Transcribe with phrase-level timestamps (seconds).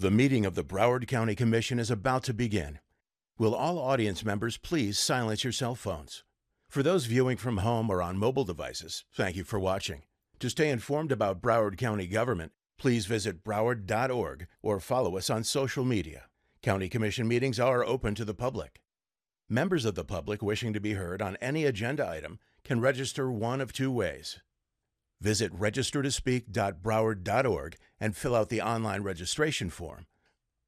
[0.00, 2.78] The meeting of the Broward County Commission is about to begin.
[3.36, 6.24] Will all audience members please silence your cell phones?
[6.70, 10.04] For those viewing from home or on mobile devices, thank you for watching.
[10.38, 15.84] To stay informed about Broward County government, please visit broward.org or follow us on social
[15.84, 16.28] media.
[16.62, 18.80] County Commission meetings are open to the public.
[19.50, 23.60] Members of the public wishing to be heard on any agenda item can register one
[23.60, 24.40] of two ways.
[25.20, 30.06] Visit registertospeak.broward.org and fill out the online registration form.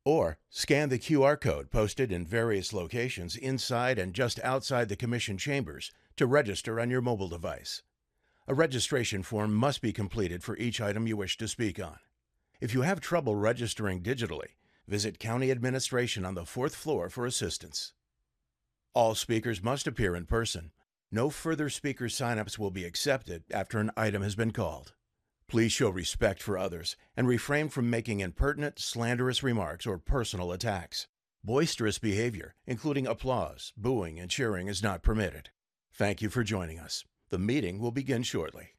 [0.05, 5.39] Or scan the QR code posted in various locations inside and just outside the Commission
[5.39, 7.83] chambers to register on your mobile device.
[8.49, 11.99] A registration form must be completed for each item you wish to speak on.
[12.61, 14.57] If you have trouble registering digitally,
[14.89, 17.93] visit County Administration on the fourth floor for assistance.
[18.95, 20.73] All speakers must appear in person.
[21.11, 24.93] No further speaker signups will be accepted after an item has been called.
[25.53, 31.09] Please show respect for others and refrain from making impertinent, slanderous remarks or personal attacks.
[31.45, 35.51] Boisterous behavior, including applause, booing, and cheering, is not permitted.
[35.93, 37.05] Thank you for joining us.
[37.29, 38.71] The meeting will begin shortly.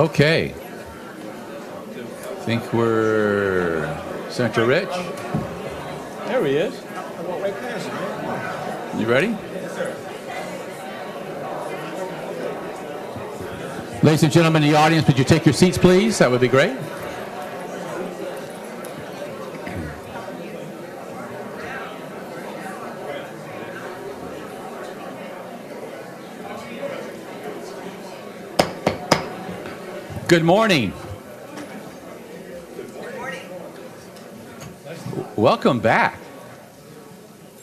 [0.00, 0.54] Okay.
[0.54, 3.84] I think we're
[4.30, 4.88] Senator Rich.
[6.24, 6.74] There he is.
[8.98, 9.36] You ready?
[14.02, 16.16] Ladies and gentlemen in the audience, would you take your seats, please?
[16.16, 16.78] That would be great.
[30.30, 30.92] Good morning.
[32.76, 33.50] Good morning.
[35.34, 36.20] Welcome back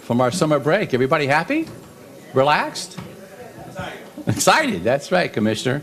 [0.01, 0.93] from our summer break.
[0.93, 1.65] Everybody happy?
[2.33, 2.99] Relaxed?
[4.27, 4.83] Excited.
[4.83, 5.81] That's right, Commissioner.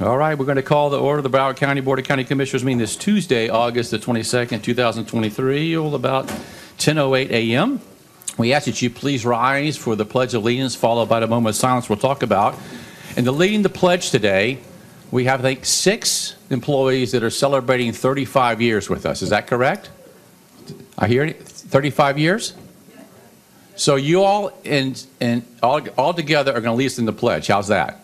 [0.00, 2.24] All right, we're going to call the order of the Broward County Board of County
[2.24, 6.28] Commissioners meeting this Tuesday, August the 22nd, 2023, all about
[6.78, 7.82] 10:08 a.m.
[8.38, 11.56] We ask that you please rise for the Pledge of Allegiance, followed by the moment
[11.56, 12.58] of silence we'll talk about.
[13.18, 14.60] And the leading the pledge today,
[15.10, 19.22] we have, I think, six employees that are celebrating 35 years with us.
[19.22, 19.90] Is that correct?
[20.98, 21.42] I hear it.
[21.42, 22.54] 35 years?
[23.76, 27.12] So you all and, and all, all together are going to lead us in the
[27.12, 27.46] pledge.
[27.46, 28.00] How's that?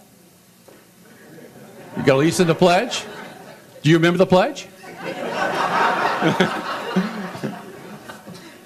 [1.97, 3.05] You're going to lead us in the pledge?
[3.83, 4.65] Do you remember the pledge?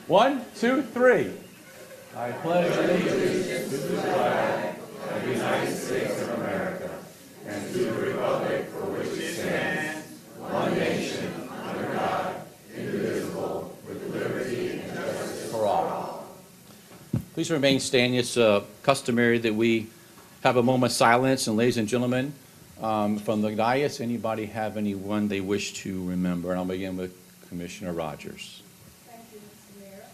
[0.06, 1.32] One, two, three.
[2.16, 4.76] I pledge allegiance to the flag
[5.10, 6.87] of the United States of America
[7.68, 10.06] and to the republic for which it stands,
[10.38, 12.34] one nation, under God,
[12.74, 16.26] indivisible, with liberty and justice for all.
[17.34, 18.18] Please remain standing.
[18.18, 19.88] It's uh, customary that we
[20.42, 21.46] have a moment of silence.
[21.46, 22.32] And ladies and gentlemen,
[22.80, 26.50] um, from the dais, anybody have anyone they wish to remember?
[26.50, 27.16] And I'll begin with
[27.48, 28.62] Commissioner Rogers.
[29.06, 29.90] Thank you, Mr.
[29.90, 30.04] Mayor.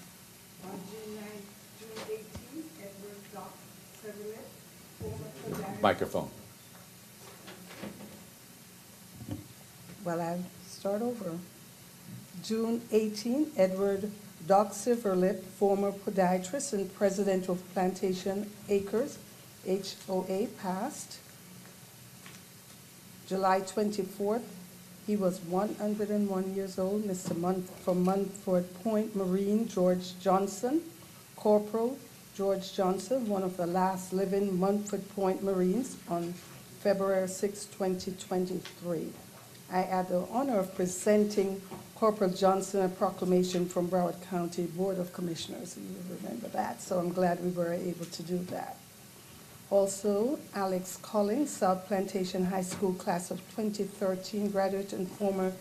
[0.65, 1.25] On June 9,
[1.81, 2.21] June
[2.53, 3.55] 18, Edward Doc
[4.03, 4.47] Severett,
[5.01, 5.81] former.
[5.83, 6.31] Microphone.
[10.05, 11.39] Well, I'll start over.
[12.43, 14.11] June 18, Edward
[14.47, 19.17] Doc Severett, former podiatrist and president of Plantation Acres,
[19.67, 21.17] HOA, passed.
[23.27, 24.43] July 24th,
[25.07, 27.05] he was 101 years old.
[27.05, 27.35] Mr.
[27.35, 30.83] Mun- from Montford Point Marine, George Johnson,
[31.35, 31.97] Corporal
[32.37, 36.35] George Johnson, one of the last living Montford Point Marines, on
[36.81, 39.24] February 6, 2023.
[39.71, 41.61] I had the honor of presenting
[41.97, 45.77] Corporal Johnson a proclamation from Broward County Board of Commissioners.
[45.79, 48.77] You remember that, so I'm glad we were able to do that.
[49.71, 55.53] Also, Alex Collins, South Plantation High School class of 2013 graduate and former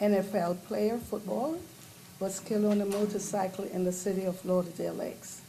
[0.00, 1.58] NFL player, football,
[2.20, 5.40] was killed on a motorcycle in the city of Lauderdale Lakes.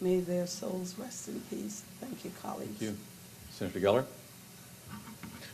[0.00, 1.82] May their souls rest in peace.
[2.00, 2.78] Thank you, colleagues.
[2.78, 2.96] Thank you.
[3.50, 4.04] Senator Geller?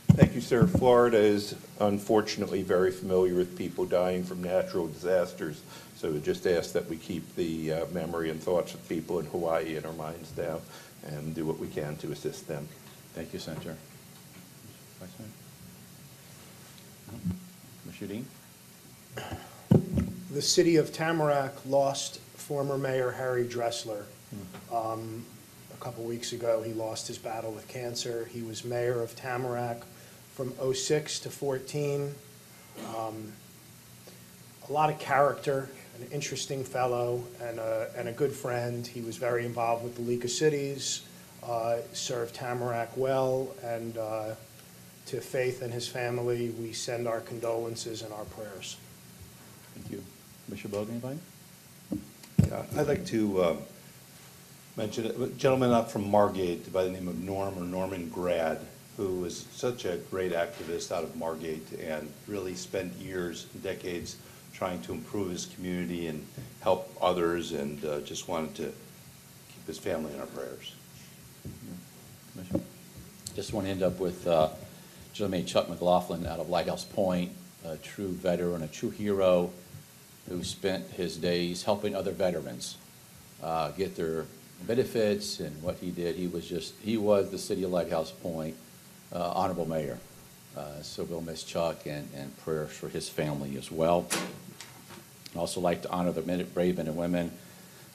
[0.09, 0.67] Thank you, sir.
[0.67, 5.61] Florida is unfortunately very familiar with people dying from natural disasters,
[5.97, 9.25] so we just ask that we keep the uh, memory and thoughts of people in
[9.27, 10.59] Hawaii in our minds now
[11.07, 12.67] and do what we can to assist them.
[13.13, 13.75] Thank you, Senator.
[14.99, 15.29] Vice Mayor?
[17.11, 18.07] No?
[18.07, 18.25] Dean?
[20.31, 24.05] The city of Tamarac lost former Mayor Harry Dressler.
[24.71, 25.25] Um,
[25.71, 28.27] A couple weeks ago, he lost his battle with cancer.
[28.31, 29.83] He was mayor of Tamarac
[30.33, 32.13] from '06 to '14.
[32.95, 33.33] Um,
[34.69, 38.87] A lot of character, an interesting fellow, and a, and a good friend.
[38.87, 41.01] He was very involved with the League of Cities,
[41.43, 44.35] uh, served Tamarac well, and uh,
[45.07, 48.77] to Faith and his family, we send our condolences and our prayers.
[49.75, 50.03] Thank you.
[50.45, 51.19] Commissioner Bogen, anybody?
[52.47, 53.57] Yeah, I'd like to um,
[54.77, 58.59] mention a gentleman up from Margate by the name of Norm or Norman Grad,
[58.97, 64.17] who was such a great activist out of Margate and really spent years, decades,
[64.53, 66.25] trying to improve his community and
[66.61, 70.75] help others, and uh, just wanted to keep his family in our prayers.
[73.35, 74.49] Just want to end up with uh,
[75.11, 77.31] gentleman Chuck McLaughlin out of Lighthouse Point,
[77.65, 79.51] a true veteran, a true hero
[80.29, 82.77] who spent his days helping other veterans
[83.41, 84.25] uh, get their
[84.67, 86.15] benefits and what he did.
[86.15, 88.55] He was just, he was the city of Lighthouse Point
[89.13, 89.99] uh, honorable mayor.
[90.57, 94.07] Uh, So we'll miss Chuck and, and prayers for his family as well.
[95.33, 97.31] I'd also like to honor the brave men and women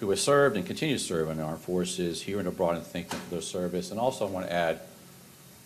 [0.00, 3.08] who have served and continue to serve in our forces here and abroad and thank
[3.08, 3.90] them for their service.
[3.90, 4.80] And also I want to add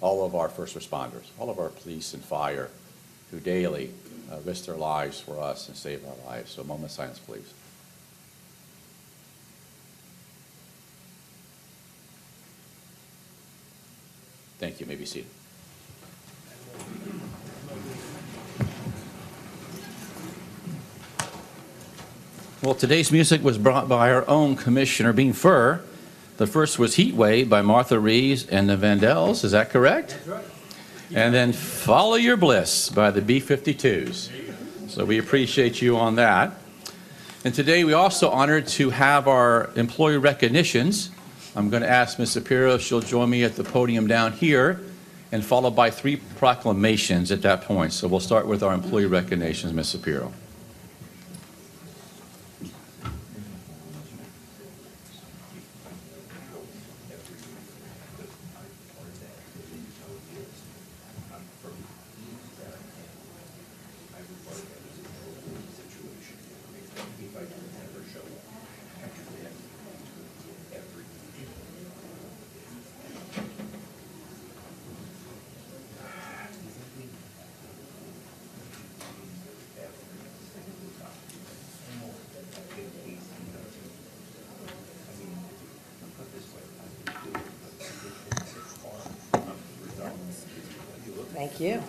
[0.01, 2.69] all of our first responders, all of our police and fire
[3.31, 3.91] who daily
[4.31, 6.53] uh, risk their lives for us and save our lives.
[6.53, 7.53] So a moment of silence, please.
[14.59, 14.87] Thank you.
[14.87, 15.42] You may be seated.
[22.63, 25.83] Well, today's music was brought by our own Commissioner Beam Furr.
[26.37, 29.43] The first was Heat Wave by Martha Reeves and the Vandellas.
[29.43, 30.17] Is that correct?
[30.25, 30.45] Right.
[31.13, 34.31] And then Follow Your Bliss by the B-52s.
[34.89, 36.53] So we appreciate you on that.
[37.45, 41.11] And today we also honored to have our employee recognitions.
[41.57, 42.37] I'm going to ask Ms.
[42.37, 44.81] Cepero if she'll join me at the podium down here
[45.33, 47.93] and followed by three proclamations at that point.
[47.93, 49.97] So we'll start with our employee recognitions, Ms.
[49.97, 50.33] Cepero.
[91.43, 91.83] Thank you.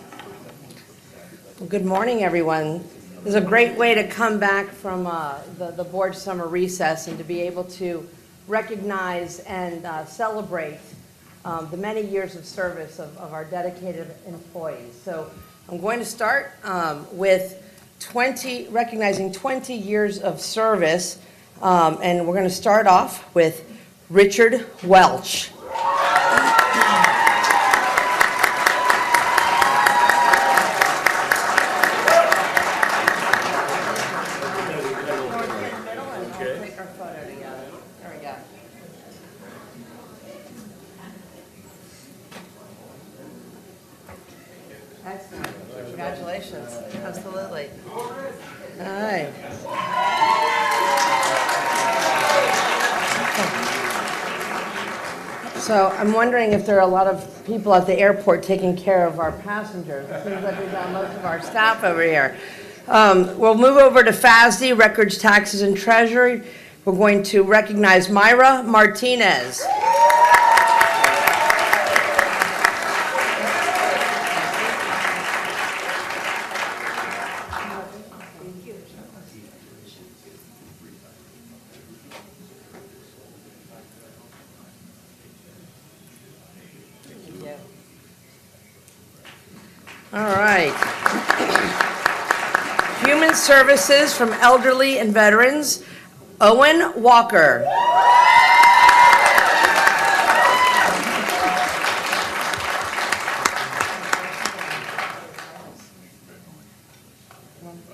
[1.60, 2.84] Well, good morning, everyone.
[3.24, 7.18] Is a great way to come back from uh, the, the board summer recess and
[7.18, 8.08] to be able to
[8.46, 10.78] recognize and uh, celebrate
[11.44, 14.94] um, the many years of service of, of our dedicated employees.
[15.02, 15.28] So
[15.68, 17.60] I'm going to start um, with
[17.98, 21.18] 20, recognizing 20 years of service,
[21.60, 23.68] um, and we're going to start off with
[24.10, 25.50] Richard Welch.
[36.74, 37.64] Take our photo together.
[38.02, 38.34] There we go.
[45.06, 45.48] Excellent.
[45.86, 46.78] Congratulations.
[47.04, 47.68] Absolutely.
[48.80, 49.30] All right.
[55.60, 59.06] So I'm wondering if there are a lot of people at the airport taking care
[59.06, 60.08] of our passengers.
[60.08, 62.36] It seems like we've got most of our staff over here.
[62.88, 66.42] Um, We'll move over to FASD, Records, Taxes, and Treasury.
[66.84, 69.64] We're going to recognize Myra Martinez.
[90.14, 90.72] All right.
[93.04, 95.84] Human Services from Elderly and Veterans,
[96.40, 97.64] Owen Walker.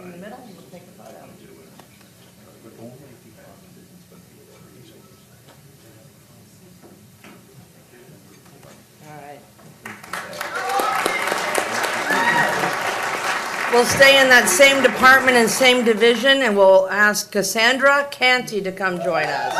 [0.00, 1.28] In the middle, we'll take a photo.
[9.06, 9.40] All right.
[13.72, 18.72] We'll stay in that same department and same division, and we'll ask Cassandra Canty to
[18.72, 19.54] come join us.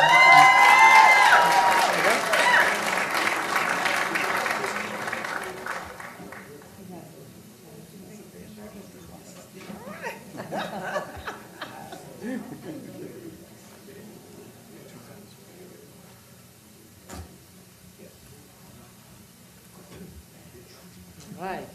[21.39, 21.67] All right.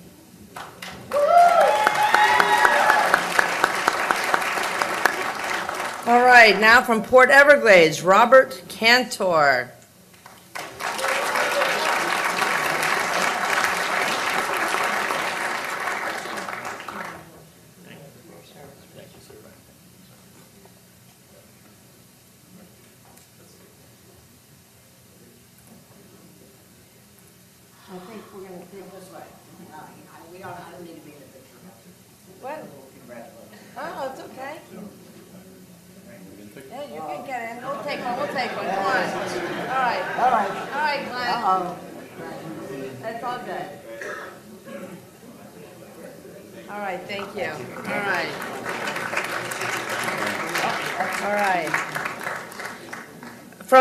[6.08, 9.72] All right, now from Port Everglades, Robert Cantor.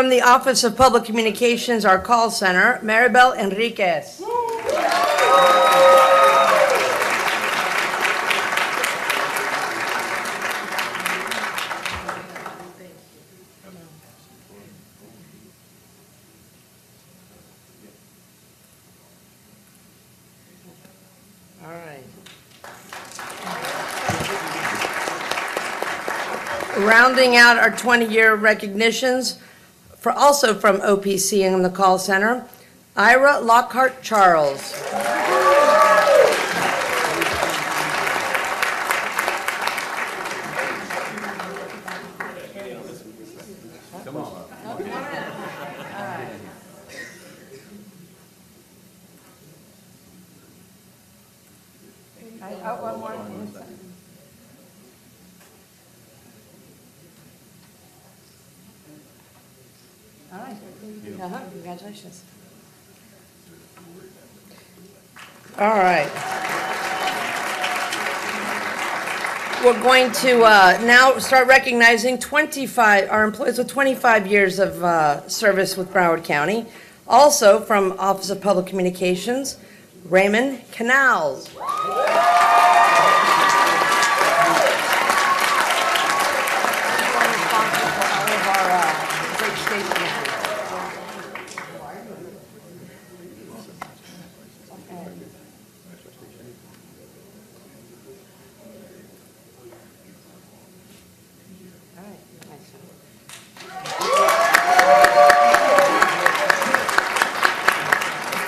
[0.05, 4.21] From the Office of Public Communications, our call center, Maribel Enriquez.
[21.63, 22.03] All right.
[26.77, 29.39] Rounding out our 20-year recognitions,
[30.05, 32.45] for, also from OPC in the call center,
[32.95, 34.71] Ira Lockhart Charles.
[60.35, 60.57] All right.
[61.21, 62.23] Uh-huh, congratulations.
[65.57, 66.11] All right.
[69.63, 75.25] We're going to uh, now start recognizing 25, our employees with 25 years of uh,
[75.29, 76.65] service with Broward County.
[77.07, 79.55] Also from Office of Public Communications,
[80.03, 81.47] Raymond Canals.
[81.47, 81.87] Responsible
[87.95, 88.91] for all of our uh,
[89.37, 90.25] great stationery.
[101.97, 102.75] All right, nice.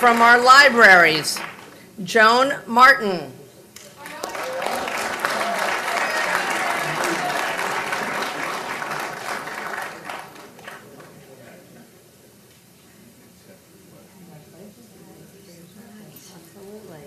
[0.08, 1.38] From our libraries,
[2.02, 3.30] Joan Martin.
[16.34, 17.04] Absolutely.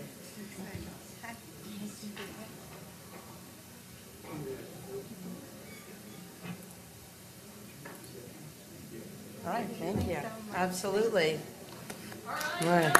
[9.43, 10.17] All right, thank you.
[10.53, 11.39] Absolutely.
[12.61, 12.95] All right.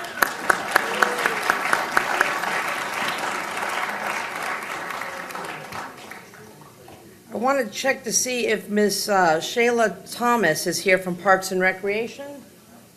[7.32, 9.10] I want to check to see if Ms.
[9.10, 12.44] uh, Shayla Thomas is here from Parks and Recreation?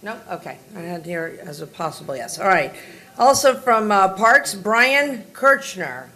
[0.03, 0.19] No?
[0.31, 2.39] Okay, I had here as a possible yes.
[2.39, 2.75] All right.
[3.17, 6.11] Also from uh, Parks, Brian Kirchner.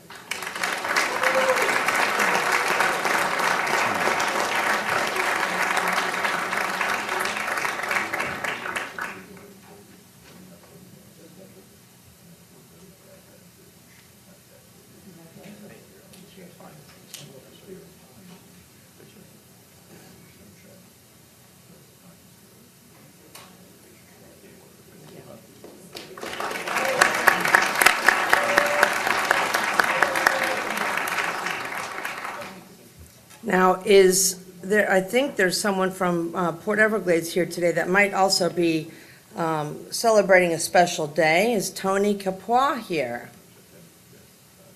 [33.49, 38.15] Now, is there, I think there's someone from uh, Port Everglades here today that might
[38.15, 38.91] also be
[39.37, 41.53] um, celebrating a special day.
[41.53, 43.31] Is Tony Capois here?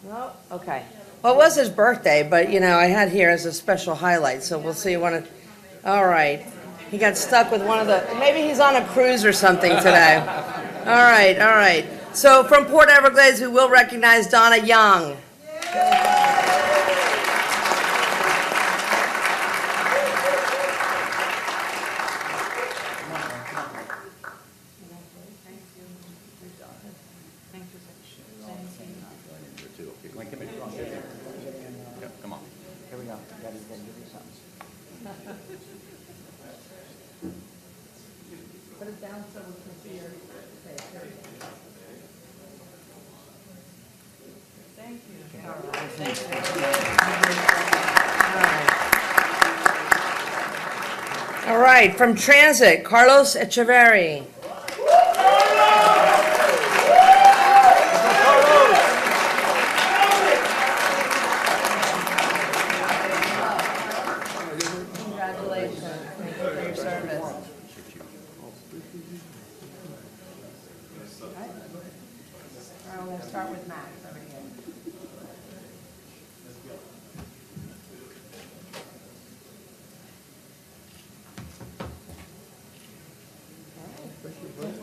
[0.05, 0.31] No?
[0.51, 0.85] Okay.
[1.23, 4.43] Well, it was his birthday, but, you know, I had here as a special highlight,
[4.43, 5.31] so we'll see one of,
[5.85, 6.45] all right.
[6.91, 10.19] He got stuck with one of the, maybe he's on a cruise or something today.
[10.19, 11.87] All right, all right.
[12.13, 15.17] So from Port Everglades, we will recognize Donna Young.
[32.23, 32.41] Come on.
[32.89, 33.19] Here we go.
[33.43, 34.37] Daddy's gonna give you something.
[38.79, 40.85] Put it down so we can see your face.
[40.93, 41.09] There we
[41.41, 41.47] go.
[44.77, 45.17] Thank you.
[51.51, 54.25] All right, from Transit, Carlos Echeverry.
[65.05, 65.83] Congratulations.
[66.19, 67.23] Thank you for your service.
[71.23, 71.53] All right,
[72.93, 74.29] I'm going to start with Max over here.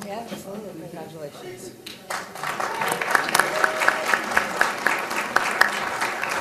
[0.06, 0.88] Yeah, absolutely.
[0.90, 1.72] Congratulations.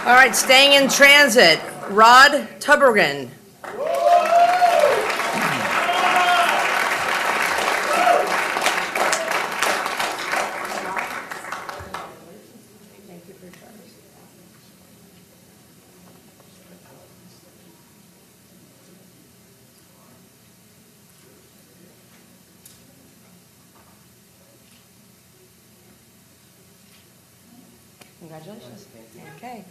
[0.07, 3.31] All right, staying in transit, Rod Tubergen.
[13.07, 13.95] Thank you for your service.
[28.21, 28.87] Congratulations.
[29.37, 29.65] Okay.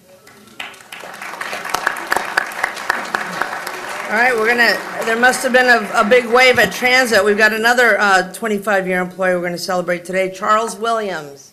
[4.08, 7.22] All right, we're gonna, there must have been a, a big wave at Transit.
[7.26, 11.52] We've got another uh, 25-year employee we're gonna celebrate today, Charles Williams.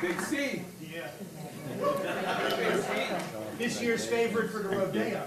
[0.00, 0.62] Big C.
[3.58, 5.26] This year's favorite for the rodeo.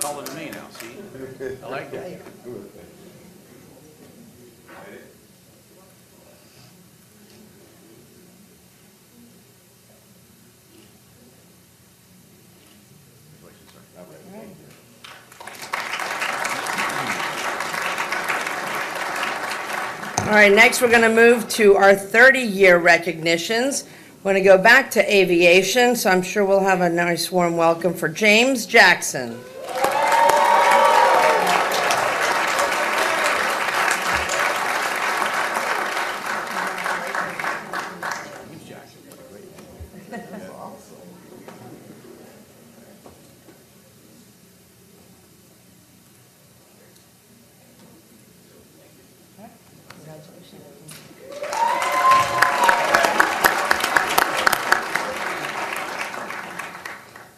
[0.00, 1.56] Calling to me now, see?
[1.64, 2.20] I like that.
[20.32, 23.84] All right, next, we're going to move to our 30-year recognitions.
[24.24, 27.58] We're going to go back to aviation, so I'm sure we'll have a nice warm
[27.58, 29.38] welcome for James Jackson.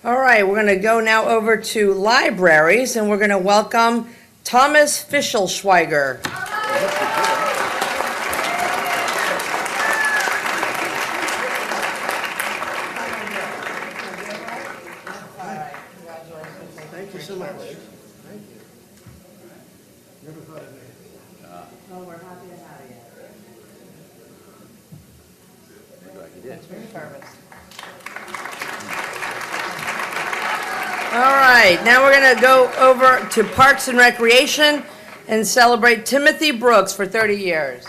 [0.05, 4.09] All right, we're going to go now over to libraries, and we're going to welcome
[4.45, 6.21] Thomas Fischelschweiger.
[16.93, 17.51] Thank you so much.
[21.93, 22.81] Oh, we're happy to have
[26.45, 26.53] you.
[26.69, 27.29] Very nervous.
[31.15, 34.83] All right, now we're going to go over to Parks and Recreation
[35.29, 37.85] and celebrate Timothy Brooks for 30 years.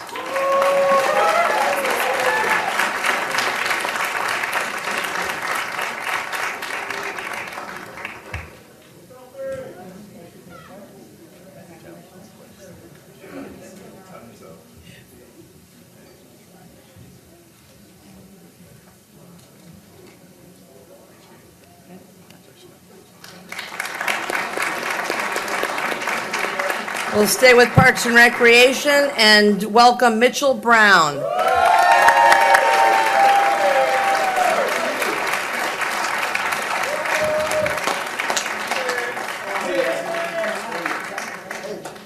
[27.26, 31.16] We'll stay with Parks and Recreation and welcome Mitchell Brown.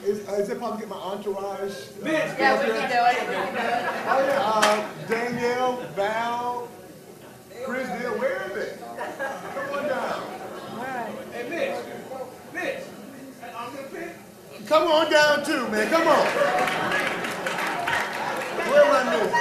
[0.05, 1.73] Is, uh, is it possible to get my entourage?
[2.01, 3.17] Yeah, we can do it.
[4.07, 6.69] Oh, yeah, uh, Danielle, Val,
[7.65, 8.79] Chris Deal, where is it?
[8.79, 10.21] Come on down.
[11.33, 11.75] Hey, Mitch,
[12.53, 12.83] Mitch,
[13.53, 14.15] I'm gonna pick.
[14.67, 16.25] Come on down too, man, come on.
[18.69, 19.33] Where my Mitch?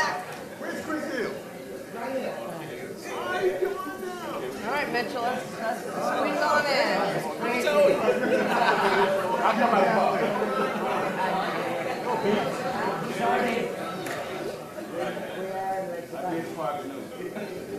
[0.58, 1.32] Where's Chris Hill?
[1.94, 2.00] All
[3.28, 4.36] right, come on down.
[4.64, 6.98] All right, Mitchell, let's, let's squeeze on in.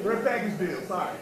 [0.04, 0.82] Where's Peggy's deal?
[0.82, 1.16] Sorry.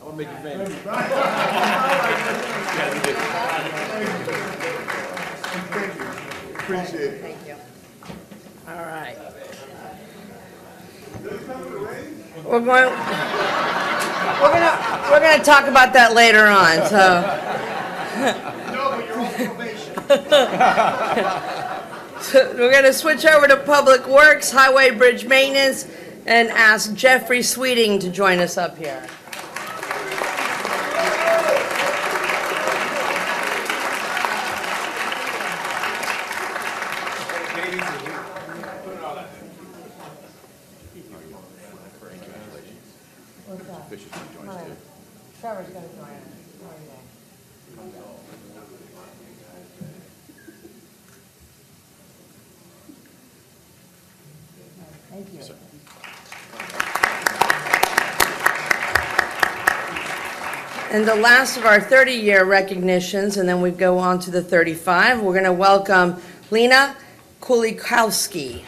[0.00, 0.70] I'm gonna make you famous.
[5.58, 6.04] Thank you.
[6.54, 7.20] Appreciate it.
[7.20, 7.56] Thank you.
[8.68, 9.16] All right.
[12.44, 12.90] We're going,
[14.40, 14.74] we're gonna,
[15.10, 17.24] we're gonna talk about that later on, so.
[22.20, 25.88] So We're gonna switch over to Public Works, Highway Bridge Maintenance,
[26.26, 29.06] and ask Jeffrey Sweeting to join us up here.
[61.08, 65.32] The last of our 30-year recognitions, and then we go on to the 35, we're
[65.32, 66.94] going to welcome Lena
[67.40, 68.62] Kulikowski.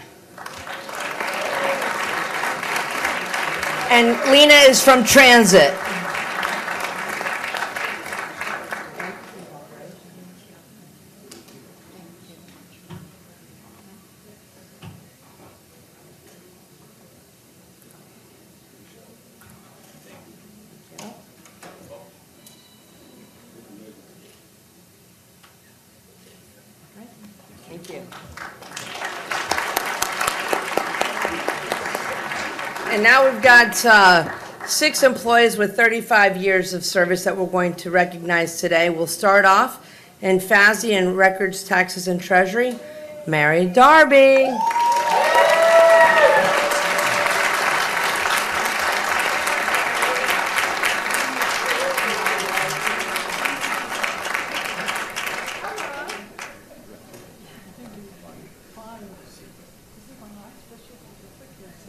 [3.90, 5.74] And Lena is from Transit.
[27.90, 28.02] You.
[32.92, 37.74] And now we've got uh, six employees with 35 years of service that we're going
[37.74, 38.90] to recognize today.
[38.90, 39.86] We'll start off
[40.20, 42.78] in FASD and Records, Taxes, and Treasury,
[43.26, 44.56] Mary Darby.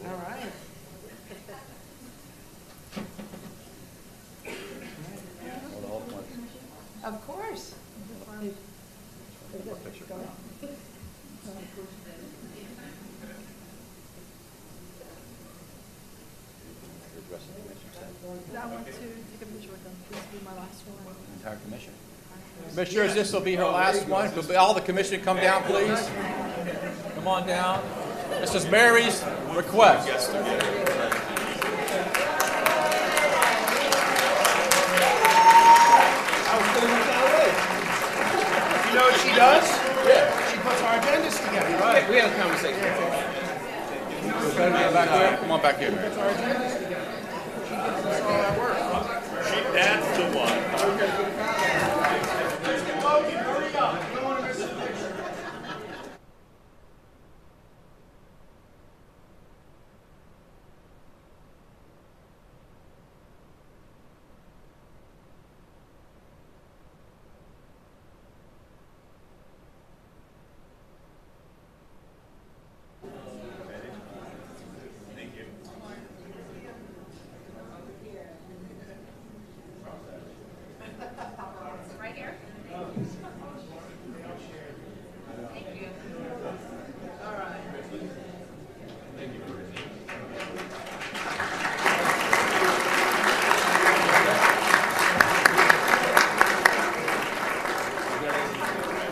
[0.04, 0.52] All right.
[7.04, 7.74] Of course.
[18.54, 19.92] I want to take a picture with them.
[20.10, 21.14] This will be my last one.
[21.36, 21.92] Entire commission.
[23.62, 24.46] Commissioners, this will be her last one.
[24.46, 26.10] Could all the commission come down, please?
[27.14, 27.82] Come on down.
[28.40, 29.22] This is Mary's
[29.54, 30.08] request.
[30.08, 30.12] You
[38.98, 39.64] know what she does?
[40.06, 40.50] Yeah.
[40.50, 41.76] She puts our agendas together.
[41.78, 42.08] Right.
[42.10, 42.80] We had a conversation.
[45.38, 46.10] Come on back here, Mary.
[49.72, 50.62] That's the one.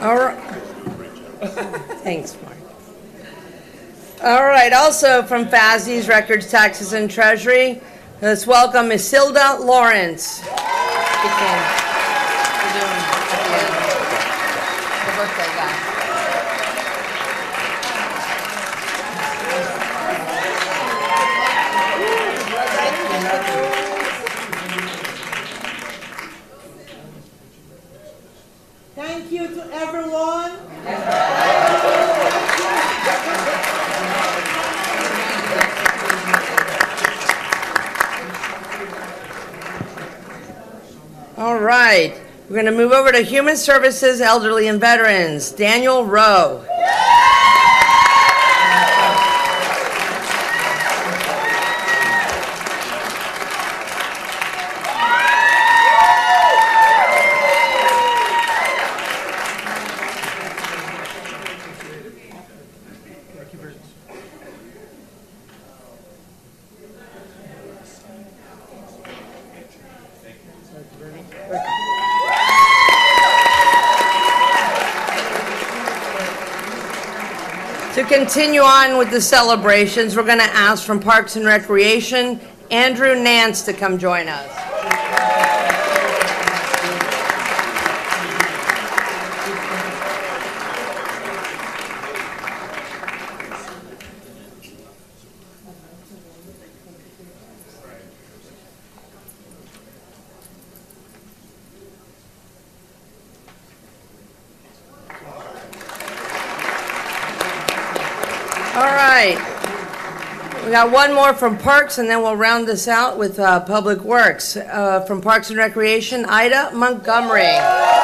[0.02, 0.38] All right.
[2.02, 2.56] Thanks, Mark.
[4.24, 7.80] All right, also from FASD's Records, Taxes, and Treasury,
[8.22, 10.40] let's welcome Isilda Lawrence.
[10.40, 10.50] Begin.
[12.56, 13.74] We're doing at the end.
[15.06, 15.74] The birthday guy.
[28.94, 30.70] Thank you to everyone.
[41.40, 46.64] All right, we're going to move over to Human Services, Elderly and Veterans, Daniel Rowe.
[78.20, 82.38] Continue on with the celebrations, we're going to ask from Parks and Recreation,
[82.70, 84.60] Andrew Nance to come join us.
[108.80, 109.36] All right.
[110.70, 114.02] We got one more from Parks, and then we'll round this out with uh, Public
[114.02, 114.56] Works.
[114.56, 117.99] Uh, From Parks and Recreation, Ida Montgomery.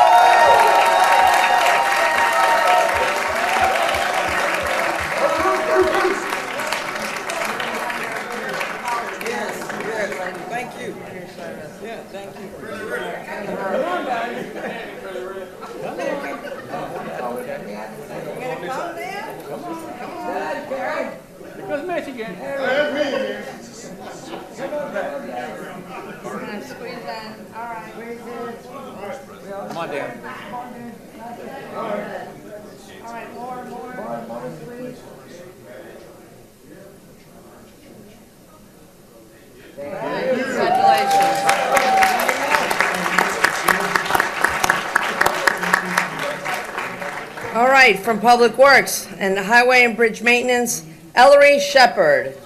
[48.27, 52.37] Public Works and Highway and Bridge Maintenance, Ellery Shepherd.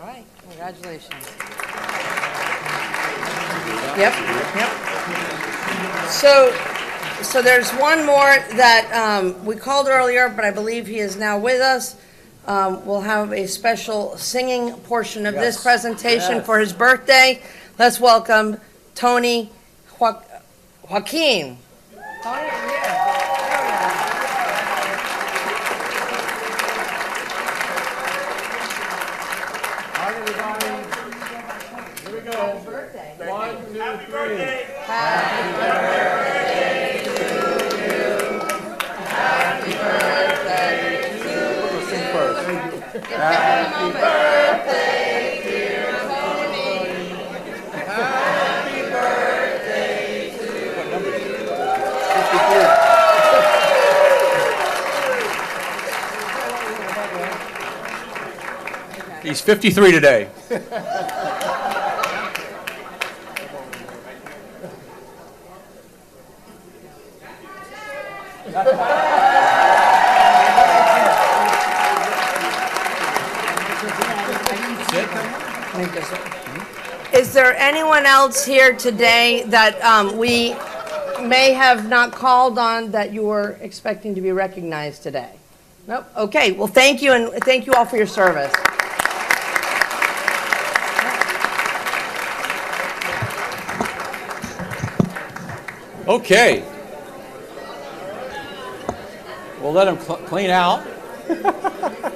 [0.00, 1.12] All right, congratulations.
[3.98, 4.14] Yep,
[4.56, 4.88] yep.
[6.08, 6.50] So,
[7.38, 11.38] so there's one more that um, we called earlier, but I believe he is now
[11.38, 11.94] with us.
[12.48, 15.62] Um, We'll have a special singing portion of this Yes.
[15.62, 17.40] presentation for his birthday.
[17.78, 18.56] Let's welcome
[18.96, 19.52] Tony
[20.00, 20.24] Joa-
[20.90, 21.58] Joaquin.
[59.28, 60.30] He's 53 today.
[77.12, 80.54] Is there anyone else here today that um, we
[81.20, 85.32] may have not called on that you were expecting to be recognized today?
[85.86, 88.54] Nope, okay, well, thank you, and thank you all for your service.
[96.08, 96.64] Okay.
[99.60, 100.86] We'll let him cl- clean out.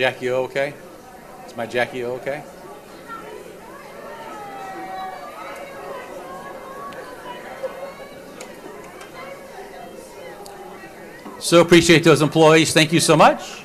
[0.00, 0.72] Jackie O okay?
[1.46, 2.42] Is my Jackie O okay?
[11.38, 12.72] So appreciate those employees.
[12.72, 13.62] Thank you so much.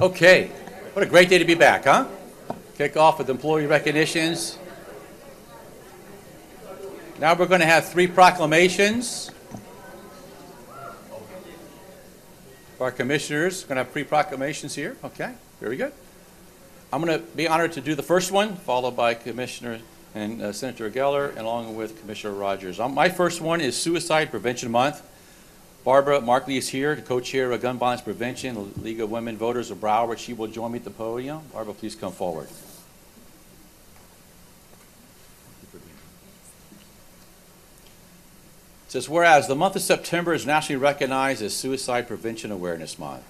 [0.00, 0.46] Okay,
[0.94, 2.06] what a great day to be back, huh?
[2.78, 4.58] Kick off with employee recognitions.
[7.18, 9.30] Now we're going to have three proclamations.
[12.80, 14.96] Our commissioners, are going to have three proclamations here.
[15.04, 15.92] Okay, very good.
[16.94, 19.80] I'm going to be honored to do the first one, followed by Commissioner
[20.14, 22.80] and uh, Senator Geller, and along with Commissioner Rogers.
[22.80, 25.02] Um, My first one is Suicide Prevention Month.
[25.82, 29.78] Barbara Markley is here the co-chair of Gun Violence Prevention, League of Women Voters of
[29.78, 30.18] Broward.
[30.18, 31.40] She will join me at the podium.
[31.54, 32.48] Barbara, please come forward.
[38.84, 43.22] It says, whereas the month of September is nationally recognized as Suicide Prevention Awareness Month.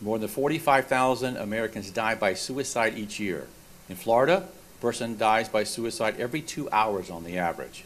[0.00, 3.46] More than 45,000 Americans die by suicide each year.
[3.88, 4.48] In Florida,
[4.78, 7.84] A person dies by suicide every two hours on the average.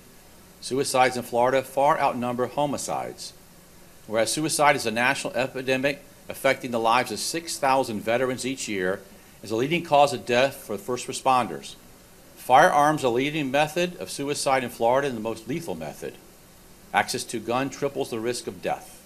[0.60, 3.32] Suicides in Florida far outnumber homicides.
[4.06, 9.00] Whereas suicide is a national epidemic affecting the lives of 6,000 veterans each year,
[9.42, 11.74] is a leading cause of death for first responders.
[12.36, 16.14] Firearms are a leading method of suicide in Florida and the most lethal method.
[16.94, 19.04] Access to gun triples the risk of death.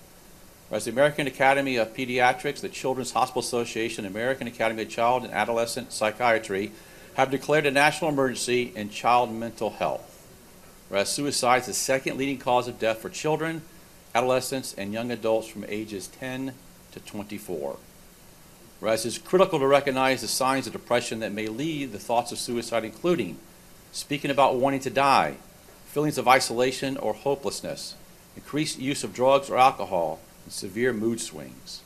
[0.69, 5.33] Whereas the American Academy of Pediatrics, the Children's Hospital Association, American Academy of Child and
[5.33, 6.73] Adolescent Psychiatry
[7.15, 10.13] have declared a national emergency in child mental health.
[10.89, 13.63] Whereas suicide is the second leading cause of death for children,
[14.17, 16.55] adolescents, and young adults from ages 10
[16.93, 17.77] to 24.
[18.81, 22.39] Whereas it's critical to recognize the signs of depression that may lead the thoughts of
[22.39, 23.37] suicide, including
[23.93, 25.37] speaking about wanting to die,
[25.87, 27.95] feelings of isolation or hopelessness,
[28.37, 31.83] increased use of drugs or alcohol, and severe mood swings.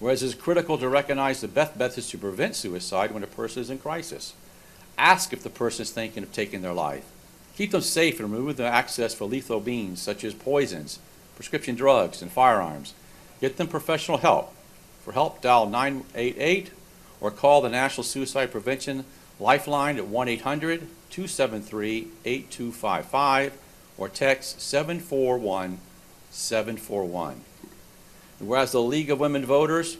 [0.00, 3.70] Whereas it's critical to recognize the best methods to prevent suicide when a person is
[3.70, 4.34] in crisis.
[4.98, 7.04] Ask if the person is thinking of taking their life.
[7.56, 10.98] Keep them safe and remove their access for lethal means such as poisons,
[11.42, 12.94] prescription drugs, and firearms.
[13.40, 14.54] Get them professional help.
[15.02, 16.70] For help, dial 988
[17.20, 19.04] or call the National Suicide Prevention
[19.40, 23.58] Lifeline at 1 800 273 8255
[23.98, 25.78] or text 741
[26.30, 27.40] 741.
[28.38, 29.96] And whereas the League of Women Voters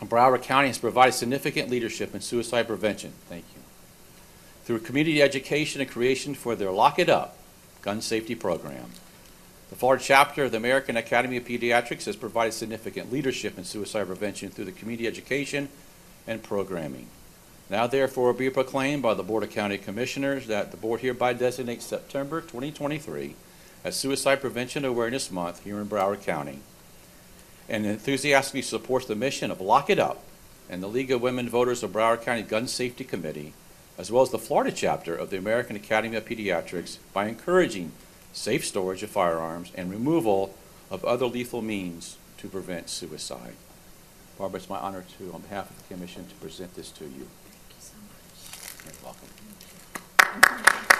[0.00, 3.62] of Broward County has provided significant leadership in suicide prevention, thank you,
[4.64, 7.36] through community education and creation for their Lock It Up
[7.82, 8.90] gun safety program.
[9.68, 14.06] The Florida chapter of the American Academy of Pediatrics has provided significant leadership in suicide
[14.06, 15.68] prevention through the community education
[16.24, 17.08] and programming.
[17.68, 21.84] Now therefore be proclaimed by the Board of County Commissioners that the board hereby designates
[21.84, 23.34] September 2023
[23.82, 26.60] as Suicide Prevention Awareness Month here in Broward County
[27.68, 30.22] and enthusiastically supports the mission of Lock It Up
[30.70, 33.52] and the League of Women Voters of Broward County Gun Safety Committee,
[33.98, 37.90] as well as the Florida chapter of the American Academy of Pediatrics by encouraging
[38.36, 40.54] safe storage of firearms and removal
[40.90, 43.54] of other lethal means to prevent suicide.
[44.38, 47.26] Barbara, it's my honor to, on behalf of the commission, to present this to you.
[47.48, 48.84] Thank you so much.
[48.84, 50.95] You're welcome.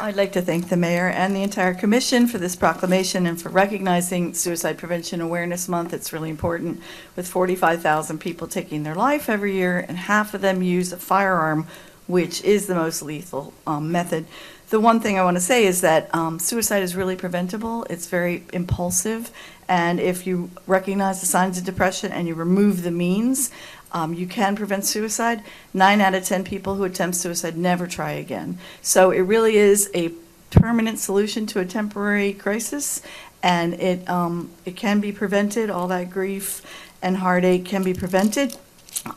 [0.00, 3.50] I'd like to thank the mayor and the entire commission for this proclamation and for
[3.50, 5.92] recognizing Suicide Prevention Awareness Month.
[5.92, 6.80] It's really important
[7.16, 11.66] with 45,000 people taking their life every year and half of them use a firearm,
[12.06, 14.24] which is the most lethal um, method.
[14.70, 17.84] The one thing I want to say is that um, suicide is really preventable.
[17.90, 19.30] It's very impulsive.
[19.68, 23.50] And if you recognize the signs of depression and you remove the means,
[23.92, 25.42] um, you can prevent suicide.
[25.74, 28.58] Nine out of 10 people who attempt suicide never try again.
[28.82, 30.12] So it really is a
[30.50, 33.02] permanent solution to a temporary crisis,
[33.42, 35.70] and it, um, it can be prevented.
[35.70, 36.62] All that grief
[37.02, 38.56] and heartache can be prevented.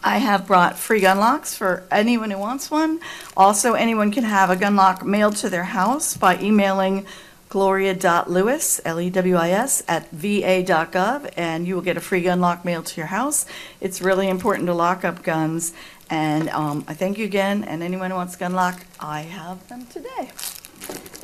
[0.03, 2.99] I have brought free gun locks for anyone who wants one.
[3.35, 7.05] Also, anyone can have a gun lock mailed to their house by emailing
[7.53, 13.05] gloria.lewis, L-E-W-I-S, at va.gov, and you will get a free gun lock mailed to your
[13.05, 13.45] house.
[13.79, 15.71] It's really important to lock up guns,
[16.09, 19.85] and um, I thank you again, and anyone who wants gun lock, I have them
[19.85, 20.31] today.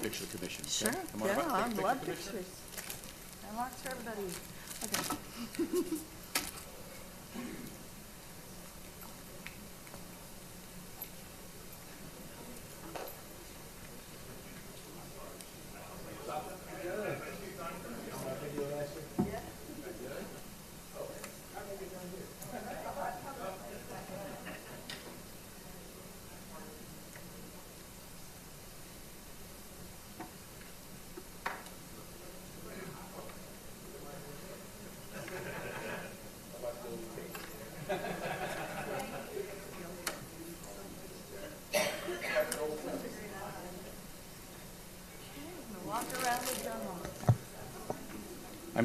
[0.03, 0.65] Picture commission.
[0.67, 0.91] Sure,
[1.25, 2.45] yeah, I love picture, pictures.
[3.47, 4.27] And locks for everybody.
[5.82, 5.97] Okay.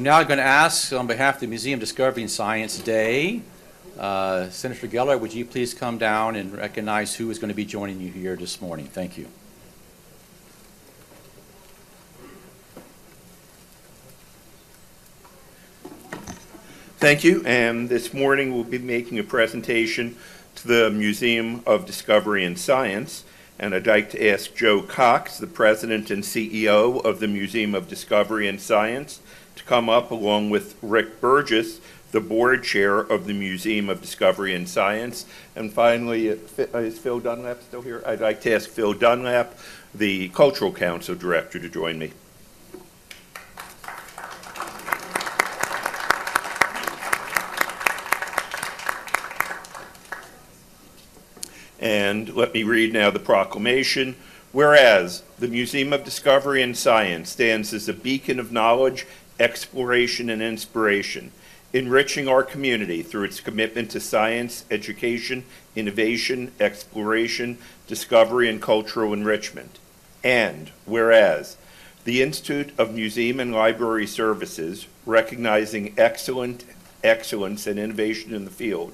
[0.05, 3.41] now I'm going to ask, on behalf of the Museum Discovery and Science Day,
[3.97, 7.65] uh, Senator Geller, would you please come down and recognize who is going to be
[7.65, 8.85] joining you here this morning?
[8.85, 9.27] Thank you.
[16.99, 20.17] Thank you, and this morning we'll be making a presentation
[20.53, 23.23] to the Museum of Discovery and Science,
[23.57, 27.87] and I'd like to ask Joe Cox, the President and CEO of the Museum of
[27.87, 29.19] Discovery and Science,
[29.55, 31.79] to come up along with Rick Burgess,
[32.11, 35.25] the board chair of the Museum of Discovery and Science.
[35.55, 36.35] And finally, uh,
[36.73, 38.03] uh, is Phil Dunlap still here?
[38.05, 39.57] I'd like to ask Phil Dunlap,
[39.93, 42.11] the Cultural Council Director, to join me.
[51.79, 54.15] And let me read now the proclamation.
[54.51, 59.05] Whereas the Museum of Discovery and Science stands as a beacon of knowledge
[59.39, 61.31] exploration, and inspiration,
[61.73, 65.43] enriching our community through its commitment to science, education,
[65.75, 67.57] innovation, exploration,
[67.87, 69.79] discovery, and cultural enrichment.
[70.23, 71.57] And whereas
[72.05, 76.63] the Institute of Museum and Library Services, recognizing excellent
[77.03, 78.93] excellence and innovation in the field,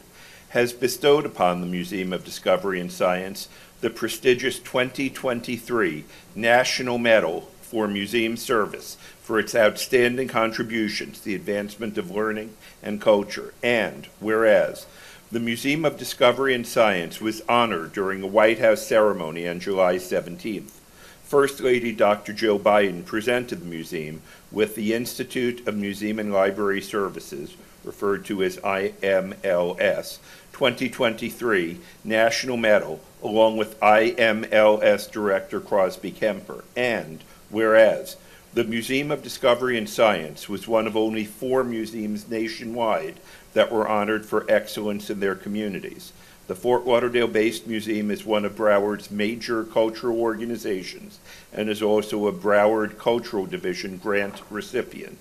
[0.49, 3.47] has bestowed upon the Museum of Discovery and Science
[3.79, 6.03] the prestigious 2023
[6.35, 12.99] National Medal for Museum Service for its outstanding contribution to the advancement of learning and
[12.99, 13.53] culture.
[13.63, 14.85] And whereas
[15.31, 19.95] the Museum of Discovery and Science was honored during a White House ceremony on July
[19.95, 20.71] 17th.
[21.23, 22.33] First Lady Dr.
[22.33, 27.55] Jill Biden presented the museum with the Institute of Museum and Library Services,
[27.85, 30.17] referred to as IMLS,
[30.51, 36.65] 2023 National Medal, along with IMLS Director Crosby Kemper.
[36.75, 38.17] And whereas
[38.53, 43.15] the Museum of Discovery and Science was one of only four museums nationwide
[43.53, 46.11] that were honored for excellence in their communities.
[46.47, 51.19] The Fort Lauderdale-based museum is one of Broward's major cultural organizations
[51.53, 55.19] and is also a Broward Cultural Division grant recipient.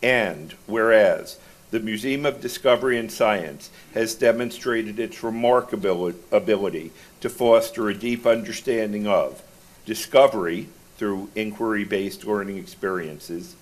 [0.00, 1.38] And whereas
[1.72, 8.24] the Museum of Discovery and Science has demonstrated its remarkable ability to foster a deep
[8.24, 9.42] understanding of
[9.84, 10.68] discovery
[10.98, 13.54] through inquiry-based learning experiences,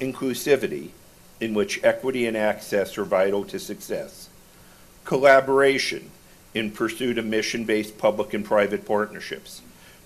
[0.00, 0.90] inclusivity,
[1.40, 4.28] in which equity and access are vital to success,
[5.04, 6.10] collaboration
[6.54, 9.60] in pursuit of mission-based public and private partnerships,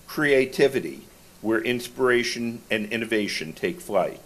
[0.07, 1.01] creativity,
[1.41, 4.21] where inspiration and innovation take flight,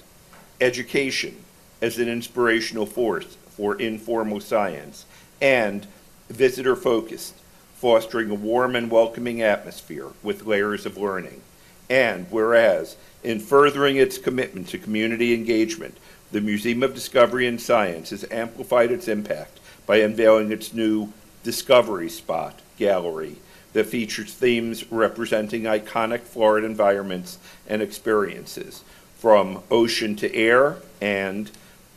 [0.60, 1.36] education
[1.82, 5.06] as an inspirational force for informal science,
[5.42, 5.88] and
[6.30, 7.36] visitor-focused,
[7.76, 11.42] fostering a warm and welcoming atmosphere with layers of learning.
[11.90, 15.98] And whereas, in furthering its commitment to community engagement,
[16.32, 21.14] the Museum of Discovery and Science has amplified its impact by unveiling its new
[21.44, 23.38] Discovery Spot gallery
[23.74, 28.84] that features themes representing iconic Florida environments and experiences,
[29.18, 31.50] from ocean to air and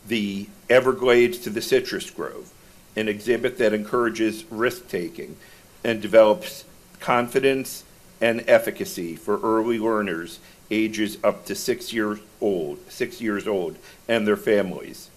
[0.06, 2.52] the Everglades to the Citrus Grove,
[2.96, 5.36] an exhibit that encourages risk-taking
[5.82, 6.64] and develops
[7.00, 7.84] confidence
[8.20, 10.38] and efficacy for early learners
[10.70, 13.76] ages up to six years old, six years old,
[14.08, 15.10] and their families.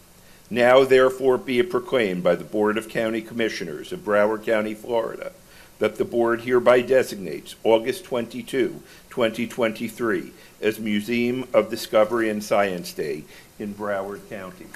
[0.49, 5.31] Now therefore be it proclaimed by the Board of County Commissioners of Broward County, Florida,
[5.79, 10.31] that the board hereby designates August 22, 2023
[10.61, 13.23] as Museum of Discovery and Science Day
[13.59, 14.67] in Broward County.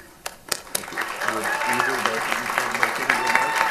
[0.48, 0.98] Thank you.
[1.34, 3.68] Would either of those of you make any remarks?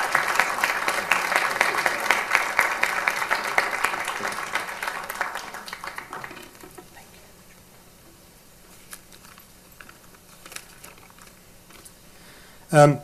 [12.72, 13.00] Um,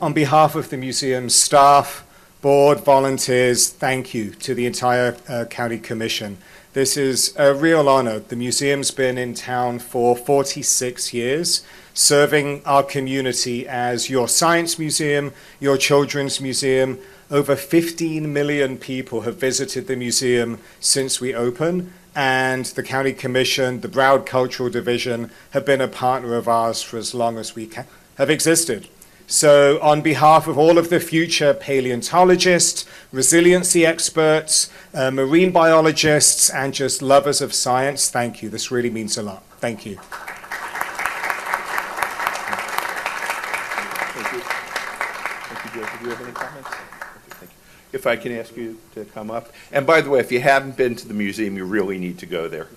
[0.00, 2.04] On behalf of the museum's staff,
[2.40, 6.38] board, volunteers, thank you to the entire uh, county commission.
[6.72, 8.18] This is a real honor.
[8.20, 11.62] The museum's been in town for 46 years,
[11.92, 16.98] serving our community as your science museum, your children's museum.
[17.30, 23.80] Over 15 million people have visited the museum since we opened, and the county commission,
[23.82, 27.66] the Broward Cultural Division, have been a partner of ours for as long as we
[27.66, 27.84] ca-
[28.20, 28.86] have existed.
[29.26, 36.74] So, on behalf of all of the future paleontologists, resiliency experts, uh, marine biologists, and
[36.74, 38.50] just lovers of science, thank you.
[38.50, 39.42] This really means a lot.
[39.58, 39.96] Thank you.
[44.12, 44.42] Thank you.
[47.92, 49.50] If I can ask you to come up.
[49.72, 52.26] And by the way, if you haven't been to the museum, you really need to
[52.26, 52.68] go there.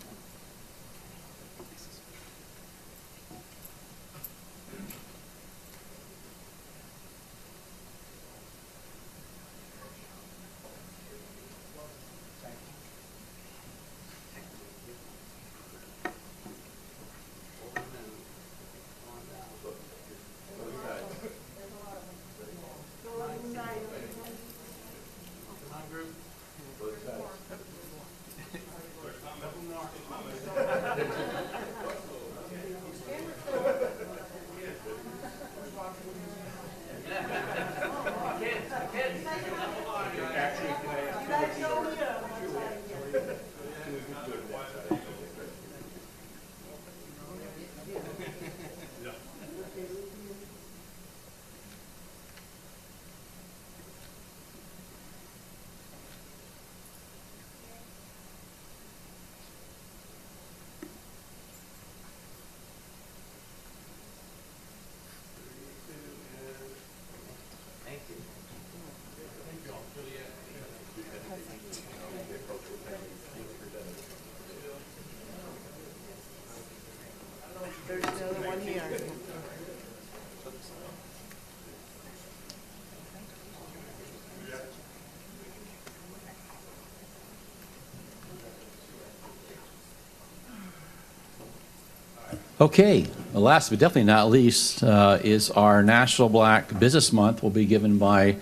[92.63, 97.65] Okay, last but definitely not least uh, is our National Black Business Month will be
[97.65, 98.37] given by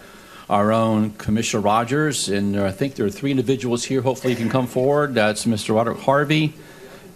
[0.48, 4.48] our own Commissioner Rogers, and I think there are three individuals here, hopefully you can
[4.48, 5.16] come forward.
[5.16, 5.74] That's Mr.
[5.74, 6.54] Roderick Harvey,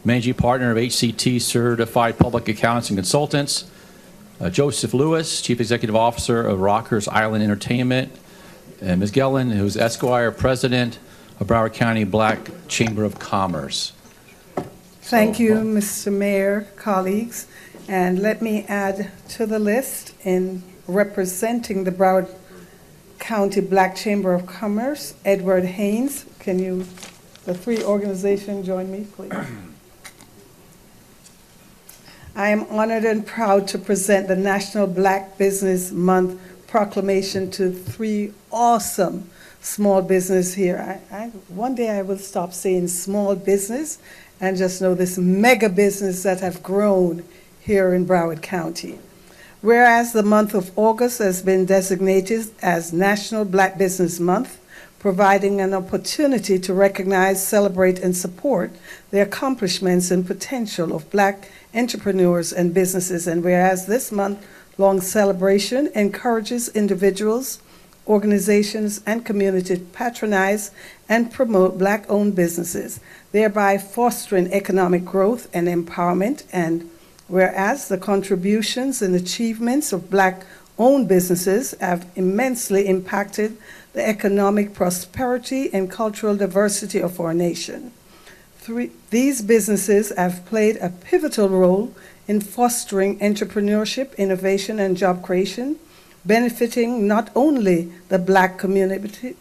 [0.04, 3.70] Managing Partner of HCT Certified Public Accountants and Consultants,
[4.42, 8.12] uh, Joseph Lewis, Chief Executive Officer of Rockers Island Entertainment,
[8.82, 9.12] and Ms.
[9.12, 10.98] Gellin, who's Esquire President
[11.40, 13.92] of Broward County Black Chamber of Commerce.
[15.06, 16.12] Thank So, you, uh, Mr.
[16.12, 17.46] Mayor, colleagues.
[17.88, 22.28] And let me add to the list in representing the Broward
[23.20, 26.26] County Black Chamber of Commerce, Edward Haynes.
[26.40, 26.88] Can you,
[27.46, 29.32] the three organizations, join me, please?
[32.36, 38.34] I am honored and proud to present the National Black Business Month proclamation to three
[38.52, 39.30] awesome
[39.62, 41.00] small business here.
[41.12, 43.98] I, I, one day I will stop saying small business
[44.40, 47.24] and just know this mega business that have grown
[47.60, 49.00] here in Broward County.
[49.62, 54.60] Whereas the month of August has been designated as National Black Business Month,
[55.00, 58.72] providing an opportunity to recognize, celebrate, and support
[59.12, 63.28] the accomplishments and potential of black entrepreneurs and businesses.
[63.28, 64.46] And whereas this month
[64.78, 67.60] long celebration encourages individuals,
[68.08, 70.72] organizations, and communities patronize
[71.10, 73.00] and promote black owned businesses,
[73.32, 76.44] thereby fostering economic growth and empowerment.
[76.52, 76.90] And
[77.28, 80.46] whereas the contributions and achievements of black
[80.78, 83.58] owned businesses have immensely impacted
[83.94, 87.92] the economic prosperity and cultural diversity of our nation.
[88.58, 91.96] Three, these businesses have played a pivotal role
[92.28, 95.78] in fostering entrepreneurship, innovation, and job creation,
[96.26, 99.36] benefiting not only the black community,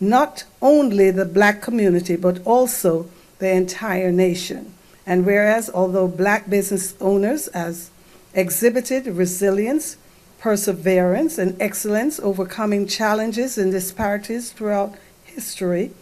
[0.00, 3.06] not only the black community, but also
[3.38, 4.74] the entire nation.
[5.06, 7.90] And whereas, although black business owners has
[8.32, 9.96] exhibited resilience,
[10.38, 14.94] perseverance, and excellence overcoming challenges and disparities throughout
[15.24, 15.92] history,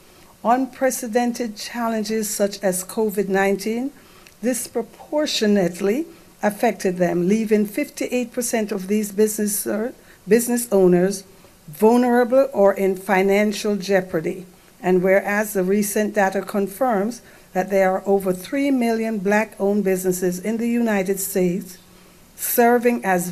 [0.45, 3.93] unprecedented challenges such as COVID 19
[4.43, 6.07] disproportionately
[6.43, 9.93] affected them, leaving 58% of these business, uh,
[10.27, 11.25] business owners
[11.68, 14.47] vulnerable or in financial jeopardy.
[14.81, 20.39] And whereas the recent data confirms that there are over 3 million black owned businesses
[20.39, 21.79] in the United States
[22.37, 23.31] serving as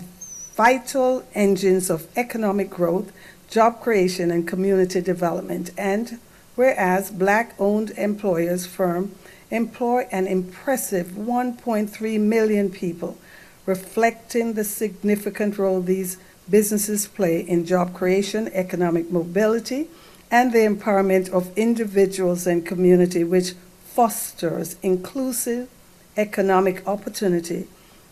[0.54, 3.12] vital engines of economic growth,
[3.48, 5.70] job creation, and community development.
[5.76, 6.20] And
[6.54, 9.14] whereas black owned employers firm
[9.50, 13.18] employ an impressive 1.3 million people,
[13.66, 16.18] reflecting the significant role these
[16.50, 19.88] businesses play in job creation, economic mobility,
[20.30, 25.68] and the empowerment of individuals and community, which fosters inclusive
[26.16, 27.66] economic opportunity,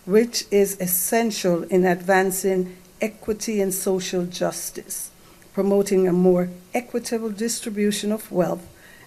[0.05, 5.11] which is essential in advancing equity and social justice,
[5.53, 8.67] promoting a more equitable distribution of wealth,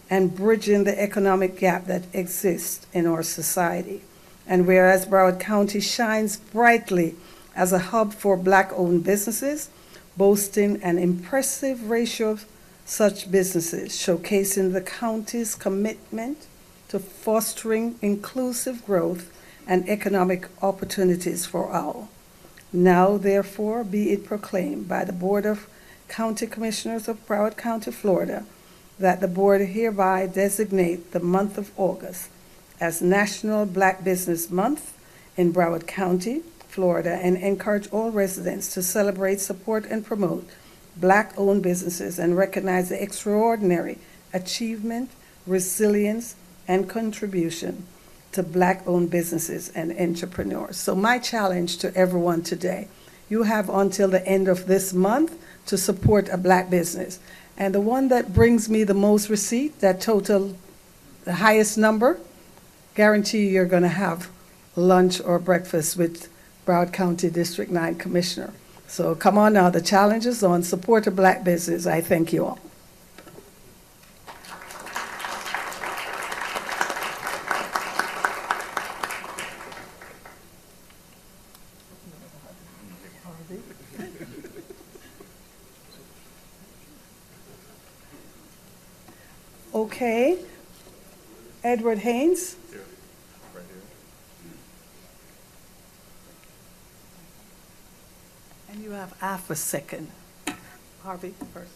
[0.09, 4.01] and bridging the economic gap that exists in our society.
[4.45, 7.15] And whereas Broward County shines brightly
[7.55, 9.69] as a hub for black owned businesses,
[10.17, 12.45] boasting an impressive ratio of
[12.85, 16.47] such businesses, showcasing the county's commitment
[16.89, 19.31] to fostering inclusive growth
[19.67, 22.09] and economic opportunities for all.
[22.73, 25.67] Now, therefore, be it proclaimed by the Board of
[26.07, 28.45] County Commissioners of Broward County, Florida,
[28.99, 32.29] that the board hereby designate the month of August
[32.79, 34.93] as National Black Business Month
[35.37, 40.49] in Broward County, Florida, and encourage all residents to celebrate, support, and promote
[40.95, 43.97] black-owned businesses and recognize the extraordinary
[44.33, 45.09] achievement,
[45.45, 46.35] resilience,
[46.67, 47.85] and contribution
[48.31, 50.77] to black-owned businesses and entrepreneurs.
[50.77, 52.87] So my challenge to everyone today,
[53.29, 57.19] you have until the end of this month to support a black business.
[57.57, 60.55] And the one that brings me the most receipt, that total,
[61.25, 62.19] the highest number,
[62.95, 64.29] guarantee you're going to have
[64.75, 66.30] lunch or breakfast with
[66.71, 68.53] Broward County District 9 Commissioner.
[68.87, 70.63] So come on now, the challenge is on.
[70.63, 71.85] Support a black business.
[71.85, 72.59] I thank you all.
[89.73, 90.39] Okay.
[91.65, 92.55] Edward Haynes?
[98.71, 100.09] And you have half a second.
[101.03, 101.73] Harvey first.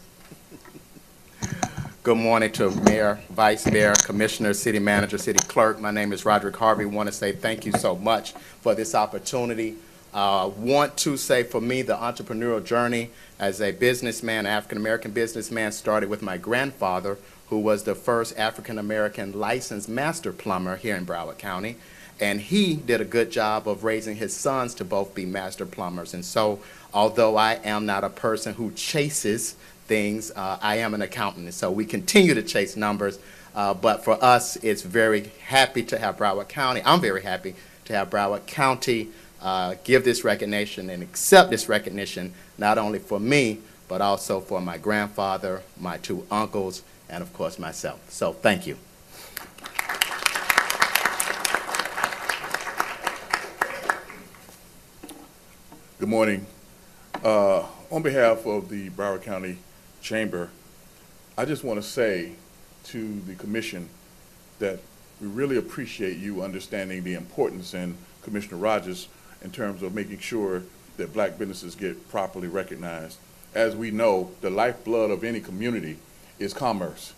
[2.02, 5.78] Good morning to Mayor, Vice Mayor, Commissioner, City Manager, City Clerk.
[5.78, 6.84] My name is Roderick Harvey.
[6.84, 9.74] I Want to say thank you so much for this opportunity.
[10.14, 16.08] Uh, Want to say for me, the entrepreneurial journey as a businessman, African-American businessman, started
[16.08, 17.18] with my grandfather,
[17.48, 21.76] who was the first African-American licensed master plumber here in Broward County.
[22.18, 26.14] And he did a good job of raising his sons to both be master plumbers.
[26.14, 26.60] And so,
[26.94, 29.56] although I am not a person who chases
[29.86, 30.30] things.
[30.34, 33.18] Uh, I am an accountant, and so we continue to chase numbers.
[33.54, 36.82] Uh, but for us, it's very happy to have Broward County.
[36.84, 37.54] I'm very happy
[37.86, 39.08] to have Broward County
[39.40, 44.60] uh, give this recognition and accept this recognition, not only for me, but also for
[44.60, 48.00] my grandfather, my two uncles, and of course myself.
[48.10, 48.76] So thank you.
[55.98, 56.44] Good morning.
[57.24, 59.56] Uh, On behalf of the Broward County
[60.02, 60.50] Chamber,
[61.38, 62.32] I just want to say
[62.84, 63.88] to the commission
[64.58, 64.80] that
[65.22, 69.08] we really appreciate you understanding the importance and Commissioner Rogers
[69.40, 70.64] in terms of making sure
[70.98, 73.16] that black businesses get properly recognized.
[73.54, 75.96] As we know, the lifeblood of any community
[76.38, 77.14] is commerce.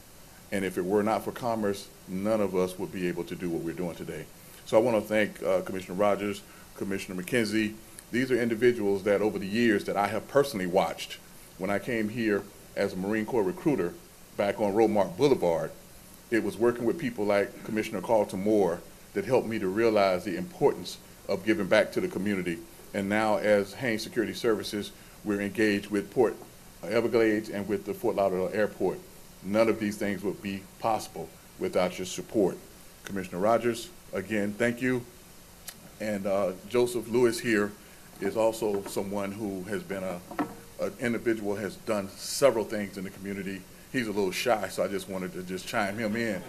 [0.52, 3.50] And if it were not for commerce, none of us would be able to do
[3.50, 4.26] what we're doing today.
[4.66, 6.42] So I want to thank uh, Commissioner Rogers,
[6.76, 7.74] Commissioner McKenzie.
[8.10, 11.18] These are individuals that over the years that I have personally watched.
[11.58, 12.42] When I came here
[12.74, 13.92] as a Marine Corps recruiter
[14.36, 15.72] back on Roadmark Boulevard,
[16.30, 18.80] it was working with people like Commissioner Carlton Moore
[19.12, 20.98] that helped me to realize the importance
[21.28, 22.58] of giving back to the community.
[22.94, 24.90] And now as Haynes Security Services,
[25.22, 26.34] we're engaged with Port
[26.82, 28.98] Everglades and with the Fort Lauderdale Airport.
[29.42, 31.28] None of these things would be possible
[31.58, 32.56] without your support.
[33.04, 35.04] Commissioner Rogers, again, thank you.
[36.00, 37.72] And uh, Joseph Lewis here
[38.20, 40.20] is also someone who has been a,
[40.80, 43.62] an individual, has done several things in the community.
[43.92, 46.42] He's a little shy, so I just wanted to just chime him in,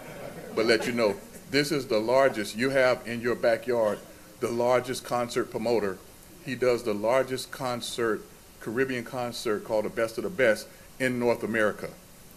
[0.54, 1.16] but let you know,
[1.50, 3.98] this is the largest, you have in your backyard,
[4.40, 5.98] the largest concert promoter.
[6.44, 8.22] He does the largest concert,
[8.60, 10.68] Caribbean concert called the Best of the Best
[10.98, 11.90] in North America.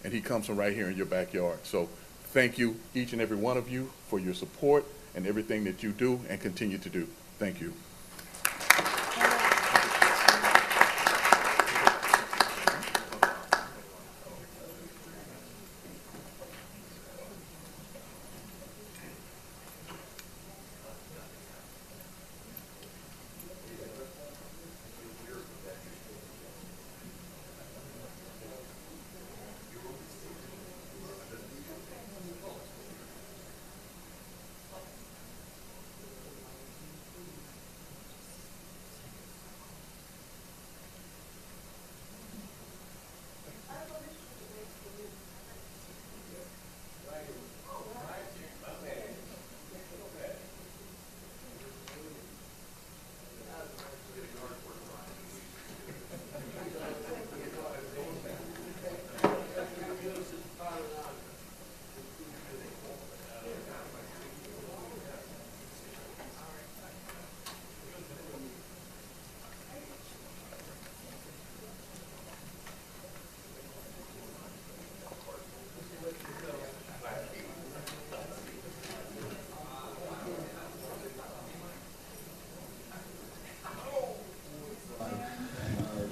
[0.03, 1.59] And he comes from right here in your backyard.
[1.63, 1.89] So
[2.25, 5.91] thank you, each and every one of you, for your support and everything that you
[5.91, 7.07] do and continue to do.
[7.39, 7.73] Thank you.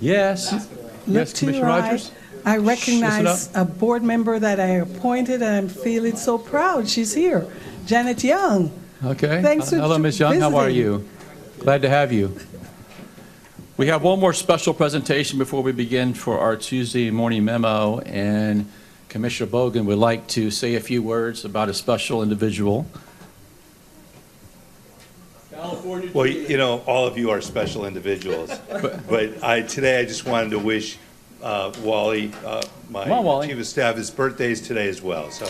[0.02, 0.52] Yes.
[0.52, 0.66] Uh,
[1.08, 2.12] yes, to Commissioner your Rogers?
[2.44, 6.90] I recognize a board member that I appointed, and I'm feeling so proud.
[6.90, 7.48] She's here,
[7.86, 8.72] Janet Young.
[9.04, 9.42] Okay.
[9.42, 10.20] Thanks for uh, Hello, Ms.
[10.20, 11.08] Young, how are you?
[11.60, 12.36] Glad to have you.
[13.78, 18.70] We have one more special presentation before we begin for our Tuesday morning memo, and
[19.10, 22.88] Commissioner Bogen would like to say a few words about a special individual.
[26.14, 28.52] Well, you know, all of you are special individuals,
[29.10, 30.98] but I, today I just wanted to wish
[31.42, 33.48] uh, Wally, uh, Come on, Wally.
[33.48, 35.46] my chief of staff, his birthday is today as well, so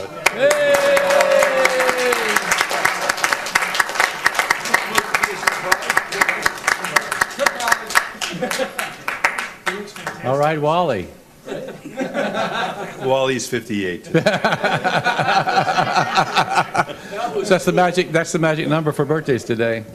[10.24, 11.08] All right, Wally.
[13.04, 14.10] Wally's 58.
[17.32, 19.86] So That's the magic, that's the magic number for birthdays today.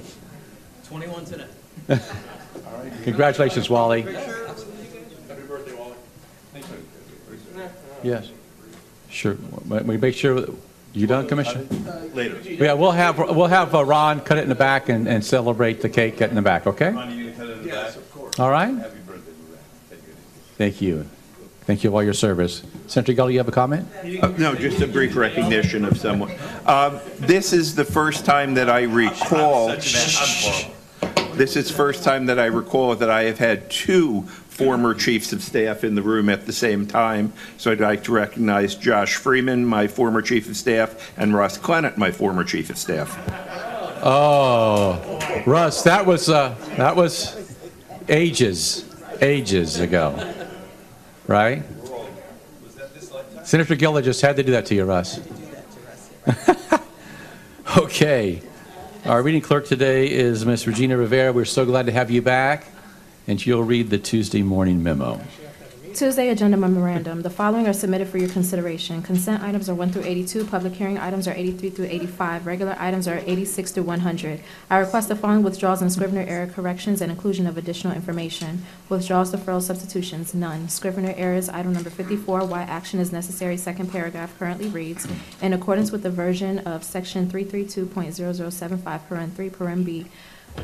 [0.89, 1.47] 21 today.
[3.07, 4.03] Congratulations, Wally.
[4.03, 4.13] Happy
[5.47, 5.95] birthday, Wally.
[8.03, 8.29] Yes.
[9.09, 9.37] Sure.
[9.69, 10.45] We make sure,
[10.93, 11.67] you done, Commissioner?
[12.15, 12.41] Later.
[12.41, 15.83] Yeah, we'll have, we'll have uh, Ron cut it in the back and, and celebrate
[15.83, 16.91] the cake in the back, okay?
[16.91, 17.95] Ronnie, you cut it in the back?
[17.95, 18.41] Of course.
[18.41, 18.75] All right?
[18.75, 19.31] Happy birthday.
[19.51, 19.97] Ron.
[20.59, 21.07] Thank you.
[21.61, 22.65] Thank you for all your service.
[22.89, 23.87] Senator Geller, you have a comment?
[24.21, 26.33] Uh, No, just a brief recognition of someone.
[26.67, 29.77] Um, This is the first time that I recall,
[31.37, 35.43] this is first time that I recall that I have had two former chiefs of
[35.43, 37.33] staff in the room at the same time.
[37.59, 41.99] So I'd like to recognize Josh Freeman, my former chief of staff, and Russ Clennett,
[41.99, 43.19] my former chief of staff.
[44.03, 47.55] Oh, Russ, that was, uh, that was
[48.09, 48.85] ages,
[49.21, 50.35] ages ago,
[51.27, 51.63] right?
[53.45, 55.21] Senator Gilliland just had to do that to you, Russ.
[57.77, 58.41] Okay.
[59.07, 60.67] Our reading clerk today is Ms.
[60.67, 61.33] Regina Rivera.
[61.33, 62.67] We're so glad to have you back,
[63.29, 65.21] and you'll read the Tuesday morning memo.
[65.97, 67.23] Tuesday agenda memorandum.
[67.23, 69.01] The following are submitted for your consideration.
[69.01, 73.09] Consent items are 1 through 82, public hearing items are 83 through 85, regular items
[73.09, 74.41] are 86 through 100.
[74.69, 78.67] I request the following withdrawals and Scrivener error corrections and inclusion of additional information.
[78.91, 80.69] Withdrawals, deferrals, substitutions, none.
[80.69, 85.09] Scrivener errors, item number 54, why action is necessary, second paragraph currently reads,
[85.41, 90.05] in accordance with the version of section 332.0075, paren 3, paren B,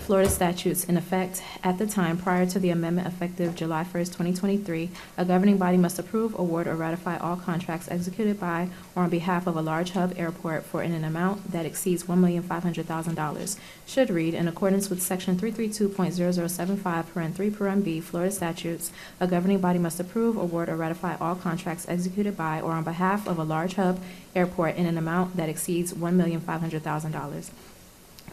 [0.00, 4.90] Florida statutes in effect at the time prior to the amendment effective July 1st, 2023,
[5.16, 9.46] a governing body must approve, award, or ratify all contracts executed by or on behalf
[9.46, 13.58] of a large hub airport for an amount that exceeds $1,500,000.
[13.86, 18.90] Should read, in accordance with Section 332.0075, paren 3, paren B, Florida statutes,
[19.20, 23.26] a governing body must approve, award, or ratify all contracts executed by or on behalf
[23.28, 24.00] of a large hub
[24.34, 27.50] airport in an amount that exceeds $1,500,000.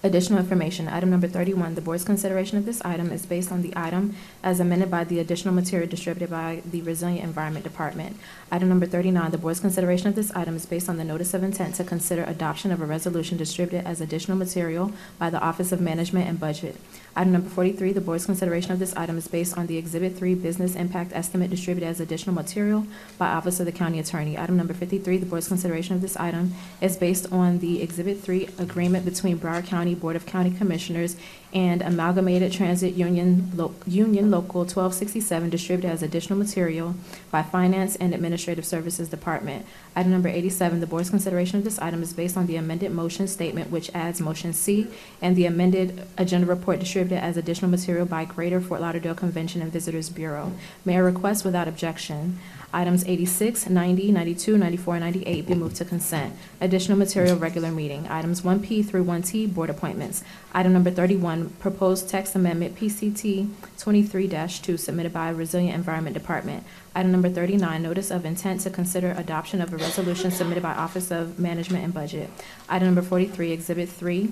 [0.01, 3.73] Additional information, item number 31, the board's consideration of this item is based on the
[3.75, 8.15] item as amended by the additional material distributed by the Resilient Environment Department.
[8.49, 11.43] Item number 39, the board's consideration of this item is based on the notice of
[11.43, 15.81] intent to consider adoption of a resolution distributed as additional material by the Office of
[15.81, 16.77] Management and Budget.
[17.19, 20.35] Item number 43, the board's consideration of this item is based on the Exhibit 3
[20.35, 24.37] Business Impact Estimate distributed as additional material by Office of the County Attorney.
[24.37, 28.47] Item number 53, the board's consideration of this item is based on the Exhibit 3
[28.57, 31.17] Agreement between Broward County Board of County Commissioners
[31.53, 36.95] and Amalgamated Transit Union, Lo- Union Local 1267 distributed as additional material
[37.31, 39.65] by Finance and Administrative Services Department.
[39.95, 43.27] Item number 87, the board's consideration of this item is based on the amended motion
[43.27, 44.87] statement, which adds motion C,
[45.21, 49.71] and the amended agenda report distributed as additional material by Greater Fort Lauderdale Convention and
[49.71, 50.51] Visitors Bureau.
[50.85, 52.37] Mayor requests without objection.
[52.71, 56.35] Items 86, 90, 92, 94, and 98 be moved to consent.
[56.61, 58.07] Additional material, regular meeting.
[58.07, 60.23] Items 1P through 1T, board appointments.
[60.53, 66.63] Item number 31, proposed text amendment PCT 23-2 submitted by Resilient Environment Department.
[66.93, 71.09] Item number 39, notice of intent to consider adoption of a resolution submitted by Office
[71.09, 72.29] of Management and Budget.
[72.67, 74.31] Item number 43, Exhibit 3,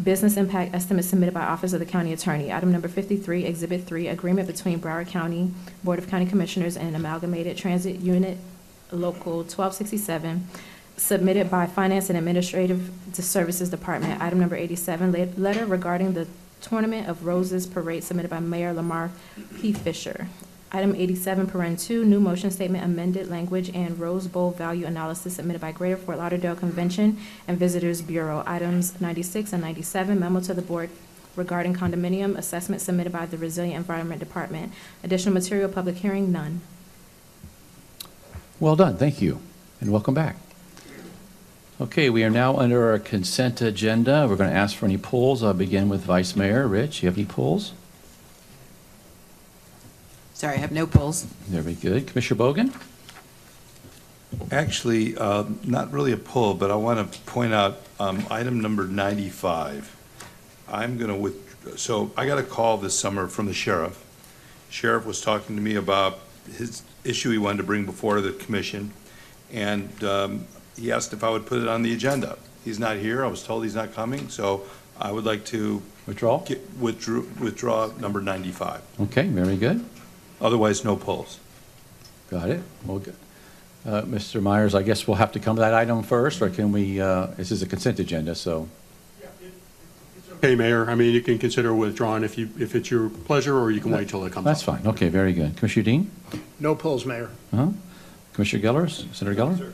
[0.00, 2.52] Business impact estimate submitted by Office of the County Attorney.
[2.52, 5.50] Item number 53, Exhibit 3, agreement between Broward County
[5.84, 8.38] Board of County Commissioners and Amalgamated Transit Unit
[8.90, 10.46] Local 1267,
[10.96, 14.20] submitted by Finance and Administrative Services Department.
[14.20, 16.26] Item number 87, letter regarding the
[16.60, 19.10] Tournament of Roses Parade submitted by Mayor Lamar
[19.60, 19.72] P.
[19.72, 20.28] Fisher.
[20.74, 25.60] Item 87, paren 2, new motion statement amended language and Rose Bowl value analysis submitted
[25.60, 28.42] by Greater Fort Lauderdale Convention and Visitors Bureau.
[28.46, 30.88] Items 96 and 97, memo to the board
[31.36, 34.72] regarding condominium assessment submitted by the Resilient Environment Department.
[35.04, 36.62] Additional material, public hearing, none.
[38.58, 39.42] Well done, thank you,
[39.78, 40.36] and welcome back.
[41.82, 44.26] Okay, we are now under our consent agenda.
[44.26, 45.42] We're going to ask for any polls.
[45.42, 46.66] I'll begin with Vice Mayor.
[46.66, 47.74] Rich, you have any polls?
[50.42, 51.22] Sorry, I have no polls.
[51.46, 52.08] Very good.
[52.08, 52.74] Commissioner Bogen?
[54.50, 58.88] Actually, uh, not really a poll, but I want to point out um, item number
[58.88, 59.96] 95.
[60.68, 64.04] I'm going to with, so I got a call this summer from the sheriff.
[64.68, 66.18] Sheriff was talking to me about
[66.56, 68.90] his issue he wanted to bring before the commission,
[69.52, 72.36] and um, he asked if I would put it on the agenda.
[72.64, 74.64] He's not here, I was told he's not coming, so
[74.98, 75.80] I would like to.
[76.04, 76.44] Withdraw?
[76.80, 78.82] Withdraw, withdraw number 95.
[79.02, 79.84] Okay, very good.
[80.42, 81.38] Otherwise, no polls.
[82.28, 82.60] Got it.
[82.84, 83.14] Well, good.
[83.86, 84.42] Uh, Mr.
[84.42, 87.26] Myers, I guess we'll have to come to that item first, or can we, uh,
[87.36, 88.68] this is a consent agenda, so.
[90.38, 93.70] Okay, Mayor, I mean, you can consider withdrawing if you, if it's your pleasure, or
[93.70, 94.50] you can wait till it comes up.
[94.50, 94.84] That's fine.
[94.84, 95.56] Okay, very good.
[95.56, 96.10] Commissioner Dean?
[96.58, 97.30] No polls, Mayor.
[97.52, 97.68] Uh-huh.
[98.32, 99.14] Commissioner Gellers?
[99.14, 99.72] Senator Geller?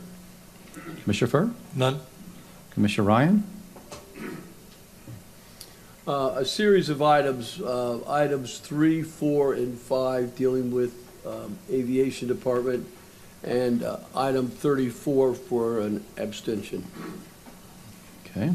[1.03, 1.51] Commissioner Furr?
[1.75, 1.99] None.
[2.71, 3.43] Commissioner Ryan?
[6.09, 10.91] Uh, A series of items, uh, items three, four, and five dealing with
[11.23, 12.87] um, Aviation Department,
[13.43, 16.83] and uh, item 34 for an abstention.
[18.25, 18.51] Okay.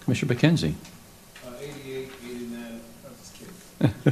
[0.00, 0.74] Commissioner McKenzie?
[1.46, 3.34] Uh, 88, 89, I'm just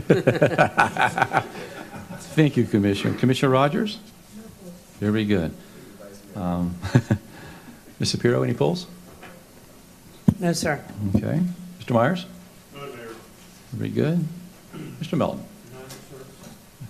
[0.07, 1.43] kidding.
[2.37, 3.19] Thank you, Commissioner.
[3.19, 3.99] Commissioner Rogers?
[5.01, 5.53] Very good.
[6.37, 6.77] Um,
[7.99, 8.15] Ms.
[8.15, 8.87] Cepero, any polls?
[10.39, 10.85] No, sir.
[11.17, 11.43] Okay.
[11.81, 11.91] Mr.
[11.91, 12.25] Myers?
[13.77, 14.27] Very good.
[15.03, 15.19] Mr.
[15.19, 15.45] Melton?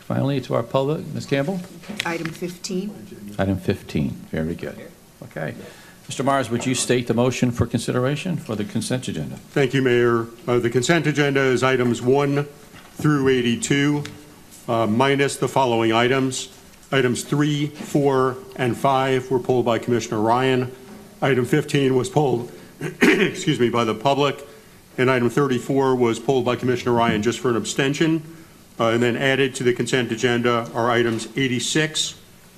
[0.00, 1.26] Finally, to our public, Ms.
[1.26, 1.60] Campbell?
[2.04, 3.34] Item 15.
[3.40, 4.78] Item 15, very good.
[5.24, 5.54] Okay.
[6.08, 6.24] Mr.
[6.24, 9.34] Myers, would you state the motion for consideration for the consent agenda?
[9.50, 10.26] Thank you, Mayor.
[10.46, 12.44] Uh, The consent agenda is items 1
[12.94, 14.04] through 82,
[14.68, 16.50] uh, minus the following items.
[16.92, 20.70] Items 3, 4, and 5 were pulled by Commissioner Ryan.
[21.20, 22.52] Item 15 was pulled,
[23.02, 24.46] excuse me, by the public,
[24.98, 28.22] and item 34 was pulled by Commissioner Ryan just for an abstention.
[28.78, 32.14] Uh, And then added to the consent agenda are items 86,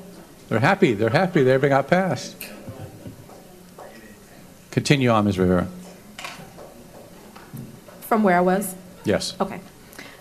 [0.50, 0.94] They're happy.
[0.94, 1.44] They're happy.
[1.44, 2.36] They ever got passed.
[4.72, 5.38] Continue on, Ms.
[5.38, 5.68] Rivera.
[8.02, 8.76] From where I was?
[9.04, 9.36] Yes.
[9.40, 9.60] Okay.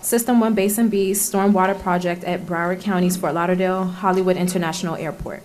[0.01, 5.43] System One Basin B Stormwater Project at Broward County's Fort Lauderdale Hollywood International Airport.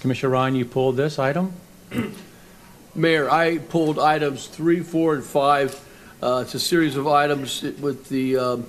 [0.00, 1.52] Commissioner Ryan, you pulled this item?
[2.94, 5.80] Mayor, I pulled items three, four, and five.
[6.22, 8.66] Uh, It's a series of items with the um,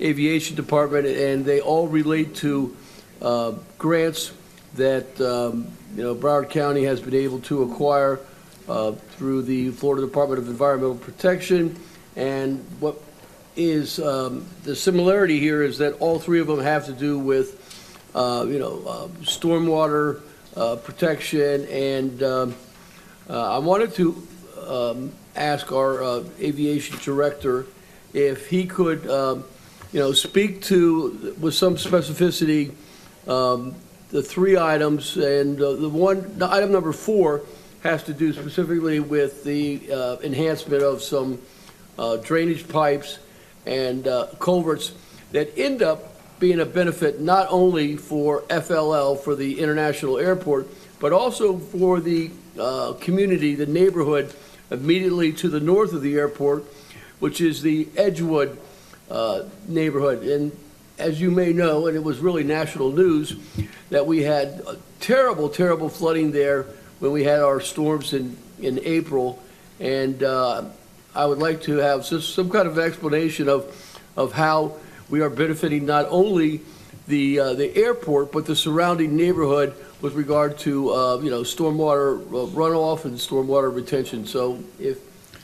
[0.00, 2.76] Aviation Department, and they all relate to
[3.22, 4.32] uh, grants
[4.74, 8.20] that, um, you know, Broward County has been able to acquire
[8.68, 11.78] uh, through the Florida Department of Environmental Protection.
[12.16, 13.00] And what
[13.56, 17.60] is, um, the similarity here is that all three of them have to do with,
[18.14, 20.20] uh, you know, uh, stormwater
[20.56, 22.54] uh, protection and um,
[23.28, 24.28] uh, I wanted to
[24.68, 27.66] um, ask our aviation director
[28.12, 29.44] if he could, um,
[29.94, 32.72] you know, speak to, with some specificity,
[33.28, 33.76] um,
[34.10, 37.42] the three items, and uh, the one, the item number four
[37.84, 41.40] has to do specifically with the uh, enhancement of some
[41.96, 43.20] uh, drainage pipes
[43.66, 44.94] and uh, culverts
[45.30, 50.66] that end up being a benefit not only for FLL, for the international airport,
[50.98, 54.34] but also for the uh, community, the neighborhood
[54.72, 56.64] immediately to the north of the airport,
[57.20, 58.58] which is the Edgewood
[59.10, 60.22] uh, neighborhood.
[60.22, 60.52] And
[60.98, 63.36] as you may know, and it was really national news,
[63.90, 64.62] that we had
[65.00, 66.66] terrible, terrible flooding there
[67.00, 69.42] when we had our storms in, in April.
[69.80, 70.64] And uh,
[71.14, 74.76] I would like to have some kind of explanation of, of how
[75.08, 76.62] we are benefiting not only
[77.06, 82.20] the, uh, the airport, but the surrounding neighborhood with regard to, uh, you know, stormwater
[82.28, 84.26] uh, runoff and stormwater retention.
[84.26, 84.98] So if,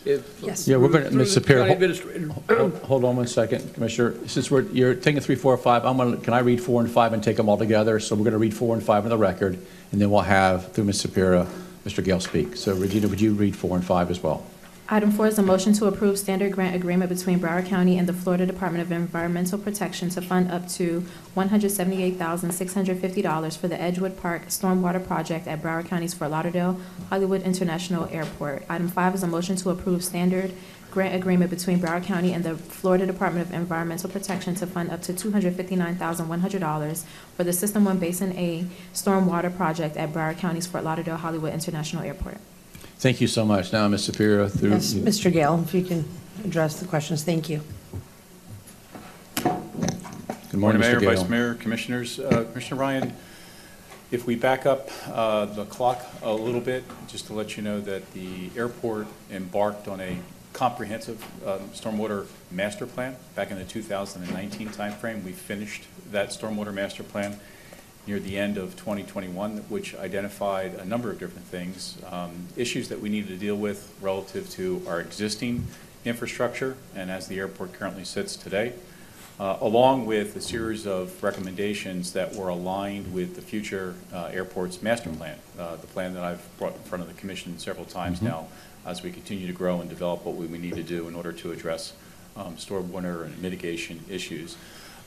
[0.04, 0.40] if.
[0.42, 0.66] Yes.
[0.68, 1.34] Yeah, we're going to, through Ms.
[1.34, 4.14] the Cepero, county hol- administrator- hold hold on one second, Commissioner.
[4.26, 6.90] Since we're, you're taking three, four, five, I'm going to, can I read four and
[6.90, 8.00] five and take them all together?
[8.00, 9.54] So we're going to read four and five on the record,
[9.92, 11.04] and then we'll have, through Ms.
[11.04, 11.50] Cepero, uh,
[11.86, 12.04] Mr.
[12.04, 12.56] Gale speak.
[12.56, 14.44] So Regina, would you read four and five as well?
[14.92, 18.12] Item four is a motion to approve standard grant agreement between Broward County and the
[18.12, 21.04] Florida Department of Environmental Protection to fund up to
[21.36, 26.76] $178,650 for the Edgewood Park Stormwater Project at Broward County's Fort Lauderdale
[27.08, 28.64] Hollywood International Airport.
[28.68, 30.52] Item five is a motion to approve standard
[30.90, 35.02] grant agreement between Broward County and the Florida Department of Environmental Protection to fund up
[35.02, 37.04] to $259,100
[37.36, 42.02] for the System One Basin A Stormwater Project at Broward County's Fort Lauderdale Hollywood International
[42.02, 42.38] Airport.
[43.00, 43.72] Thank you so much.
[43.72, 44.10] Now, Ms.
[44.10, 44.72] Cepero, through.
[44.72, 45.32] Yes, Mr.
[45.32, 46.04] Gale, if you can
[46.44, 47.62] address the questions, thank you.
[49.36, 50.84] Good morning, Mr.
[50.84, 51.14] Mayor, Gale.
[51.14, 52.20] Vice Mayor, Commissioners.
[52.20, 53.16] Uh, Commissioner Ryan,
[54.10, 57.80] if we back up uh, the clock a little bit, just to let you know
[57.80, 60.18] that the airport embarked on a
[60.52, 65.24] comprehensive um, stormwater master plan back in the 2019 timeframe.
[65.24, 67.40] We finished that stormwater master plan
[68.06, 73.00] near the end of 2021, which identified a number of different things, um, issues that
[73.00, 75.66] we needed to deal with relative to our existing
[76.04, 78.72] infrastructure and as the airport currently sits today,
[79.38, 84.82] uh, along with a series of recommendations that were aligned with the future uh, airport's
[84.82, 88.20] master plan, uh, the plan that I've brought in front of the commission several times
[88.20, 88.24] Mhm.
[88.24, 88.48] now,
[88.86, 91.32] as we continue to grow and develop what we we need to do in order
[91.32, 91.92] to address
[92.36, 94.56] um, stormwater and mitigation issues.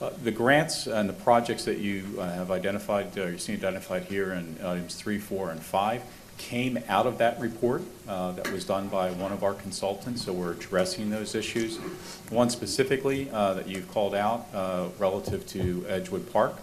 [0.03, 4.03] Uh, The grants and the projects that you uh, have identified, uh, you've seen identified
[4.03, 6.01] here in items three, four, and five,
[6.37, 10.33] came out of that report uh, that was done by one of our consultants, so
[10.33, 11.77] we're addressing those issues.
[12.29, 14.47] One specifically uh, that you've called out
[14.99, 16.57] relative to Edgewood Park,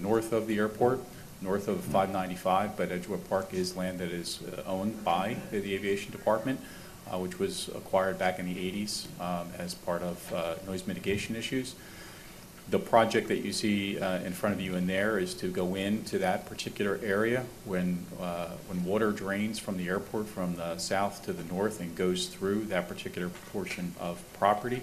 [0.00, 1.00] north of the airport,
[1.42, 6.60] north of 595, but Edgewood Park is land that is owned by the Aviation Department,
[7.14, 11.74] which was acquired back in the 80s um, as part of noise mitigation issues.
[12.68, 15.76] The project that you see uh, in front of you in there is to go
[15.76, 21.24] into that particular area when, uh, when water drains from the airport from the south
[21.26, 24.82] to the north and goes through that particular portion of property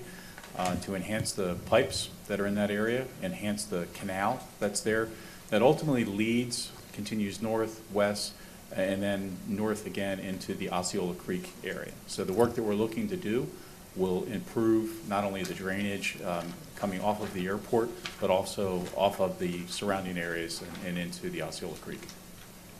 [0.58, 5.10] uh, to enhance the pipes that are in that area, enhance the canal that's there,
[5.50, 8.34] that ultimately leads, continues north, west,
[8.74, 11.92] and then north again into the Osceola Creek area.
[12.08, 13.48] So the work that we're looking to do
[13.96, 16.54] will improve not only the drainage um,
[16.84, 17.90] coming off of the airport,
[18.20, 22.02] but also off of the surrounding areas and- and into the Osceola Creek.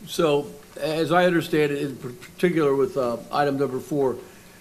[0.06, 0.48] So,
[0.78, 4.16] as I understand it, in particular with uh, item number four,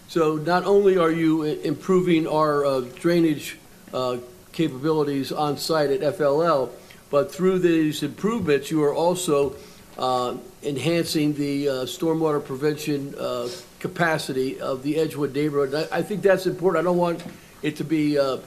[0.08, 3.58] so not only are you improving our uh, drainage
[3.94, 4.16] uh,
[4.54, 6.70] capabilities on site at FLL,
[7.12, 9.58] but through these improvements, you are also
[9.98, 13.50] uh, enhancing the uh, stormwater prevention uh,
[13.80, 15.90] capacity of the Edgewood neighborhood.
[15.92, 16.82] I I think that's important.
[16.82, 17.22] I don't want
[17.62, 18.38] it to be uh,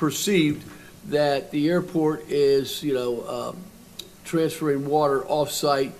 [0.00, 0.64] perceived
[1.10, 3.56] that the airport is, you know, um,
[4.24, 5.92] transferring water off-site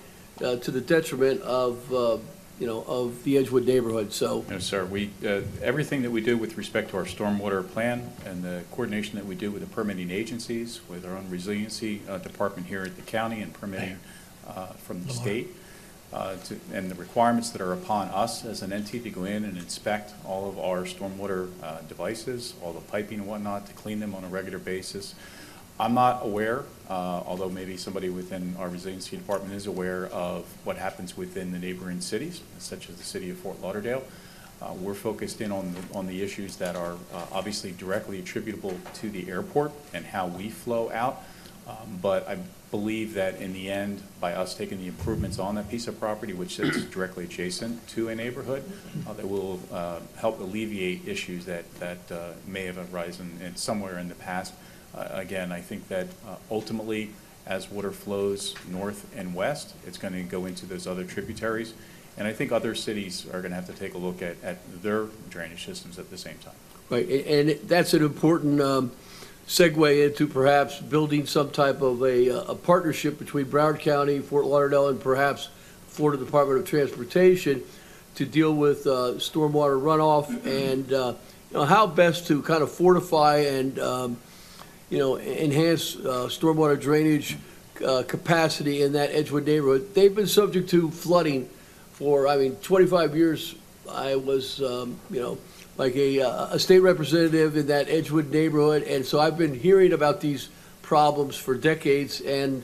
[0.43, 2.17] uh, to the detriment of, uh,
[2.59, 4.43] you know, of the Edgewood neighborhood, so.
[4.49, 8.43] No, sir, we, uh, everything that we do with respect to our stormwater plan and
[8.43, 12.67] the coordination that we do with the permitting agencies, with our own resiliency uh, department
[12.67, 13.99] here at the county and permitting
[14.47, 15.55] uh, from the state,
[16.13, 19.43] uh, to- and the requirements that are upon us as an entity to go in
[19.45, 23.99] and inspect all of our stormwater uh, devices, all the piping and whatnot, to clean
[23.99, 25.15] them on a regular basis.
[25.79, 26.93] I'm not aware, uh,
[27.25, 32.01] although maybe somebody within our resiliency department is aware of what happens within the neighboring
[32.01, 34.03] cities, such as the city of Fort Lauderdale.
[34.61, 38.77] Uh, We're focused in on, the- on the issues that are uh, obviously directly attributable
[38.95, 41.23] to the airport and how we flow out.
[41.67, 42.37] Um, But I
[42.71, 46.33] believe that in the end, by us taking the improvements on that piece of property,
[46.33, 48.63] which sits directly adjacent to a neighborhood,
[49.05, 53.99] uh, that will uh, help alleviate issues that, that uh, may have arisen in somewhere
[53.99, 54.53] in the past.
[54.95, 57.11] Uh, Again, I think that uh, ultimately,
[57.45, 61.73] as water flows north and west, it's going to go into those other tributaries.
[62.17, 64.57] And I think other cities are going to have to take a look at, at
[64.81, 66.53] their drainage systems at the same time.
[66.89, 68.91] Right, and that's an important um,
[69.51, 74.45] segue into perhaps building some type of a, uh, a partnership between Broward County, Fort
[74.45, 75.49] Lauderdale, and perhaps
[75.89, 77.61] Florida Department of Transportation
[78.15, 81.15] to deal with uh, stormwater runoff and, uh,
[81.49, 84.17] you know, how best to kind of fortify and, um,
[84.89, 87.37] you know, enhance uh, stormwater drainage
[87.85, 89.93] uh, capacity in that Edgewood neighborhood.
[89.93, 91.49] They've been subject to flooding
[91.91, 93.55] for, I mean, 25 years.
[93.91, 95.37] I was, um, you know,
[95.81, 99.93] like a, uh, a state representative in that Edgewood neighborhood, and so I've been hearing
[99.93, 100.49] about these
[100.83, 102.61] problems for decades, and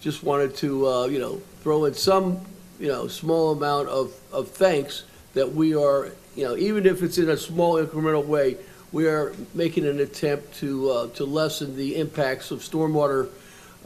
[0.00, 2.38] just wanted to, uh, you know, throw in some,
[2.78, 7.16] you know, small amount of, of thanks that we are, you know, even if it's
[7.16, 8.58] in a small incremental way,
[8.92, 13.30] we are making an attempt to, uh, to lessen the impacts of stormwater,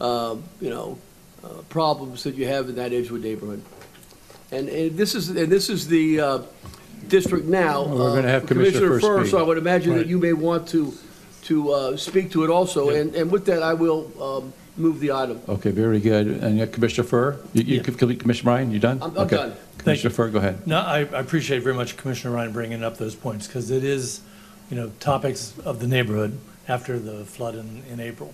[0.01, 0.99] um, you know,
[1.41, 3.63] uh, problems that you have in that Edgewood neighborhood.
[4.51, 6.41] And, and this is, and this is the, uh,
[7.09, 7.83] district now.
[7.83, 10.07] Well, we're gonna uh, have Commissioner Furr Furr, So I would imagine that Right.
[10.07, 10.93] you may want to,
[11.43, 12.89] to, uh, speak to it also.
[12.89, 15.39] And, and with that, I will, um, move the item.
[15.47, 16.25] Okay, very good.
[16.27, 17.37] And uh, Commissioner Furr?
[17.53, 19.01] You- You, Commissioner Ryan, you done?
[19.01, 19.35] I'm- I'm Okay.
[19.35, 19.53] done.
[19.77, 20.65] Commissioner Furr, go ahead.
[20.65, 24.21] No, I, I appreciate very much Commissioner Ryan bringing up those points, because it is,
[24.71, 28.33] you know, topics of the neighborhood after the flood in, in April.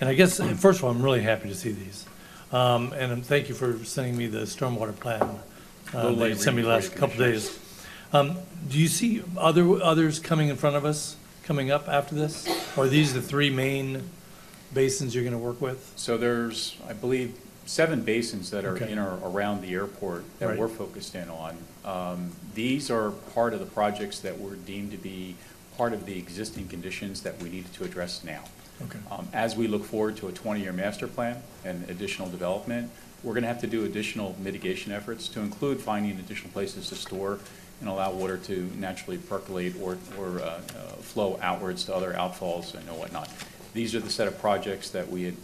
[0.00, 2.04] And I guess, first of all, I'm really happy to see these.
[2.52, 5.22] Um, and um, thank you for sending me the stormwater plan.
[5.94, 7.58] Uh, that you sent me reading last you, couple days.
[8.12, 8.36] Um,
[8.68, 12.46] do you see other, others coming in front of us, coming up after this?
[12.76, 14.08] Or are these the three main
[14.72, 15.92] basins you're gonna work with?
[15.96, 17.34] So there's, I believe,
[17.66, 18.92] seven basins that are Okay.
[18.92, 20.58] in or around the airport that Right.
[20.58, 21.56] we're focused in on.
[21.84, 25.34] Um, These are part of the projects that were deemed to be
[25.76, 28.44] part of the existing conditions that we needed to address now.
[28.82, 28.98] Okay.
[29.10, 32.90] Um, As we look forward to a 20-year master plan and additional development,
[33.22, 36.94] we're going to have to do additional mitigation efforts to include finding additional places to
[36.94, 37.40] store
[37.80, 40.60] and allow water to naturally percolate or, or uh, uh,
[41.02, 43.28] flow outwards to other outfalls and whatnot.
[43.74, 45.34] these are the set of projects that we had,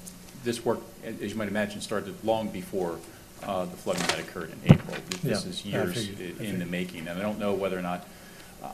[0.44, 2.98] this work, as you might imagine, started long before
[3.44, 4.96] uh, the flooding that occurred in April.
[5.22, 7.78] This Yeah, is years figured, I i- in the making, and I don't know whether
[7.78, 8.06] or not,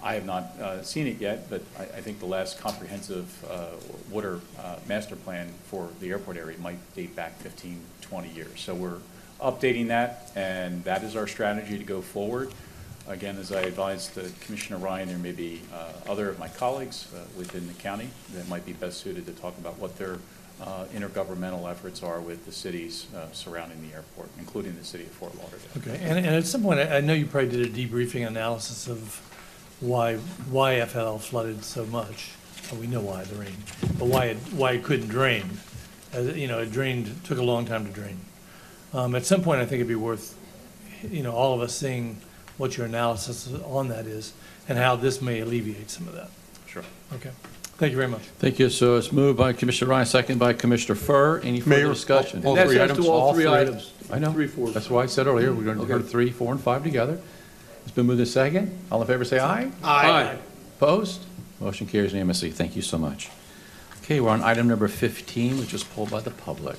[0.02, 3.68] I have not uh, seen it yet, but I, I think the last comprehensive uh,
[4.10, 8.60] water uh, master plan for the airport area might date back 15, 20 years.
[8.60, 8.98] So we're
[9.40, 12.50] updating that, and that is our strategy to go forward.
[13.08, 17.20] Again, as I advised Commissioner Ryan, there may be uh, other of my colleagues uh,
[17.38, 20.18] within the county that might be best suited to talk about what their
[20.60, 25.10] uh, intergovernmental efforts are with the cities uh, surrounding the airport, including the city of
[25.12, 25.68] Fort Lauderdale.
[25.78, 28.88] Okay, and, and at some point, I I know you probably did a debriefing analysis
[28.88, 29.22] of
[29.80, 30.16] why,
[30.50, 32.32] why FL flooded so much.
[32.70, 33.56] Well, We know why, the rain,
[33.98, 35.44] but why it, why it couldn't drain.
[36.14, 38.18] You know, it drained, took a long time to drain.
[38.92, 40.36] Um, At some point, I think it'd be worth,
[41.10, 42.18] you know, all of us seeing
[42.58, 44.32] what your analysis on that is
[44.68, 46.28] and how this may alleviate some of that.
[46.66, 46.82] Sure.
[47.14, 47.30] Okay,
[47.78, 48.20] thank you very much.
[48.38, 48.68] Thank you.
[48.68, 51.40] So it's moved by Commissioner Ryan, second by Commissioner Furr.
[51.40, 52.44] Any further Mayor, discussion?
[52.44, 52.98] all- all three items?
[52.98, 53.52] to all All three three.
[53.52, 53.92] items.
[54.10, 54.32] I know.
[54.32, 54.70] Three, four.
[54.70, 56.02] That's why I said earlier, we're going to Okay.
[56.02, 57.18] do three, four, and five together.
[57.84, 58.76] It's been moved to second.
[58.92, 59.70] All in favor, say aye.
[59.82, 60.36] Aye.
[60.76, 61.20] Opposed?
[61.60, 62.50] Motion carries unanimously.
[62.50, 63.30] Thank you so much.
[64.02, 66.76] Okay, we're on item number 15, which is pulled by the public.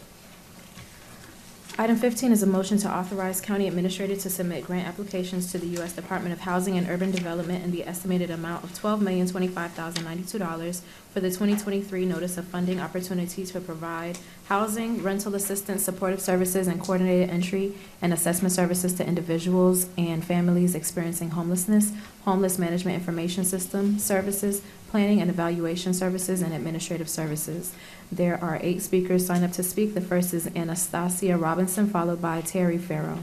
[1.79, 5.67] Item 15 is a motion to authorize county administrator to submit grant applications to the
[5.77, 5.93] U.S.
[5.93, 10.81] Department of Housing and Urban Development in the estimated amount of $12,025,092
[11.13, 16.81] for the 2023 Notice of Funding Opportunities to provide housing, rental assistance, supportive services, and
[16.81, 21.93] coordinated entry and assessment services to individuals and families experiencing homelessness,
[22.25, 27.73] homeless management information system services, planning and evaluation services, and administrative services.
[28.11, 29.93] There are eight speakers signed up to speak.
[29.93, 33.19] The first is Anastasia Robinson, followed by Terry Farrow.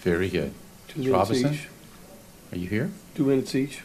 [0.00, 0.52] Very good.
[0.88, 1.06] Two Ms.
[1.08, 1.68] minutes Robinson, each.
[2.52, 2.90] are you here?
[3.14, 3.80] Two minutes each.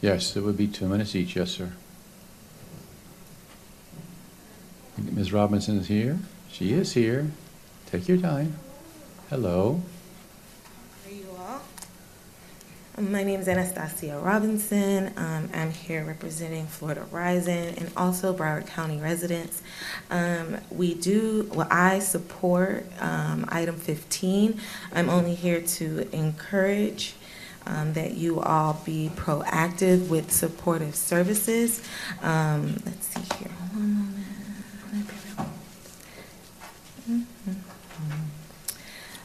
[0.00, 1.72] Yes, it would be two minutes each, yes, sir.
[4.98, 5.32] Ms.
[5.32, 6.18] Robinson is here.
[6.50, 7.30] She is here.
[7.86, 8.56] Take your time.
[9.28, 9.82] Hello.
[11.04, 11.54] How are you all?
[11.56, 11.62] Um,
[12.96, 15.12] My name is Anastasia Robinson.
[15.16, 19.62] Um, I'm here representing Florida Rising and also Broward County residents.
[20.10, 24.60] Um, we do, well, I support um, item 15.
[24.92, 27.14] I'm only here to encourage
[27.66, 31.82] um, that you all be proactive with supportive services.
[32.22, 33.50] Um, let's see here.
[33.72, 34.26] One moment.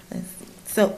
[0.09, 0.45] Let's see.
[0.65, 0.97] So,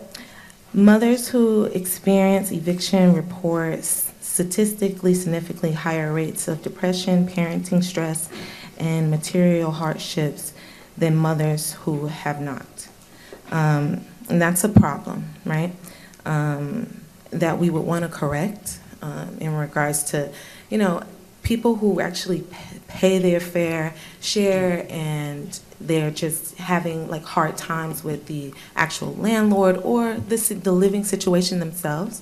[0.74, 8.30] mothers who experience eviction report statistically significantly higher rates of depression, parenting stress,
[8.78, 10.54] and material hardships
[10.98, 12.88] than mothers who have not.
[13.52, 15.74] Um, and that's a problem, right?
[16.26, 20.32] Um, that we would want to correct um, in regards to,
[20.70, 21.04] you know,
[21.44, 22.46] people who actually
[22.88, 29.78] pay their fair share and they're just having like hard times with the actual landlord
[29.78, 32.22] or the, the living situation themselves.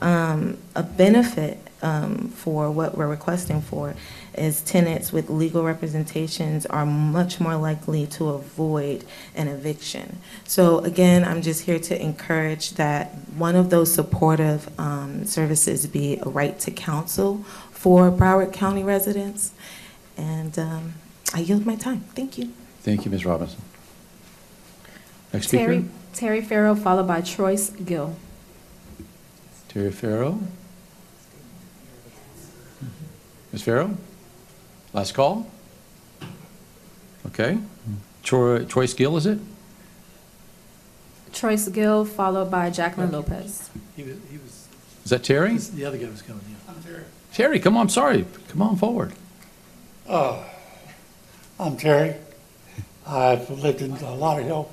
[0.00, 3.94] Um, a benefit um, for what we're requesting for
[4.36, 9.04] is tenants with legal representations are much more likely to avoid
[9.34, 10.18] an eviction.
[10.44, 16.18] So again, I'm just here to encourage that one of those supportive um, services be
[16.22, 17.38] a right to counsel
[17.70, 19.52] for Broward County residents.
[20.16, 20.94] And um,
[21.34, 22.00] I yield my time.
[22.14, 22.52] Thank you.
[22.88, 23.26] Thank you, Ms.
[23.26, 23.60] Robinson.
[25.34, 25.84] Next speaker, Terry,
[26.14, 28.16] Terry Farrow, followed by Troyce Gill.
[29.68, 30.40] Terry Farrow.
[33.52, 33.60] Ms.
[33.62, 33.94] Farrow?
[34.94, 35.50] Last call?
[37.26, 37.58] Okay.
[38.22, 39.38] Troy, Troy Skill, is it?
[41.34, 43.68] Troyce Gill, followed by Jacqueline Lopez.
[43.96, 44.66] He was, he was,
[45.04, 45.58] Is that Terry?
[45.58, 46.72] the other guy was coming, yeah.
[46.74, 47.04] I'm Terry.
[47.34, 48.24] Terry, come on, I'm sorry.
[48.48, 49.12] Come on forward.
[50.08, 50.42] Uh,
[51.60, 52.14] I'm Terry.
[53.08, 54.68] I've lived in uh, Lauderhill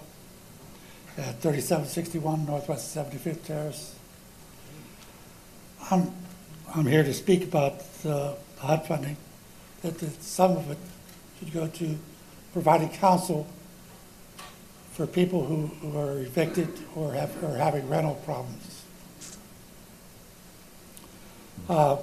[1.18, 3.96] at 3761 Northwest 75th Terrace.
[5.90, 6.12] I'm,
[6.76, 9.18] I'm here to speak about the HUD funding,
[9.84, 10.78] that the- some of it
[11.40, 11.98] should go to
[12.52, 13.48] providing counsel
[14.92, 18.84] for people who who are evicted or have, are having rental problems.
[21.70, 21.98] Uh,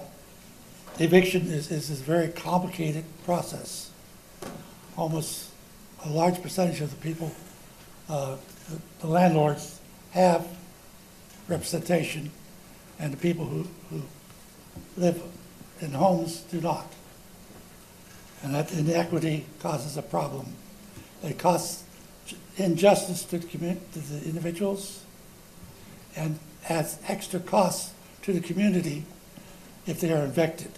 [0.99, 3.91] Eviction is, is a very complicated process.
[4.97, 5.52] Almost
[6.05, 7.33] a large percentage of the people,
[8.09, 8.37] uh,
[9.01, 9.79] the- landlords
[10.13, 10.47] have
[11.49, 12.31] representation,
[12.99, 14.03] and the people who, who
[14.97, 15.23] live
[15.81, 16.87] in homes do not.
[18.43, 20.55] And that inequity causes a problem.
[21.23, 21.85] It causes
[22.57, 25.01] injustice to the to the individuals,
[26.17, 26.39] and
[26.69, 27.93] adds extra costs
[28.23, 29.05] to the community
[29.87, 30.71] if they are evicted.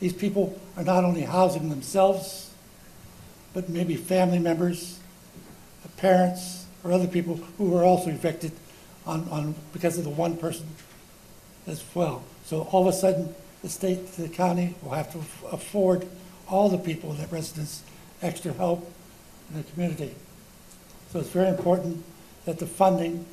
[0.00, 2.51] these people are not only housing themselves,
[3.54, 4.98] but maybe family members,
[5.96, 8.52] parents, or other people who are also evicted
[9.06, 10.66] on, on, because of the one person
[11.66, 12.24] as well.
[12.44, 15.18] So all of a sudden, the state, the county will have to
[15.52, 16.06] afford
[16.48, 17.82] all the people, that residents,
[18.20, 18.90] extra help
[19.50, 20.14] in the community.
[21.12, 22.02] So it's very important
[22.44, 23.24] that the funding,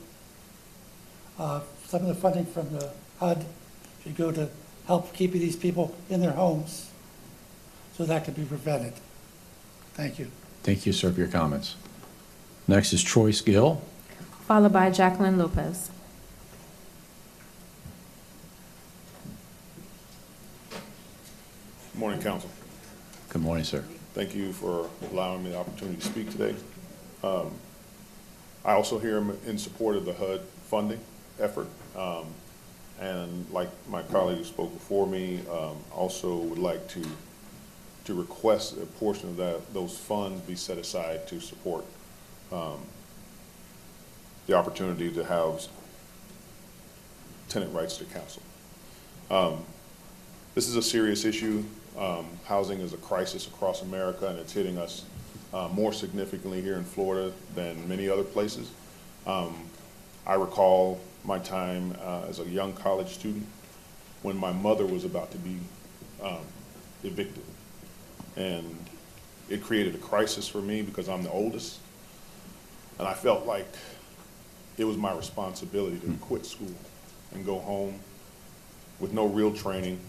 [1.40, 3.46] uh, some of the funding from the HUD
[4.04, 4.50] should go to
[4.86, 6.92] help keeping these people in their homes
[7.96, 8.94] so that can be prevented.
[10.00, 10.32] Thank you.
[10.64, 11.76] Thank you, sir, for your comments.
[12.70, 13.82] Next is Troy Gill.
[14.48, 15.92] Followed by Jacqueline Lopez.
[21.92, 22.50] Good Morning, Council.
[23.28, 23.84] Good morning, sir.
[24.14, 26.56] Thank you for allowing me the opportunity to speak today.
[27.22, 27.52] Um,
[28.64, 30.40] I also here am in support of the HUD
[30.70, 31.02] funding
[31.42, 31.68] effort.
[31.98, 32.28] Um,
[33.02, 37.02] And like my colleague who spoke before me, um, also would like to,
[38.10, 41.86] to request a portion of that, those funds be set aside to support
[42.52, 42.80] um,
[44.48, 45.70] the opportunity to house
[47.50, 48.42] tenant rights to council.
[49.30, 49.64] Um,
[50.56, 51.64] This is a serious issue.
[51.98, 55.06] Um, Housing is a crisis across America, and it's hitting us
[55.54, 58.72] uh, more significantly here in Florida than many other places.
[59.28, 59.56] Um,
[60.26, 63.46] I recall my time uh, as a young college student
[64.24, 65.58] when my mother was about to be
[66.24, 66.44] um,
[67.04, 67.44] evicted.
[68.40, 68.76] And
[69.50, 71.78] it created a crisis for me because I'm the oldest.
[72.98, 73.68] And I felt like
[74.78, 76.74] it was my responsibility to quit school
[77.34, 78.00] and go home
[79.00, 80.00] with no real training,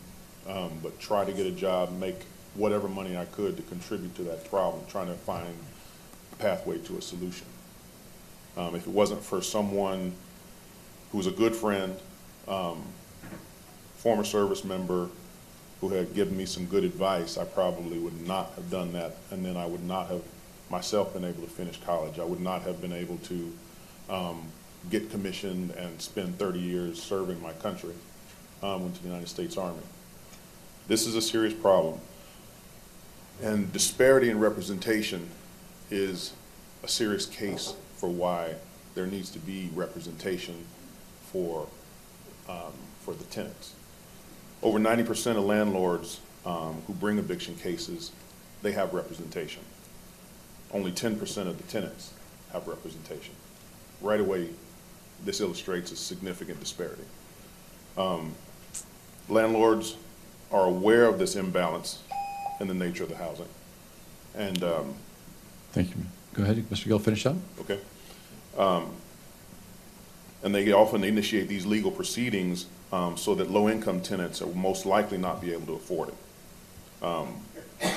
[0.48, 2.24] um, but try to get a job, make
[2.54, 5.54] whatever money I could to contribute to that problem, trying to find
[6.32, 7.46] a pathway to a solution.
[8.56, 10.12] Um, if it wasn't for someone
[11.12, 11.96] who was a good friend,
[12.48, 12.82] um,
[13.96, 15.08] former service member,
[15.80, 19.44] who had given me some good advice, I probably would not have done that, and
[19.44, 20.22] then I would not have
[20.70, 22.18] myself been able to finish college.
[22.18, 23.52] I would not have been able to
[24.08, 24.42] um,
[24.90, 27.94] get commissioned and spend 30 years serving my country,
[28.62, 29.82] um, went to the United States Army.
[30.86, 32.00] This is a serious problem.
[33.42, 35.28] And disparity in representation
[35.90, 36.32] is
[36.82, 38.54] a serious case for why
[38.94, 40.66] there needs to be representation
[41.32, 41.66] for,
[42.48, 43.74] um, for the tenants.
[44.62, 48.12] Over 90% of landlords um, who bring eviction cases,
[48.62, 49.62] they have representation.
[50.72, 52.12] Only 10% of the tenants
[52.52, 53.34] have representation.
[54.00, 54.48] Right away,
[55.24, 57.04] this illustrates a significant disparity.
[57.96, 58.34] Um,
[59.28, 59.96] landlords
[60.52, 62.02] are aware of this imbalance
[62.60, 63.48] in the nature of the housing.
[64.34, 64.94] And, um,
[65.72, 65.96] Thank you.
[66.34, 66.86] Go ahead, Mr.
[66.86, 67.36] Gill, finish up.
[67.60, 67.78] okay?
[68.56, 68.92] Um,
[70.42, 75.18] And they often initiate these legal proceedings um, so that low-income tenants will most likely
[75.18, 76.14] not be able to afford it.
[77.04, 77.40] Um,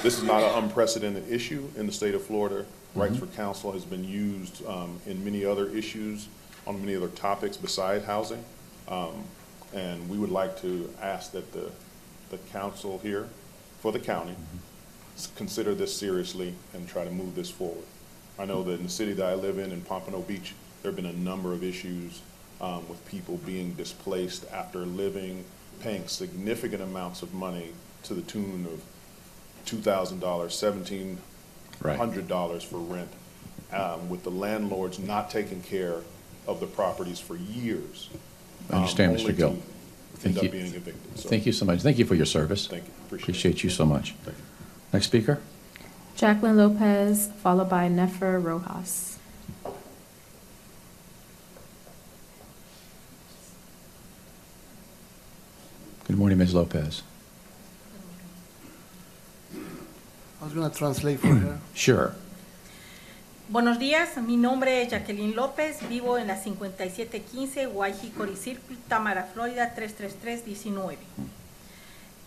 [0.02, 2.66] This is not an unprecedented issue in the state of Florida.
[2.96, 6.28] Rights for counsel has been used um, in many other issues,
[6.66, 8.44] on many other topics beside housing.
[8.88, 9.24] Um,
[9.74, 11.72] And we would like to ask that the,
[12.30, 13.28] the council here,
[13.82, 14.36] for the county,
[15.18, 17.84] s- consider this seriously and try to move this forward.
[18.38, 20.96] I know that in the city that I live in, in Pompano Beach, there have
[20.96, 22.22] been a number of issues
[22.64, 25.44] um, with people being displaced after living,
[25.82, 27.72] paying significant amounts of money
[28.04, 28.82] to the tune of
[29.66, 31.18] two thousand dollars, seventeen
[31.84, 33.10] hundred dollars for rent,
[33.74, 35.98] um, with the landlords not taking care
[36.48, 38.10] of the properties for years.
[38.70, 39.36] I understand, um, Mr.
[39.36, 39.58] Gill.
[40.16, 40.50] Thank End up you.
[40.52, 41.20] being evicted.
[41.20, 41.82] So, Thank you so much.
[41.82, 42.68] Thank you for your service.
[42.68, 42.92] Thank you.
[43.06, 43.24] Appreciate it.
[43.24, 44.14] Appreciate you so much.
[44.24, 44.44] Thank you.
[44.94, 45.42] Next speaker.
[46.16, 49.13] Jacqueline Lopez, followed by Nefer Rojas.
[56.06, 56.54] Good morning, Ms.
[56.54, 57.02] Lopez.
[59.56, 61.60] I was going to translate for her.
[61.74, 62.14] Sure.
[63.48, 69.74] Buenos días, mi nombre es Jacqueline López, vivo en la 5715 Waihikori Circle, Tamara, Florida
[69.76, 70.98] 33319.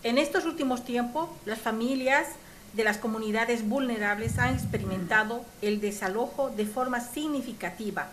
[0.03, 2.27] En estos últimos tiempos, las familias
[2.73, 8.07] de las comunidades vulnerables han experimentado el desalojo de forma significativa.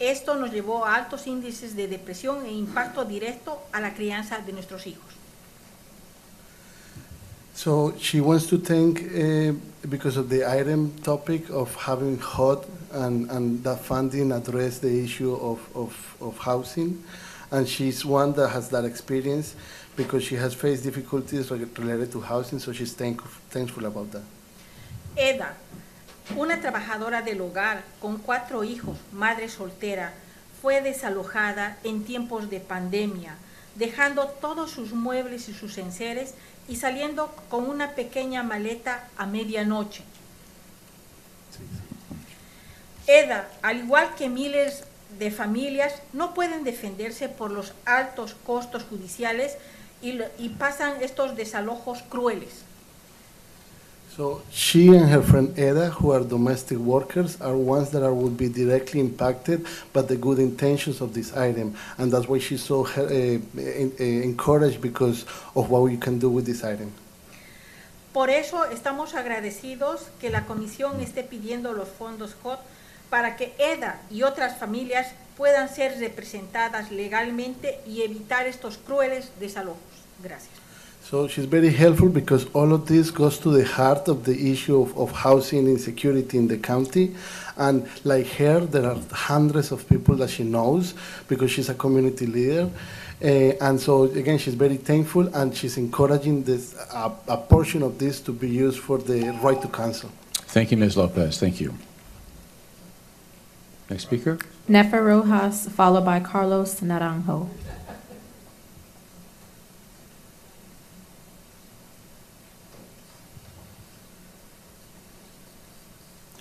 [0.00, 4.52] Esto nos llevó a altos índices de depresión e impacto directo a la crianza de
[4.52, 5.04] nuestros hijos.
[7.54, 9.52] So she wants to thank, uh,
[9.86, 15.34] because of the item topic of having HUD and, and that funding address the issue
[15.34, 17.04] of, of, of housing.
[17.50, 19.54] And she's one that has that experience
[19.96, 23.20] because she has faced difficulties related to housing, so she's thank,
[23.50, 24.22] thankful about that.
[25.18, 25.54] Eda,
[26.36, 30.12] una trabajadora del hogar con cuatro hijos, madre soltera,
[30.60, 33.36] fue desalojada en tiempos de pandemia,
[33.74, 36.34] dejando todos sus muebles y sus enseres
[36.68, 40.02] y saliendo con una pequeña maleta a medianoche.
[43.06, 44.84] Eda, al igual que miles
[45.18, 49.56] de familias, no pueden defenderse por los altos costos judiciales
[50.00, 52.64] y, y pasan estos desalojos crueles.
[54.20, 58.36] So she and her friend Eda, who are domestic workers, are ones that are, will
[58.44, 59.64] be directly impacted
[59.94, 61.74] by the good intentions of this item.
[61.96, 65.24] And that's why she's so uh, uh, encouraged because
[65.56, 66.92] of what we can do with this item.
[68.12, 72.60] Por eso estamos agradecidos que la comisión esté pidiendo los fondos HOT
[73.08, 79.80] para que EDA y otras familias puedan ser representadas legalmente y evitar estos crueles desalojos.
[80.22, 80.59] Gracias.
[81.10, 84.80] So she's very helpful because all of this goes to the heart of the issue
[84.80, 87.16] of, of housing insecurity in the county.
[87.56, 90.94] And like her, there are hundreds of people that she knows
[91.26, 92.70] because she's a community leader.
[93.20, 97.98] Uh, and so again, she's very thankful and she's encouraging this, a, a portion of
[97.98, 100.12] this to be used for the right to counsel.
[100.54, 100.96] Thank you, Ms.
[100.96, 101.40] Lopez.
[101.40, 101.74] Thank you.
[103.90, 104.38] Next speaker?
[104.68, 107.48] Nefer Rojas, followed by Carlos Naranjo.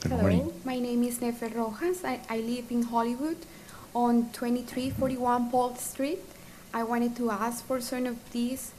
[0.10, 0.52] Hello, morning.
[0.66, 2.04] my name is Nefer Rojas.
[2.04, 3.38] I, I live in Hollywood
[3.94, 6.18] on 2341 Paul Street.
[6.74, 8.72] I wanted to ask for some of these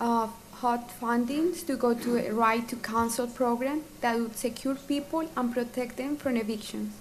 [0.00, 5.28] uh, HUD fundings to go to a right to counsel program that would secure people
[5.36, 6.94] and protect them from evictions.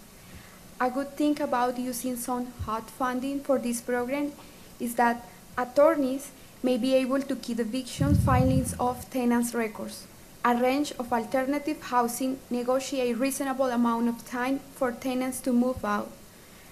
[0.82, 4.32] A good thing about using some HUD funding for this program
[4.80, 5.30] is that
[5.60, 6.32] attorneys
[6.64, 10.08] may be able to keep eviction filings of tenants' records
[10.46, 16.12] arrange of alternative housing, negotiate a reasonable amount of time for tenants to move out,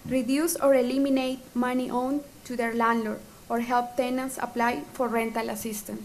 [0.05, 3.19] reduce or eliminate money owed to their landlord,
[3.49, 6.03] or help tenants apply for rental assistance.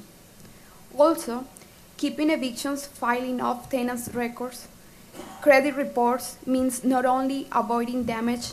[0.97, 1.45] Also,
[1.99, 4.69] keeping evictions filing off tenants' records,
[5.43, 8.53] credit reports means not only avoiding damage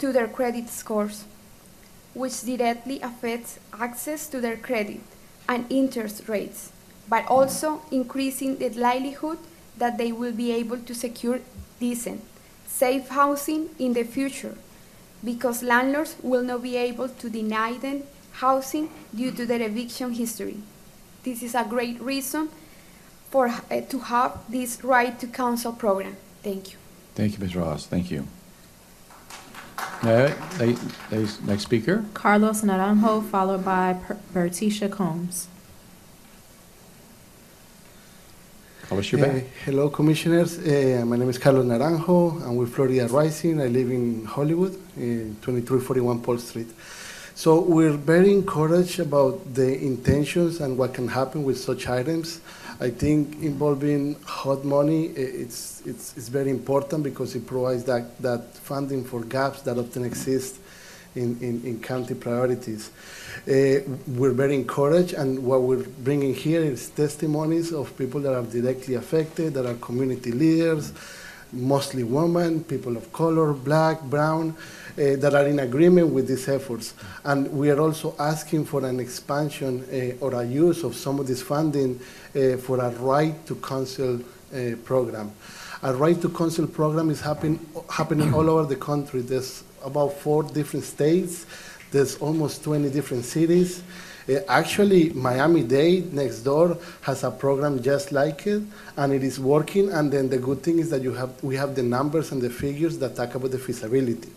[0.00, 1.24] to their credit scores,
[2.14, 5.00] which directly affects access to their credit
[5.48, 6.72] and interest rates,
[7.08, 9.38] but also increasing the likelihood
[9.78, 11.40] that they will be able to secure
[11.80, 12.20] decent,
[12.66, 14.56] safe housing in the future,
[15.24, 18.02] because landlords will not be able to deny them
[18.32, 20.58] housing due to their eviction history.
[21.24, 22.48] This is a great reason
[23.30, 26.16] for uh, to have this right to counsel program.
[26.42, 26.78] Thank you.
[27.14, 27.56] Thank you, Ms.
[27.56, 27.86] Ross.
[27.86, 28.26] Thank you.
[30.02, 30.76] Uh, they-
[31.10, 32.04] they- Next speaker?
[32.14, 35.48] Carlos Naranjo, followed by Per- Berticia Combs.
[38.90, 40.58] Uh, hello, commissioners.
[40.60, 42.42] Uh, my name is Carlos Naranjo.
[42.42, 43.60] I'm with Florida Rising.
[43.60, 46.68] I live in Hollywood, in 2341 Paul Street.
[47.34, 52.40] So we're very encouraged about the intentions and what can happen with such items.
[52.80, 58.54] I think involving hot money, it's, it's, it's very important because it provides that, that
[58.54, 60.60] funding for gaps that often exist
[61.14, 62.90] in, in, in county priorities.
[63.46, 68.42] Uh, we're very encouraged, and what we're bringing here is testimonies of people that are
[68.42, 70.92] directly affected, that are community leaders,
[71.52, 76.94] mostly women, people of color, black, brown, uh, that are in agreement with these efforts.
[77.24, 81.26] And we are also asking for an expansion uh, or a use of some of
[81.26, 82.00] this funding
[82.34, 84.20] uh, for a right to counsel
[84.52, 85.32] uh, program.
[85.82, 89.20] A right to counsel program is happen, happening all over the country.
[89.20, 91.46] There's about four different states.
[91.90, 93.82] There's almost 20 different cities.
[94.28, 98.62] Uh, actually, Miami-Dade next door has a program just like it,
[98.96, 99.90] and it is working.
[99.90, 102.50] And then the good thing is that you have, we have the numbers and the
[102.50, 104.28] figures that talk about the feasibility.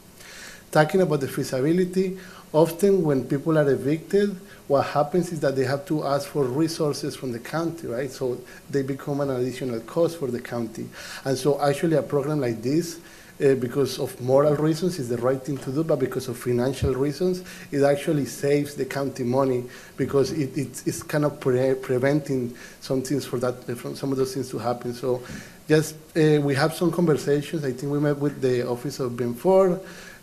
[0.71, 2.17] Talking about the feasibility,
[2.53, 4.39] often when people are evicted,
[4.69, 8.09] what happens is that they have to ask for resources from the county, right?
[8.09, 8.39] So
[8.69, 10.87] they become an additional cost for the county.
[11.25, 13.01] And so actually a program like this,
[13.41, 16.93] uh, because of moral reasons, is the right thing to do, but because of financial
[16.93, 19.63] reasons, it actually saves the county money
[19.97, 24.17] because it, it, it's kind of pre- preventing some things for that, from some of
[24.17, 24.93] those things to happen.
[24.93, 25.21] So
[25.67, 27.63] just, uh, we have some conversations.
[27.63, 29.77] I think we met with the Office of Ben uh,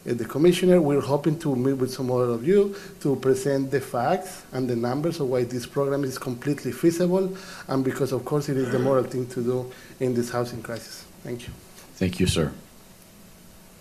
[0.04, 0.80] the commissioner.
[0.80, 4.76] We're hoping to meet with some other of you to present the facts and the
[4.76, 7.36] numbers of why this program is completely feasible,
[7.66, 11.04] and because, of course, it is the moral thing to do in this housing crisis.
[11.24, 11.52] Thank you.
[11.94, 12.52] Thank you, sir.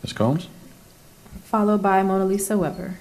[0.03, 0.13] Ms.
[0.13, 0.47] Combs?
[1.43, 2.97] Followed by Mona Lisa Weber.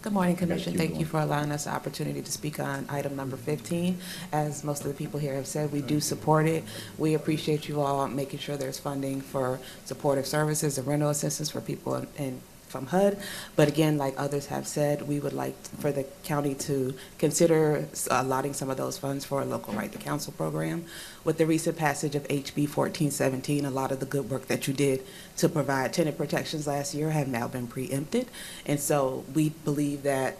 [0.00, 0.74] Good morning, Commission.
[0.76, 3.98] Thank you for allowing us the opportunity to speak on item number 15.
[4.32, 6.62] As most of the people here have said, we do support it.
[6.98, 11.60] We appreciate you all making sure there's funding for supportive services and rental assistance for
[11.60, 13.18] people in- in, from HUD.
[13.56, 18.52] But again, like others have said, we would like for the county to consider allotting
[18.52, 20.84] some of those funds for a local right to counsel program.
[21.24, 24.74] With the recent passage of HB 1417, a lot of the good work that you
[24.74, 25.04] did
[25.38, 28.28] to provide tenant protections last year have now been preempted.
[28.66, 30.38] And so we believe that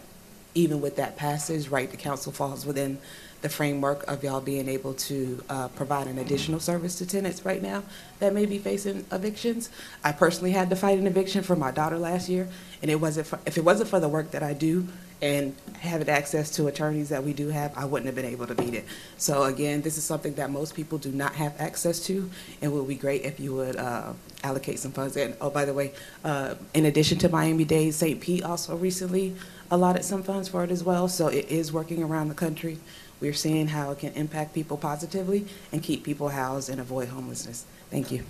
[0.55, 2.97] even with that passage, right to counsel falls within
[3.41, 7.61] the framework of y'all being able to uh, provide an additional service to tenants right
[7.61, 7.83] now
[8.19, 9.69] that may be facing evictions.
[10.03, 12.49] I personally had to fight an eviction for my daughter last year,
[12.81, 14.87] and it wasn't, for- if it wasn't for the work that I do
[15.21, 18.55] and having access to attorneys that we do have, I wouldn't have been able to
[18.55, 18.85] beat it.
[19.17, 22.29] So again, this is something that most people do not have access to,
[22.61, 24.13] and would be great if you would uh,
[24.43, 25.17] allocate some funds.
[25.17, 25.93] And, oh, by the way,
[26.23, 28.19] uh, in addition to Miami-Dade, St.
[28.19, 29.35] Pete also recently
[29.71, 32.79] allotted some funds for it as well, so it is working around the country.
[33.21, 37.65] We're seeing how it can impact people positively and keep people housed and avoid homelessness.
[37.89, 38.23] Thank you.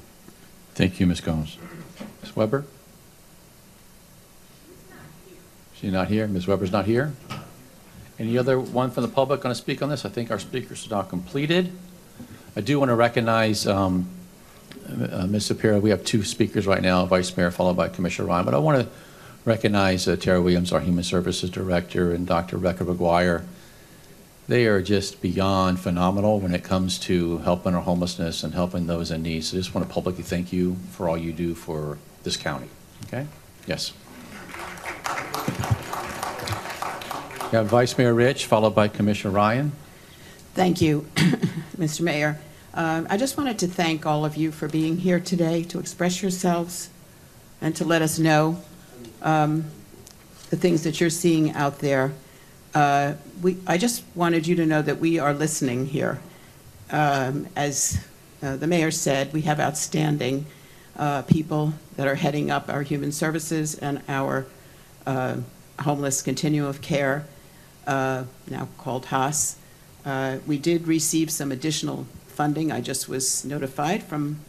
[0.73, 1.21] Thank you, Ms.
[1.21, 1.57] Gomes.
[2.21, 2.35] Ms.
[2.35, 2.65] Weber?
[5.75, 6.27] She's not here?
[6.27, 6.47] Ms.
[6.47, 7.13] Weber's not here?
[8.17, 10.05] Any other one from the public going to speak on this?
[10.05, 11.71] I think our speakers are now completed.
[12.55, 14.09] I do want to recognize um,
[14.87, 15.47] uh, Ms.
[15.47, 15.79] Shapiro.
[15.79, 18.45] We have two speakers right now, Vice Mayor followed by Commissioner Ryan.
[18.45, 18.89] But I want to
[19.45, 22.57] recognize uh, Tara Williams, our Human Services Director, and Dr.
[22.57, 23.45] Rebecca McGuire.
[24.49, 29.11] They are just beyond phenomenal when it comes to helping our homelessness and helping those
[29.11, 29.43] in need.
[29.43, 32.67] So I just want to publicly thank you for all you do for this county.
[33.05, 33.27] Okay?
[33.67, 33.93] Yes.
[37.51, 39.71] We have Vice Mayor Rich, followed by Commissioner Ryan.
[40.55, 41.01] Thank you,
[41.77, 42.01] Mr.
[42.01, 42.39] Mayor.
[42.73, 46.23] Um, I just wanted to thank all of you for being here today to express
[46.23, 46.89] yourselves
[47.61, 48.59] and to let us know
[49.21, 49.65] um,
[50.49, 52.13] the things that you're seeing out there.
[52.73, 56.19] Uh, we, I just wanted you to know that we are listening here.
[56.91, 58.05] Um, As
[58.43, 60.45] uh, the mayor said, we have outstanding
[60.95, 64.45] uh, people that are heading up our human services and our
[65.05, 65.37] uh,
[65.79, 67.25] homeless continuum of care,
[67.87, 69.55] uh, now called HOSS.
[70.05, 72.71] Uh, We did receive some additional funding.
[72.71, 74.39] I just was notified from,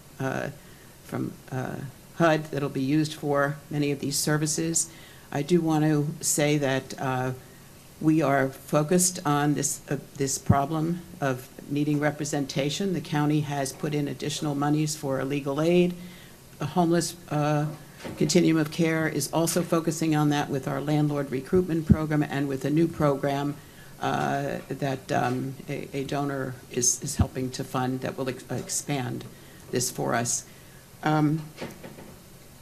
[1.05, 4.91] from HUD that'll be used for many of these services.
[5.33, 7.35] I do want to say that
[8.01, 12.93] we are focused on this, uh, this problem of needing representation.
[12.93, 15.95] The county has put in additional monies for legal aid.
[16.59, 17.67] The homeless uh,
[18.17, 22.65] continuum of care is also focusing on that with our landlord recruitment program and with
[22.65, 23.55] a new program
[24.01, 29.25] uh, that um, a a donor is, is helping to fund that will ex- expand
[29.71, 30.45] this for us.
[31.03, 31.43] Um,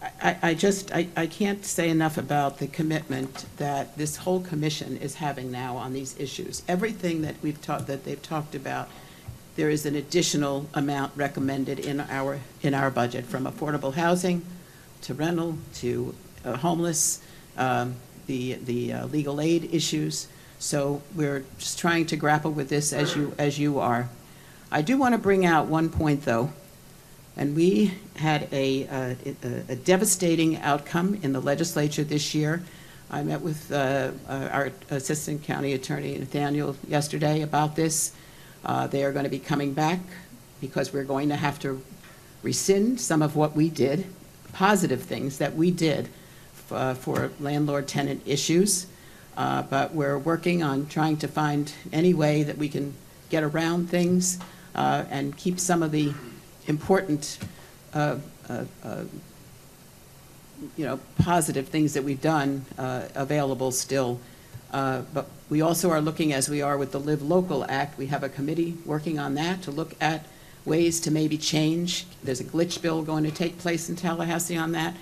[0.01, 4.97] I, I just, I, I can't say enough about the commitment that this whole commission
[4.97, 6.63] is having now on these issues.
[6.69, 8.89] Everything that we've talked, that they've talked about,
[9.57, 14.45] there is an additional amount recommended in our, in our budget, from affordable housing
[15.03, 16.15] to rental to
[16.45, 17.21] uh, homeless,
[17.57, 17.97] um,
[18.27, 20.29] the, the uh, legal aid issues.
[20.61, 24.09] So we're just trying to grapple with this as you, as you are.
[24.71, 26.53] I do want to bring out one point, though.
[27.39, 32.63] And we had a, uh, a- a devastating outcome in the legislature this year.
[33.11, 38.13] I met with uh, uh, our Assistant County Attorney Nathaniel yesterday about this.
[38.65, 40.01] Uh, They are going to be coming back
[40.61, 41.81] because we're going to have to
[42.43, 44.05] rescind some of what we did,
[44.53, 46.09] positive things that we did
[46.73, 48.87] uh, for landlord-tenant issues.
[49.37, 52.95] Uh, But we're working on trying to find any way that we can
[53.31, 54.39] get around things
[54.75, 56.13] uh, and keep some of the
[56.69, 57.39] important,
[57.95, 58.17] uh,
[58.49, 59.05] uh, uh,
[60.77, 64.21] you know, positive things that we've done uh, available still.
[64.73, 68.07] Uh, But we also are looking, as we are with the Live Local Act, we
[68.07, 70.27] have a committee working on that to look at
[70.65, 72.05] ways to maybe change.
[72.23, 74.95] There's a glitch bill going to take place in Tallahassee on that.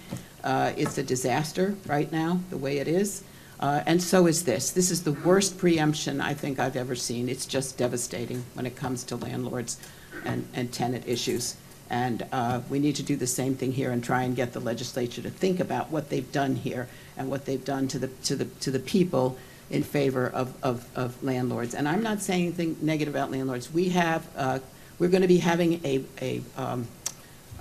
[0.44, 3.22] Uh, It's a disaster right now, the way it is.
[3.58, 4.70] Uh, And so is this.
[4.70, 7.28] This is the worst preemption I think I've ever seen.
[7.28, 9.78] It's just devastating when it comes to landlords
[10.26, 11.56] and, and tenant issues.
[11.88, 14.60] And uh, we need to do the same thing here and try and get the
[14.60, 18.34] legislature to think about what they've done here and what they've done to the, to
[18.34, 19.38] the, to the people
[19.70, 21.74] in favor of, of, of landlords.
[21.74, 23.72] And I'm not saying anything negative about landlords.
[23.72, 24.58] We have, uh,
[24.98, 26.88] we're going to be having a, a, um,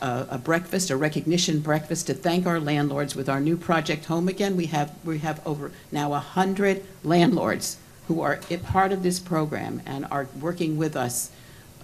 [0.01, 4.27] a a breakfast, a recognition breakfast to thank our landlords with our new Project Home
[4.27, 4.57] Again.
[4.57, 7.77] We have, we have over now 100 landlords
[8.07, 11.31] who are part of this program and are working with us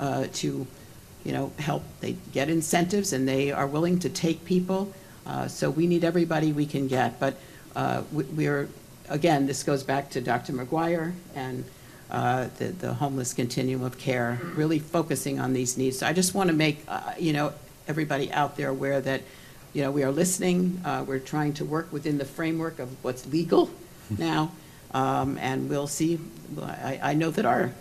[0.02, 0.68] uh, to,
[1.23, 1.84] you know, help.
[2.02, 4.91] They get incentives and they are willing to take people.
[5.26, 7.19] Uh, So we need everybody we can get.
[7.19, 7.36] But
[7.76, 8.68] uh, we- we're,
[9.07, 10.53] again, this goes back to Dr.
[10.53, 11.64] McGuire and
[12.10, 15.98] uh, the the homeless continuum of care, really focusing on these needs.
[15.99, 17.53] So I just want to make, uh, you know,
[17.88, 19.22] everybody out there aware that,
[19.73, 23.26] you know, we are listening, uh, we're trying to work within the framework of what's
[23.28, 23.69] legal
[24.18, 24.52] now,
[24.94, 26.19] um, and we'll see.
[26.61, 27.72] I I know that our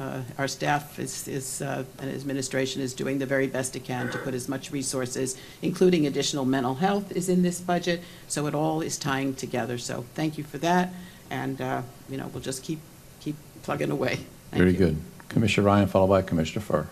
[0.00, 4.10] uh, Our staff is, is, uh, and administration is doing the very best it can
[4.10, 8.54] to put as much resources, including additional mental health is in this budget, so it
[8.54, 9.78] all is tying together.
[9.78, 10.92] So thank you for that,
[11.30, 12.80] and, uh, you know, we'll just keep,
[13.20, 14.16] keep plugging away.
[14.50, 14.78] Thank Very you.
[14.78, 14.96] good.
[15.28, 16.88] Commissioner Ryan, followed by Commissioner Furr.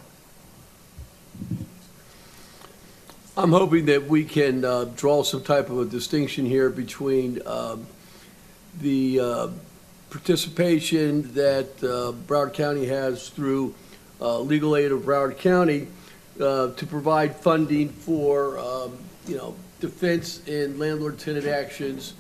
[3.37, 7.87] I'm hoping that we can uh, draw some type of a distinction here between um,
[8.81, 9.49] the uh,
[10.11, 13.75] participation that uh, Broward County has through
[14.21, 15.89] uh, Legal Aid of Broward County
[16.41, 22.15] uh, to provide funding for, um, you know, defense and landlord-tenant actions.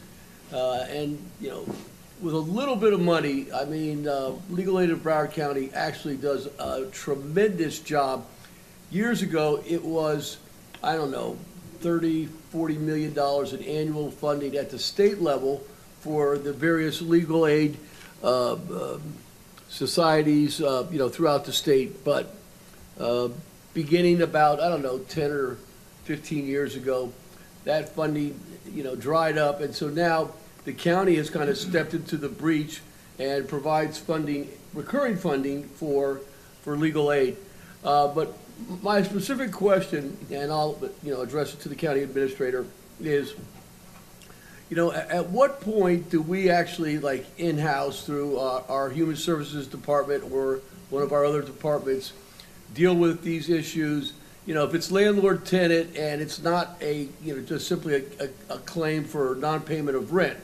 [0.53, 1.67] Uh, And, you know,
[2.21, 6.17] with a little bit of money, I mean, uh, Legal Aid of Broward County actually
[6.17, 8.27] does a tremendous job.
[8.91, 10.39] Years ago, it was,
[10.83, 11.37] I don't know,
[11.81, 15.63] 30, 40 million dollars in annual funding at the state level
[16.09, 17.77] for the various legal aid
[18.25, 19.03] uh, um,
[19.69, 22.03] societies, uh, you know, throughout the state.
[22.03, 22.35] But
[22.99, 23.29] uh,
[23.75, 25.59] beginning about, I don't know, 10 or
[26.05, 27.13] 15 years ago,
[27.65, 28.41] that funding,
[28.73, 29.61] you know, dried up.
[29.61, 30.31] And so now
[30.65, 32.81] the county has kind of stepped into the breach
[33.19, 36.23] and provides funding, recurring funding for,
[36.63, 37.37] for legal aid.
[37.85, 38.35] Uh, But
[38.81, 42.65] my specific question, and I'll, you know, address it to the county administrator,
[42.99, 43.35] is,
[44.71, 49.17] you know, at, at what point do we actually, like, in-house through our, our Human
[49.17, 52.13] Services Department or one of our other departments,
[52.75, 54.13] deal with these issues?
[54.47, 58.55] You know, if it's landlord-tenant and it's not a, you know, just simply a, a,
[58.55, 60.39] a claim for non-payment of rent,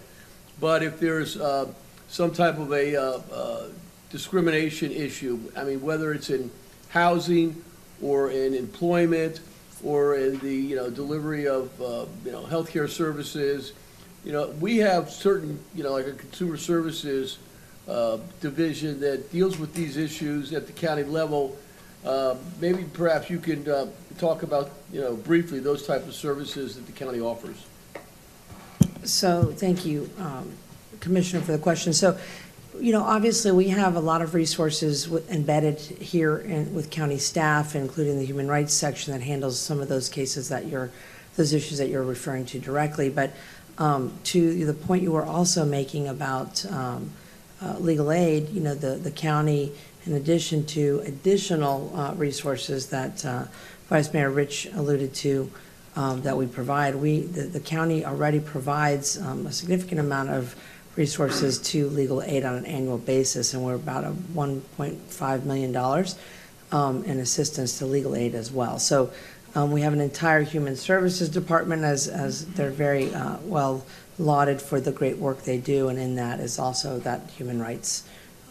[0.61, 1.73] but if there's, uh,
[2.09, 3.67] some type of a, uh, uh,
[4.11, 6.51] discrimination issue, I mean, whether it's in
[6.91, 7.65] housing
[8.01, 9.41] or in employment
[9.83, 13.73] or in the, you know, delivery of, uh, you know, healthcare services,
[14.25, 17.39] you know, we have certain, you know, like a consumer services
[17.87, 21.57] uh, division that deals with these issues at the county level.
[22.05, 23.87] Uh, Maybe perhaps you could uh,
[24.19, 27.67] talk about, you know, briefly, those type of services that the county offers.
[29.05, 30.51] So, thank you, um,
[31.01, 31.93] Commissioner, for the question.
[31.93, 32.17] So,
[32.81, 37.77] you know, obviously, we have a lot of resources embedded here in, with county staff,
[37.77, 40.91] including the Human Rights section that handles some of those cases that you're,
[41.37, 43.11] those issues that you're referring to directly.
[43.11, 43.33] But
[43.79, 47.11] um, to the point you were also making about um,
[47.63, 49.73] uh, legal aid, you know, the, the county,
[50.07, 53.45] in addition to additional uh, resources that uh,
[53.89, 55.51] Vice Mayor Rich alluded to,
[55.97, 56.95] um, that we provide.
[56.95, 60.55] We, the, the county already provides um, a significant amount of
[60.97, 66.07] resources to legal aid on an annual basis, and we're about a $1.5 million
[66.73, 68.79] um, in assistance to legal aid as well.
[68.79, 69.13] So
[69.55, 73.85] um, we have an entire human services department as, as they're very uh, well
[74.19, 78.05] lauded for the great work they do, and in that is also that human rights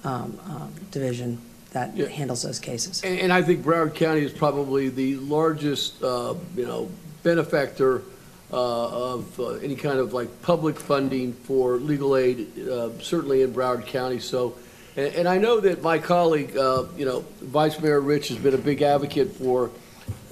[0.04, 1.40] um, um, division
[1.72, 2.08] that Yeah.
[2.08, 3.02] handles those cases.
[3.04, 6.90] And, and I think Broward County is probably the largest, uh, you know,
[7.24, 8.04] benefactor
[8.52, 13.52] uh, of uh, any kind of like public funding for legal aid, uh, certainly in
[13.54, 14.20] Broward County.
[14.20, 14.56] So,
[14.96, 18.54] and, and I know that my colleague, uh, you know, Vice Mayor Rich has been
[18.54, 19.72] a big advocate for,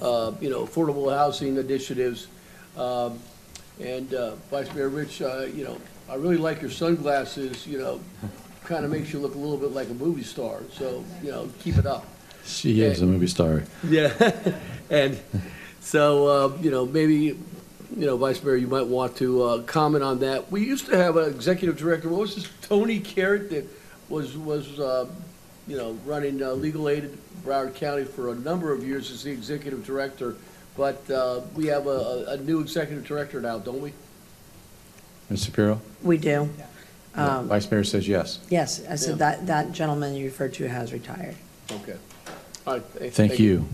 [0.02, 2.26] uh, you know, affordable housing initiatives.
[2.76, 3.18] Um,
[3.80, 5.76] And uh, Vice Mayor Rich, uh, you know,
[6.08, 8.00] I really like your sunglasses, you know,
[8.64, 10.60] kind of makes you look a little bit like a movie star.
[10.78, 12.04] So, you know, keep it up.
[12.44, 13.62] She is a movie star.
[13.88, 14.12] Yeah,
[14.90, 15.18] and
[15.80, 17.14] so, uh, you know, maybe,
[17.96, 20.50] you know, Vice Mayor, you might want to uh, comment on that.
[20.52, 23.64] We used to have an executive director, what was this, Tony Karrat, that
[24.08, 25.06] was, was, uh,
[25.66, 29.22] you know, running uh, legal aid in Broward County for a number of years as
[29.22, 30.36] the executive director,
[30.76, 33.92] but uh, we have a, a new executive director now, don't we?
[35.30, 35.44] Ms.
[35.44, 35.80] Shapiro?
[36.02, 36.48] We do.
[37.14, 38.38] Um, Vice Mayor says yes.
[38.48, 38.96] Yes, I Yeah.
[38.96, 41.36] said that, that gentleman you referred to has retired.
[41.70, 41.96] Okay.
[42.66, 42.98] All right.
[42.98, 43.66] th- Thank you.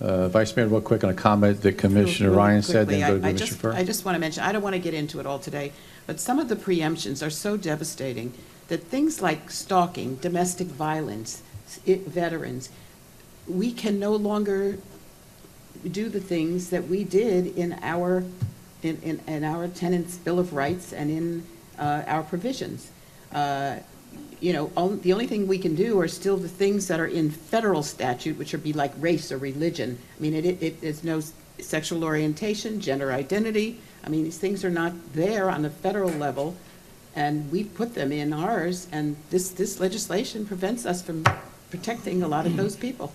[0.00, 3.06] Uh, Vice Mayor, real quick on a comment that Commissioner Really Ryan said, then go
[3.06, 3.72] I- to I Commissioner just- Furr.
[3.72, 5.72] I just want to mention, I don't want to get into it all today,
[6.06, 8.32] but some of the preemptions are so devastating
[8.70, 11.42] that things like stalking, domestic violence,
[11.84, 12.70] it- veterans,
[13.48, 14.78] we can no longer
[15.90, 18.22] do the things that we did in our,
[18.82, 21.46] in, in, in our tenants' Bill of Rights and in
[21.78, 22.90] uh, our provisions.
[23.32, 23.76] Uh,
[24.40, 24.66] You know,
[25.02, 28.38] the only thing we can do are still the things that are in federal statute,
[28.38, 29.98] which would be like race or religion.
[30.16, 31.20] I mean, it, it, it- no
[31.58, 33.78] sexual orientation, gender identity.
[34.04, 36.54] I mean, these things are not there on the federal level.
[37.14, 41.24] And we've put them in ours, and this, this legislation prevents us from
[41.70, 43.12] protecting a lot of those people.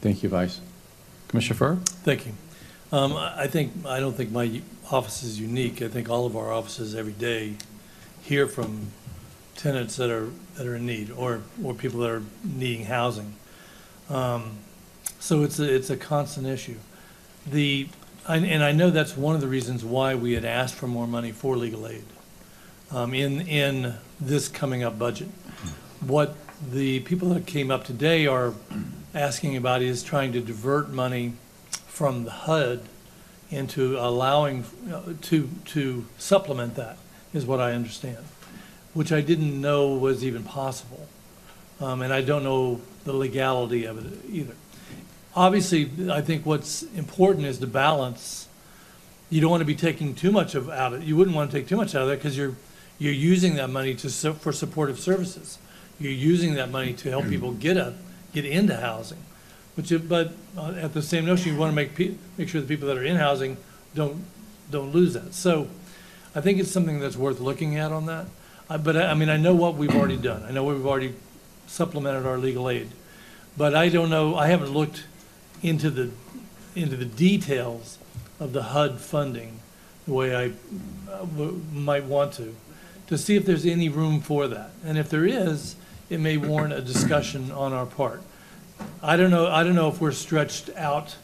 [0.00, 0.60] Thank you, Vice.
[1.28, 1.74] Commissioner Furr?
[2.04, 2.32] Thank you.
[2.92, 5.82] Um, I I think, I don't think my office is unique.
[5.82, 7.56] I think all of our offices every day
[8.22, 8.92] hear from
[9.56, 13.34] tenants that are, that are in need, or, or people that are needing housing.
[14.08, 14.58] Um,
[15.18, 16.78] So it's, a it's a constant issue.
[17.50, 17.88] The,
[18.28, 21.06] and and I know that's one of the reasons why we had asked for more
[21.06, 22.04] money for legal aid
[22.90, 25.28] um, in, in this coming up budget.
[26.00, 26.36] What
[26.70, 28.54] the people that came up today are
[29.14, 31.32] asking about is trying to divert money
[31.86, 32.80] from the HUD
[33.50, 36.98] into allowing, uh, to, to supplement that,
[37.32, 38.24] is what I understand,
[38.94, 41.08] which I didn't know was even possible.
[41.80, 44.54] Um, And I don't know the legality of it either.
[45.34, 48.48] Obviously, I think what's important is to balance,
[49.28, 51.58] you don't want to be taking too much of, out of, you wouldn't want to
[51.58, 52.54] take too much out of there because you're,
[52.98, 55.58] you're using that money to, for supportive services.
[55.98, 57.94] You're using that money to help people get up,
[58.32, 59.18] get into housing.
[59.76, 62.88] But uh, at the same notion, you want to make, pe- make sure the people
[62.88, 63.56] that are in housing
[63.94, 64.24] don't,
[64.70, 65.34] don't lose that.
[65.34, 65.68] So
[66.34, 68.26] I think it's something that's worth looking at on that.
[68.70, 70.42] I- But I, I mean, I know what we've already done.
[70.44, 71.14] I know we've already
[71.66, 72.88] supplemented our legal aid.
[73.56, 75.04] But I don't know, I haven't looked
[75.62, 76.10] into the,
[76.74, 77.98] into the details
[78.40, 79.60] of the HUD funding
[80.06, 80.44] the way I
[81.10, 82.54] uh, w- might want to,
[83.06, 84.70] to see if there's any room for that.
[84.84, 85.76] And if there is,
[86.10, 88.22] it may warrant a discussion on our part.
[89.02, 91.16] I don't know, I don't know if we're stretched out,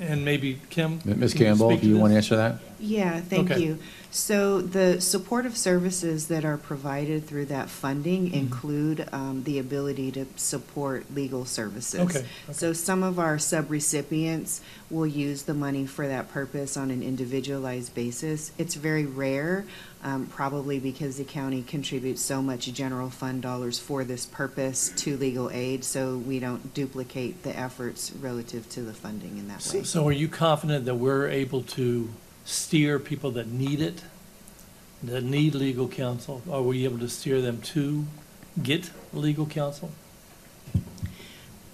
[0.00, 1.00] and maybe Kim?
[1.04, 1.32] Ms.
[1.34, 2.58] can Campbell, speak do you want to answer that?
[2.80, 3.60] Yeah, thank Okay.
[3.60, 3.78] you.
[4.10, 8.34] So the supportive services that are provided through that funding Mm-hmm.
[8.34, 12.00] include um, the ability to support legal services.
[12.00, 17.02] Okay, So some of our subrecipients will use the money for that purpose on an
[17.02, 18.50] individualized basis.
[18.58, 19.64] It's very rare,
[20.02, 25.16] um, probably because the county contributes so much general fund dollars for this purpose to
[25.16, 29.60] legal aid, so we don't duplicate the efforts relative to the funding in that way.
[29.60, 32.08] So so are you confident that we're able to
[32.44, 34.02] steer people that need it,
[35.02, 36.42] that need legal counsel?
[36.50, 38.06] Are we able to steer them to
[38.62, 39.90] get legal counsel?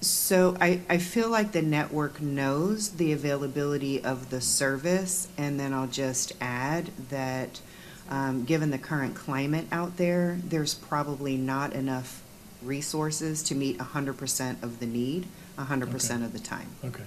[0.01, 5.73] So I, I feel like the network knows the availability of the service, and then
[5.73, 7.61] I'll just add that,
[8.09, 12.23] um, given the current climate out there, there's probably not enough
[12.63, 15.27] resources to meet hundred percent of the need,
[15.57, 16.69] hundred percent of the time.
[16.85, 17.05] Okay.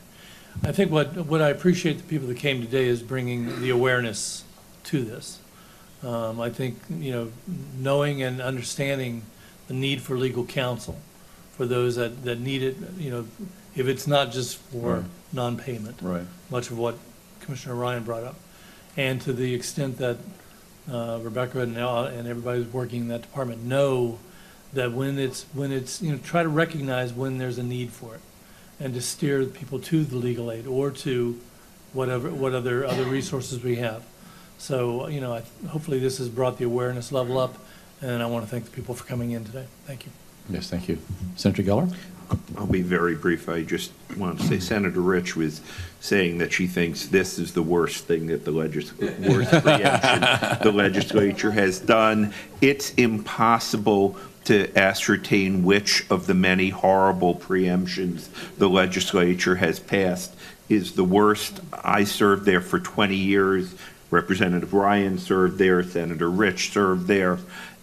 [0.64, 4.44] I think what, what I appreciate the people that came today is bringing the awareness
[4.86, 5.40] to this.
[6.04, 7.32] Um, I think, you know,
[7.78, 9.24] knowing and understanding
[9.68, 10.98] the need for legal counsel
[11.54, 13.26] for those that, that need it, you know,
[13.76, 15.06] if it's not just for Right.
[15.32, 15.98] non-payment.
[16.02, 16.26] Right.
[16.50, 16.98] Much of what
[17.42, 18.36] Commissioner Ryan brought up.
[18.98, 20.18] And to the extent that
[20.92, 24.20] uh, Rebecca and, and everybody who's working in that department know
[24.74, 28.16] that when it's, when it's, you know, try to recognize when there's a need for
[28.16, 28.22] it
[28.80, 31.40] and to steer people to the legal aid or to
[31.94, 34.04] whatever, what other, other resources we have.
[34.58, 37.58] So, you know, I- hopefully this has brought the awareness level up,
[38.02, 39.66] and I want to thank the people for coming in today.
[39.86, 40.12] Thank you.
[40.50, 40.98] Yes, thank you.
[41.36, 41.94] Senator Geller?
[42.58, 43.50] I'll be very brief.
[43.50, 45.62] I just want to say Senator Rich was
[46.00, 51.52] saying that she thinks this is the worst thing that the legis, worst the legislature
[51.52, 52.32] has done.
[52.62, 54.16] It's impossible
[54.50, 60.36] to ascertain which of the many horrible preemptions the legislature has passed
[60.68, 61.60] is the worst.
[61.72, 63.76] I served there for 20 years.
[64.10, 67.38] Representative Ryan served there, Senator Rich served there.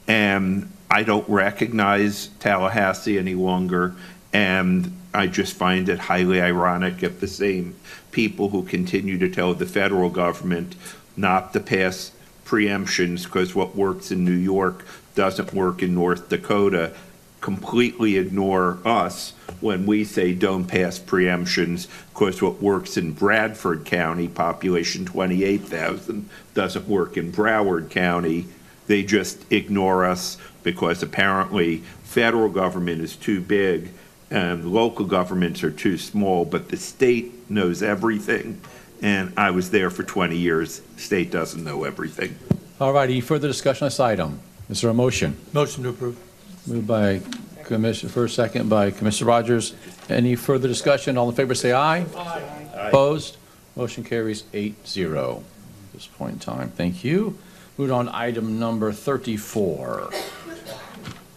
[0.08, 3.94] And I don't recognize Tallahassee any longer.
[4.32, 7.76] And I just find it highly ironic if the same
[8.10, 10.74] people who continue to tell the federal government
[11.16, 12.10] not to pass
[12.44, 14.84] preemptions because what works in New York
[15.16, 16.92] doesn't work in North Dakota
[17.40, 24.26] completely ignore us when we say don't pass preemptions because what works in Bradford County,
[24.26, 28.46] population 28,000, doesn't work in Broward County.
[28.86, 33.90] They just ignore us because apparently federal government is too big
[34.30, 38.60] and local governments are too small, but the state knows everything.
[39.02, 40.82] And I was there for 20 years.
[40.96, 42.36] State doesn't know everything.
[42.80, 44.40] All right, any further discussion on this item?
[44.68, 45.36] Is there a motion?
[45.52, 46.18] Motion to approve.
[46.66, 47.20] Moved by
[47.64, 49.74] Commissioner, first, second by Commissioner Rogers.
[50.08, 51.16] Any further discussion?
[51.16, 52.04] All in favor, say aye.
[52.16, 52.88] Aye.
[52.88, 53.36] Opposed?
[53.76, 55.42] Motion carries eight zero
[55.88, 56.70] at this point in time.
[56.70, 57.38] Thank you.
[57.78, 60.10] Moving on, to item number 34.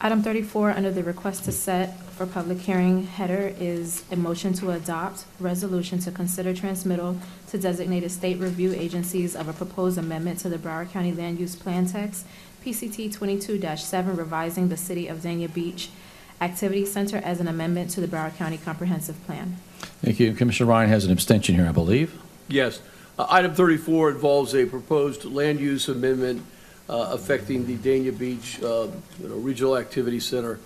[0.02, 4.72] Item 34, under the request to set for public hearing header is a motion to
[4.72, 7.18] adopt resolution to consider transmittal
[7.50, 11.56] to designated state review agencies of a proposed amendment to the Broward County Land Use
[11.56, 12.26] Plan text
[12.64, 15.90] PCT 22-7, revising the City of Dania Beach
[16.42, 19.58] Activity Center as an amendment to the Broward County Comprehensive Plan.
[20.02, 20.34] Thank you.
[20.34, 22.20] Commissioner Ryan has an abstention here, I believe.
[22.48, 22.82] Yes.
[23.18, 26.44] Uh, Item 34 involves a proposed land use amendment
[26.90, 28.88] uh, affecting the Dania Beach uh,
[29.20, 30.60] you know, Regional Activity Center.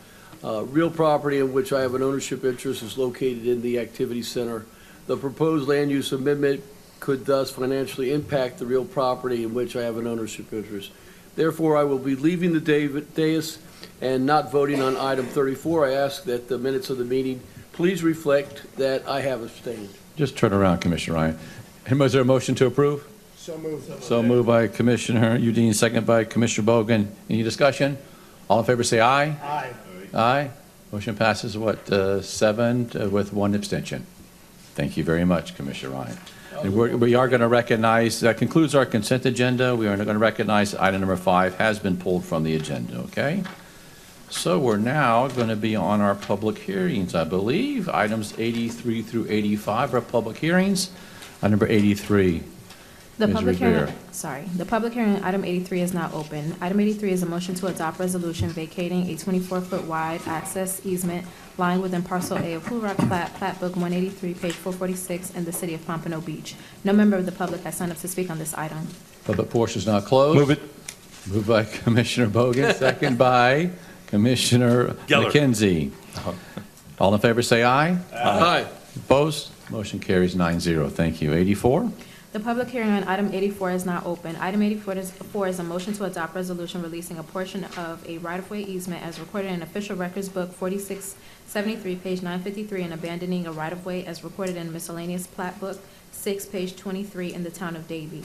[0.43, 4.21] Uh, Real property in which I have an ownership interest is located in the activity
[4.21, 4.65] center.
[5.07, 6.63] The proposed land use amendment
[6.99, 10.91] could thus financially impact the real property in which I have an ownership interest.
[11.35, 13.57] Therefore, I will be leaving the dav- dais
[14.01, 15.87] and not voting on item 34.
[15.87, 17.41] I ask that the minutes of the meeting
[17.71, 19.89] please reflect that I have abstained.
[20.15, 21.39] Just turn around, Commissioner Ryan.
[21.87, 23.07] And was there a motion to approve?
[23.35, 24.03] So moved.
[24.03, 27.07] So moved by Commissioner Udine, second by Commissioner Bogen.
[27.29, 27.97] Any discussion?
[28.49, 29.35] All in favor, say aye.
[29.43, 29.73] Aye.
[30.13, 30.51] Aye.
[30.91, 34.05] Motion passes, what, uh, seven uh, with one abstention.
[34.75, 36.17] Thank you very much, Commissioner Ryan.
[36.63, 39.75] And we're- we are going to recognize, that concludes our consent agenda.
[39.75, 43.43] We are going to recognize item number five has been pulled from the agenda, okay?
[44.29, 47.89] So we're now going to be on our public hearings, I believe.
[47.89, 50.89] Items 83 through 85 are public hearings.
[51.41, 52.43] Item number 83.
[53.19, 53.35] The Ms.
[53.35, 53.85] public Rivera.
[53.87, 56.55] hearing, sorry, the public hearing, on item 83 is now open.
[56.61, 61.27] Item 83 is a motion to adopt resolution vacating a 24-foot wide access easement
[61.59, 65.51] lying within parcel A of Blue Rock Plat, Plat Book 183, page 446, in the
[65.53, 66.55] city of Pompano Beach.
[66.83, 68.87] No member of the public has signed up to speak on this item.
[69.25, 70.39] Public portion is now closed.
[70.39, 70.61] Move it.
[71.31, 73.69] Moved by Commissioner Bogen, second by
[74.07, 75.29] Commissioner Geller.
[75.29, 75.91] McKenzie.
[76.99, 77.95] All in favor, say aye.
[78.11, 78.65] Aye.
[78.95, 79.51] Opposed?
[79.69, 80.91] Motion carries 9-0.
[80.91, 81.33] Thank you.
[81.33, 81.91] 84?
[82.33, 84.35] The public hearing on item 84 is now open.
[84.37, 88.17] Item 84 is four is a motion to adopt resolution releasing a portion of a
[88.17, 94.03] right-of-way easement as recorded in Official Records Book 4673, page 953, and abandoning a right-of-way
[94.07, 95.79] as recorded in miscellaneous plat book
[96.11, 98.23] 6, page 23, in the town of Davie.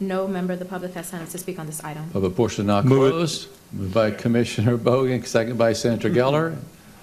[0.00, 2.08] No member of the public has signed up to speak on this item.
[2.14, 3.50] Public portion now closed.
[3.72, 6.56] Moved by Commissioner Bogen, second by Senator Geller.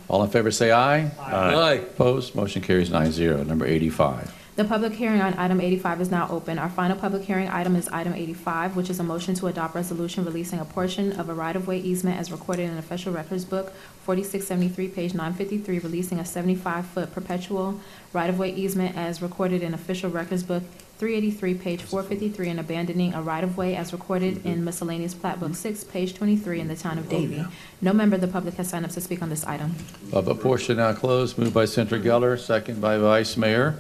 [0.08, 1.12] All in favor, say aye.
[1.20, 1.74] Aye.
[1.74, 2.34] Opposed?
[2.34, 3.46] Motion carries 9-0.
[3.46, 4.37] Number 85.
[4.58, 6.58] The public hearing on item 85 is now open.
[6.58, 10.26] Our final public hearing item is item 85, which is a motion to adopt resolution
[10.26, 13.72] releasing a portion of a right-of-way easement as recorded in Official Records Book
[14.06, 17.80] 4673, page 953, releasing a 75-foot perpetual
[18.14, 20.64] right-of-way easement as recorded in Official Records Book
[20.98, 24.48] 383, page 453, and abandoning a right-of-way as recorded mm-hmm.
[24.48, 25.54] in miscellaneous plat book mm-hmm.
[25.54, 27.46] 6, page 23, in the town of oh, Davie.
[27.80, 29.76] No member of the public has signed up to speak on this item.
[30.10, 31.38] Public portion now closed.
[31.38, 33.78] Moved by Senator Geller, second by Vice Mayor.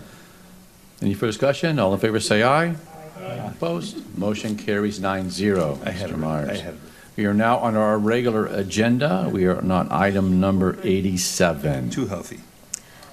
[1.01, 1.79] Any further discussion?
[1.79, 2.75] All in favor, say aye.
[3.47, 4.17] Opposed?
[4.17, 5.77] Motion carries 9-0.
[5.77, 6.17] Mr.
[6.17, 6.61] Myers.
[7.15, 9.29] We are now on our regular agenda.
[9.31, 11.89] We are on item number 87.
[11.89, 12.39] Too healthy.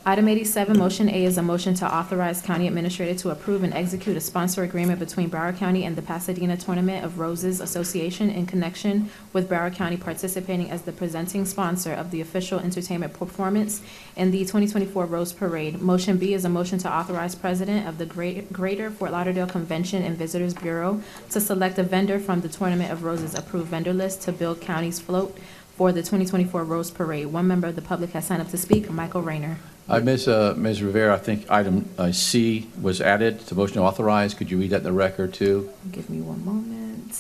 [0.06, 4.18] Item 87, motion A is a motion to authorize county administrator to approve and execute
[4.18, 9.09] a sponsor agreement between Broward County and the Pasadena Tournament of Roses Association in connection
[9.32, 13.81] with Broward County participating as the presenting sponsor of the official entertainment performance
[14.14, 15.81] in the 2024 Rose Parade.
[15.81, 20.02] Motion B is a motion to authorize President of the Great- Greater Fort Lauderdale Convention
[20.02, 21.01] and Visitors Bureau
[21.31, 25.01] to select a vendor from the Tournament of Roses approved vendor list to build county's
[25.01, 25.39] float
[25.78, 27.28] for the 2024 Rose Parade.
[27.28, 29.56] One member of the public has signed up to speak, Michael Rajner.
[29.89, 30.28] Uh, Ms.
[30.28, 30.82] uh, Ms.
[30.82, 34.32] Rivera, I think item uh, C was added to motion to authorize.
[34.32, 35.70] Could you read that in the record, too?
[35.93, 37.19] Give me one moment.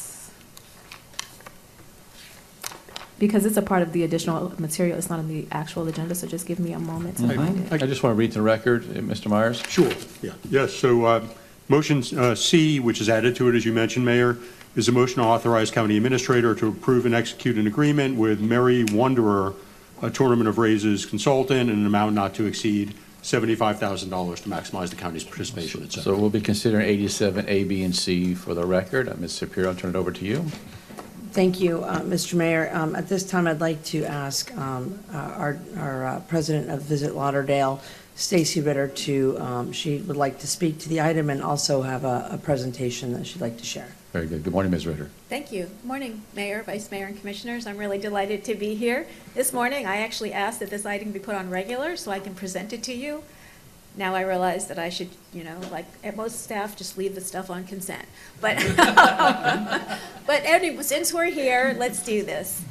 [3.18, 6.26] Because it's a part of the additional material, it's not on the actual agenda, so
[6.26, 7.72] just give me a moment to find it.
[7.72, 9.28] I just want to read to the record, uh, Mr.
[9.28, 9.62] Myers.
[9.68, 9.92] Sure,
[10.22, 10.32] yeah.
[10.50, 11.26] Yes, so uh,
[11.68, 14.38] motion uh, C, which is added to it, as you mentioned, Mayor,
[14.74, 18.84] is a motion to authorize county administrator to approve and execute an agreement with Mary
[18.84, 19.54] Wanderer,
[20.02, 24.96] a Tournament of Roses consultant, in an amount not to exceed $75,000 to maximize the
[24.96, 29.08] county's participation, et So we'll be considering 87, A, B, and C for the record.
[29.08, 29.38] Uh, Ms.
[29.38, 30.44] Shapiro, I'll turn it over to you.
[31.32, 32.34] Thank you, uh, Mr.
[32.34, 32.70] Mayor.
[32.72, 36.82] Um, At this time, I'd like to ask um, uh, our our uh, President of
[36.82, 37.80] Visit Lauderdale,
[38.14, 42.04] Stacy Ritter, to, um, she would like to speak to the item and also have
[42.04, 43.88] a a presentation that she'd like to share.
[44.14, 44.44] Very good.
[44.44, 44.86] Good morning, Ms.
[44.86, 45.10] Ritter.
[45.28, 45.64] Thank you.
[45.64, 47.66] Good Morning, Mayor, Vice Mayor, and Commissioners.
[47.66, 49.08] I'm really delighted to be here.
[49.34, 52.32] This morning, I actually asked that this item be put on regular so I can
[52.32, 53.24] present it to you.
[53.96, 57.50] Now I realize that I should, you know, like, most staff, just leave the stuff
[57.50, 58.06] on consent.
[58.40, 58.56] But,
[60.28, 62.62] but anyway, since we're here, let's do this.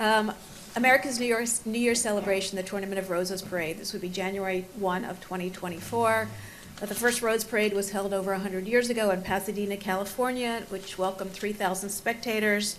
[0.00, 0.32] Um,
[0.74, 3.78] America's New Year's, New Year's celebration, the Tournament of Roses Parade.
[3.78, 6.26] This would be January 1 of 2024.
[6.86, 11.32] The first Rose Parade was held over 100 years ago in Pasadena, California, which welcomed
[11.32, 12.78] 3,000 spectators.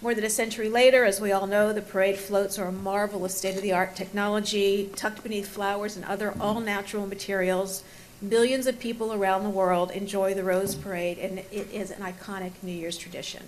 [0.00, 3.24] More than a century later, as we all know, the parade floats are a marvel
[3.24, 7.82] of state-of-the-art technology, tucked beneath flowers and other all-natural materials.
[8.22, 12.52] Millions of people around the world enjoy the Rose Parade, and it is an iconic
[12.62, 13.42] New Year's tradition.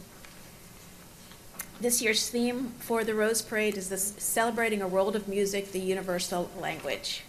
[1.81, 5.79] This year's theme for the Rose Parade is this celebrating a world of music, the
[5.79, 7.23] universal language.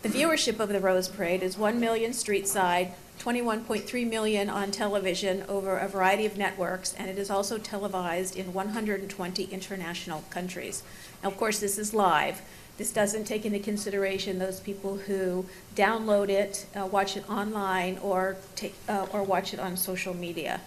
[0.00, 5.44] The viewership of the Rose Parade is 1 million street side, 21.3 million on television
[5.48, 10.84] over a variety of networks, and it is also televised in 120 international countries.
[11.20, 12.42] Now, of course, this is live.
[12.76, 18.36] This doesn't take into consideration those people who download it, uh, watch it online, or
[18.54, 20.60] take, uh, or watch it on social media.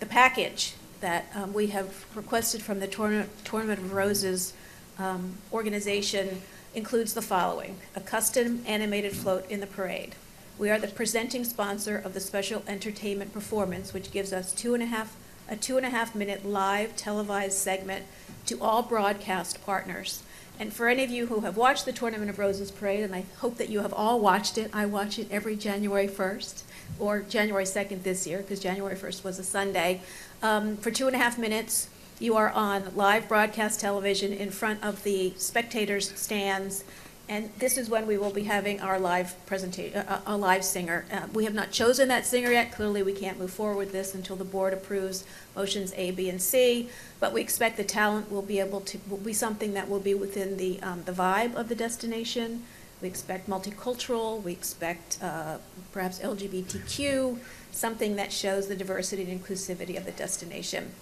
[0.00, 4.52] The package that um, we have requested from the Tourna- Tournament of Roses
[4.98, 6.42] um, organization
[6.76, 10.14] includes the following: a custom animated float in the parade.
[10.58, 14.82] We are the presenting sponsor of the special entertainment performance, which gives us two and
[14.82, 15.16] a half,
[15.48, 18.04] a two and a half minute live televised segment
[18.46, 20.22] to all broadcast partners.
[20.58, 23.24] And for any of you who have watched the Tournament of Roses parade, and I
[23.38, 26.62] hope that you have all watched it, I watch it every January 1st
[26.98, 30.00] or January 2nd this year, because January 1st was a Sunday.
[30.42, 31.88] Um, for two and a half minutes,
[32.18, 36.84] you are on live broadcast television in front of the spectators' stands.
[37.28, 41.04] And this is when we will be having our live presentation, uh, a live singer.
[41.10, 42.70] Uh, we have not chosen that singer yet.
[42.70, 45.24] Clearly, we can't move forward with this until the board approves
[45.56, 46.88] motions A, B, and C.
[47.18, 50.14] But we expect the talent will be able to will be something that will be
[50.14, 52.62] within the um, the vibe of the destination.
[53.02, 54.40] We expect multicultural.
[54.40, 55.58] We expect uh,
[55.92, 57.38] perhaps LGBTQ,
[57.72, 60.92] something that shows the diversity and inclusivity of the destination.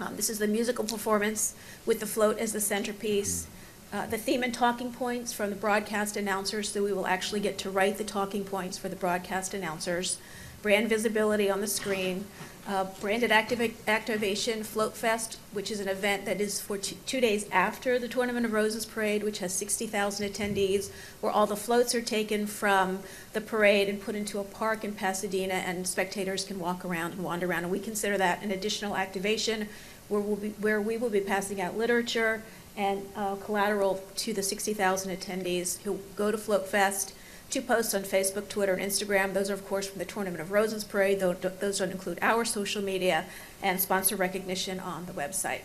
[0.00, 1.54] Um, this is the musical performance
[1.86, 3.46] with the float as the centerpiece.
[3.92, 7.58] Uh, the theme and talking points from the broadcast announcers, so we will actually get
[7.58, 10.18] to write the talking points for the broadcast announcers.
[10.62, 12.26] Brand visibility on the screen.
[12.66, 17.46] Uh, branded activa- activation, Float Fest, which is an event that is for two days
[17.52, 22.00] after the Tournament of Roses parade, which has 60,000 attendees, where all the floats are
[22.00, 23.00] taken from
[23.34, 27.22] the parade and put into a park in Pasadena, and spectators can walk around and
[27.22, 27.64] wander around.
[27.64, 29.68] And we consider that an additional activation
[30.08, 32.42] where, we'll be, where we will be passing out literature
[32.78, 37.12] and uh, collateral to the 60,000 attendees who go to Float Fest
[37.50, 39.32] to posts on Facebook, Twitter, and Instagram.
[39.32, 41.20] Those are, of course, from the Tournament of Roses Parade.
[41.20, 43.26] Tho- Those don't include our social media
[43.62, 45.60] and sponsor recognition on the website.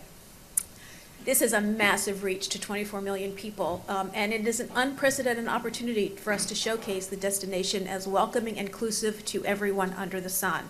[1.24, 5.48] This is a massive reach to 24 million people, um, and it is an unprecedented
[5.48, 10.30] opportunity for us to showcase the destination as welcoming and inclusive to everyone under the
[10.30, 10.68] sun.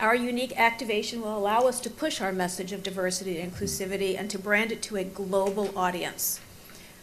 [0.00, 4.28] Our unique activation will allow us to push our message of diversity and inclusivity and
[4.30, 6.40] to brand it to a global audience.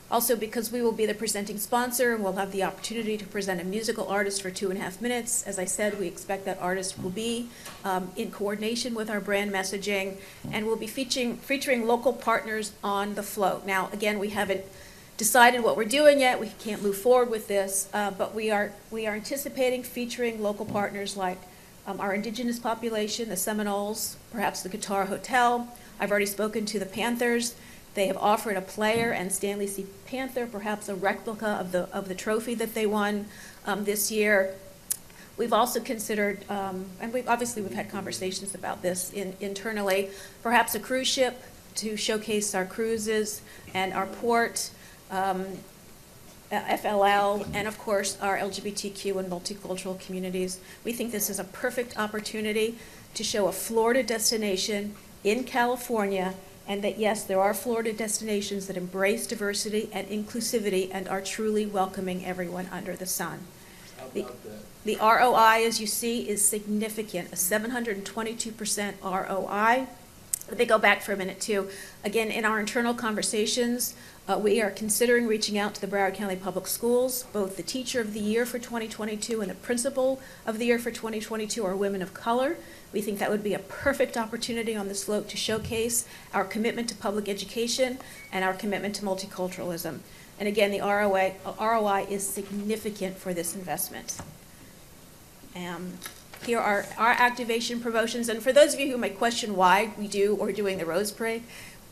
[0.09, 3.59] Also, because we will be the presenting sponsor and we'll have the opportunity to present
[3.59, 6.57] a musical artist for two and a half minutes, as I said, we expect that
[6.61, 7.49] artist will be
[7.83, 10.15] um, in coordination with our brand messaging
[10.49, 13.65] and we'll be featuring, featuring local partners on the float.
[13.65, 14.63] Now, again, we haven't
[15.17, 16.39] decided what we're doing yet.
[16.39, 20.65] We can't move forward with this, uh, but we are, we are anticipating featuring local
[20.65, 21.39] partners like
[21.85, 25.67] um, our indigenous population, the Seminoles, perhaps the Guitar Hotel.
[25.99, 27.55] I've already spoken to the Panthers.
[27.97, 29.87] They have offered a player and Stanley C.
[30.05, 33.25] Panther, perhaps a replica of the, of the trophy that they won
[33.65, 34.53] um, this year.
[35.35, 40.11] We've also considered, um, and we've, obviously we've had conversations about this in, internally,
[40.43, 41.41] perhaps a cruise ship
[41.77, 43.41] to showcase our cruises
[43.73, 44.69] and our port.
[45.09, 45.47] Um,
[46.51, 50.59] FLL, and of course, our LGBTQ and multicultural communities.
[50.85, 52.77] We think this is a perfect opportunity
[53.15, 54.95] to show a Florida destination
[55.25, 56.35] in California,
[56.67, 61.65] and that yes, there are Florida destinations that embrace diversity and inclusivity and are truly
[61.65, 63.39] welcoming everyone under the sun.
[64.13, 64.25] The-
[64.85, 69.87] The ROI, as you see, is significant, a 722% ROI.
[70.49, 71.69] Let me go back for a minute, too.
[72.05, 73.95] Again, in our internal conversations,
[74.27, 77.23] uh, we are considering reaching out to the Broward County Public Schools.
[77.31, 80.91] Both the Teacher of the Year for 2022 and the Principal of the Year for
[80.91, 82.57] 2022 are women of color.
[82.91, 86.89] We think that would be a perfect opportunity on this slope to showcase our commitment
[86.89, 87.99] to public education
[88.31, 89.99] and our commitment to multiculturalism.
[90.39, 94.17] And again, the ROI, ROI is significant for this investment.
[95.55, 95.93] Um,
[96.45, 100.07] Here are our activation promotions, and for those of you who might question why we
[100.07, 101.43] do or doing the Rose Parade,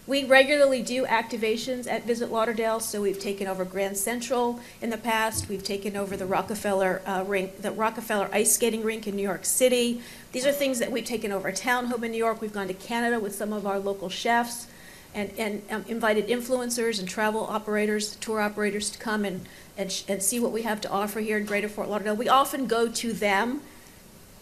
[0.07, 4.97] we regularly do activations at Visit Lauderdale, so we've taken over Grand Central in the
[4.97, 9.23] past, we've taken over the Rockefeller uh, rink, the Rockefeller ice skating rink in New
[9.23, 10.01] York City.
[10.31, 13.19] These are things that we've taken over Townhome in New York, we've gone to Canada
[13.19, 14.67] with some of our local chefs,
[15.15, 20.21] and, and um, invited influencers and travel operators, tour operators to come and, and, and
[20.21, 22.15] see what we have to offer here in Greater Fort Lauderdale.
[22.15, 23.61] We often go to them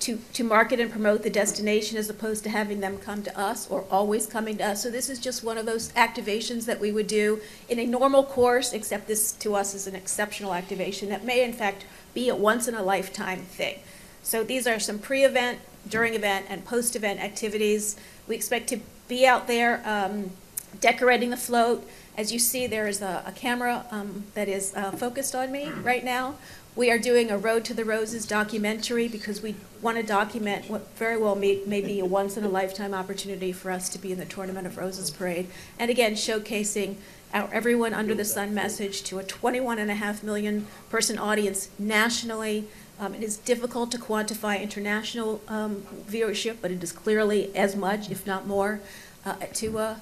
[0.03, 3.69] to, to market and promote the destination as opposed to having them come to us
[3.69, 4.83] or always coming to us.
[4.83, 7.39] So this is just one of those activations that we would do
[7.69, 11.53] in a normal course, except this to us is an exceptional activation that may in
[11.53, 13.79] fact be a once in a lifetime thing.
[14.23, 17.95] So these are some pre-event during event and post-event activities.
[18.27, 20.31] We expect to be out there um,
[20.79, 21.87] decorating the float.
[22.17, 25.69] As you see, there is a, a camera um, that is uh, focused on me
[25.69, 26.35] right now.
[26.75, 30.87] We are doing a Road to the Roses documentary because we want to document what
[30.97, 34.65] very well may, may be a once-in-a-lifetime opportunity for us to be in the Tournament
[34.65, 35.49] of Roses parade.
[35.77, 36.95] And again, showcasing
[37.31, 41.69] our Everyone Under the Sun message to a 21 and a half million person audience
[41.77, 42.67] nationally.
[42.99, 48.09] Um, it is difficult to quantify international um, viewership, but it is clearly as much,
[48.09, 48.79] if not more,
[49.27, 49.95] uh, to, uh,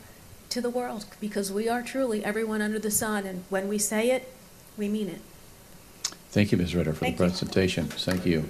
[0.47, 3.25] to the world because we are truly everyone under the sun.
[3.25, 4.31] And when we say it,
[4.77, 5.21] we mean it.
[6.31, 6.75] Thank you, Ms.
[6.75, 7.25] Ritter, for the Thank you.
[7.25, 7.87] presentation.
[7.87, 8.49] Thank you.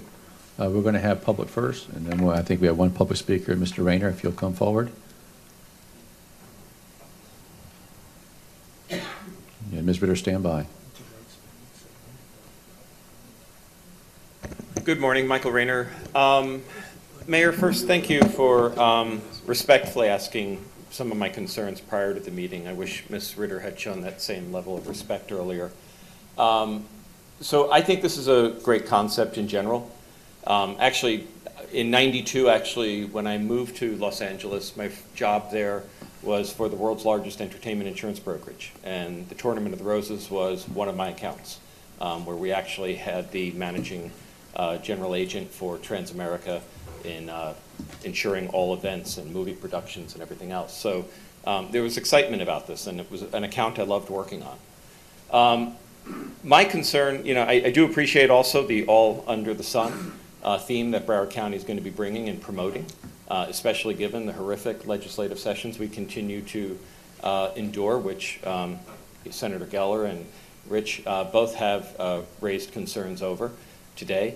[0.58, 2.90] Uh, We're going to have public first, and then we'll- I think we have one
[2.90, 3.82] public speaker, Mr.
[3.82, 4.90] Rajner, if you'll come forward.
[8.90, 9.00] Yeah,
[9.80, 10.00] Ms.
[10.02, 10.66] Ritter, stand by.
[14.84, 15.88] Good morning, Michael Rajner.
[16.14, 16.62] Um,
[17.26, 22.30] Mayor, first, thank you for um, respectfully asking some of my concerns prior to the
[22.30, 22.68] meeting.
[22.68, 23.36] I wish Ms.
[23.38, 25.70] Ritter had shown that same level of respect earlier.
[26.36, 26.84] Um,
[27.42, 29.90] So I think this is a great concept in general.
[30.46, 31.26] Um, Actually,
[31.72, 35.82] in 92, actually, when I moved to Los Angeles, my job there
[36.22, 38.72] was for the world's largest entertainment insurance brokerage.
[38.84, 41.58] And the Tournament of the Roses was one of my accounts,
[42.00, 44.12] um, where we actually had the managing
[44.54, 46.60] uh, general agent for Transamerica
[47.04, 47.54] in uh,
[48.04, 50.76] insuring all events and movie productions and everything else.
[50.76, 51.06] So
[51.44, 54.58] um, there was excitement about this, and it was an account I loved working on.
[55.32, 55.76] Um,
[56.44, 60.12] My concern, you know, I I do appreciate also the all under the sun
[60.42, 62.86] uh, theme that Broward County is going to be bringing and promoting,
[63.28, 66.78] uh, especially given the horrific legislative sessions we continue to
[67.22, 68.78] uh, endure, which um,
[69.30, 70.26] Senator Geller and
[70.68, 73.52] Rich uh, both have uh, raised concerns over
[73.96, 74.34] today.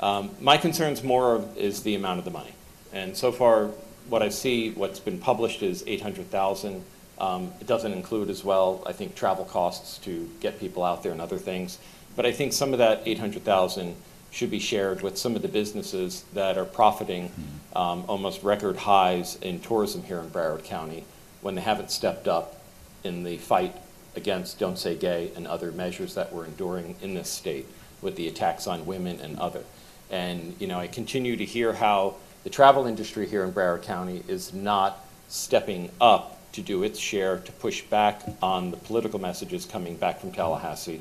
[0.00, 2.52] Um, My concerns more of- is the amount of the money.
[2.92, 3.70] And so far,
[4.08, 6.84] what I see, what's been published is 800,000.
[7.24, 11.12] Um, It doesn't include as well, I think, travel costs to get people out there
[11.12, 11.78] and other things.
[12.16, 13.96] But I think some of that 800,000
[14.30, 17.30] should be shared with some of the businesses that are profiting
[17.74, 21.04] um, almost record highs in tourism here in Broward County
[21.40, 22.60] when they haven't stepped up
[23.04, 23.74] in the fight
[24.16, 27.66] against Don't Say Gay and other measures that we're enduring in this state
[28.02, 29.62] with the attacks on women and other.
[30.10, 34.22] And, you know, I continue to hear how the travel industry here in Broward County
[34.28, 39.66] is not stepping up to do its share to push back on the political messages
[39.66, 41.00] coming back from Tallahassee.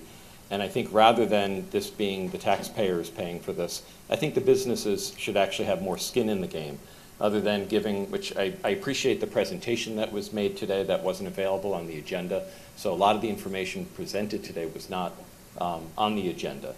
[0.52, 4.42] And I think rather than this being the taxpayers paying for this, I think the
[4.42, 6.78] businesses should actually have more skin in the game,
[7.20, 11.30] other than giving, which I, I appreciate the presentation that was made today that wasn't
[11.30, 12.44] available on the agenda.
[12.76, 15.14] So a lot of the information presented today was not
[15.58, 16.76] um, on the agenda.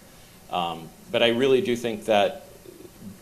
[0.52, 2.45] Um, But I really do think that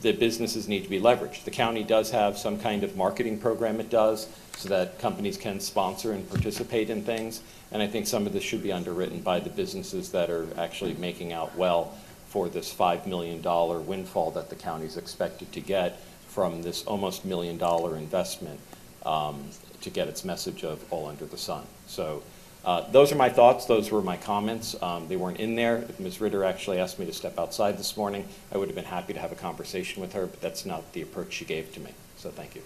[0.03, 1.45] the businesses need to be leveraged.
[1.45, 4.27] The county does have some kind of marketing program it does,
[4.57, 7.41] so that companies can sponsor and participate in things.
[7.71, 10.93] And I think some of this should be underwritten by the businesses that are actually
[10.95, 11.97] making out well
[12.27, 13.41] for this $5 million
[13.87, 18.59] windfall that the county is expected to get from this almost million-dollar investment
[19.05, 19.45] um,
[19.81, 21.63] to get its message of all under the sun.
[21.87, 22.23] So
[22.65, 24.81] uh, those are my thoughts, those were my comments.
[24.81, 25.77] Um, They weren't in there.
[25.77, 26.21] If Ms.
[26.21, 29.19] Ritter actually asked me to step outside this morning, I would have been happy to
[29.19, 31.91] have a conversation with her, but that's not the approach she gave to me.
[32.17, 32.61] So thank you.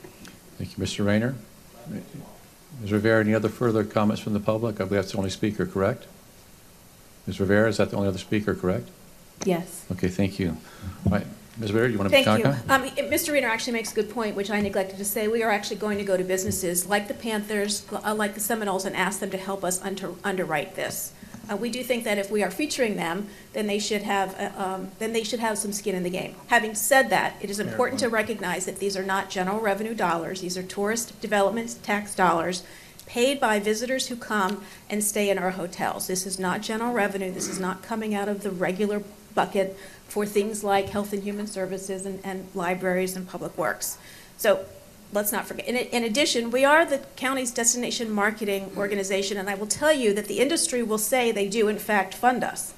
[0.58, 1.04] Thank you, Mr.
[1.04, 1.36] Rajner.
[2.82, 2.92] Ms.
[2.92, 4.76] Rivera, any other further comments from the public?
[4.76, 6.06] I believe that's the only speaker, correct?
[7.26, 7.40] Ms.
[7.40, 8.90] Rivera, is that the only other speaker, correct?
[9.46, 9.86] Yes.
[9.92, 10.58] Okay, thank you.
[11.06, 11.28] All right,
[11.60, 11.74] Ms.
[11.74, 12.46] Rivera, you want to Thank you.
[12.70, 13.34] Um, Mr.
[13.34, 15.28] Reader actually makes a good point, which I neglected to say.
[15.28, 18.86] We are actually going to go to businesses like the Panthers, uh, like the Seminoles,
[18.86, 21.14] and ask them to help us under- underwrite this.
[21.50, 24.62] Uh, We do think that if we are featuring them, then they should have, uh,
[24.62, 26.36] um, then they should have some skin in the game.
[26.48, 30.42] Having said that, it is important to recognize that these are not general revenue dollars.
[30.42, 32.64] These are tourist development tax dollars
[33.08, 36.08] paid by visitors who come and stay in our hotels.
[36.08, 37.32] This is not general revenue.
[37.32, 39.02] This is not coming out of the regular
[39.34, 39.78] bucket
[40.08, 43.98] for things like health and human services and, and libraries and public works.
[44.38, 44.66] So
[45.14, 45.68] let's not forget.
[45.68, 50.14] In, in addition, we are the county's destination marketing organization, and I will tell you
[50.14, 52.74] that the industry will say they do in fact fund us.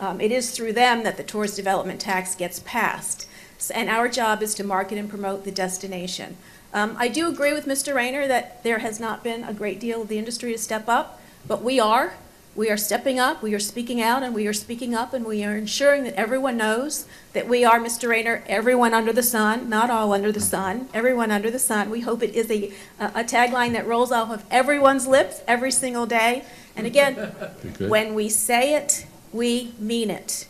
[0.00, 3.28] Um, it is through them that the tourist development tax gets passed.
[3.72, 6.36] And our job is to market and promote the destination.
[6.72, 7.94] Um, I do agree with Mr.
[7.94, 11.20] Rajner that there has not been a great deal of the industry to step up,
[11.46, 12.14] but we are.
[12.56, 15.42] We are stepping up, we are speaking out, and we are speaking up, and we
[15.42, 18.08] are ensuring that everyone knows that we are, Mr.
[18.08, 21.90] Rajner, everyone under the sun, not all under the sun, everyone under the sun.
[21.90, 26.06] We hope it is a, a tagline that rolls off of everyone's lips every single
[26.06, 26.44] day.
[26.76, 27.14] And again,
[27.78, 30.46] when we say it, we mean it.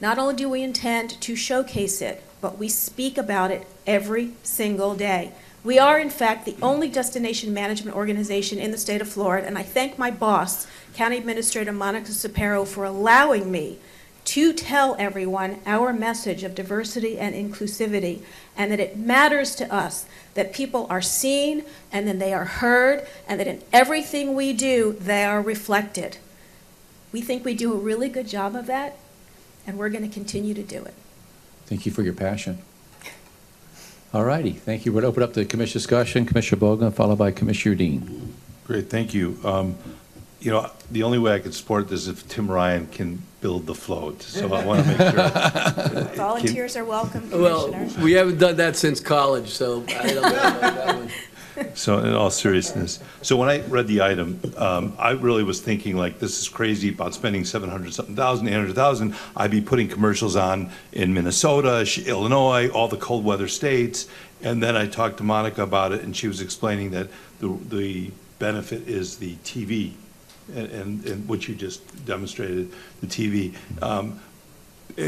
[0.00, 4.94] Not only do we intend to showcase it, but we speak about it every single
[4.94, 5.32] day.
[5.64, 9.58] We are, in fact, the only destination management organization in the state of Florida, and
[9.58, 13.78] I thank my boss, County Administrator Monica Cepero, for allowing me
[14.24, 18.20] to tell everyone our message of diversity and inclusivity,
[18.56, 20.04] and that it matters to us
[20.34, 24.94] that people are seen and then they are heard, and that in everything we do,
[25.00, 26.18] they are reflected.
[27.10, 28.98] We think we do a really good job of that,
[29.66, 30.94] and we're going to continue to do it.
[31.64, 32.58] Thank you for your passion.
[34.12, 34.92] All righty, thank you.
[34.92, 36.26] We'll open up the commission discussion.
[36.26, 38.32] Commissioner Bogen, followed by Commissioner Udine.
[38.64, 39.38] Great, thank you.
[39.44, 39.76] Um,
[40.40, 43.66] You know, the only way I could support this is if Tim Ryan can build
[43.66, 46.04] the float, so I want to make sure.
[46.16, 48.04] Volunteers are welcome, Well, Commissioner.
[48.04, 51.10] we haven't done that since college, so I don't know about that one.
[51.74, 55.96] So in all seriousness, so when I read the item, um, I really was thinking
[55.96, 59.16] like, this is crazy about spending seven hundred something thousand, eight hundred thousand.
[59.36, 64.06] I'd be putting commercials on in Minnesota, Ch- Illinois, all the cold weather states.
[64.40, 67.08] And then I talked to Monica about it and she was explaining that
[67.40, 69.94] the, the benefit is the TV
[70.54, 72.70] and, and, and what you just demonstrated,
[73.00, 73.54] the TV.
[73.82, 74.20] Um,
[74.96, 75.02] i-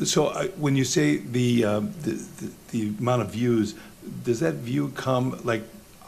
[0.00, 3.74] i- So I- when you say the, um, the, the- the amount of views,
[4.24, 5.62] does that view come, like,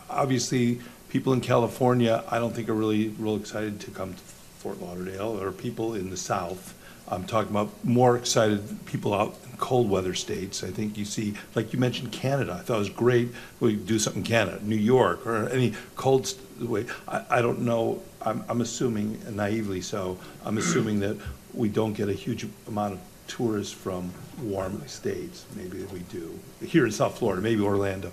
[0.09, 4.21] obviously, people in California, I don't think are really real excited to come to
[4.61, 6.75] Fort Lauderdale, or people in the South.
[7.09, 10.65] I'm talking about more excited people out cold weather states.
[10.65, 13.29] I think you see, like you mentioned Canada, I thought it was great,
[13.61, 16.87] we do something in Canada, New York, or any cold way.
[17.07, 21.17] I, I don't know, I'm, I'm assuming naively so, I'm assuming that
[21.55, 24.13] we don't get a huge amount of tourists from
[24.43, 25.45] warm states.
[25.55, 28.11] Maybe we do, here in South Florida, maybe Orlando.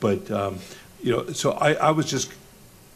[0.00, 0.58] But, um,
[1.02, 2.32] you know, so I, I was just,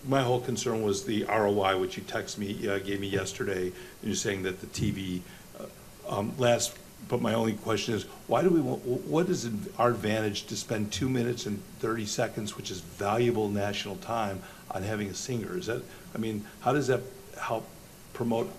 [0.07, 3.75] my whole concern was the ROI, which you texted me, uh, gave me yesterday, and
[4.03, 5.21] you're saying that the TV,
[5.59, 6.77] uh, um, last,
[7.09, 8.85] but my only question is, why do we, want?
[8.85, 9.49] what is
[9.79, 14.41] our advantage to spend two minutes and 30 seconds, which is valuable national time,
[14.71, 15.57] on having a singer?
[15.59, 15.83] Is that,
[16.15, 17.01] I mean, how does that
[17.41, 17.67] help
[18.15, 18.51] promote,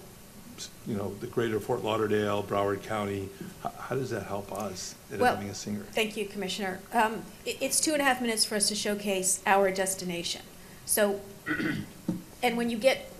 [0.87, 3.29] you know, the greater Fort Lauderdale, Broward County?
[3.63, 5.83] How, how does that help us in Well, having a singer?
[5.93, 6.79] Thank you, Commissioner.
[6.93, 10.41] Um, i- It's two and a half minutes for us to showcase our destination.
[10.85, 11.19] So,
[12.43, 13.11] and when you get,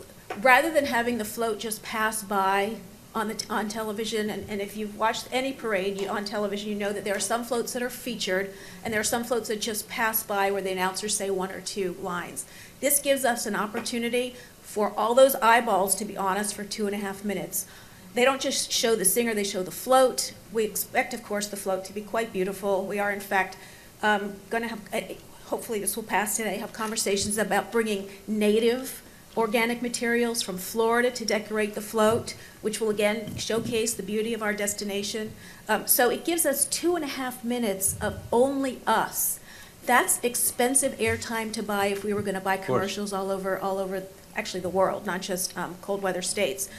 [0.42, 2.76] rather than having the float just pass by
[3.16, 6.76] on the, on television, and, and if you've watched any parade you- on television, you
[6.76, 9.62] know that there are some floats that are featured, and there are some floats that
[9.62, 12.46] just pass by where the announcers say one or two lines.
[12.82, 16.88] This gives us an opportunity for all those eyeballs to be on us for two
[16.88, 17.66] and a half minutes.
[18.14, 20.34] They don't just show the singer, they show the float.
[20.52, 22.86] We expect, of course, the float to be quite beautiful.
[22.86, 23.58] We are, in fact,
[24.02, 25.16] going to have, eh,
[25.46, 29.02] hopefully this will pass today, have conversations about bringing native
[29.36, 34.42] organic materials from Florida to decorate the float, which will again showcase the beauty of
[34.42, 35.32] our destination.
[35.68, 39.40] Um, So it gives us two and a half minutes of only us.
[39.86, 43.78] That's expensive airtime to buy if we were going to buy commercials all over, all
[43.78, 44.04] over,
[44.36, 46.70] actually the world, not just um, cold weather states.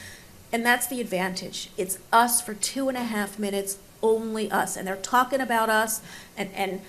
[0.51, 1.69] And that's the advantage.
[1.77, 4.75] It's us for two and a half minutes, only us.
[4.75, 6.01] And they're talking about us,
[6.37, 6.81] and, and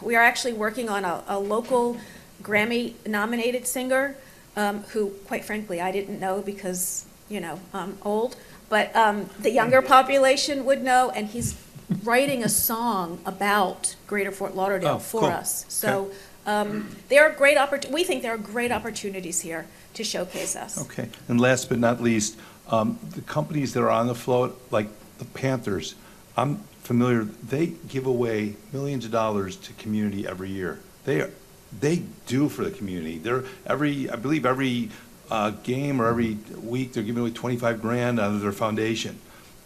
[0.00, 1.98] we are actually working on a, a local
[2.42, 4.16] Grammy-nominated singer,
[4.60, 8.36] um, who, quite frankly, I didn't know because, you know, I'm old,
[8.68, 11.56] but um, the younger population would know, and he's
[12.04, 15.30] writing a song about Greater Fort Lauderdale Oh, for cool.
[15.30, 15.64] us.
[15.68, 16.12] So
[16.46, 20.78] um, there are great opport, we think there are great opportunities here to showcase us.
[20.82, 22.38] Okay, and last but not least,
[22.68, 24.88] um, the companies that are on the float, like
[25.18, 25.94] the Panthers,
[26.36, 30.80] I'm familiar, they give away millions of dollars to community every year.
[31.06, 31.30] They, are
[31.78, 33.18] they do for the community.
[33.18, 34.90] They're, every, I believe every
[35.30, 39.18] uh, game or every week, they're giving away 25 grand out of their foundation.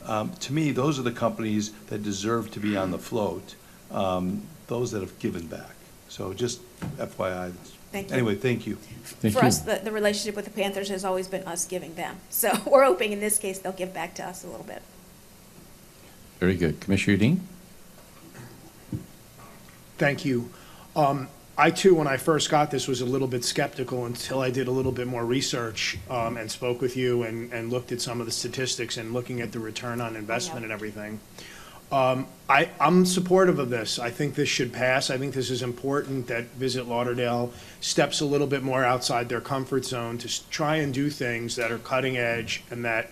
[0.05, 3.55] Um, To me, those are the companies that deserve to be on the float,
[3.91, 5.75] um, those that have given back.
[6.09, 6.61] So just
[6.97, 7.53] FYI.
[7.91, 8.15] Thank you.
[8.15, 8.77] Anyway, thank you.
[9.31, 12.17] For us, the, the relationship with the Panthers has always been us giving them.
[12.29, 14.83] So we're hoping in this case they'll give back to us a little bit.
[16.41, 16.81] Very good.
[16.81, 17.39] Commissioner Udine?
[19.97, 20.51] Thank you.
[20.97, 24.51] Um, I too, when I first got this, was a little bit skeptical until I
[24.51, 28.01] did a little bit more research um, and spoke with you and, and looked at
[28.01, 31.21] some of the statistics and looking at the return on investment and everything.
[31.93, 34.01] Um, I, I'm supportive of this.
[34.01, 35.11] I think this should pass.
[35.11, 39.41] I think this is important that Visit Lauderdale steps a little bit more outside their
[39.41, 43.11] comfort zone to s- try and do things that are cutting edge and that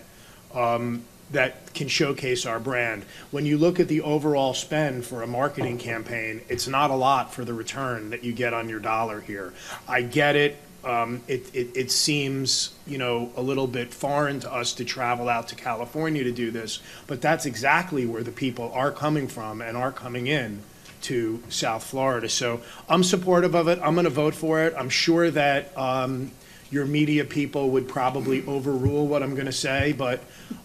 [0.53, 3.05] um, that can showcase our brand.
[3.31, 7.33] When you look at the overall spend for a marketing campaign, it's not a lot
[7.33, 9.53] for the return that you get on your dollar here.
[9.87, 10.57] I get it.
[10.83, 15.29] Um, it, it, it seems, you know, a little bit foreign to us to travel
[15.29, 19.61] out to California to do this, but that's exactly where the people are coming from
[19.61, 20.61] and are coming in
[21.03, 22.27] to South Florida.
[22.27, 23.79] So I'm supportive of it.
[23.81, 24.73] I'm going to vote for it.
[24.77, 26.31] I'm sure that um,
[26.73, 30.23] your media people would probably overrule what I'm going to say, but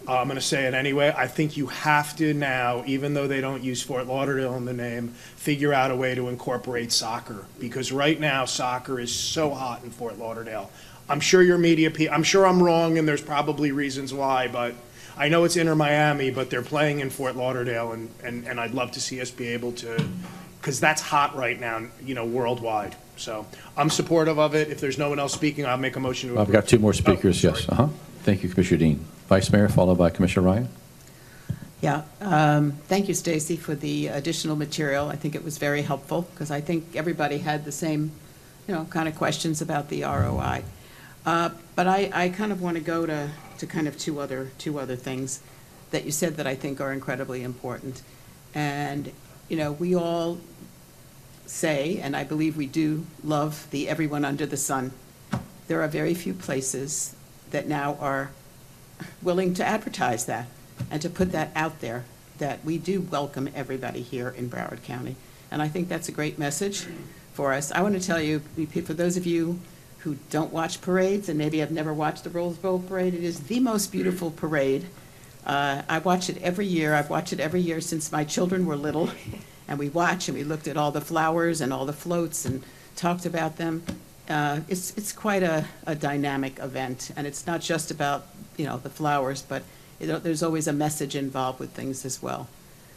[0.09, 1.13] uh, I'm going to say it anyway.
[1.15, 4.73] I think you have to now, even though they don't use Fort Lauderdale in the
[4.73, 9.85] name, figure out a way to incorporate soccer, because right now, soccer is so hot
[9.85, 10.71] in Fort Lauderdale.
[11.11, 14.75] I'm sure your media, pe- I'm sure I'm wrong, and there's probably reasons why, but
[15.19, 18.73] I know it's Inter Miami, but they're playing in Fort Lauderdale, and, and, and I'd
[18.73, 20.09] love to see us be able to,
[20.59, 22.97] because that's hot right now, you know, worldwide.
[23.19, 23.47] So
[23.77, 24.69] I'm supportive of it.
[24.71, 26.49] If there's no one else speaking, I'll make a motion to approve.
[26.49, 27.69] I've got two more speakers, yes.
[27.69, 27.89] Uh-huh.
[28.23, 28.99] Thank you, Commissioner Udine.
[29.29, 30.69] Vice Mayor, followed by Commissioner Ryan.
[31.81, 35.09] Yeah, um, thank you, Stacy, for the additional material.
[35.09, 38.11] I think it was very helpful, because I think everybody had the same,
[38.67, 40.65] you know, kind of questions about the ROI.
[41.25, 44.51] Uh, But I, I kind of want to go to, to kind of two other,
[44.59, 45.41] two other things
[45.91, 48.03] that you said that I think are incredibly important.
[48.55, 49.13] And,
[49.49, 50.41] you know, we all
[51.49, 54.93] say, and I believe we do, love the everyone under the sun.
[55.67, 57.15] There are very few places
[57.51, 58.31] that now are
[59.23, 60.47] willing to advertise that
[60.91, 62.05] and to put that out there,
[62.39, 65.17] that we do welcome everybody here in Broward County.
[65.51, 66.87] And I think that's a great message
[67.33, 67.73] for us.
[67.73, 69.59] I want to tell you, for those of you
[70.01, 73.41] who don't watch parades and maybe have never watched the Rose Bowl Parade, it is
[73.41, 74.87] the most beautiful parade.
[75.47, 76.95] Uh, I watch it every year.
[76.95, 79.11] I've watched it every year since my children were little.
[79.69, 82.63] And we watch and we looked at all the flowers and all the floats and
[82.97, 83.83] talked about them.
[84.29, 87.11] Uh, It's, it's quite a, a dynamic event.
[87.17, 88.27] And it's not just about,
[88.57, 89.63] you know, the flowers, but
[90.07, 92.49] know, there's always a message involved with things as well.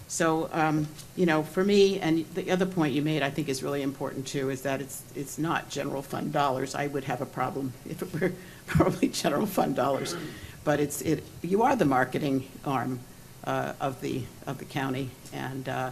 [0.08, 3.64] So, um, you know, for me, and the other point you made, I think is
[3.64, 6.76] really important too, is that it's, it's not general fund dollars.
[6.76, 8.34] I would have a problem if it were
[8.68, 10.16] probably general fund dollars.
[10.64, 13.00] But it's, it, you are the marketing arm
[13.46, 15.92] uh, of the, of the county, and, uh,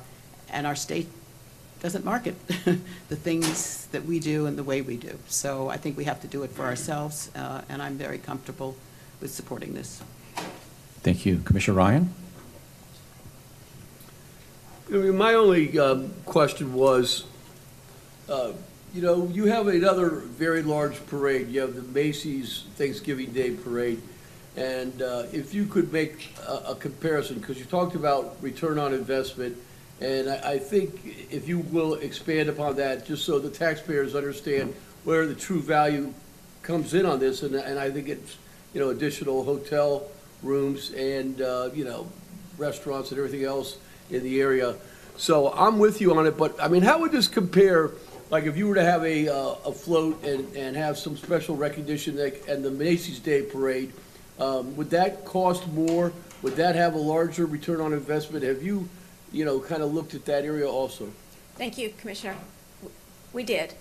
[0.52, 1.08] and our state
[1.82, 5.18] doesn't market the things that we do and the way we do.
[5.28, 8.76] So I think we have to do it for ourselves, uh, and I'm very comfortable
[9.22, 10.02] with supporting this.
[11.02, 11.40] Thank you.
[11.40, 12.14] Commissioner Ryan?
[14.90, 17.26] I mean, my only um, question was,
[18.28, 18.52] uh,
[18.94, 21.48] you know, you have another very large parade.
[21.50, 24.02] You have the Macy's Thanksgiving Day Parade.
[24.58, 28.94] And uh, if you could make a a comparison, because you talked about return on
[28.94, 29.56] investment,
[30.02, 34.74] and I I think if you will expand upon that, just so the taxpayers understand
[35.04, 36.14] where the true value
[36.62, 38.38] comes in on this, and and I think it's,
[38.74, 40.04] you know, additional hotel
[40.42, 42.08] rooms and, uh, you know,
[42.58, 43.78] restaurants and everything else
[44.10, 44.76] in the area.
[45.18, 47.92] So I'm with you on it, but, I mean, how would this compare,
[48.30, 51.58] like, if you were to have a, uh, a float and, and have some special
[51.58, 53.92] recognition, like, and the Macy's Day Parade,
[54.40, 56.14] um, would that cost more?
[56.42, 58.46] Would that have a larger return on investment?
[58.46, 58.88] Have you,
[59.32, 61.10] you know, kind of looked at that area also?
[61.56, 62.36] Thank you, Commissioner.
[63.34, 63.74] We did.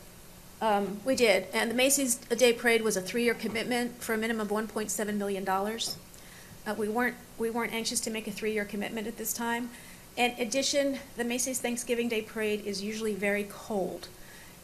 [0.61, 1.47] Um, We did.
[1.53, 5.49] And the Macy's Day Parade was a three-year commitment for a minimum of $1.7 million.
[5.49, 9.71] Uh, We weren't, we weren't anxious to make a three-year commitment at this time.
[10.17, 14.09] In addition, the Macy's Thanksgiving Day Parade is usually very cold.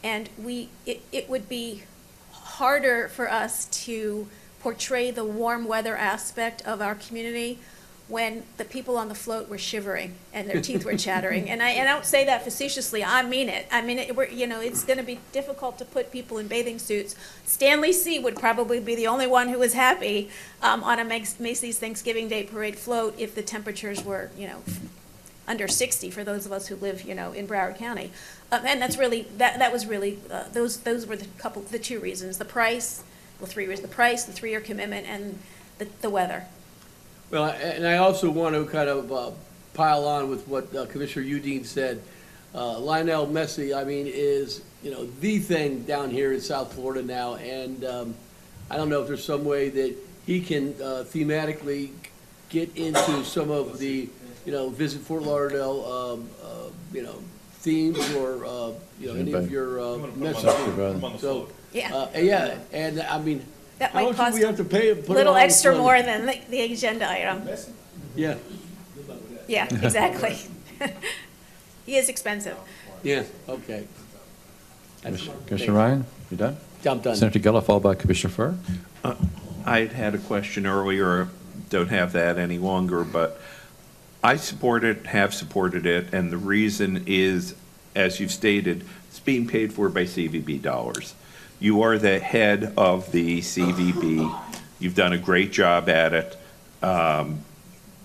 [0.02, 1.84] And we, it, it would be
[2.32, 4.26] harder for us to
[4.60, 7.60] portray the warm weather aspect of our community
[8.06, 11.48] when the people on the float were shivering and their teeth were chattering.
[11.48, 13.66] And I, and I don't say that facetiously, I mean it.
[13.72, 16.78] I mean, it, we're, you know, it's gonna be difficult to put people in bathing
[16.78, 17.16] suits.
[17.46, 18.18] Stanley C.
[18.18, 20.28] would probably be the only one who was happy,
[20.60, 24.62] um, on a Macy's Thanksgiving Day Parade float if the temperatures were, you know,
[25.48, 28.10] under 60 for those of us who live, you know, in Broward County.
[28.52, 31.78] Um, and that's really, that, that was really, uh, those, those were the couple, the
[31.78, 33.02] two reasons, the price,
[33.40, 35.38] well, three reasons, the price, the three-year commitment, and
[35.78, 36.44] the, the weather.
[37.34, 39.30] Well, and I also want to kind of uh,
[39.74, 42.00] pile on with what uh, Commissioner Udine said.
[42.54, 47.02] Uh, Lionel Messi, I mean, is, you know, the thing down here in South Florida
[47.02, 48.14] now, and um,
[48.70, 51.90] I don't know if there's some way that he can uh, thematically
[52.50, 54.08] get into some of the,
[54.46, 57.16] you know, visit Fort Lauderdale, um, uh, you know,
[57.54, 58.70] themes or, uh,
[59.00, 61.20] you know, any of your uh, messages.
[61.20, 61.92] So, Yeah.
[61.92, 63.44] uh, yeah, and I mean,
[63.84, 64.94] That how might much do cost we have to pay?
[64.94, 65.82] put a it little on the extra front?
[65.82, 67.46] more than the, the agenda item.
[68.16, 68.36] Yeah,
[69.46, 70.38] Yeah, exactly.
[71.84, 72.56] He is expensive.
[73.02, 73.86] yeah, okay.
[75.02, 76.56] Commissioner Ryan, you done?
[76.86, 77.14] I'm done.
[77.14, 78.54] Senator Geller, followed by Commissioner Furr.
[79.04, 79.14] Uh,
[79.66, 81.28] I had had a question earlier,
[81.68, 83.38] don't have that any longer, but
[84.22, 87.54] I support it, have supported it, and the reason is,
[87.94, 91.14] as you've stated, it's being paid for by CVB dollars.
[91.64, 94.38] You are the head of the CVB.
[94.78, 96.36] You've done a great job at it.
[96.82, 97.40] Um,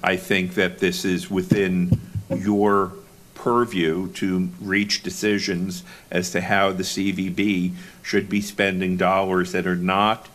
[0.02, 2.00] I think that this is within
[2.30, 2.94] your
[3.36, 9.76] purview to reach decisions as to how the CVB should be spending dollars that are
[9.76, 10.30] not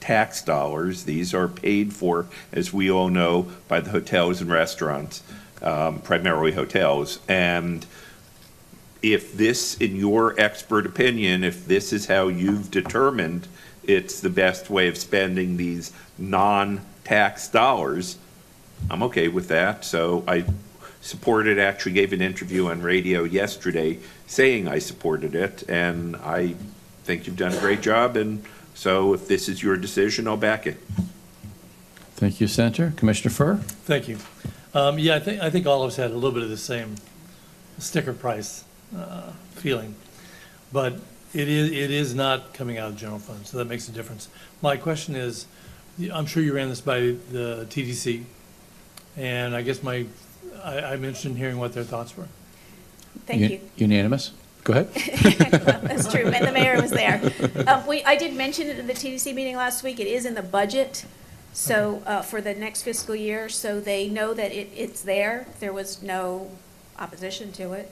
[0.00, 1.04] tax dollars.
[1.04, 2.24] These are paid for,
[2.54, 5.22] as we all know, by the hotels and restaurants,
[5.60, 7.18] um, primarily hotels.
[7.28, 7.84] And
[9.02, 13.48] if this, in your expert opinion, if this is how you've determined
[13.84, 18.16] it's the best way of spending these non-tax dollars,
[18.88, 19.84] I'm okay with that.
[19.84, 20.44] So I
[21.00, 23.98] supported, actually gave an interview on radio yesterday
[24.28, 26.54] saying I supported it, and I
[27.02, 30.66] think you've done a great job, and so if this is your decision, I'll back
[30.66, 30.76] it.
[32.14, 32.92] Thank you, Senator.
[32.96, 33.56] Commissioner Furr?
[33.56, 34.18] Thank you.
[34.74, 36.56] Um, Yeah, I think, I think all of us had a little bit of the
[36.56, 36.94] same
[37.78, 38.64] sticker price
[38.96, 39.94] uh, feeling.
[40.72, 40.94] But
[41.34, 44.28] it is, it is not coming out of general fund, so that makes a difference.
[44.60, 45.46] My question is,
[46.12, 47.00] I'm sure you ran this by
[47.30, 48.24] the TDC,
[49.16, 50.06] and I guess my,
[50.62, 52.28] I, I'm interested in hearing what their thoughts were.
[53.26, 53.60] Thank Un- you.
[53.76, 54.32] Unanimous?
[54.64, 54.88] Go ahead.
[55.82, 57.20] That's true, and the mayor was there.
[57.66, 60.34] Um, We, I did mention it in the TDC meeting last week, it is in
[60.34, 61.04] the budget,
[61.52, 65.46] so, uh, for the next fiscal year, so they know that it, it's there.
[65.60, 66.50] There was no
[66.98, 67.90] opposition to it.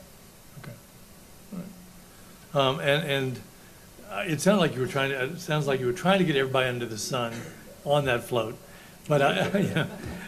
[2.55, 3.41] Um, and, and
[4.11, 6.25] uh, it sounded like you were trying to, it sounds like you were trying to
[6.25, 7.33] get everybody under the sun
[7.85, 8.57] on that float.
[9.09, 9.87] But I, yeah,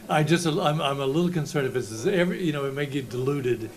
[0.08, 3.10] I just, I'm, I'm a little concerned if it's, every, you know, it may get
[3.10, 3.70] diluted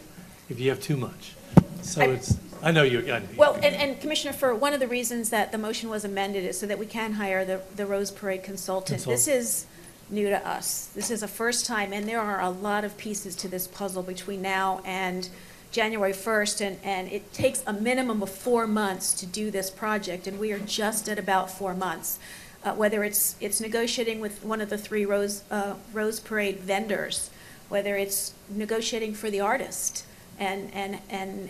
[0.49, 1.33] if you have too much.
[1.81, 4.87] So I- it's, I know you, I, Well, and, and Commissioner Furr, one of the
[4.87, 8.09] reasons that the motion was amended is so that we can hire the, the Rose
[8.09, 8.99] Parade consultant.
[8.99, 9.37] This Consultant.
[9.37, 9.65] is
[10.09, 10.87] new to us.
[10.95, 14.01] This is a first time, and there are a lot of pieces to this puzzle
[14.01, 15.29] between now and
[15.75, 20.25] January 1st, and, and it takes a minimum of four months to do this project,
[20.25, 22.17] and we are just at about four months.
[22.63, 27.29] Uh, whether it's, it's negotiating with one of the three Rose, uh, Rose Parade vendors,
[27.67, 30.05] whether it's negotiating for the artist,
[30.39, 31.49] and, and, and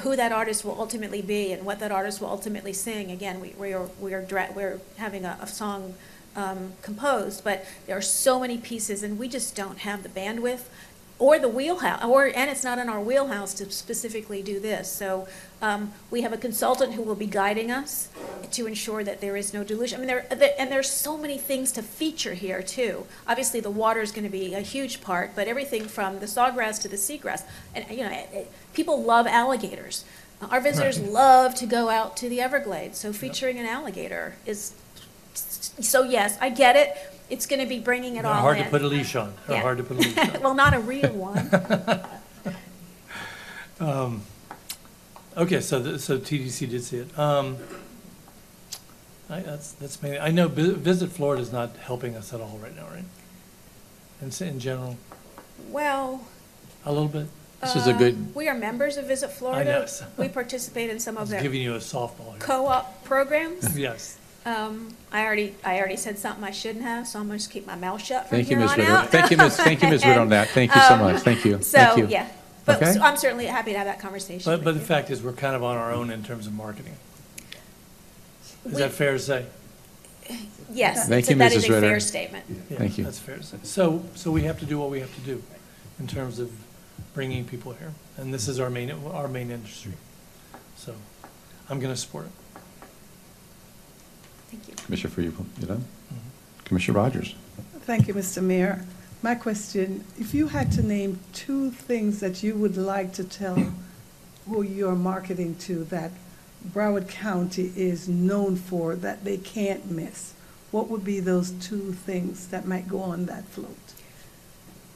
[0.00, 3.10] who that artist will ultimately be and what that artist will ultimately sing.
[3.10, 5.92] Again, we, we are, we are, we're having a, a song,
[6.36, 10.62] um, composed, but there are so many pieces and we just don't have the bandwidth
[11.20, 14.90] or the wheelhouse, or, and it's not in our wheelhouse to specifically do this.
[14.90, 15.28] So,
[15.60, 18.08] um, we have a consultant who will be guiding us
[18.52, 19.96] to ensure that there is no dilution.
[19.96, 23.06] I mean, there, there- and there's so many things to feature here too.
[23.28, 26.88] Obviously, the water is gonna be a huge part, but everything from the sawgrass to
[26.88, 27.42] the seagrass.
[27.74, 30.04] And, you know, it- it- people love alligators.
[30.50, 31.10] Our visitors Right.
[31.12, 34.72] love to go out to the Everglades, so featuring an alligator is,
[35.34, 36.96] so yes, I get it.
[37.30, 39.62] It's gonna be bringing it they're all hard to put a leash on, they're Yeah.
[39.62, 40.42] hard to put a leash on.
[40.42, 41.50] Well, not a real one.
[43.80, 44.22] Um,
[45.36, 47.18] Okay, so, the- so TDC did see it.
[47.18, 47.56] Um,
[49.30, 52.58] I, that's, that's mainly, I know Vi- Visit Florida is not helping us at all
[52.62, 53.04] right now, right?
[54.20, 54.98] In, s- in general,
[55.70, 56.26] Well,
[56.84, 57.28] a little bit?
[57.62, 59.64] This is a uh, good, We are members of Visit Florida.
[59.86, 59.86] know.
[60.18, 62.40] We participate in some I of was their giving you a softball here.
[62.40, 63.78] co-op programs.
[63.78, 64.18] Yes.
[64.46, 67.52] Um, I already, I already said something I shouldn't have, so I'm going to just
[67.52, 68.72] keep my mouth shut from thank you, here Ms.
[68.72, 68.90] on Ritter.
[68.92, 69.08] out.
[69.10, 70.04] Thank you, Ms., thank you, Ms.
[70.06, 70.48] Ritter, on that.
[70.48, 71.22] Thank you so Um, much.
[71.22, 71.58] Thank you.
[71.58, 72.06] Thank So, you.
[72.06, 72.26] yeah,
[72.64, 72.98] but Okay.
[73.00, 74.86] I'm certainly happy to have that conversation But, with but the you.
[74.86, 76.94] fact is, we're kind of on our own in terms of marketing.
[78.64, 79.44] Is We- that fair to say?
[80.72, 81.56] Yes, Thank so you, that Mrs.
[81.56, 81.88] is a Ritter.
[81.88, 82.44] fair statement.
[82.70, 83.04] Yeah, Thank you.
[83.04, 83.56] That's fair to say.
[83.64, 85.42] So, so we have to do what we have to do
[85.98, 86.50] in terms of
[87.12, 87.92] bringing people here.
[88.16, 89.94] And this is our main, our main industry.
[90.76, 90.94] So
[91.68, 92.32] I'm going to support it.
[94.50, 94.74] Thank you.
[94.74, 95.84] Commissioner Furr, you you done?
[96.64, 97.34] Commissioner Rogers?
[97.82, 98.42] Thank you, Mr.
[98.42, 98.84] Mayor.
[99.22, 103.72] My question, if you had to name two things that you would like to tell
[104.48, 106.10] who you're marketing to that
[106.74, 110.34] Broward County is known for, that they can't miss,
[110.72, 113.76] what would be those two things that might go on that float?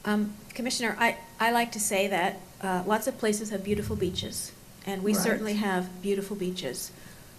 [0.03, 4.51] Um, Commissioner, I, I like to say that uh, lots of places have beautiful beaches,
[4.85, 5.21] and we Right.
[5.23, 6.91] certainly have beautiful beaches.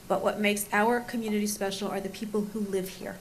[0.09, 3.17] But what makes our community special are the people who live here.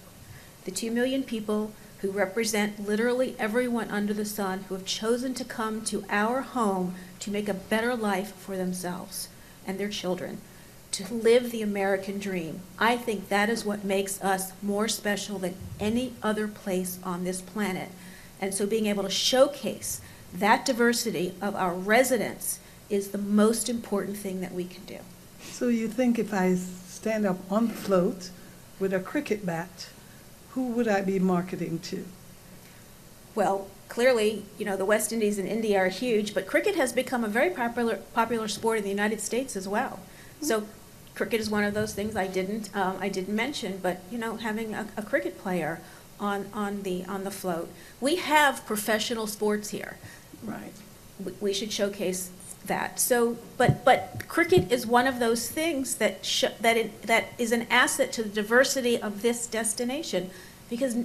[0.66, 5.46] The two million people who represent literally everyone under the sun who have chosen to
[5.46, 9.30] come to our home to make a better life for themselves
[9.66, 10.40] and their children,
[10.92, 12.62] to live the American dream.
[12.78, 17.42] I think that is what makes us more special than any other place on this
[17.42, 17.90] planet.
[18.40, 20.02] And so being able to showcase
[20.34, 25.00] that diversity of our residents is the most important thing that we can do.
[25.56, 28.30] So you think if I stand up on the float
[28.78, 29.88] with a cricket bat,
[30.50, 32.04] who would I be marketing to?
[33.36, 37.24] Well, clearly, you know, the West Indies and India are huge, but cricket has become
[37.24, 40.02] a very popular, popular sport in the United States as well.
[40.42, 40.66] So
[41.16, 44.36] cricket is one of those things I didn't, um, I didn't mention, but, you know,
[44.36, 45.80] having a, a cricket player
[46.20, 47.70] on, on the, on the float.
[48.02, 49.96] We have professional sports here.
[50.44, 50.74] Right.
[51.24, 52.30] We- We should showcase
[52.68, 53.00] that.
[53.00, 57.52] So, but, but cricket is one of those things that sh- that it, that is
[57.52, 60.30] an asset to the diversity of this destination,
[60.70, 60.96] because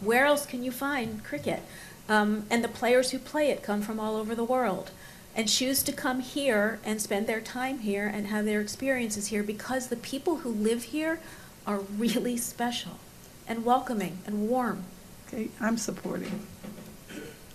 [0.00, 1.62] where else can you find cricket?
[2.08, 4.90] Um, and the players who play it come from all over the world,
[5.36, 9.42] and choose to come here and spend their time here and have their experiences here
[9.42, 11.20] because the people who live here
[11.66, 12.98] are really special,
[13.46, 14.84] and welcoming and warm.
[15.26, 16.46] Okay, I'm supporting.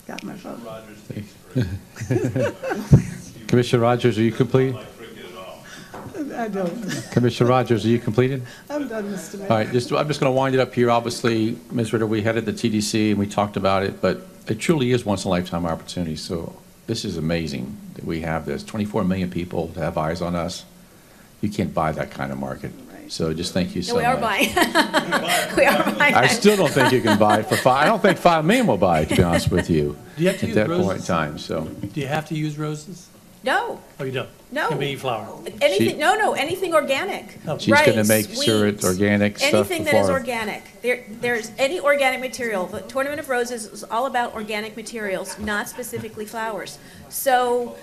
[0.06, 0.60] Got my vote.
[3.54, 4.74] Commissioner Rogers, are you complete?
[6.34, 7.08] I don't.
[7.12, 8.42] Commissioner Rogers, are you completed?
[8.68, 9.38] I'm done, Mr.
[9.38, 9.48] Mayor.
[9.48, 10.90] All right, just, I'm just going to wind it up here.
[10.90, 11.92] Obviously, Ms.
[11.92, 15.66] Ritter, we headed the TDC and we talked about it, but it truly is once-in-a-lifetime
[15.66, 16.16] opportunity.
[16.16, 16.56] So
[16.88, 18.64] this is amazing that we have this.
[18.64, 20.64] 24 million people to have eyes on us.
[21.40, 22.72] You can't buy that kind of market.
[23.06, 24.16] So just thank you No, so we much.
[24.16, 24.48] are buying.
[25.56, 26.14] We are buying.
[26.16, 28.66] I still don't think you can buy it for five, I don't think 5 million
[28.66, 29.96] will buy it, to be honest with you.
[30.16, 31.66] Do you have to At use that point in time, so.
[31.66, 33.10] Do you have to use roses?
[33.44, 34.28] No, Oh, you don't?
[34.50, 34.68] No.
[34.70, 35.26] Can be flower.
[35.60, 37.38] anything, no, no, anything organic.
[37.46, 37.58] Oh.
[37.58, 39.52] She's going to Rice, make sure it's wheat, organic stuff.
[39.70, 40.80] Anything that is before- organic.
[40.80, 42.66] There, there's any organic material.
[42.66, 46.78] The Tournament of Roses is all about organic materials, not specifically flowers.
[47.10, 47.76] So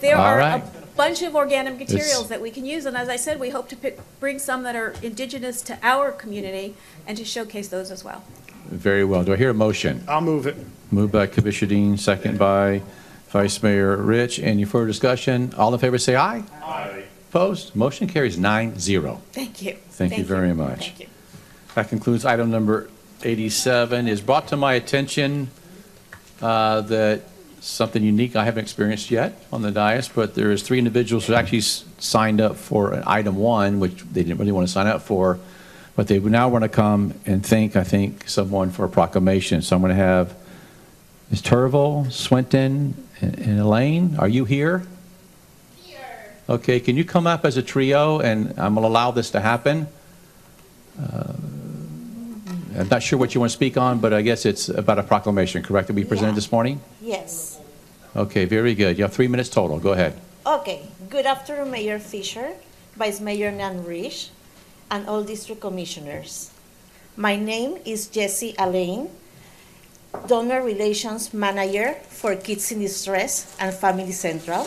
[0.00, 0.62] there All are right.
[0.62, 2.84] a bunch of organic It's- materials that we can use.
[2.86, 6.10] And as I said, we hope to pick, bring some that are indigenous to our
[6.10, 6.74] community
[7.06, 8.24] and to showcase those as well.
[8.68, 9.22] Very well.
[9.22, 10.02] Do I hear a motion?
[10.08, 10.56] I'll move it.
[10.90, 12.80] Moved by Commissioner Udine, second by
[13.28, 14.38] Vice Mayor Rich.
[14.38, 15.52] Any further discussion?
[15.56, 16.42] All in favor, say aye.
[16.62, 17.04] Aye.
[17.30, 17.74] Opposed?
[17.74, 19.20] Motion carries 9 0.
[19.32, 19.76] Thank you.
[19.90, 20.78] Thank you very much.
[20.88, 21.06] Thank you.
[21.74, 22.88] That concludes item number
[23.22, 24.08] 87.
[24.08, 25.48] Is brought to my attention
[26.40, 27.22] uh, that
[27.60, 31.34] something unique I haven't experienced yet on the dais, but there is three individuals who
[31.34, 34.86] actually s- signed up for an item one, which they didn't really want to sign
[34.86, 35.38] up for,
[35.96, 39.62] but they now want to come and thank, I think, someone for a proclamation.
[39.62, 40.34] So I'm going to have
[41.30, 41.42] Ms.
[41.42, 44.16] Turville, Swinton, and and Elaine.
[44.18, 44.82] Are you here?
[45.82, 46.34] Here.
[46.48, 49.40] Okay, can you come up as a trio, and I'm going to allow this to
[49.40, 49.88] happen?
[51.00, 51.32] Uh,
[52.78, 55.02] I'm not sure what you want to speak on, but I guess it's about a
[55.02, 56.80] proclamation, correct, that we presented this morning?
[57.00, 57.58] Yes.
[58.14, 58.98] Okay, very good.
[58.98, 59.78] You have three minutes total.
[59.78, 60.18] Go ahead.
[60.46, 60.86] Okay.
[61.08, 62.52] Good afternoon, Mayor Fisher,
[62.96, 64.30] Vice Mayor Nan Rich,
[64.90, 66.50] and all district commissioners.
[67.16, 69.08] My name is Jessie Alain,
[70.26, 74.66] Donor Relations Manager for Kids in Distress and Family Central,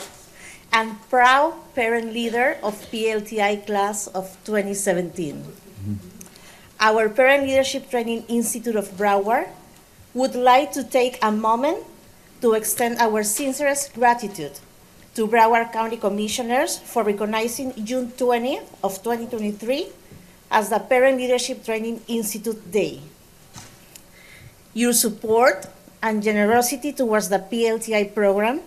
[0.72, 5.44] and proud parent leader of PLTI class of 2017.
[6.80, 9.50] Our Parent Leadership Training Institute of Broward
[10.14, 11.84] would like to take a moment
[12.42, 14.60] to extend our sincerest gratitude
[15.16, 19.92] to Broward County Commissioners for recognizing June 20th of 2023
[20.52, 23.02] as the Parent Leadership Training Institute Day.
[24.80, 25.68] Your support
[26.00, 28.62] and generosity towards the PLTI program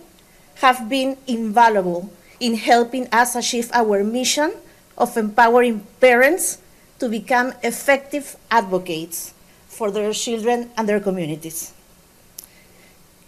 [0.61, 4.53] have been invaluable in helping us achieve our mission
[4.95, 6.61] of empowering parents
[6.99, 9.33] to become effective advocates
[9.65, 11.73] for their children and their communities.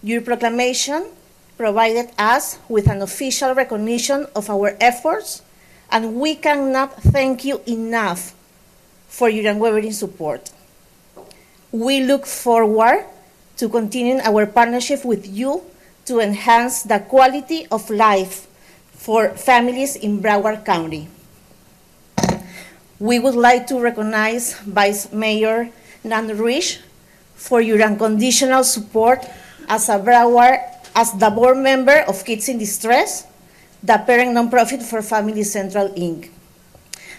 [0.00, 1.10] Your proclamation
[1.58, 5.42] provided us with an official recognition of our efforts,
[5.90, 8.30] and we cannot thank you enough
[9.08, 10.54] for your unwavering support.
[11.72, 13.06] We look forward
[13.56, 15.62] to continuing our partnership with you
[16.06, 18.46] to enhance the quality of life
[18.92, 21.08] for families in Broward County.
[22.98, 25.70] We would like to recognize Vice Mayor
[26.04, 26.80] Nan Rich
[27.34, 29.26] for your unconditional support
[29.68, 30.62] as a Broward,
[30.94, 33.26] as the board member of Kids in Distress,
[33.82, 36.30] the parent nonprofit for Family Central, Inc.,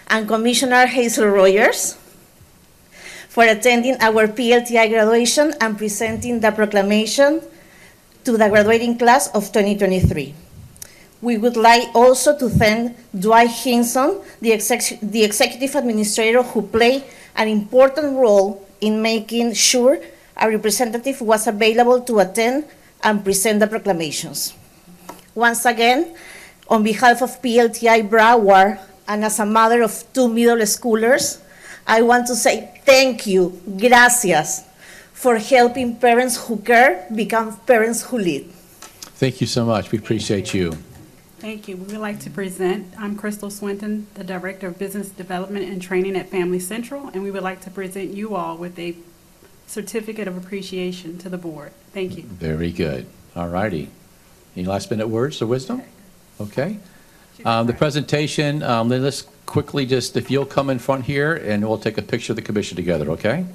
[0.08, 1.96] and Commissioner Hazel Rogers
[3.38, 7.38] for attending our PLTI graduation and presenting the proclamation
[8.24, 10.34] to the graduating class of 2023.
[11.22, 17.04] We would like also to thank Dwight Hinson, the, exec- the executive administrator who played
[17.36, 20.02] an important role in making sure
[20.36, 22.64] a representative was available to attend
[23.04, 24.52] and present the proclamations.
[25.36, 26.12] Once again,
[26.66, 31.38] on behalf of PLTI Broward and as a mother of two middle schoolers,
[31.88, 34.62] I want to say thank you, gracias,
[35.14, 38.50] for helping parents who care become parents who lead.
[39.16, 39.90] Thank you so much.
[39.90, 40.72] We appreciate you.
[41.38, 41.76] Thank you.
[41.76, 46.14] We would like to present, I'm Crystal Swinton, the Director of Business Development and Training
[46.14, 48.94] at Family Central, and we would like to present you all with a
[49.66, 51.72] certificate of appreciation to the board.
[51.94, 52.24] Thank you.
[52.24, 53.06] Very good.
[53.34, 53.88] All righty.
[54.56, 55.82] Any last minute words of wisdom?
[56.40, 56.78] Okay.
[57.44, 61.78] Um, The presentation, um, let's quickly just, if you'll come in front here, and we'll
[61.78, 63.46] take a picture of the commission together, okay?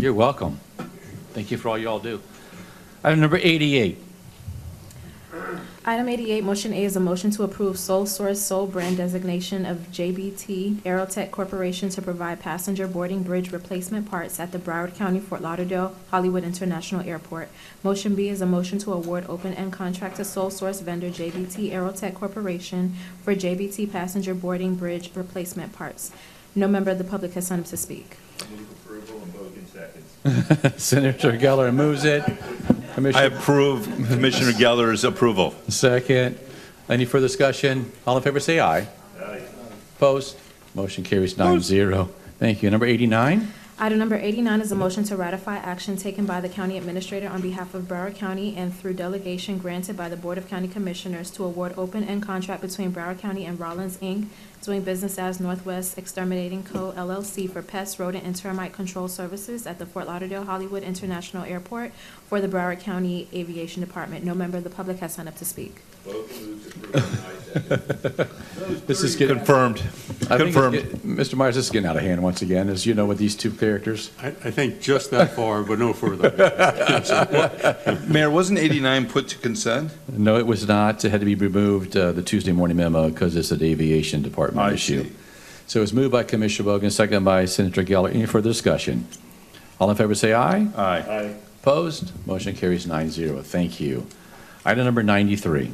[0.00, 0.60] You're welcome.
[1.32, 2.20] Thank you for all you all do.
[3.02, 3.98] Item number 88.
[5.84, 9.90] Item 88, motion A is a motion to approve sole source sole brand designation of
[9.90, 15.42] JBT Aerotech Corporation to provide passenger boarding bridge replacement parts at the Broward County Fort
[15.42, 17.48] Lauderdale Hollywood International Airport.
[17.82, 22.14] Motion B is a motion to award open-end contract to sole source vendor JBT Aerotech
[22.14, 22.94] Corporation
[23.24, 26.12] for JBT passenger boarding bridge replacement parts.
[26.54, 28.18] No member of the public has signed up to speak.
[30.76, 32.22] Senator Geller moves it.
[32.22, 35.54] I Commissioner, approve Commissioner Geller's approval.
[35.68, 36.38] second.
[36.88, 37.92] Any further discussion?
[38.06, 38.88] All in favor, say aye.
[39.20, 39.42] aye.
[39.96, 40.36] Opposed?
[40.74, 42.08] Motion carries nine zero.
[42.38, 42.70] Thank you.
[42.70, 43.52] Number 89?
[43.80, 47.40] Item number 89 is a motion to ratify action taken by the county administrator on
[47.40, 51.44] behalf of Broward County and through delegation granted by the Board of County Commissioners to
[51.44, 54.26] award open-end contract between Broward County and Rollins, Inc.,
[54.62, 56.90] doing business as Northwest Exterminating Co.
[56.90, 61.92] LLC for pest, rodent, and termite control services at the Fort Lauderdale Hollywood International Airport
[62.26, 64.24] for the Broward County Aviation Department.
[64.24, 65.76] No member of the public has signed up to speak.
[68.86, 69.36] This is getting...
[69.36, 69.78] Confirmed.
[69.78, 70.74] I think it's Confirmed.
[70.74, 71.34] get- Mr.
[71.36, 73.50] Myers, this is getting out of hand once again, as you know, with these two
[73.50, 74.10] characters.
[74.20, 76.30] I, I think just that far, but no further.
[78.08, 79.92] Mayor, wasn't 89 put to consent?
[80.12, 81.02] No, it was not.
[81.04, 84.66] It had to be removed, uh, the Tuesday morning memo, because it's an aviation department
[84.66, 85.04] I issue.
[85.04, 85.12] see.
[85.66, 88.10] So it was moved by Commissioner Bogen, seconded by Senator Geller.
[88.14, 89.06] Any further discussion?
[89.80, 90.66] All in favor, say aye.
[90.76, 91.34] Aye.
[91.62, 92.12] Opposed?
[92.26, 93.40] Motion carries nine zero.
[93.42, 94.06] Thank you.
[94.64, 95.72] Item number 93.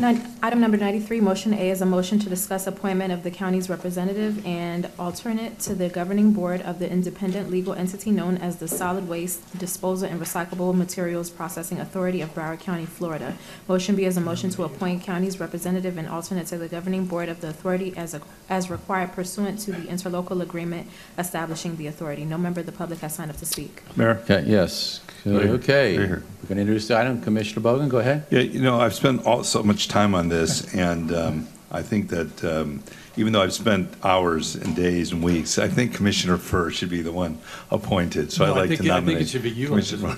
[0.00, 3.68] Nine- Item number 93, motion A is a motion to discuss appointment of the county's
[3.68, 8.68] representative and alternate to the governing board of the independent legal entity known as the
[8.68, 13.34] Solid Waste Disposal and Recyclable Materials Processing Authority of Broward County, Florida.
[13.66, 17.28] Motion B is a motion to appoint county's representative and alternate to the governing board
[17.28, 22.24] of the authority as, a- as required pursuant to the interlocal agreement establishing the authority.
[22.24, 23.82] No member of the public has signed up to speak.
[23.96, 24.20] Mayor?
[24.22, 25.00] Okay, yes.
[25.26, 25.98] Okay.
[25.98, 27.20] We're Right going to introduce the item.
[27.20, 28.24] Commissioner Bogen, go ahead.
[28.30, 32.08] Yeah, you know, I've spent all, so much time on this, and um, I think
[32.10, 32.82] that um,
[33.16, 37.02] even though I've spent hours and days and weeks, I think Commissioner Furr should be
[37.02, 37.38] the one
[37.70, 39.22] appointed, so I'd No, I like think to it- I think nominate.
[39.22, 39.68] it should be you.
[39.68, 40.08] Commissioner-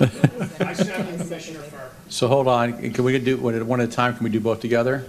[0.61, 1.91] I Furr.
[2.09, 2.93] So hold on.
[2.93, 4.15] Can we do one one at a time?
[4.17, 5.05] Can we do both together?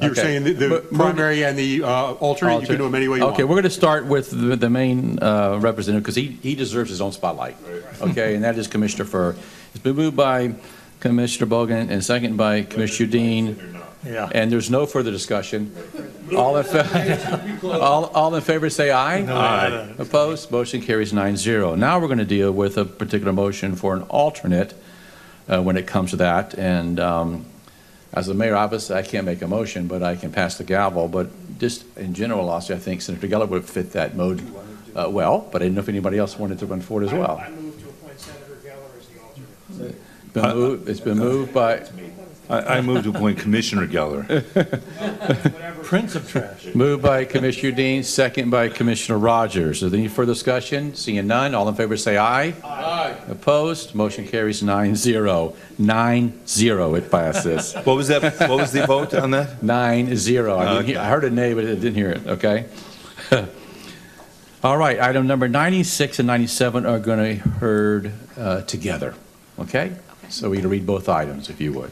[0.00, 0.22] You were Okay.
[0.22, 3.08] saying the- the Mo- move- primary and the uh, alternate, you can do them any
[3.08, 3.34] way you want.
[3.34, 6.88] Okay, we're going to start with the, the main uh, representative, because he, he deserves
[6.90, 7.56] his own spotlight.
[8.00, 9.36] Okay, and that is Commissioner Furr.
[9.74, 10.54] It's been moved by
[11.02, 13.82] Commissioner Bogen and second by Commissioner Udine.
[14.06, 14.30] Yeah.
[14.32, 15.74] And there's no further discussion.
[16.36, 16.66] All in,
[17.64, 19.20] all, all in favor, say aye.
[19.22, 19.94] Aye.
[19.98, 20.52] Opposed?
[20.52, 21.76] Motion carries 9-0.
[21.76, 24.74] Now we're going to deal with a particular motion for an alternate
[25.48, 26.54] uh, when it comes to that.
[26.54, 27.46] And um,
[28.12, 31.08] as the mayor, obviously, I can't make a motion, but I can pass the gavel.
[31.08, 34.40] But just in general, also, I think Senator Geller would fit that mode
[34.94, 37.12] uh, well, but I didn't know if anybody else wanted to run for it as
[37.12, 37.38] well.
[37.38, 40.11] I move to appoint Senator Geller as the alternate.
[40.32, 41.82] Been moved- It's been moved by,
[42.48, 44.24] I, I move to appoint Commissioner Geller.
[45.84, 46.74] Prince of trash.
[46.74, 49.82] moved by Commissioner Udine, second by Commissioner Rogers.
[49.82, 50.94] Is there any further discussion?
[50.94, 52.54] Seeing none, all in favor say aye.
[52.64, 53.14] Aye.
[53.28, 53.94] Opposed?
[53.94, 55.54] Motion carries nine zero.
[55.78, 57.74] Nine zero, it passes.
[57.84, 59.62] What was that, what was the vote on that?
[59.62, 60.58] Nine zero.
[60.58, 62.66] I didn't hear- I heard a nay, but I didn't hear it, okay?
[64.64, 69.14] All right, item number 96 and 97 are going to be heard uh, together,
[69.58, 69.92] okay?
[70.32, 71.90] So we can read both items, if you would.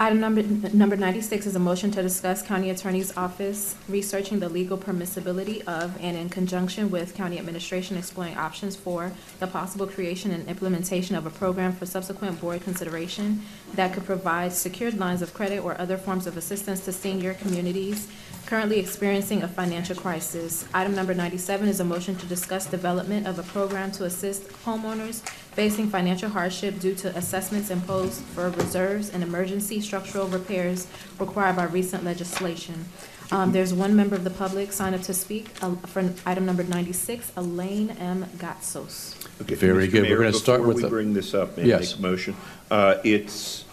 [0.00, 0.42] Item number,
[0.74, 5.94] number 96 is a motion to discuss County Attorney's Office researching the legal permissibility of
[6.00, 11.26] and in conjunction with county administration exploring options for the possible creation and implementation of
[11.26, 13.42] a program for subsequent board consideration
[13.74, 18.08] that could provide secured lines of credit or other forms of assistance to senior communities
[18.46, 20.66] currently experiencing a financial crisis.
[20.74, 25.22] Item number 97 is a motion to discuss development of a program to assist homeowners
[25.60, 30.86] facing financial hardship due to assessments imposed for reserves and emergency structural repairs
[31.18, 32.86] required by recent legislation.
[33.30, 36.64] Um, There's one member of the public signed up to speak uh, for item number
[36.64, 38.24] 96, Elaine M.
[38.38, 39.14] Gatsos.
[39.42, 39.92] Okay, Very Mr.
[39.92, 40.02] good.
[40.08, 41.90] We're gonna start with the- we bring this up, may I Yes.
[41.90, 42.36] make a motion?
[42.70, 43.64] Uh, It's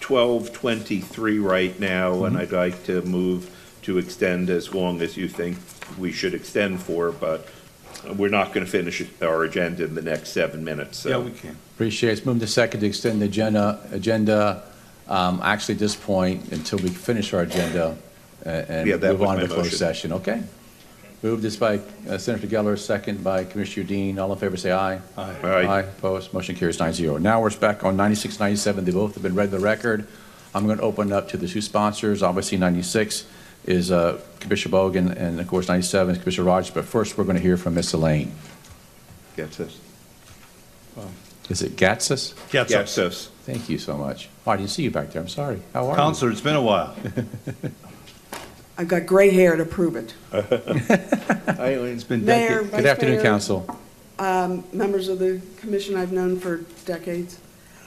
[0.00, 2.42] 12:23 right now, and Mm-hmm.
[2.42, 3.48] I'd like to move
[3.82, 5.58] to extend as long as you think
[5.96, 7.46] we should extend for, but
[8.16, 11.08] we're not going to finish our agenda in the next seven minutes, so.
[11.08, 11.56] Yeah, we can.
[11.74, 12.12] Appreciate it.
[12.18, 14.62] It's moved to second to extend the agenda, agenda,
[15.08, 17.96] um, actually at this point, until we finish our agenda
[18.44, 19.78] uh, and Yeah, that move was on my to closed motion.
[19.78, 20.42] session, okay?
[21.22, 24.18] Moved this by uh, Senator Geller, second by Commissioner Udine.
[24.18, 25.00] All in favor, say aye.
[25.18, 25.36] Aye.
[25.42, 25.66] Aye.
[25.66, 27.18] Aye, opposed, motion carries nine zero.
[27.18, 30.06] Now we're back on 96, 97, they both have been read to the record.
[30.54, 33.26] I'm going to open up to the two sponsors, obviously 96
[33.64, 37.36] is uh, Commissioner Bogen, and of course 97 is Commissioner Rogers, but first we're going
[37.36, 37.92] to hear from Ms.
[37.94, 38.32] Elaine.
[39.36, 39.78] Gets us.
[41.48, 42.34] Is it Gatsos?
[42.50, 43.28] Gatsos.
[43.44, 44.28] Thank you so much.
[44.46, 45.20] Oh, I didn't see you back there.
[45.22, 45.60] I'm sorry.
[45.72, 45.96] How are you?
[45.96, 46.94] Counselor, it's been a while.
[48.78, 50.14] I've got gray hair to prove it.
[51.62, 52.70] It's been Mayor, decades.
[52.70, 53.78] Vice Good afternoon, Mayor, Council.
[54.18, 57.38] um, members of the commission I've known for decades.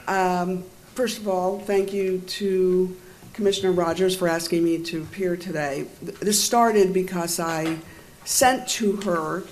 [0.07, 0.63] Um,
[0.95, 2.95] First of all, thank you to
[3.33, 5.87] Commissioner Rogers for asking me to appear today.
[6.01, 7.79] This started because I
[8.25, 9.43] sent to her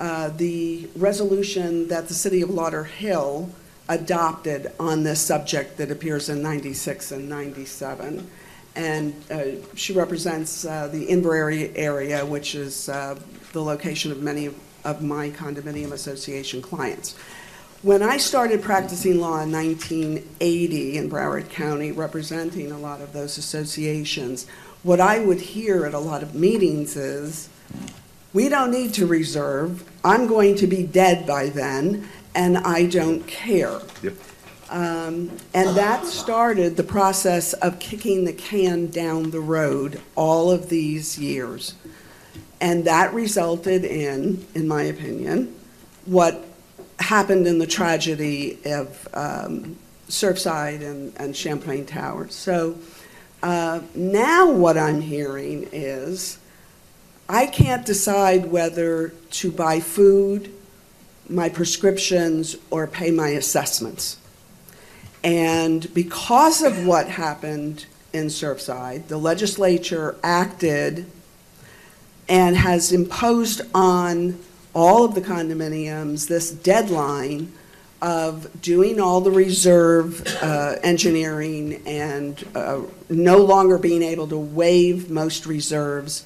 [0.00, 3.50] uh, the resolution that the city of Lauderhill
[3.90, 8.26] adopted on this subject that appears in 96 and 97.
[8.74, 13.20] And uh, she represents uh, the Inverary area, which is uh,
[13.52, 14.46] the location of many
[14.84, 17.16] of my condominium association clients.
[17.82, 23.38] When I started practicing law in 1980 in Broward County, representing a lot of those
[23.38, 24.46] associations,
[24.82, 27.48] what I would hear at a lot of meetings is,
[28.34, 33.26] we don't need to reserve, I'm going to be dead by then, and I don't
[33.26, 33.80] care.
[34.68, 40.68] Um, And that started the process of kicking the can down the road all of
[40.68, 41.72] these years.
[42.60, 45.56] And that resulted in, in my opinion,
[46.04, 46.44] what
[47.00, 49.76] happened in the tragedy of um,
[50.08, 52.34] Surfside and, and Champlain Towers.
[52.34, 52.76] So
[53.42, 56.38] uh, now what I'm hearing is
[57.28, 60.52] I can't decide whether to buy food,
[61.28, 64.18] my prescriptions, or pay my assessments.
[65.22, 71.06] And because of what happened in Surfside, the legislature acted
[72.28, 74.38] and has imposed on
[74.74, 77.52] all of the condominiums this deadline
[78.02, 85.10] of doing all the reserve uh, engineering and uh, no longer being able to waive
[85.10, 86.24] most reserves.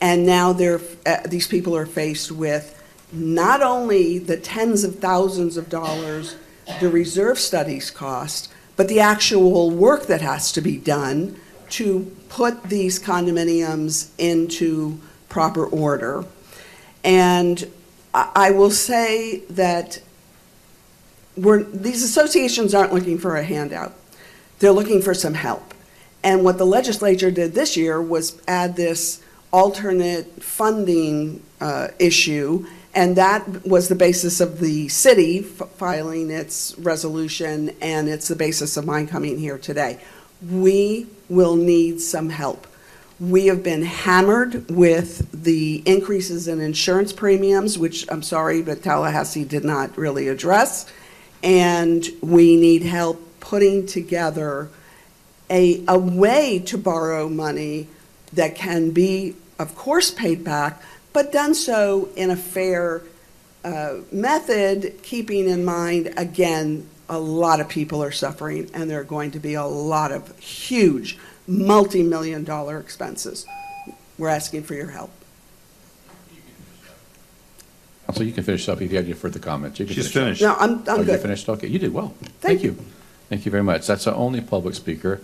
[0.00, 2.72] And now they're, uh, these people are faced with
[3.12, 6.36] not only the tens of thousands of dollars
[6.80, 11.38] the reserve studies cost, but the actual work that has to be done
[11.70, 16.24] to put these condominiums into proper order.
[17.02, 17.70] And
[18.16, 20.00] I will say that
[21.36, 23.92] we're, these associations aren't looking for a handout.
[24.58, 25.74] They're looking for some help.
[26.22, 29.22] And what the legislature did this year was add this
[29.52, 37.76] alternate funding uh, issue, and that was the basis of the city filing its resolution,
[37.82, 40.00] and it's the basis of mine coming here today.
[40.50, 42.66] We will need some help.
[43.18, 49.44] We have been hammered with the increases in insurance premiums, which I'm sorry, but Tallahassee
[49.44, 50.86] did not really address.
[51.42, 54.68] And we need help putting together
[55.48, 57.88] a, a way to borrow money
[58.32, 63.02] that can be, of course, paid back, but done so in a fair
[63.64, 69.04] uh, method, keeping in mind, again, a lot of people are suffering, and there are
[69.04, 73.46] going to be a lot of huge, multi-million dollar expenses.
[74.18, 75.10] We're asking for your help.
[78.14, 79.78] So you can finish up if you have any further comments.
[79.80, 80.42] You can She's finish finished.
[80.42, 80.58] up.
[80.60, 81.20] No, I'm, Oh, I'm you good.
[81.20, 81.48] finished?
[81.48, 82.14] Okay, you did well.
[82.40, 82.76] Thank you.
[83.28, 83.86] Thank you very much.
[83.86, 85.20] That's our only public speaker.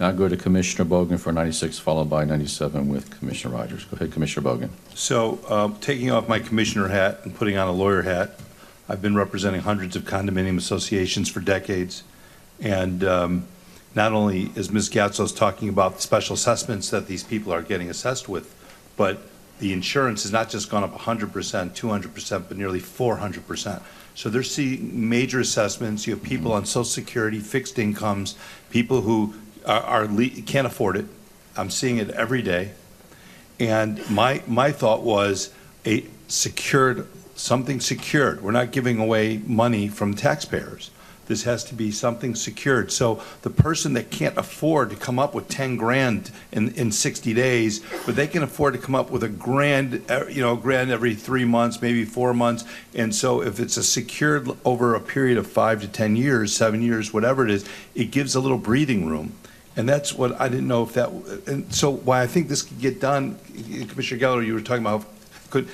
[0.00, 3.84] Now I go to Commissioner Bogen for 96, followed by 97 with Commissioner Rogers.
[3.84, 4.70] Go ahead, Commissioner Bogen.
[4.94, 8.40] So, um, taking off my commissioner hat and putting on a lawyer hat,
[8.88, 12.02] I've been representing hundreds of condominium associations for decades.
[12.60, 13.44] And um,
[13.94, 14.88] not only is Ms.
[14.88, 18.54] Gatsos talking about the special assessments that these people are getting assessed with,
[18.96, 19.18] but
[19.58, 23.82] the insurance has not just gone up 100%, 200%, but nearly 400%.
[24.14, 26.06] So they're seeing major assessments.
[26.06, 26.58] You have people mm-hmm.
[26.58, 28.34] on social security, fixed incomes,
[28.70, 29.34] people who
[29.66, 31.06] are, are le- can't afford it.
[31.56, 32.72] I'm seeing it every day.
[33.60, 35.52] And my, my thought was
[35.86, 37.06] a secured,
[37.36, 38.42] something secured.
[38.42, 40.90] We're not giving away money from taxpayers.
[41.26, 42.90] This has to be something secured.
[42.90, 47.32] So the person that can't afford to come up with 10 grand in, in 60
[47.32, 50.90] days, but they can afford to come up with a grand, uh, you know, grand
[50.90, 52.64] every three months, maybe four months.
[52.94, 56.82] And so if it's a secured over a period of five to 10 years, seven
[56.82, 59.34] years, whatever it is, it gives a little breathing room.
[59.76, 61.10] And that's what, I didn't know if that,
[61.46, 63.38] and so why I think this could get done,
[63.88, 65.06] Commissioner Geller, you were talking about,
[65.48, 65.68] could,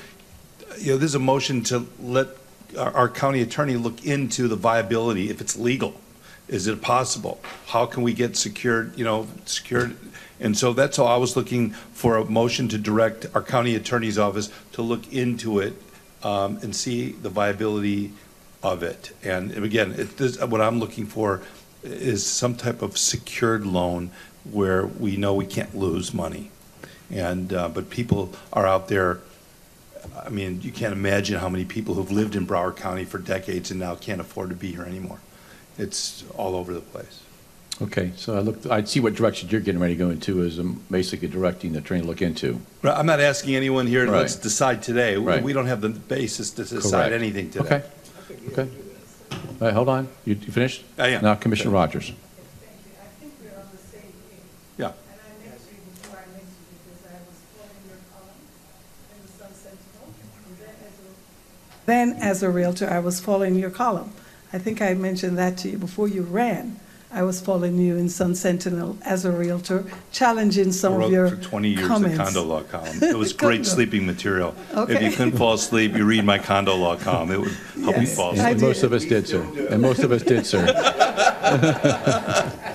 [0.79, 2.29] you know, there's a motion to let
[2.77, 5.95] our, our county attorney look into the viability, if it's legal.
[6.49, 7.41] Is it possible?
[7.67, 9.97] How can we get secured, you know, secured?
[10.41, 14.19] And so that's all, I was looking for a motion to direct our county attorney's
[14.19, 15.75] office to look into it
[16.23, 18.13] um, and see the viability
[18.63, 19.15] of it.
[19.23, 21.43] And again, it, this, what I'm looking for
[21.83, 24.11] is some type of secured loan
[24.51, 26.51] where we know we can't lose money.
[27.11, 29.21] And, uh, but people are out there,
[30.25, 33.71] I mean, you can't imagine how many people who've lived in Broward County for decades
[33.71, 35.19] and now can't afford to be here anymore.
[35.79, 37.21] It's all over the place.
[37.81, 40.59] Okay, so I look, I see what direction you're getting ready to go into is
[40.59, 42.61] um, basically directing the train to look into.
[42.83, 45.17] But I'm not asking anyone here, to let's decide today.
[45.17, 45.43] We- Right.
[45.43, 47.13] We don't have the basis to decide Correct.
[47.13, 47.65] anything today.
[47.65, 47.83] Okay,
[48.49, 48.69] okay.
[49.31, 50.09] All right, hold on.
[50.25, 50.85] You you finished?
[50.99, 51.23] I am.
[51.23, 52.13] Now Commissioner Rogers.
[61.89, 64.13] Then, as a Realtor, I was following your column.
[64.53, 66.79] I think I mentioned that to you before you ran.
[67.11, 71.31] I was following you in Sun Sentinel as a Realtor, challenging some of wrote your
[71.31, 72.99] for 20 years the condo law column.
[73.03, 74.55] It was great sleeping material.
[74.75, 77.31] If you couldn't fall asleep, you read my condo law column.
[77.31, 78.59] It would help you fall asleep.
[78.59, 78.67] did.
[78.67, 79.41] Most of us did, sir.
[79.71, 80.67] And most of us did, sir.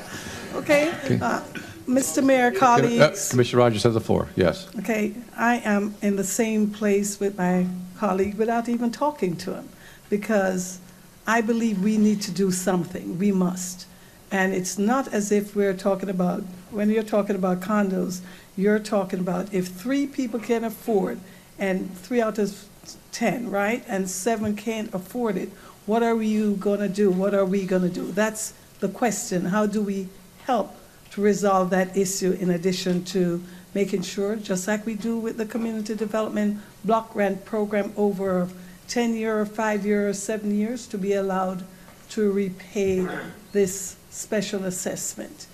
[0.56, 1.42] Okay, uh,
[1.88, 2.24] Mr.
[2.24, 3.30] Mayor, Uh, colleagues.
[3.30, 4.68] Commissioner Rogers has the floor, yes.
[4.80, 7.66] Okay, I am in the same place with my
[7.98, 9.70] colleague without even talking to him,
[10.10, 10.80] because
[11.28, 13.86] I believe we need to do something, we must.
[14.32, 18.22] And it's not as if we're talking about, when you're talking about condos,
[18.58, 21.20] you're talking about if three people can afford,
[21.60, 22.66] and three out of
[23.12, 23.84] 10, right?
[23.88, 25.50] And seven can't afford it,
[25.86, 27.12] what are you gonna do?
[27.12, 28.12] What are we gonna do?
[28.12, 29.46] That's the question.
[29.46, 30.08] How do we
[30.46, 30.76] help
[31.14, 33.44] to resolve that issue in addition to
[33.76, 38.50] making sure, just like we do with the community development block grant program over a
[38.88, 41.64] 10-year, five-year, or seven years, to be allowed
[42.10, 43.08] to repay
[43.52, 45.46] this special assessment.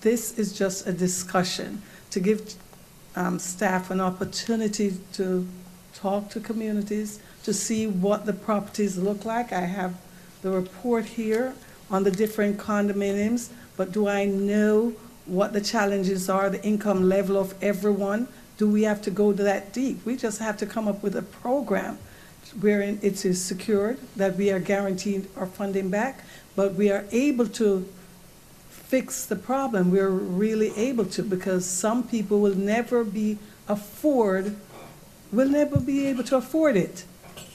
[0.00, 2.54] This is just a discussion to give
[3.14, 5.46] um, staff an opportunity to
[5.94, 9.52] talk to communities, to see what the properties look like.
[9.52, 9.94] I have
[10.42, 11.54] the report here
[11.90, 14.92] on the different condominiums, but do I know
[15.24, 18.28] what the challenges are, the income level of everyone?
[18.58, 20.04] Do we have to go that deep?
[20.04, 21.96] We just have to come up with a program
[22.60, 27.46] wherein it is secured, that we are guaranteed our funding back, but we are able
[27.48, 27.88] to
[28.68, 29.90] fix the problem.
[29.90, 34.56] We're really able to, because some people will never be afford,
[35.32, 37.06] will never be able to afford it.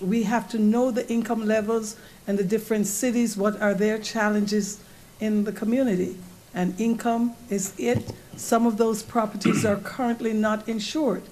[0.01, 4.79] We have to know the income levels and the different cities, what are their challenges
[5.19, 6.17] in the community.
[6.53, 8.13] And income is it.
[8.37, 11.23] Some of those properties are currently not insured.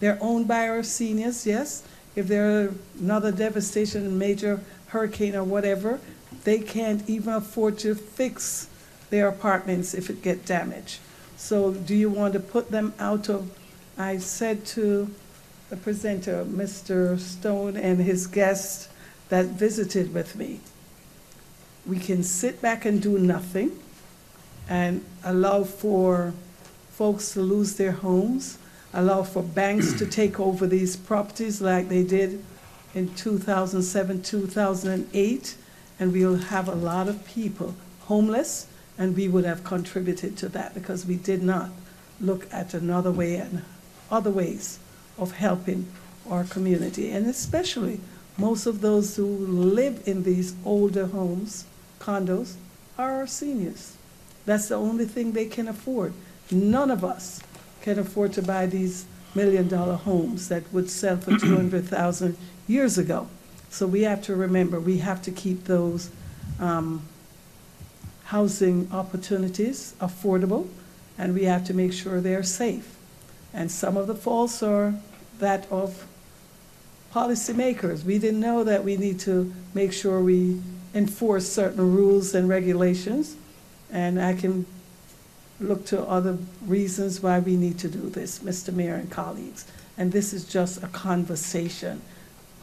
[0.00, 1.82] They're owned by our seniors, yes.
[2.16, 6.00] If there's another devastation, major hurricane or whatever,
[6.44, 8.68] they can't even afford to fix
[9.10, 11.00] their apartments if it get damaged.
[11.36, 13.50] So do you want to put them out of,
[13.98, 15.10] I said to
[15.68, 17.18] the presenter, Mr.
[17.18, 18.88] Stone and his guest
[19.28, 20.60] that visited with me,
[21.86, 23.78] we can sit back and do nothing
[24.68, 26.32] and allow for
[26.90, 28.58] folks to lose their homes,
[28.92, 32.44] allow for banks to take over these properties like they did
[32.94, 35.56] in 2007, 2008,
[35.98, 38.66] and we'll have a lot of people homeless,
[38.98, 41.70] and we would have contributed to that because we did not
[42.20, 43.62] look at another way and
[44.10, 44.78] other ways
[45.18, 45.86] of helping
[46.28, 48.00] our community, and especially
[48.36, 51.64] most of those who live in these older homes,
[52.10, 52.54] condos,
[52.98, 53.96] are our seniors.
[54.46, 56.12] That's the only thing they can afford.
[56.50, 57.40] None of us
[57.82, 63.28] can afford to buy these million-dollar homes that would sell for 200,000 years ago.
[63.70, 66.10] So we have to remember, we have to keep those
[66.58, 67.02] um,
[68.24, 70.66] housing opportunities affordable,
[71.16, 72.96] and we have to make sure they're safe.
[73.54, 74.94] And some of the faults are
[75.38, 76.06] that of
[77.14, 78.04] policymakers.
[78.04, 80.60] We didn't know that we need to make sure we
[80.94, 83.36] enforce certain rules and regulations,
[83.92, 84.66] and I can
[85.60, 88.72] look to other reasons why we need to do this, Mr.
[88.72, 89.66] Mayor and colleagues.
[89.98, 92.00] And this is just a conversation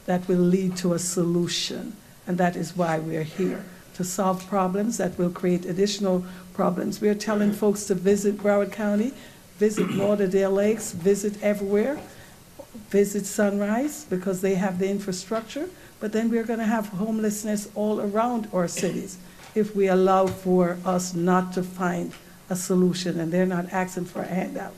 [0.07, 4.97] that will lead to a solution, and that is why we're here, to solve problems
[4.97, 6.99] that will create additional problems.
[7.01, 9.13] We're telling folks to visit Broward County,
[9.57, 11.99] visit Lauderdale Lakes, visit everywhere,
[12.89, 17.99] visit Sunrise, because they have the infrastructure, but then we're going to have homelessness all
[17.99, 19.17] around our cities
[19.55, 22.13] if we allow for us not to find
[22.49, 24.73] a solution, and they're not asking for a handout.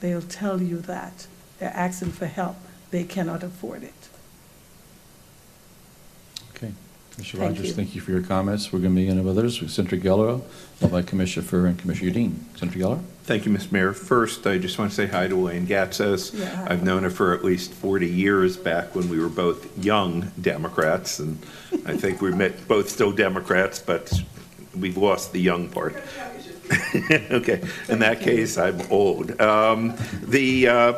[0.00, 1.26] They'll tell you that.
[1.58, 2.56] They're asking for help.
[2.90, 4.08] They cannot afford it.
[6.54, 6.72] Okay.
[7.12, 7.74] Commissioner Thank Rogers, you.
[7.74, 8.72] thank you for your comments.
[8.72, 10.42] We're going to begin with others, with Senator Geller,
[10.76, 12.34] followed by Commissioner Furr and Commissioner Udine.
[12.56, 13.00] Senator Geller?
[13.24, 13.72] Thank you, Mr.
[13.72, 13.94] Mayor.
[13.94, 16.38] First, I just want to say hi to Elaine Gatsos.
[16.38, 16.66] Yeah.
[16.68, 21.20] I've known her for at least 40 years back when we were both young Democrats,
[21.20, 21.38] and
[21.86, 24.12] I think we met both still Democrats, but
[24.78, 25.96] we've lost the young part.
[27.30, 29.38] Okay, in that case, I'm old.
[29.40, 30.92] Um, The, uh,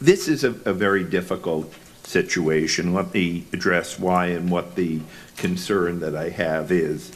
[0.00, 1.72] this is a, a very difficult
[2.04, 2.92] situation.
[2.92, 5.00] Let me address why and what the
[5.36, 7.12] concern that I have is.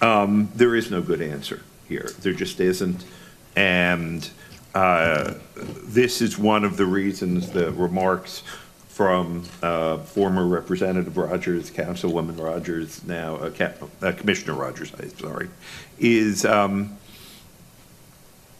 [0.00, 2.08] Um, there is no good answer here.
[2.22, 3.04] There just isn't.
[3.54, 4.30] And
[4.74, 8.42] uh, this is one of the reasons the remarks
[8.88, 15.48] from uh, former Representative Rogers, Councilwoman Rogers, now uh, uh, Commissioner Rogers, I'm sorry,
[15.98, 16.98] is um,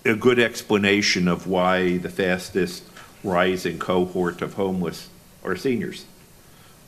[0.04, 2.84] a good explanation of why the fastest
[3.22, 5.08] rising cohort of homeless
[5.44, 6.06] are seniors,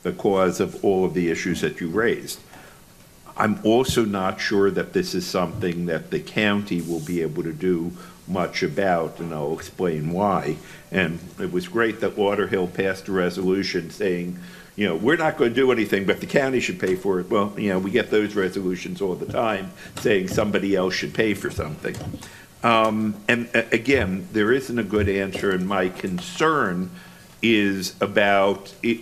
[0.01, 2.39] the because of all of the issues that you raised.
[3.35, 7.53] I'm also not sure that this is something that the county will be able to
[7.53, 7.91] do
[8.27, 10.57] much about, and I'll explain why.
[10.91, 14.39] And it was great that Lauderhill passed a resolution saying,
[14.75, 17.29] you know, we're not going to do anything, but the county should pay for it.
[17.29, 21.33] Well, you know, we get those resolutions all the time saying somebody else should pay
[21.33, 21.95] for something.
[22.63, 26.89] Um, and uh, again, there isn't a good answer, and my concern
[27.41, 29.01] is about i-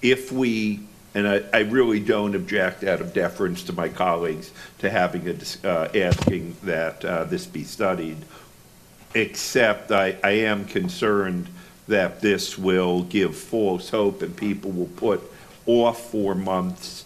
[0.00, 0.80] if we,
[1.14, 5.66] and I, I really don't object out of deference to my colleagues to having a,
[5.66, 8.18] uh, asking that, uh, this be studied,
[9.14, 11.48] except I, I am concerned
[11.86, 15.22] that this will give false hope and people will put
[15.66, 17.04] off for months,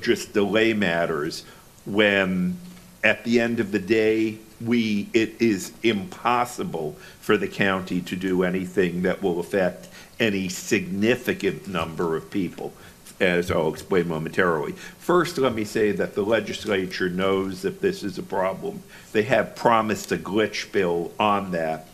[0.00, 1.44] just delay matters,
[1.86, 2.56] when
[3.04, 8.42] at the end of the day, we, it is impossible for the county to do
[8.42, 12.72] anything that will affect any significant number of people,
[13.20, 14.72] as I'll explain momentarily.
[14.72, 18.82] First, let me say that the legislature knows that this is a problem.
[19.12, 21.86] They have promised a glitch bill on that.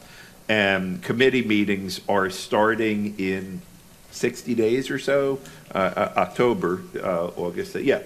[0.49, 3.61] And committee meetings are starting in
[4.13, 5.41] 60 days or so,
[5.75, 8.03] uh, uh, October, uh, August, yeah,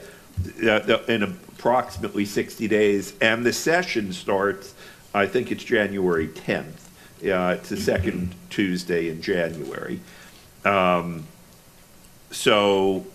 [0.65, 3.12] uh, in approximately 60 days.
[3.20, 4.74] And the session starts,
[5.15, 6.89] I think it's January 10th.
[7.23, 10.00] Uh, It's the second Tuesday in January.
[10.65, 11.26] Um,
[12.31, 13.07] So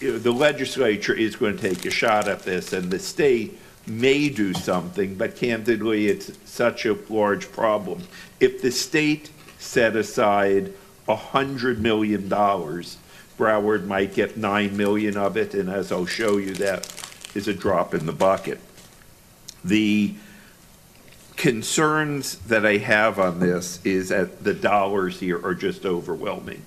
[0.00, 4.52] the legislature is going to take a shot at this, and the state may do
[4.54, 8.02] something, but candidly, it's such a large problem.
[8.40, 10.72] If the state set aside
[11.08, 16.86] $100 million, Broward might get 9 million of it, and as I'll show you, that
[17.34, 18.60] is a drop in the bucket.
[19.64, 20.14] The
[21.36, 26.62] concerns that I have on this is that the dollars here are just overwhelming.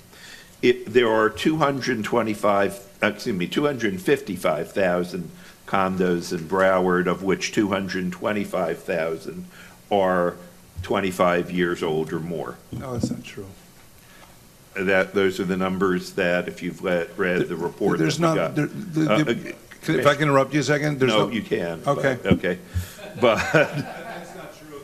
[0.65, 5.29] It, there are 225, excuse me, 255,000
[5.67, 9.45] condos in Broward, of which 225,000
[9.91, 10.35] are
[10.81, 12.57] 25 years old or more.
[12.71, 13.45] No, that's not true.
[14.73, 18.25] That, those are the numbers that, if you've read, read the report that There's we
[18.25, 18.55] not, got.
[18.55, 19.53] there- the- Uh, the- uh,
[19.83, 20.99] can- if I can interrupt you a second?
[20.99, 21.81] There's No, you can.
[21.85, 22.17] but- Okay.
[22.25, 22.57] Okay,
[23.21, 23.35] but.
[23.53, 24.81] That's not true.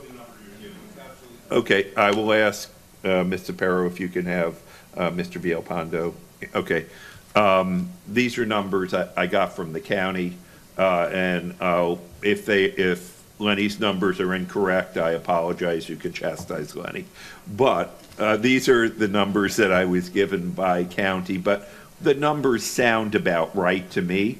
[1.50, 2.70] Okay, I will ask
[3.02, 3.56] uh, Mr.
[3.56, 4.54] Perro if you can have
[4.96, 5.40] uh, Mr.
[5.40, 6.14] Vialpando.
[6.54, 6.86] Okay.
[7.34, 10.34] Um, These are numbers I I got from the county,
[10.76, 16.76] uh, and uh, if they, if Lenny's numbers are incorrect, I apologize, you can chastise
[16.76, 17.06] Lenny.
[17.46, 21.68] But uh, these are the numbers that I was given by county, but
[22.00, 24.38] the numbers sound about right to me.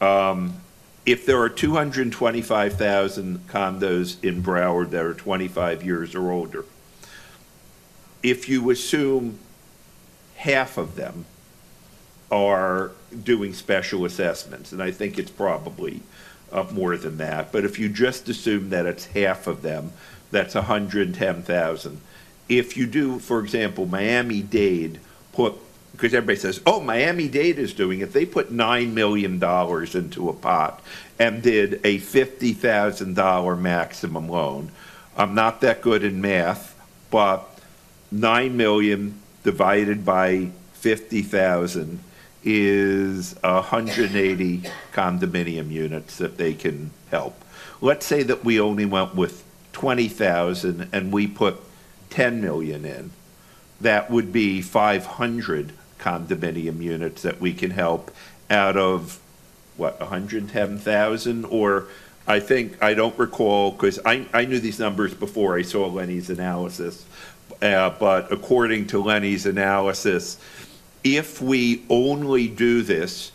[0.00, 0.54] Um,
[1.06, 6.64] If there are 225,000 condos in Broward that are 25 years or older,
[8.22, 9.38] if you assume
[10.40, 11.26] half of them
[12.30, 12.92] are
[13.24, 16.00] doing special assessments, and I think it's probably
[16.50, 19.92] uh, more than that, but if you just assume that it's half of them,
[20.30, 22.00] that's 110,000.
[22.48, 24.98] If you do, for example, Miami-Dade
[25.34, 25.56] put,
[25.92, 30.82] because everybody says, oh, Miami-Dade is doing it, they put $9 million into a pot
[31.18, 34.72] and did a $50,000 maximum loan.
[35.18, 37.46] I'm not that good in math, but
[38.10, 42.00] 9 million divided by 50,000
[42.42, 44.62] is 180
[44.92, 47.42] condominium units that they can help.
[47.80, 51.60] Let's say that we only went with 20,000 and we put
[52.10, 53.10] 10 million in.
[53.80, 58.10] That would be 500 condominium units that we can help
[58.48, 59.20] out of,
[59.76, 61.44] what, 110,000?
[61.44, 61.86] Or
[62.26, 66.30] I think, I don't recall, because I, I knew these numbers before I saw Lenny's
[66.30, 67.04] analysis.
[67.62, 70.38] Uh, But according to Lenny's analysis,
[71.04, 73.32] if we only do this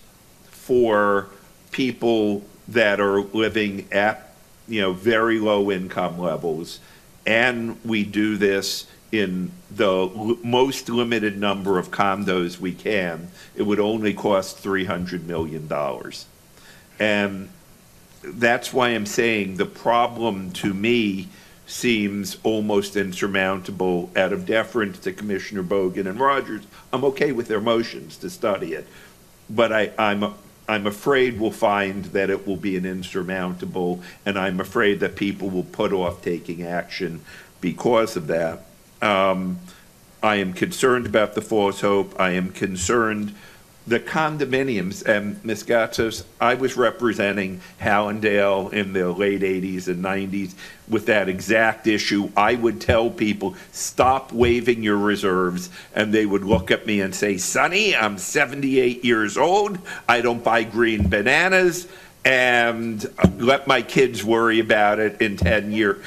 [0.50, 1.28] for
[1.72, 4.34] people that are living at,
[4.68, 6.80] you know, very low income levels,
[7.26, 13.80] and we do this in the most limited number of condos we can, it would
[13.80, 15.70] only cost $300 million.
[17.00, 17.50] And
[18.24, 21.28] that's why I'm saying the problem to me
[21.66, 26.64] seems almost insurmountable out of deference to Commissioner Bogen and Rogers.
[26.94, 28.88] I'm okay with their motions to study it,
[29.50, 30.34] but I, I'm,
[30.68, 35.50] I'm afraid we'll find that it will be an insurmountable, and I'm afraid that people
[35.50, 37.22] will put off taking action
[37.62, 38.66] because of that.
[39.02, 39.60] Um,
[40.22, 42.20] I am concerned about the false Hope.
[42.20, 43.36] I am concerned
[43.88, 45.64] the condominiums, and Ms.
[45.64, 50.56] Gatsos, I was representing Hallandale in the late 80s and 90s
[50.88, 52.32] with that exact issue.
[52.36, 57.14] I would tell people, stop waiving your reserves, and they would look at me and
[57.14, 59.78] say, Sonny, I'm 78 years old,
[60.10, 61.88] I don't buy green bananas,
[62.24, 63.06] and
[63.38, 66.04] let my kids worry about it in 10 years.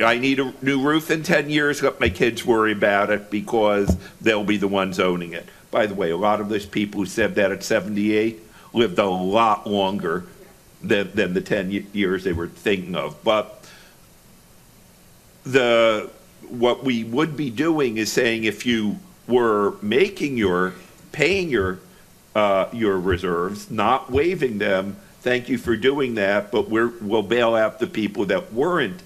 [0.00, 3.94] I need a new roof in 10 years, let my kids worry about it because
[4.22, 5.46] they'll be the ones owning it.
[5.70, 8.40] By the way, a lot of those people who said that at 78
[8.72, 10.24] lived a lot longer
[10.82, 13.22] than, than the 10 years they were thinking of.
[13.22, 13.66] But
[15.44, 16.10] the,
[16.48, 20.74] what we would be doing is saying if you were making your,
[21.12, 21.80] paying your,
[22.34, 27.54] uh, your reserves, not waiving them, thank you for doing that, but we're, we'll bail
[27.54, 29.02] out the people that weren't,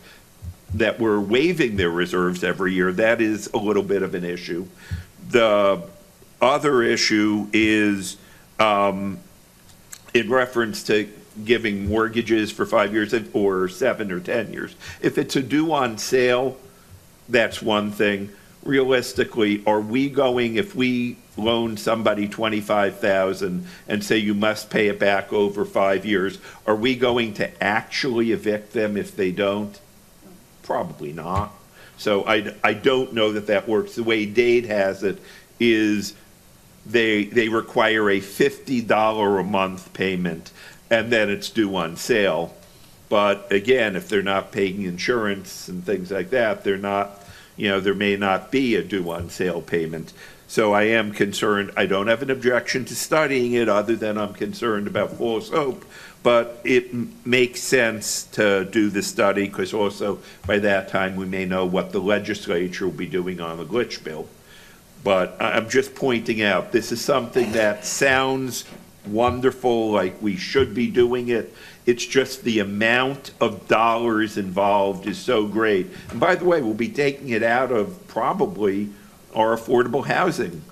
[0.74, 2.92] that were waiving their reserves every year.
[2.92, 4.66] That is a little bit of an issue.
[5.30, 5.82] The
[6.42, 8.16] other issue is,
[8.58, 9.18] um,
[10.12, 11.08] in reference to
[11.44, 14.74] giving mortgages for five years or seven or 10 years.
[15.00, 16.58] If it's a due on sale,
[17.28, 18.30] that's one thing.
[18.62, 24.98] Realistically, are we going, if we loan somebody 25,000 and say you must pay it
[24.98, 29.80] back over five years, are we going to actually evict them if they don't?
[30.62, 31.52] Probably not.
[31.96, 33.94] So I, I don't know that that works.
[33.94, 35.18] The way Dade has it
[35.58, 36.14] is
[36.84, 40.50] they, they require a $50 a month payment,
[40.90, 42.54] and then it's due on sale.
[43.08, 47.22] But again, if they're not paying insurance and things like that, they're not,
[47.56, 50.12] you know, there may not be a due on sale payment.
[50.48, 54.34] So I am concerned, I don't have an objection to studying it, other than I'm
[54.34, 55.84] concerned about false hope.
[56.22, 56.92] But it
[57.26, 61.92] makes sense to do the study, because also by that time, we may know what
[61.92, 64.28] the legislature will be doing on the glitch bill.
[65.04, 68.64] But I'm just pointing out, this is something that sounds
[69.06, 71.52] wonderful, like we should be doing it.
[71.86, 75.88] It's just the amount of dollars involved is so great.
[76.10, 78.90] And by the way, we'll be taking it out of probably
[79.34, 80.62] our affordable housing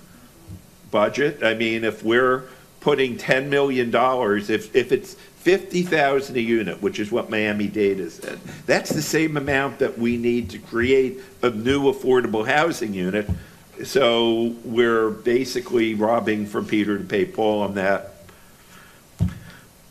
[0.92, 1.42] budget.
[1.42, 2.44] I mean, if we're
[2.80, 8.90] putting $10 million, if, if it's 50,000 a unit, which is what Miami-Dade said, that's
[8.90, 13.28] the same amount that we need to create a new affordable housing unit.
[13.84, 18.14] So we're basically robbing from Peter to pay Paul on that.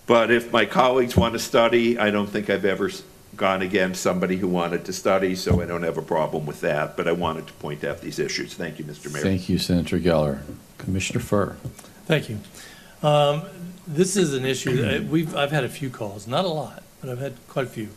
[0.06, 2.90] But if my colleagues want to study, I don't think I've ever
[3.35, 6.98] gone against somebody who wanted to study, so I don't have a problem with that.
[6.98, 8.53] But I wanted to point out these issues.
[8.56, 9.11] Thank you, Mr.
[9.14, 9.22] Mayor.
[9.22, 10.42] Thank you, Senator Geller.
[10.77, 11.56] Commissioner Furr.
[12.06, 12.40] Thank you.
[13.03, 13.43] Um,
[13.88, 17.09] This is an issue, that we've, I've had a few calls, not a lot, but
[17.09, 17.90] I've had quite a few.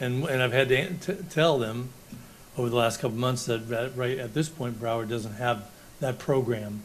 [0.00, 1.90] And, and I've had to an- tell them
[2.56, 5.68] over the last couple months that, right at this point, Broward doesn't have
[6.00, 6.82] that program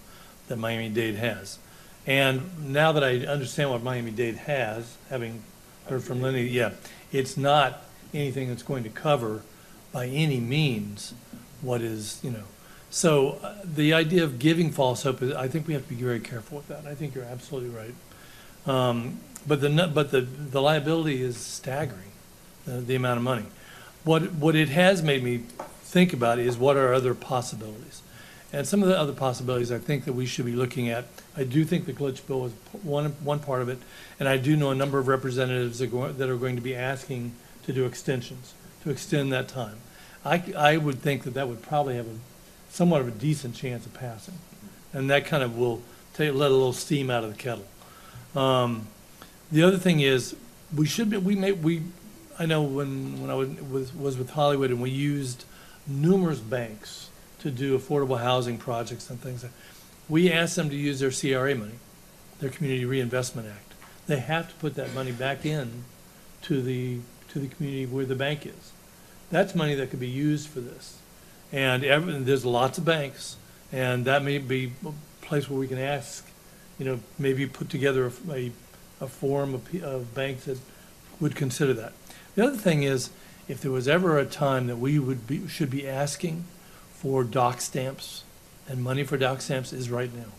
[0.48, 1.58] that Miami-Dade has.
[2.06, 5.44] And now that I understand what Miami-Dade has, having
[5.88, 6.72] heard from Lenny, yeah,
[7.12, 7.84] it's not
[8.14, 9.44] anything that's going to cover
[9.92, 11.14] by any means
[11.62, 12.44] what is, you know.
[12.90, 16.02] So uh, the idea of giving false hope, is- I think we have to be
[16.02, 16.86] very careful with that.
[16.86, 17.96] I think you're absolutely right.
[18.66, 22.12] Um, But the, but the, the liability is staggering,
[22.66, 23.46] the, the amount of money.
[24.04, 25.44] What, what it has made me
[25.84, 28.02] think about is what are other possibilities?
[28.54, 31.06] And some of the other possibilities I think that we should be looking at,
[31.38, 32.52] I do think the glitch bill is
[32.84, 33.78] one, one part of it,
[34.20, 36.62] and I do know a number of representatives that are going, that are going to
[36.62, 39.78] be asking to do extensions, to extend that time.
[40.26, 42.16] I, I would think that that would probably have a,
[42.70, 44.36] somewhat of a decent chance of passing.
[44.94, 45.82] And that kind of will
[46.14, 47.66] take, let a little steam out of the kettle.
[48.36, 48.88] Um,
[49.52, 50.36] the other thing is,
[50.76, 51.84] we should be, we may, we,
[52.42, 55.46] I know when, when I was, was- with Hollywood and we used
[55.86, 57.12] numerous banks
[57.42, 59.46] to do affordable housing projects and things.
[60.10, 61.76] We asked them to use their CRA money,
[62.40, 63.74] their Community Reinvestment Act.
[64.08, 65.84] They have to put that money back in
[66.44, 68.72] to the, to the community where the bank is.
[69.30, 70.98] That's money that could be used for this.
[71.52, 73.38] And every, there's lots of banks,
[73.72, 76.28] and that may be a place where we can ask,
[76.80, 78.52] you know, maybe put together a, a,
[79.00, 80.58] a forum of, of banks that
[81.20, 81.94] would consider that.
[82.36, 83.10] The other thing is,
[83.48, 86.46] if there was ever a time that we would be, should be asking
[86.94, 88.24] for doc stamps
[88.68, 90.32] and money for doc stamps is right now.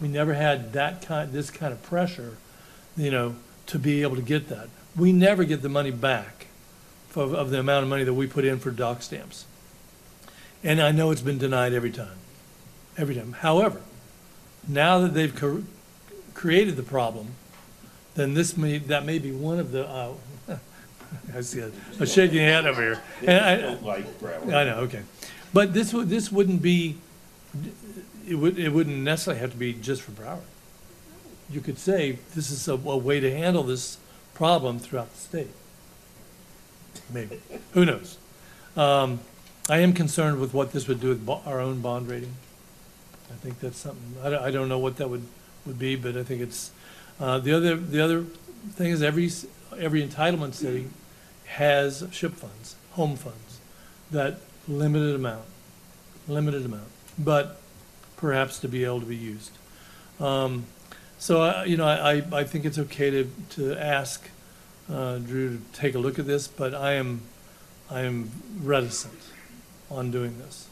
[0.00, 2.36] We never had that kind, this kind of pressure,
[2.96, 3.36] you know,
[3.66, 4.68] to be able to get that.
[4.96, 6.46] We never get the money back
[7.14, 9.46] of, of the amount of money that we put in for doc stamps.
[10.64, 12.16] And I know it's been denied every time,
[12.96, 13.32] every time.
[13.32, 13.80] However,
[14.66, 15.60] now that they've cr-
[16.32, 17.28] created the problem,
[18.14, 20.14] then this may, that may be one of the, uh,
[21.36, 21.70] I see a,
[22.00, 23.02] a shaking head over here.
[23.26, 24.54] And I- Don't like Broward.
[24.54, 25.02] I know, okay.
[25.52, 26.96] But this would, this wouldn't be,
[28.28, 30.40] it would, it wouldn't necessarily have to be just for Broward.
[31.50, 33.98] You could say, this is a, a way to handle this
[34.34, 35.50] problem throughout the state.
[37.12, 37.40] Maybe,
[37.72, 38.18] who knows?
[38.76, 39.20] Um,
[39.68, 42.34] I am concerned with what this would do with bo- our own bond rating.
[43.30, 45.22] I think that's something, I don't, I don't know what that would,
[45.66, 46.70] would be, but I think it's,
[47.20, 48.22] uh, the other, the other
[48.72, 49.46] thing is every, s-
[49.78, 50.88] every entitlement city
[51.54, 53.58] has ship funds, home funds,
[54.10, 55.44] that limited amount,
[56.26, 57.60] limited amount, but
[58.16, 59.52] perhaps to be able to be used.
[60.20, 60.64] Um,
[61.18, 64.28] so, I- you know, I, I- think it's okay to, to ask
[64.90, 67.22] uh, Drew to take a look at this, but I am,
[67.90, 68.30] I am
[68.62, 69.18] reticent
[69.90, 70.68] on doing this.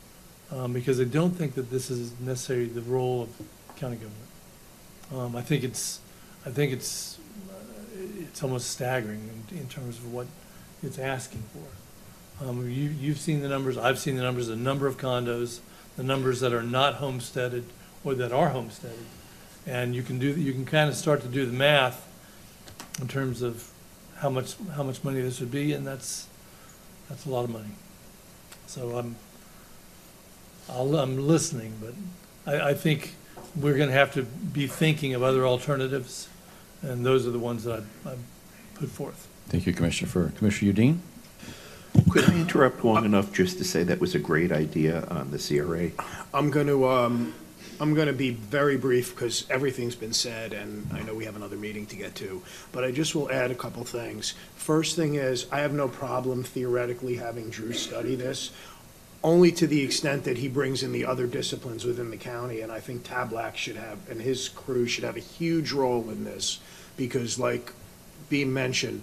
[0.50, 3.28] um, Because I don't think that this is necessarily the role of
[3.76, 4.18] county government.
[5.14, 6.00] Um, I think it's,
[6.44, 7.18] I think it's,
[7.50, 7.54] uh,
[8.20, 10.26] it's almost staggering in, in terms of what
[10.82, 12.44] it's asking for.
[12.44, 15.60] Um, you, you've seen the numbers, I've seen the numbers, the number of condos,
[15.96, 17.64] the numbers that are not homesteaded
[18.04, 19.04] or that are homesteaded.
[19.66, 22.08] And you can do, you can kind of start to do the math
[23.00, 23.70] in terms of
[24.16, 26.26] how much, how much money this would be, and that's,
[27.08, 27.70] that's a lot of money.
[28.66, 29.16] So I'm,
[30.68, 31.94] I'll, I'm listening, but
[32.52, 33.14] I, I think
[33.54, 36.28] we're gonna have to be thinking of other alternatives,
[36.80, 38.14] and those are the ones that I, I
[38.74, 39.28] put forth.
[39.48, 40.32] Thank you, Commissioner Furr.
[40.36, 40.98] Commissioner Udine?
[42.10, 45.38] Could I interrupt long enough just to say that was a great idea on the
[45.38, 45.90] CRA?
[46.32, 47.34] I'm going to, um,
[47.80, 51.36] I'm going to be very brief because everything's been said and I know we have
[51.36, 52.42] another meeting to get to.
[52.72, 54.34] But I just will add a couple things.
[54.56, 58.52] First thing is, I have no problem theoretically having Drew study this,
[59.22, 62.62] only to the extent that he brings in the other disciplines within the county.
[62.62, 66.24] And I think Tablack should have, and his crew should have a huge role in
[66.24, 66.58] this
[66.96, 67.72] because like
[68.28, 69.02] being mentioned,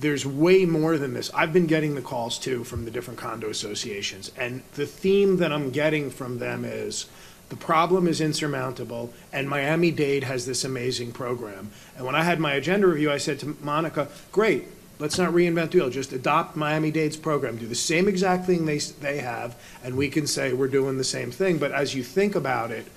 [0.00, 1.30] there's way more than this.
[1.32, 5.52] I've been getting the calls too from the different condo associations, and the theme that
[5.52, 7.06] I'm getting from them is
[7.48, 11.70] the problem is insurmountable, and Miami-Dade has this amazing program.
[11.96, 14.64] And when I had my agenda review, I said to Monica, great,
[14.98, 18.78] let's not reinvent the wheel, just adopt Miami-Dade's program, do the same exact thing they,
[18.78, 21.58] they have, and we can say we're doing the same thing.
[21.58, 22.88] But as you think about it,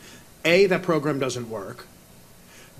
[0.43, 1.85] A, that program doesn't work.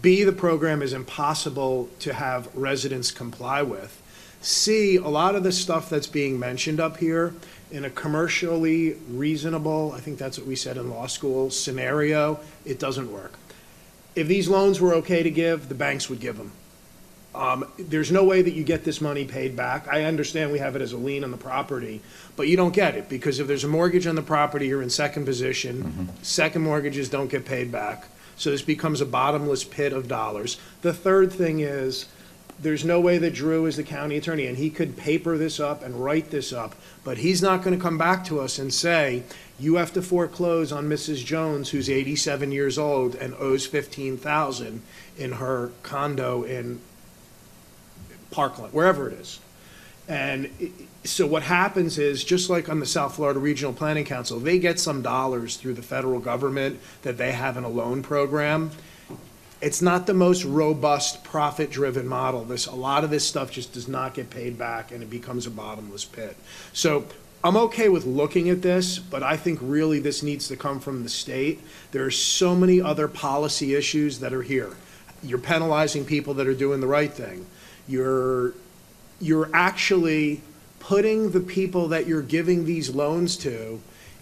[0.02, 3.99] B, the program is impossible to have residents comply with.
[4.42, 7.34] C, a lot of the stuff that's being mentioned up here
[7.72, 12.80] in a commercially reasonable, I think that's what we said in law school, scenario, it
[12.80, 13.34] doesn't work.
[14.16, 16.52] If these loans were okay to give, the banks would give them.
[17.36, 19.88] Um, There's no way that you get this money paid back.
[19.88, 22.02] I understand we have it as a lien on the property,
[22.36, 24.90] but you don't get it, because if there's a mortgage on the property, you're in
[24.90, 26.10] second position.
[26.24, 28.08] Second mortgages don't get paid back.
[28.36, 30.58] So this becomes a bottomless pit of dollars.
[30.82, 32.08] The third thing is,
[32.62, 35.84] there's no way that Drew is the county attorney, and he could paper this up
[35.84, 39.24] and write this up, but he's not gonna come back to us and say,
[39.60, 41.24] you have to foreclose on Mrs.
[41.26, 44.82] Jones, who's eighty-seven years old and owes fifteen thousand
[45.18, 46.80] in her condo in
[48.32, 49.40] Parkland, wherever it is.
[50.08, 50.50] And
[51.04, 54.80] so what happens is, just like on the South Florida Regional Planning Council, they get
[54.80, 58.72] some dollars through the federal government that they have in a loan program.
[59.62, 62.46] It's not the most robust, profit-driven model.
[62.46, 65.46] This, a lot of this stuff just does not get paid back, and it becomes
[65.46, 66.38] a bottomless pit.
[66.72, 67.06] So
[67.44, 71.04] I'm okay with looking at this, but I think really this needs to come from
[71.04, 71.60] the state.
[71.92, 74.78] There are so many other policy issues that are here.
[75.24, 77.46] You're penalizing people that are doing the right thing.
[77.88, 78.54] You're,
[79.20, 80.42] you're actually
[80.80, 83.82] putting the people that you're giving these loans to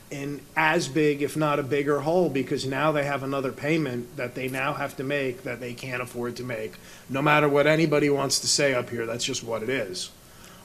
[0.09, 4.35] in as big, if not a bigger hole, because now they have another payment that
[4.35, 6.75] they now have to make that they can't afford to make.
[7.09, 10.11] No matter what anybody wants to say up here, that's just what it is.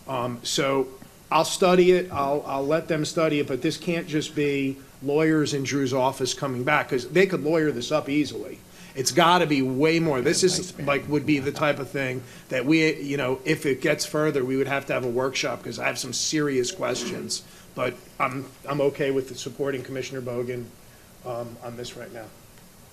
[0.07, 0.87] Um, so
[1.31, 5.55] I'll study it, I'll, I'll let them study it, but this can't just be lawyers
[5.55, 8.61] in Drew's office coming back, because they could lawyer this up easily.
[8.95, 10.21] It's gotta be way more.
[10.21, 13.81] This is like, would be the type of thing that we, you know, if it
[13.81, 17.43] gets further, we would have to have a workshop, because I have some serious questions.
[17.75, 20.65] But I'm, I'm okay with supporting Commissioner Bogen,
[21.25, 22.25] um, on this right now.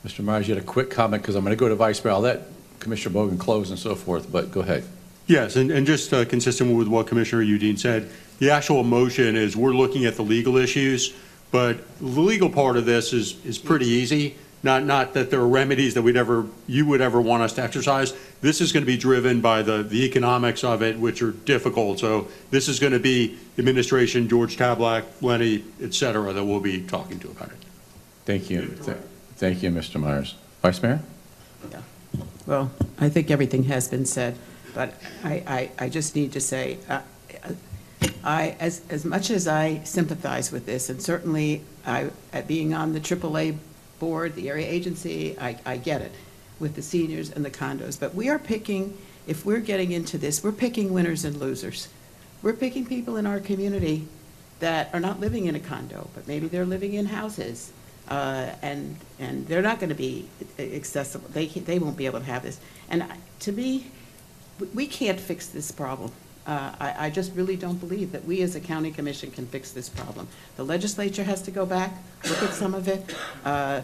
[0.05, 0.23] Mr.
[0.23, 2.13] Myers, you had a quick comment, because I'm going to go to Vice Mayor.
[2.13, 2.43] I'll let
[2.79, 4.85] Commissioner Bogen close and so forth, but go ahead.
[5.27, 8.09] Yes, and, and just uh, consistent with what Commissioner Udine said,
[8.39, 11.13] the actual motion is we're looking at the legal issues,
[11.51, 14.37] but the legal part of this is, is pretty easy.
[14.61, 17.63] Not, not that there are remedies that we'd ever, you would ever want us to
[17.63, 18.13] exercise.
[18.41, 21.99] This is going to be driven by the, the economics of it, which are difficult.
[21.99, 26.81] So this is going to be administration, George Tablack, Lenny, et cetera, that we'll be
[26.81, 27.57] talking to about it.
[28.25, 28.77] Thank you.
[28.83, 28.97] Th-
[29.37, 29.99] Thank you, Mr.
[30.01, 30.35] Myers.
[30.61, 30.99] Vice Mayor?
[31.71, 31.81] Yeah.
[32.45, 34.37] Well, I think everything has been said,
[34.73, 37.01] but I, I, I just need to say, uh,
[38.23, 42.91] I, as, as much as I sympathize with this, and certainly I, at being on
[42.91, 43.57] the AAA
[43.99, 46.11] board, the area agency, I, I get it,
[46.59, 48.97] with the seniors and the condos, but we are picking,
[49.27, 51.87] if we're getting into this, we're picking winners and losers.
[52.41, 54.07] We're picking people in our community
[54.59, 57.71] that are not living in a condo, but maybe they're living in houses,
[58.09, 62.25] uh, and, and they're not going to be accessible, they, they won't be able to
[62.25, 62.59] have this.
[62.89, 63.05] And
[63.39, 63.87] to me,
[64.73, 66.11] we can't fix this problem.
[66.49, 69.71] Uh, I, I just really don't believe that we as a county commission can fix
[69.71, 70.27] this problem.
[70.55, 71.93] The legislature has to go back,
[72.27, 73.15] look at some of it.
[73.45, 73.83] Uh,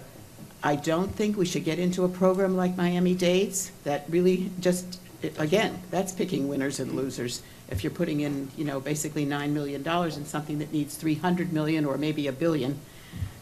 [0.64, 5.00] I don't think we should get into a program like Miami-Dades that really just,
[5.38, 7.44] again, that's picking winners and losers.
[7.70, 11.86] If you're putting in, you know, basically $9 million in something that needs 300 million
[11.86, 12.80] or maybe a billion.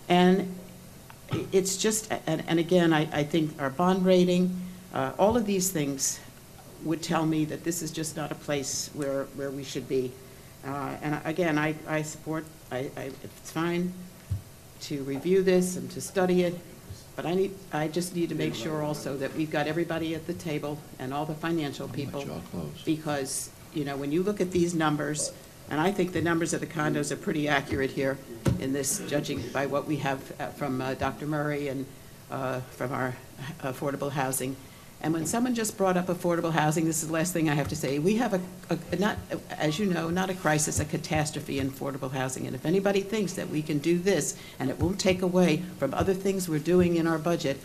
[0.09, 0.53] And
[1.53, 4.59] it's just, and, and again, I, I think our bond rating,
[4.93, 6.19] uh, all of these things
[6.83, 10.11] would tell me that this is just not a place where, where we should be.
[10.65, 13.93] Uh, And again, I, I support, I, I, it's fine
[14.81, 16.59] to review this and to study it,
[17.15, 20.25] but I need, I just need to make sure also that we've got everybody at
[20.27, 22.21] the table and all the financial people.
[22.85, 25.31] Because, you know, when you look at these numbers,
[25.69, 28.17] and I think the numbers of the condos are pretty accurate here
[28.59, 31.25] in this, judging by what we have uh, from uh, Dr.
[31.27, 31.85] Murray and
[32.31, 33.15] uh, from our
[33.61, 34.55] affordable housing.
[35.03, 37.67] And when someone just brought up affordable housing, this is the last thing I have
[37.67, 37.99] to say.
[37.99, 39.17] We have a, a- not,
[39.51, 42.47] as you know, not a crisis, a catastrophe in affordable housing.
[42.47, 45.93] And if anybody thinks that we can do this and it won't take away from
[45.93, 47.59] other things we're doing in our budget,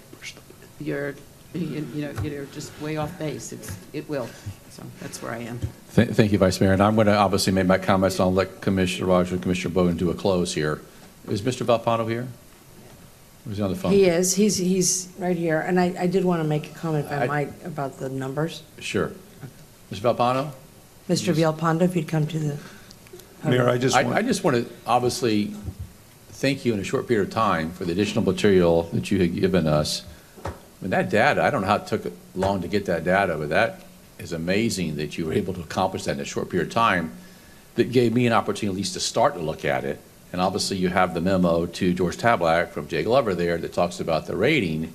[0.81, 1.15] you're,
[1.55, 3.53] you you know, you're just way off base.
[3.53, 4.29] It's, it will.
[4.73, 5.61] So that's where I am.
[5.95, 6.73] Th- Thank you, Vice Mayor.
[6.73, 9.97] And I'm going to obviously make my comments, I'll let Commissioner Rogers and Commissioner Bogen
[9.97, 10.81] do a close here.
[11.29, 11.65] Is Mr.
[11.65, 12.27] Vialpando here?
[13.49, 13.93] Or is he on the phone?
[13.93, 17.07] He is, he's, he's right here, and I, I did want to make a comment,
[17.07, 18.63] if I I- might, about the numbers.
[18.79, 19.11] Sure.
[19.91, 20.15] Mr.
[20.15, 20.51] Vialpando?
[21.09, 21.33] Mr.
[21.35, 22.59] Vialpando, if you'd come to the.
[23.45, 25.55] Mayor, I just want- I just want to obviously
[26.31, 29.35] thank you in a short period of time for the additional material that you had
[29.35, 30.05] given us.
[30.45, 30.51] I
[30.83, 33.49] mean, that data, I don't know how it took long to get that data, but
[33.49, 33.81] that
[34.19, 37.13] is amazing that you were able to accomplish that in a short period of time.
[37.77, 40.01] That gave me an opportunity at least to start to look at it.
[40.33, 43.99] And obviously, you have the memo to George Tablack from Jay Glover there that talks
[44.01, 44.93] about the rating.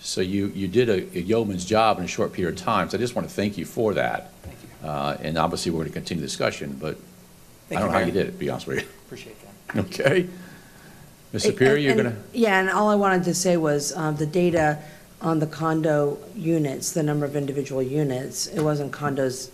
[0.00, 2.90] So you, you did a a yeoman's job in a short period of time.
[2.90, 4.32] So I just want to thank you for that.
[4.42, 4.88] Thank you.
[5.26, 6.98] And obviously, we're going to continue the discussion, but
[7.70, 8.06] I don't you, know how Mayor.
[8.06, 8.88] you did it, to be honest with you.
[9.06, 9.50] Appreciate that.
[9.76, 10.28] Okay.
[11.32, 11.42] Ms.
[11.42, 14.78] Superior, you're going to, Yeah, and all I wanted to say was, um, the data
[15.20, 19.50] on the condo units, the number of individual units, it wasn't condos,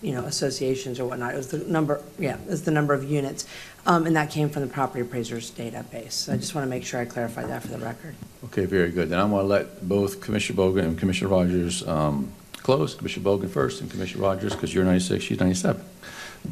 [0.00, 3.02] you know, associations or whatnot, it was the number, yeah, it was the number of
[3.02, 3.46] units,
[3.86, 6.12] um, and that came from the property appraisers database.
[6.12, 8.14] So I just want to make sure I clarify that for the record.
[8.44, 9.08] okay, very good.
[9.08, 12.94] Then I'm going to let both Commissioner Bogen and Commissioner Rogers um, close.
[12.94, 15.84] Commissioner Bogen first and Commissioner Rogers, because you're 96, she's 97.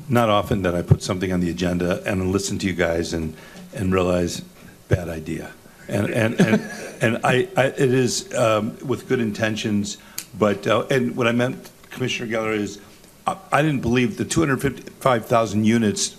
[0.09, 3.35] Not often that I put something on the agenda and listen to you guys and,
[3.75, 4.41] and realize,
[4.89, 5.52] bad idea.
[5.89, 6.70] And, and, and,
[7.02, 9.99] and I, I, it is um, with good intentions,
[10.39, 12.81] but, uh, and what I meant, Commissioner Geller, is
[13.27, 16.17] I I didn't believe the 255,000 units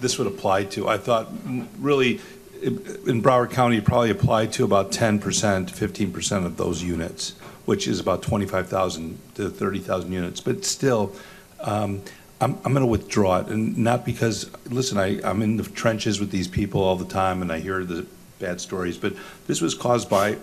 [0.00, 0.88] this would apply to.
[0.88, 2.20] I thought mm, really
[2.62, 7.32] in Broward County, probably applied to about 10%, 15% of those units,
[7.64, 10.40] which is about 25,000 to 30,000 units.
[10.40, 11.14] But still,
[11.60, 12.02] um,
[12.40, 16.20] I'm, I'm going to withdraw it, and not because, listen, I, I'm in the trenches
[16.20, 18.06] with these people all the time, and I hear the
[18.38, 19.14] bad stories, but
[19.46, 20.36] this was caused by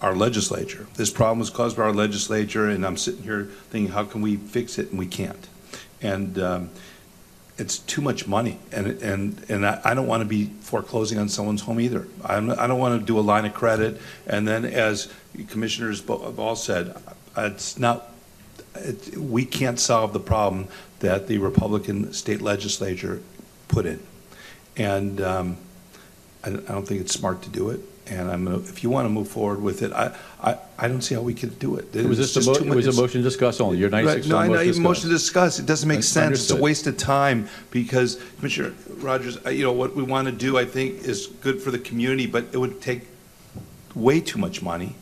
[0.00, 0.86] our legislature.
[0.96, 4.36] This problem was caused by our legislature, and I'm sitting here thinking, how can we
[4.36, 5.48] fix it, and we can't.
[6.00, 6.70] And um,
[7.62, 11.28] it's too much money, and, and, and I I don't want to be foreclosing on
[11.28, 12.04] someone's home either.
[12.24, 15.08] I'm, I don't want to do a line of credit, and then as
[15.48, 16.84] commissioners have all said,
[17.36, 17.96] it's not,
[18.74, 20.66] it, we can't solve the problem
[20.98, 23.22] that the Republican state legislature
[23.68, 24.00] put in.
[24.76, 25.56] And um,
[26.44, 29.06] I, I don't think it's smart to do it, and I'm, gonna- if you want
[29.06, 31.94] to move forward with it, I, I, I don't see how we could do it.
[31.94, 33.78] Was It's this a, mo- it was a motion to discuss only?
[33.78, 35.52] You're 96, Right, No, I know, motion to even motion to discuss.
[35.54, 36.60] discuss, it doesn't make Un- sense, it's a understood.
[36.60, 40.64] waste of time, because Commissioner Rogers, I- you know, what we want to do, I
[40.64, 43.02] think, is good for the community, but it would take
[43.94, 44.94] way too much money.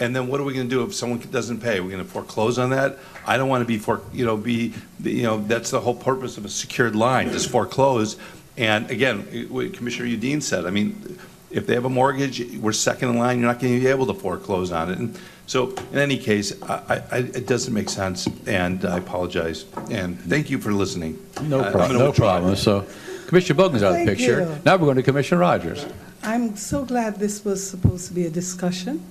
[0.00, 1.78] And then what are we going to do if someone doesn't pay?
[1.80, 2.98] We're going to foreclose on that?
[3.24, 6.36] I don't want to be for, you know, be, you know, that's the whole purpose
[6.38, 8.16] of a secured line, just foreclose.
[8.56, 11.18] And again, what Commissioner Udine said, I mean,
[11.52, 14.06] if they have a mortgage, we're second in line, you're not going to be able
[14.06, 14.98] to foreclose on it.
[14.98, 20.18] And so, in any case, I, I, it doesn't make sense, and I apologize, and
[20.20, 21.18] thank you for listening.
[21.42, 22.32] No I- problem, no withdraw.
[22.38, 22.56] problem.
[22.56, 22.86] So
[23.26, 24.40] Commissioner Bogen's out of the picture.
[24.42, 24.58] you.
[24.64, 25.84] Now we're going to Commissioner Rogers.
[26.22, 29.02] I'm so glad this was supposed to be a discussion.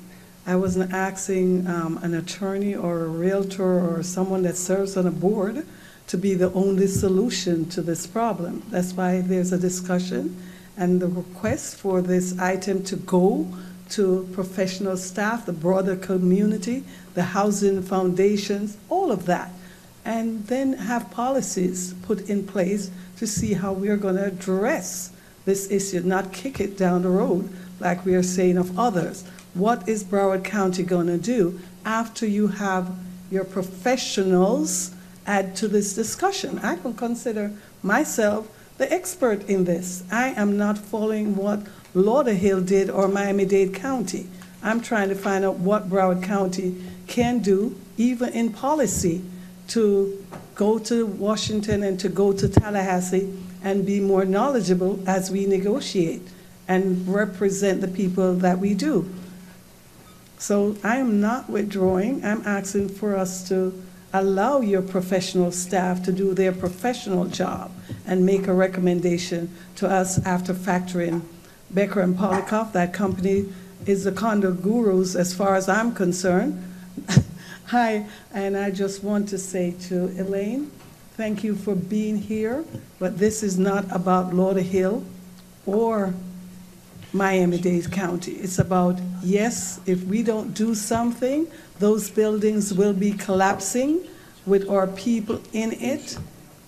[0.47, 5.11] I wasn't asking um, an attorney or a realtor or someone that serves on a
[5.11, 5.65] board
[6.07, 8.63] to be the only solution to this problem.
[8.69, 10.35] That's why there's a discussion
[10.77, 13.47] and the request for this item to go
[13.89, 16.83] to professional staff, the broader community,
[17.13, 19.51] the housing foundations, all of that.
[20.05, 25.11] And then have policies put in place to see how we are going to address
[25.45, 29.23] this issue, not kick it down the road like we are saying of others.
[29.53, 32.95] What is Broward County going to do after you have
[33.29, 34.91] your professionals
[35.27, 36.59] add to this discussion?
[36.59, 37.51] I can consider
[37.83, 38.47] myself
[38.81, 40.03] the expert in this.
[40.11, 41.59] I am not following what
[41.93, 44.25] Lauderhill did or Miami-Dade County.
[44.63, 49.21] I'm trying to find out what Broward County can do, even in policy,
[49.67, 53.31] to go to Washington and to go to Tallahassee
[53.63, 56.23] and be more knowledgeable as we negotiate
[56.67, 59.07] and represent the people that we do.
[60.39, 62.25] So I am not withdrawing.
[62.25, 63.79] I'm asking for us to
[64.13, 67.71] allow your professional staff to do their professional job
[68.05, 71.21] and make a recommendation to us after factoring
[71.69, 72.73] Becker and Poliakoff.
[72.73, 73.45] That company
[73.85, 76.63] is the condo gurus as far as I'm concerned.
[77.67, 80.71] Hi, and I just want to say to Elaine,
[81.15, 82.65] thank you for being here,
[82.99, 85.03] but this is not about Lauderhill
[85.65, 86.13] or
[87.13, 88.33] Miami-Dade County.
[88.33, 91.47] It's about, yes, if we don't do something,
[91.81, 94.07] those buildings will be collapsing
[94.45, 96.17] with our people in it.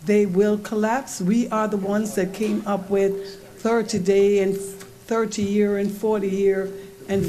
[0.06, 1.22] They will collapse.
[1.22, 3.14] We are the ones that came up with
[3.64, 6.74] 30-day and 30-year and 40-year
[7.08, 7.24] and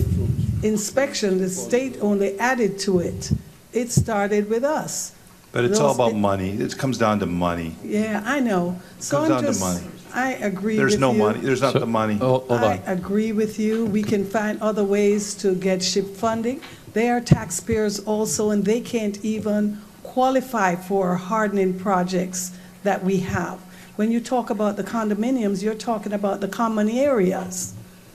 [0.64, 1.38] inspection.
[1.38, 3.30] The state only added to it.
[3.72, 5.12] It started with us.
[5.52, 7.76] But it's all Those- about money, it comes down to money.
[7.84, 8.80] Yeah, I know.
[8.98, 9.86] So Comes I'm down to just, money.
[10.14, 11.00] I agree with There's you.
[11.00, 12.18] no money, there's not So- the money.
[12.20, 12.82] Oh, Hold I on.
[12.86, 13.84] agree with you.
[13.86, 16.60] We can find other ways to get SHIP funding.
[16.94, 22.52] They are taxpayers also, and they can't even qualify for hardening projects
[22.84, 23.58] that we have.
[23.96, 27.74] When you talk about the condominiums, you're talking about the common areas,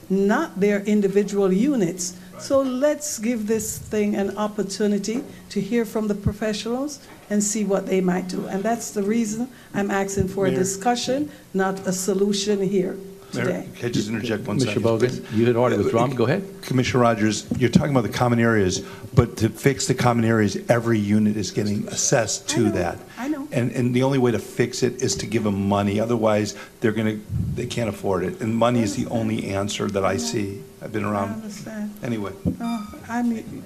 [0.10, 2.16] not their individual units.
[2.40, 7.86] So let's give this thing an opportunity to hear from the professionals and see what
[7.86, 8.48] they might do.
[8.48, 10.60] And that's the reason I'm asking for a Mayor.
[10.60, 12.98] discussion, not a solution here
[13.34, 13.68] Mayor, today.
[13.76, 15.10] Can I just interject one Commissioner second?
[15.26, 16.12] Bogen, you had already withdrawn.
[16.12, 16.44] Uh, Go ahead.
[16.62, 18.80] Commissioner Rogers, you're talking about the common areas,
[19.14, 22.98] but to fix the common areas, every unit is getting assessed to that.
[23.18, 23.48] I know.
[23.52, 26.92] And, and the only way to fix it is to give them money, otherwise, they're
[26.92, 27.20] gonna,
[27.56, 28.42] they can't afford it.
[28.42, 30.62] And money is the only answer that I see.
[30.82, 31.94] I've been I around, understand.
[32.04, 32.32] anyway.
[32.62, 33.64] Oh, I'm,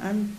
[0.00, 0.36] I'm,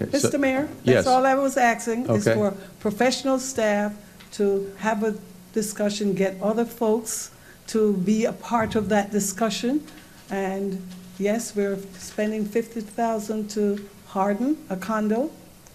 [0.00, 0.38] Okay, so- Mr.
[0.40, 0.94] Mayor, Yes.
[1.04, 2.34] that's all I was asking, is Okay.
[2.38, 3.92] for professional staff
[4.32, 5.16] to have a
[5.52, 7.30] discussion, get other folks
[7.68, 9.86] to be a part of that discussion.
[10.30, 10.86] And
[11.18, 15.30] yes, we're spending fifty thousand to harden a condo.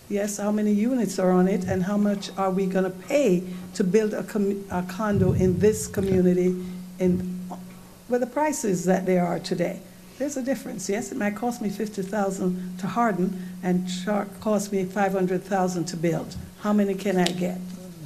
[0.09, 3.83] Yes, how many units are on it, and how much are we gonna pay to
[3.83, 4.25] build a
[4.69, 6.55] a condo in this community
[6.99, 7.39] in,
[8.09, 9.80] with the prices that they are today?
[10.19, 13.88] There's a difference, yes, it might cost me fifty thousand to harden and
[14.39, 16.35] cost me five hundred thousand to build.
[16.61, 17.57] How many can I get?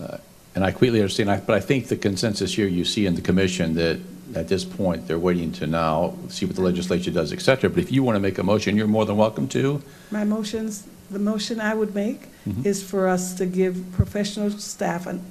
[0.01, 0.17] Uh,
[0.57, 3.21] And I completely understand, I- but I think the consensus here you see in the
[3.21, 3.99] commission that
[4.33, 7.69] at this point, they're waiting to now see what the legislature does, et cetera.
[7.69, 9.83] But if you want to make a motion, you're more than welcome to.
[10.09, 12.65] My motions, the motion I would make Mhm.
[12.65, 15.21] is for us to give professional staff an,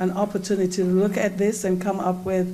[0.00, 2.52] an opportunity to look at this and come up with,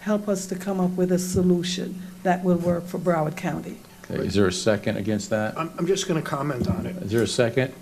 [0.00, 3.76] help us to come up with a solution that will work for Broward County.
[4.10, 5.58] Okay, Is there a second against that?
[5.58, 6.96] I'm, I'm just going to comment on it.
[7.02, 7.74] Is there a second?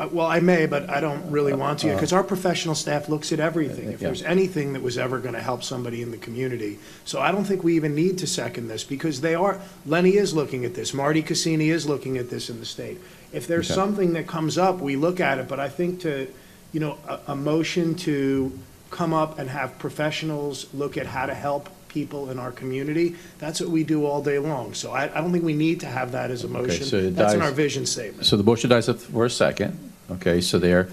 [0.00, 3.08] Uh, Well, I may, but I don't really want to, Uh, because our professional staff
[3.08, 3.90] looks at everything.
[3.90, 6.78] If there's anything that was ever going to help somebody in the community.
[7.04, 10.34] So I don't think we even need to second this, because they are, Lenny is
[10.34, 12.98] looking at this, Marty Cassini is looking at this in the state.
[13.32, 13.74] If there's Okay.
[13.74, 16.28] something that comes up, we look at it, but I think to,
[16.72, 18.52] you know, a, a motion to
[18.90, 23.60] come up and have professionals look at how to help people in our community, that's
[23.60, 24.74] what we do all day long.
[24.74, 26.82] So I, I don't think we need to have that as a so motion.
[26.82, 28.26] it That's in dies- our vision statement.
[28.26, 29.78] So the motion dies for a second.
[30.10, 30.88] Okay, so there,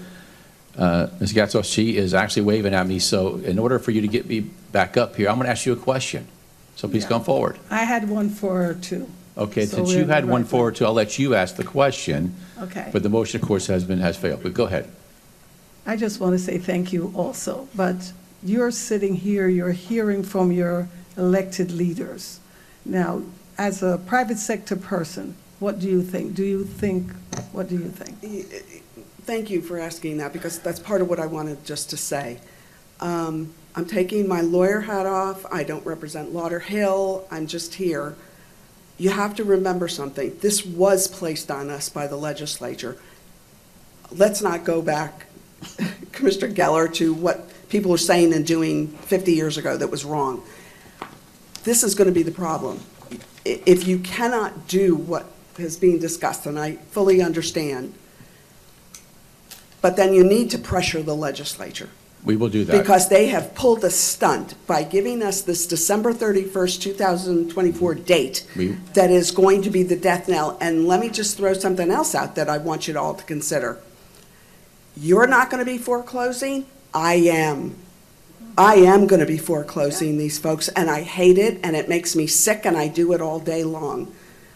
[0.76, 1.32] uh, Ms.
[1.32, 2.98] Gatto, she is actually waving at me.
[2.98, 4.40] So in order for you to get me
[4.72, 6.26] back up here, I'm going to ask you a question.
[6.74, 7.08] So please Yeah.
[7.10, 7.58] come forward.
[7.70, 9.08] I had one for two.
[9.38, 11.64] Okay, So since we're you had one right forward too, I'll let you ask the
[11.64, 12.34] question.
[12.60, 12.88] Okay.
[12.92, 14.42] But the motion, of course, has been, has failed.
[14.42, 14.88] But go ahead.
[15.86, 18.12] I just want to say thank you also, but
[18.42, 22.40] you're sitting here, you're hearing from your elected leaders.
[22.84, 23.22] Now,
[23.58, 26.34] as a private sector person, what do you think?
[26.34, 27.12] Do you think,
[27.52, 28.46] what do you think?
[29.22, 32.38] Thank you for asking that, because that's part of what I wanted just to say.
[33.00, 38.14] Um, I'm taking my lawyer hat off, I don't represent Lauderhill, I'm just here.
[38.98, 42.96] You have to remember something, this was placed on us by the legislature.
[44.10, 45.26] Let's not go back,
[46.12, 50.42] Commissioner Geller, to what people were saying and doing 50 years ago that was wrong.
[51.64, 52.80] This is going to be the problem.
[53.44, 55.26] If you cannot do what
[55.58, 57.94] is being discussed, and I fully understand,
[59.80, 61.88] but then you need to pressure the legislature.
[62.24, 62.76] We will do that.
[62.76, 68.76] Because they have pulled a stunt by giving us this December 31st, 2024 date We-
[68.94, 70.58] that is going to be the death knell.
[70.60, 73.78] And let me just throw something else out that I want you all to consider.
[74.96, 77.76] You're not going to be foreclosing, I am.
[78.58, 82.16] I am going to be foreclosing these folks, and I hate it, and it makes
[82.16, 84.14] me sick, and I do it all day long.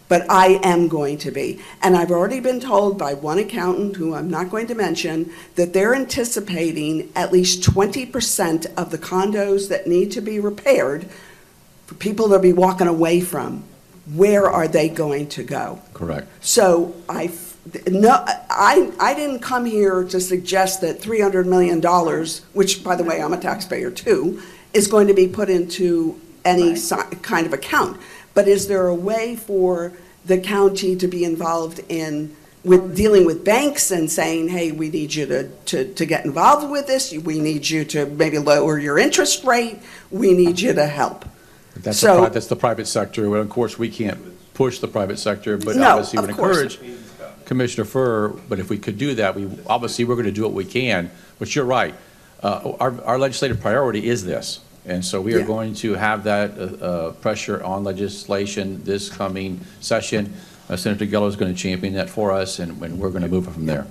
[0.08, 1.60] But I am going to be.
[1.82, 5.72] And I've already been told by one accountant, who I'm not going to mention, that
[5.72, 11.08] they're anticipating at least 20% of the condos that need to be repaired
[11.86, 13.64] for people to be walking away from.
[14.12, 15.80] Where are they going to go?
[15.92, 16.26] Correct.
[16.40, 17.30] So I,
[17.88, 18.10] no,
[18.50, 21.80] I, I didn't come here to suggest that $300 million,
[22.52, 24.42] which, by the way, I'm a taxpayer too,
[24.72, 28.00] is going to be put into any si- kind of account.
[28.34, 29.92] But is there a way for
[30.24, 32.34] the county to be involved in,
[32.64, 36.70] with, dealing with banks and saying, hey, we need you to, to, to get involved
[36.70, 39.78] with this, we need you to maybe lower your interest rate,
[40.10, 41.24] we need you to help?
[41.74, 43.28] That's the, So- pri- that's the private sector.
[43.28, 44.18] Well, of course, we can't
[44.54, 46.74] push the private sector, but No, obviously would of course.
[46.76, 46.98] encourage
[47.50, 50.52] Commissioner Furr, but if we could do that, we, obviously, we're going to do what
[50.52, 51.10] we can.
[51.40, 51.96] But you're right.
[52.44, 54.60] Uh, Our, our legislative priority is this.
[54.86, 55.46] And so we are Yeah.
[55.46, 60.32] going to have that uh, uh, pressure on legislation this coming session.
[60.68, 63.28] Uh, Senator Geller is going to champion that for us, and, and we're going to
[63.28, 63.84] move it from there.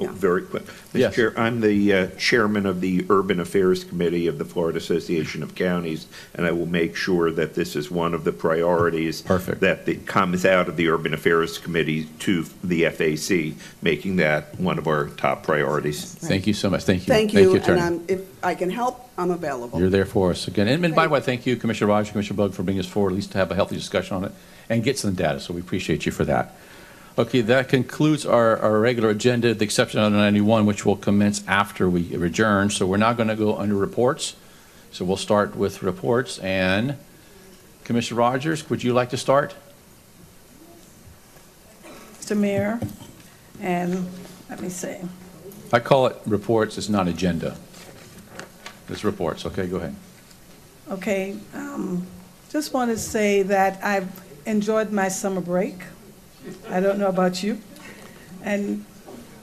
[0.00, 0.62] Oh, Very quick.
[0.92, 1.12] Yes.
[1.12, 1.14] Mr.
[1.16, 5.54] Chair, I'm the uh, chairman of the Urban Affairs Committee of the Florida Association of
[5.54, 9.22] Counties, and I will make sure that this is one of the priorities.
[9.22, 9.60] Perfect.
[9.60, 14.78] That the- comes out of the Urban Affairs Committee to the FAC, making that one
[14.78, 16.04] of our top priorities.
[16.14, 16.84] Thank you so much.
[16.84, 17.12] Thank you.
[17.12, 17.80] Thank you, and Attorney.
[17.80, 19.80] I'm, if I can help, I'm available.
[19.80, 20.68] You're there for us again.
[20.68, 23.10] And and by the way, thank you, Commissioner Rogers, Commissioner Bug, for bringing us forward,
[23.10, 24.32] at least to have a healthy discussion on it
[24.68, 26.54] and get some data, so we appreciate you for that.
[27.18, 31.90] Okay, that concludes our, our regular agenda, the exception of 91, which will commence after
[31.90, 32.70] we adjourn.
[32.70, 34.34] So we're not going to go under reports.
[34.92, 36.96] So we'll start with reports, and
[37.84, 39.54] Commissioner Rogers, would you like to start?
[42.18, 42.36] Mr.
[42.36, 42.78] Mayor,
[43.60, 44.06] and
[44.48, 44.96] let me see.
[45.72, 47.56] I call it reports, it's not agenda.
[48.88, 49.96] It's reports, okay, go ahead.
[50.90, 52.06] Okay, um,
[52.50, 54.10] just want to say that I've
[54.46, 55.78] enjoyed my summer break.
[56.68, 57.60] I don't know about you.
[58.42, 58.84] And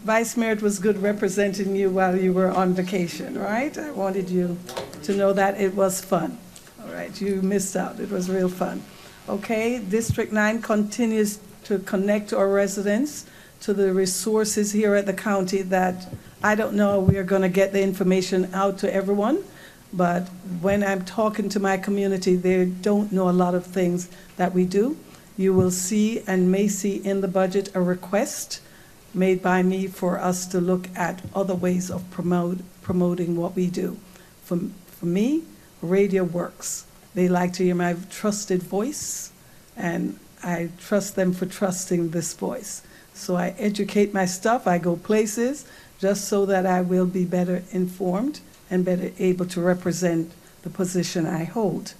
[0.04, 3.78] Vice Mayor, it was good representing you while you were on vacation, right?
[3.78, 4.58] I wanted you
[5.04, 6.38] to know that it was fun.
[6.82, 8.00] All right, you missed out.
[8.00, 8.82] It was real fun.
[9.28, 13.26] Okay, District 9 continues to connect our residents
[13.62, 16.08] to the resources here at the county that
[16.42, 19.44] I don't know we are going to get the information out to everyone,
[19.92, 20.30] but
[20.62, 24.66] when I'm talking to my community, they don't know a lot of things that we
[24.66, 24.98] do.
[25.40, 28.60] You will see and may see in the budget a request
[29.14, 33.68] made by me for us to look at other ways of promote, promoting what we
[33.68, 33.96] do.
[34.44, 35.44] For, for me,
[35.82, 36.86] radio works.
[37.16, 39.32] They like to hear my trusted voice,
[39.78, 42.82] and I trust them for trusting this voice.
[43.14, 45.66] So I educate my stuff, I go places,
[46.00, 51.26] just so that I will be better informed and better able to represent the position
[51.26, 51.94] I hold.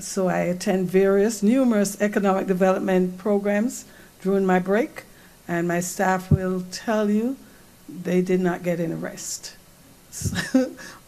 [0.00, 3.84] So I attend various, numerous economic development programs
[4.22, 5.04] during my break,
[5.46, 7.36] and my staff will tell you
[7.88, 9.56] they did not get any rest.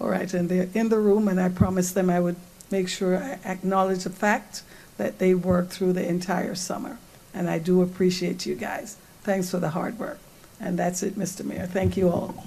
[0.01, 2.37] All right, and they're in the room, and I promised them I would
[2.71, 4.63] make sure I acknowledge the fact
[4.97, 6.99] that they worked through the entire summer.
[7.33, 8.97] And I do appreciate you guys.
[9.23, 10.19] Thanks for the hard work.
[10.61, 11.45] And that's it, Mr.
[11.45, 11.67] Mayor.
[11.67, 12.47] Thank you all.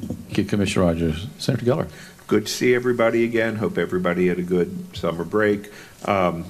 [0.00, 1.26] Thank you, Commissioner Rogers.
[1.38, 1.88] Senator Geller.
[2.28, 3.56] Good to see everybody again.
[3.56, 5.72] Hope everybody had a good summer break.
[6.04, 6.44] Um,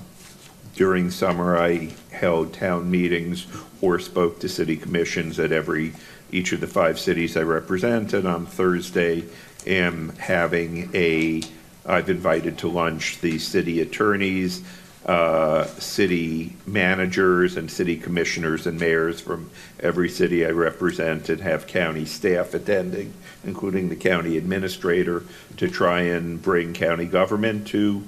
[0.75, 3.47] During summer, I held town meetings
[3.81, 5.93] or spoke to city commissions at every,
[6.33, 8.13] each of the five cities I represent.
[8.13, 9.23] And on Thursday,
[9.69, 11.43] am having a,
[11.87, 14.65] I've invited to lunch the city attorneys,
[15.09, 21.67] uh, city managers, and city commissioners and mayors from every city I represent, and have
[21.67, 25.25] county staff attending, including the county administrator,
[25.57, 28.05] to try and bring county government to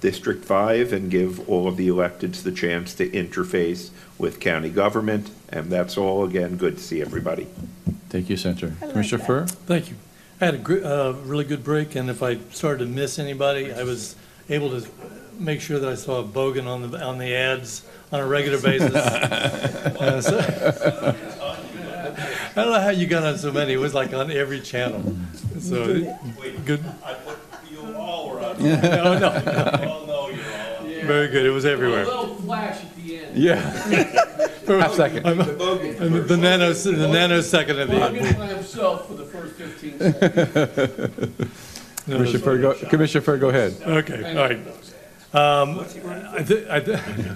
[0.00, 5.30] District 5 and give all of the electeds the chance to interface with county government.
[5.50, 7.46] And that's all, again, good to see everybody.
[8.08, 8.72] Thank you, Senator.
[8.80, 9.46] Commissioner Furr?
[9.46, 9.96] Thank you.
[10.40, 13.72] I had a gr- uh, really good break, and if I started to miss anybody,
[13.72, 14.16] I was
[14.48, 14.88] able to
[15.40, 18.60] make sure that I saw a Bogen on the, on the ads on a regular
[18.60, 18.92] basis.
[20.00, 20.38] Uh, so-
[22.56, 25.14] I don't know how you got on so many, it was like on every channel,
[25.60, 25.84] so,
[26.64, 26.82] good.
[27.04, 27.38] I put,
[27.70, 28.56] you all were on.
[28.62, 30.84] No, no, all know you're all on.
[31.06, 32.02] Very good, it was everywhere.
[32.04, 33.36] A little flash at the end.
[33.36, 33.56] Yeah.
[34.66, 35.26] Half second.
[35.26, 38.38] I'm- I'm The nano, the nanosecond at the Logan end.
[38.38, 41.66] by himself for the first 15 seconds.
[42.06, 43.76] Commissioner Furr, go, Commissioner Furr, go ahead.
[43.82, 44.79] Okay, all right.
[45.32, 47.30] Um, I thi- I thi-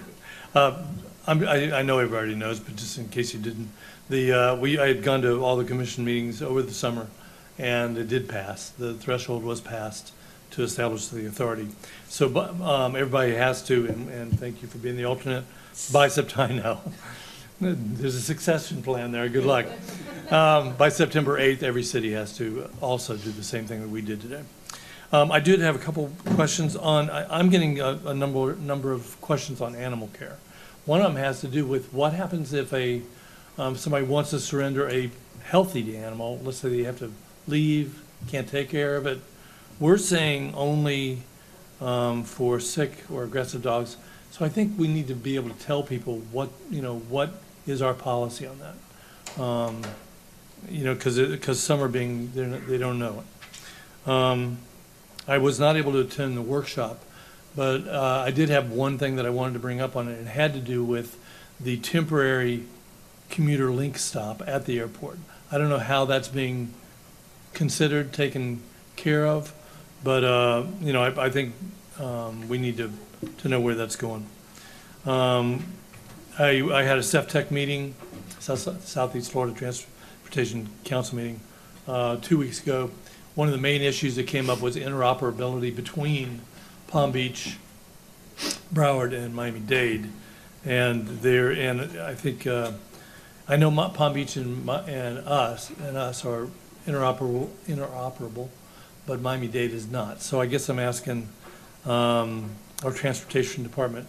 [0.54, 0.82] uh,
[1.26, 3.70] I'm- I I know everybody knows, but just in case you didn't,
[4.10, 7.06] the, uh, we, I had gone to all the commission meetings over the summer,
[7.58, 8.68] and it did pass.
[8.70, 10.12] The threshold was passed
[10.50, 11.68] to establish the authority.
[12.08, 12.26] So
[12.62, 15.44] um, everybody has to, and and thank you for being the alternate,
[15.92, 16.80] by know.
[17.60, 19.66] There's a succession plan there, good luck.
[20.30, 24.02] Um, By September 8th, every city has to also do the same thing that we
[24.02, 24.42] did today.
[25.12, 28.92] Um, I did have a couple questions on, I, I'm getting a, a number, number
[28.92, 30.38] of questions on animal care.
[30.86, 33.02] One of them has to do with what happens if a,
[33.58, 35.10] um, somebody wants to surrender a
[35.44, 37.12] healthy animal, let's say they have to
[37.46, 39.20] leave, can't take care of it.
[39.78, 41.22] We're saying only,
[41.80, 43.96] um, for sick or aggressive dogs.
[44.30, 47.34] So I think we need to be able to tell people what, you know, what
[47.66, 49.42] is our policy on that?
[49.42, 49.82] Um,
[50.68, 53.22] you know, because, because some are being, they don't know
[54.06, 54.10] it.
[55.26, 57.02] I was not able to attend the workshop,
[57.56, 60.18] but uh, I did have one thing that I wanted to bring up on it.
[60.18, 61.18] It had to do with
[61.60, 62.64] the temporary
[63.30, 65.18] commuter link stop at the airport.
[65.50, 66.74] I don't know how that's being
[67.52, 68.62] considered, taken
[68.96, 69.52] care of,
[70.02, 71.54] but, uh, you know, I, I think
[71.98, 72.90] um, we need to,
[73.38, 74.26] to know where that's going.
[75.06, 75.64] Um,
[76.38, 77.94] I, I had a SEFTC meeting,
[78.40, 81.40] South- Southeast Florida Transportation Council meeting,
[81.86, 82.90] uh, two weeks ago.
[83.34, 86.40] One of the main issues that came up was interoperability between
[86.86, 87.56] Palm Beach,
[88.72, 90.08] Broward, and Miami-Dade.
[90.64, 92.72] And there, and I think, uh,
[93.48, 96.48] I know Ma- Palm Beach and, Mi- and us, and us are
[96.86, 98.50] interoperable, interoperable,
[99.04, 100.22] but Miami-Dade is not.
[100.22, 101.28] So I guess I'm asking,
[101.84, 102.50] um,
[102.84, 104.06] our transportation department,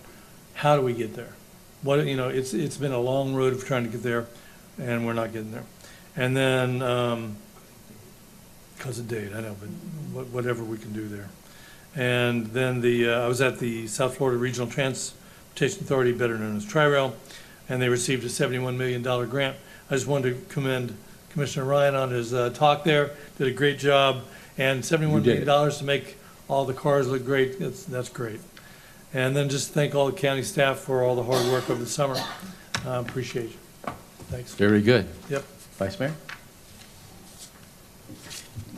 [0.54, 1.34] how do we get there?
[1.82, 4.28] What, you know, it's, it's been a long road of trying to get there,
[4.78, 5.66] and we're not getting there.
[6.16, 7.38] And then, um,
[8.86, 9.70] because of date, I know, but
[10.14, 11.28] wha- whatever we can do there.
[11.96, 16.56] And then the, uh, I was at the South Florida Regional Transportation Authority, better known
[16.56, 17.16] as Tri-Rail,
[17.68, 19.58] and they received a $71 million grant.
[19.90, 20.96] I just wanted to commend
[21.32, 24.22] Commissioner Ryan on his uh, talk there, did a great job,
[24.56, 25.30] and 71 You did.
[25.32, 28.40] million dollars to make all the cars look great, that's, that's great.
[29.16, 31.90] And then just thank all the county staff for all the hard work over the
[31.90, 32.18] summer.
[32.86, 33.92] Uh, Appreciate you.
[34.30, 34.54] Thanks.
[34.54, 35.08] Very good.
[35.32, 35.44] Yep.
[35.80, 36.14] Vice Mayor?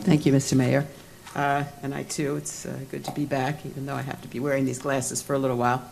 [0.00, 0.56] Thank you, Mr.
[0.56, 0.86] Mayor.
[1.34, 4.28] Uh, And I too, it's uh, good to be back, even though I have to
[4.28, 5.82] be wearing these glasses for a little while.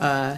[0.00, 0.36] Uh,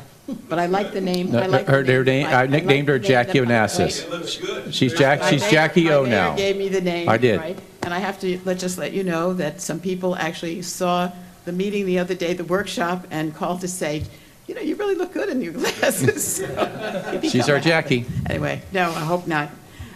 [0.48, 1.34] But I like the name.
[1.36, 2.26] I like the Her, her name.
[2.26, 4.72] I- I I like nicknamed her the name Jackie that- Onassis.
[4.72, 6.34] She's Jack, My she's mayor- Jackie O My now.
[6.34, 7.08] mayor gave me the name.
[7.08, 7.38] I did.
[7.40, 7.58] right?
[7.82, 11.10] And I have to, let, just let you know that some people actually saw
[11.44, 14.02] the meeting the other day, the workshop, and called to say,
[14.46, 16.36] you know, you really look good in your glasses.
[16.36, 16.46] So,
[17.20, 17.64] She's become our a habit.
[17.64, 18.06] Jackie.
[18.30, 19.50] Anyway, no, I hope not.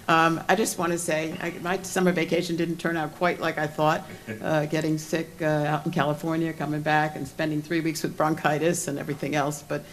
[0.09, 3.59] Um, I just want to say, I- my summer vacation didn't turn out quite like
[3.59, 4.09] I thought.
[4.43, 8.87] Uh, Getting sick uh, out in California, coming back and spending three weeks with bronchitis
[8.89, 9.63] and everything else.
[9.67, 9.85] But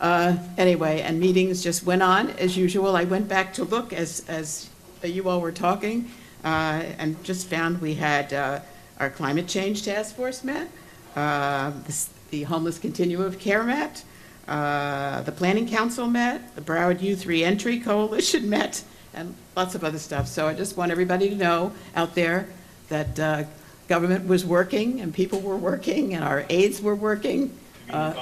[0.00, 2.96] uh, anyway, and meetings just went on as usual.
[2.96, 4.68] I went back to look as, as
[5.04, 6.10] you all were talking
[6.44, 8.60] uh, and just found we had uh,
[8.98, 10.68] our climate change task force met,
[11.16, 14.02] uh, the the homeless continuum of care met,
[14.48, 18.82] uh, the planning council met, the Broward Youth Reentry Coalition met,
[19.14, 20.26] and lots of other stuff.
[20.26, 22.48] So I just want everybody to know out there
[22.88, 23.44] that uh,
[23.88, 27.50] government was working and people were working and our aides were working.
[27.90, 28.14] Uh,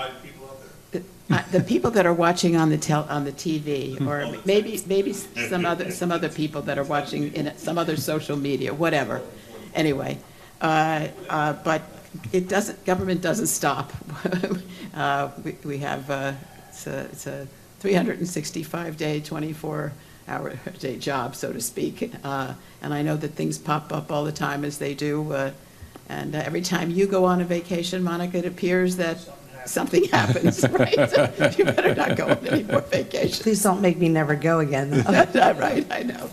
[1.30, 5.12] uh, The people that are watching on the tel, on the TV, or maybe, maybe
[5.12, 9.20] some other, some other people that are watching in some other social media, whatever.
[9.74, 10.18] Anyway,
[10.60, 11.82] uh, uh, but
[12.32, 13.92] it doesn't, government doesn't stop.
[14.92, 16.32] Uh, We we have, uh,
[16.68, 17.46] it's a, it's a
[20.38, 22.12] 365-day, job, so to speak.
[22.24, 25.32] Uh, And I know that things pop up all the time as they do.
[25.32, 25.50] uh,
[26.08, 29.18] And uh, every time you go on a vacation, Monica, it appears that
[29.66, 30.96] something happens, right?
[31.58, 33.42] You better not go on any more vacations.
[33.42, 34.90] Please don't make me never go again.
[35.60, 36.30] Right, I know,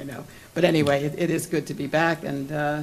[0.00, 0.24] I know.
[0.54, 2.82] But anyway, it- it is good to be back, and uh,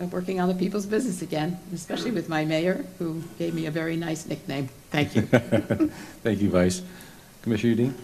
[0.00, 3.70] uh, working on the people's business again, especially with my mayor, who gave me a
[3.70, 4.68] very nice nickname.
[4.90, 5.22] Thank you.
[6.22, 6.82] Thank you, Vice.
[7.42, 7.94] Commissioner Udine?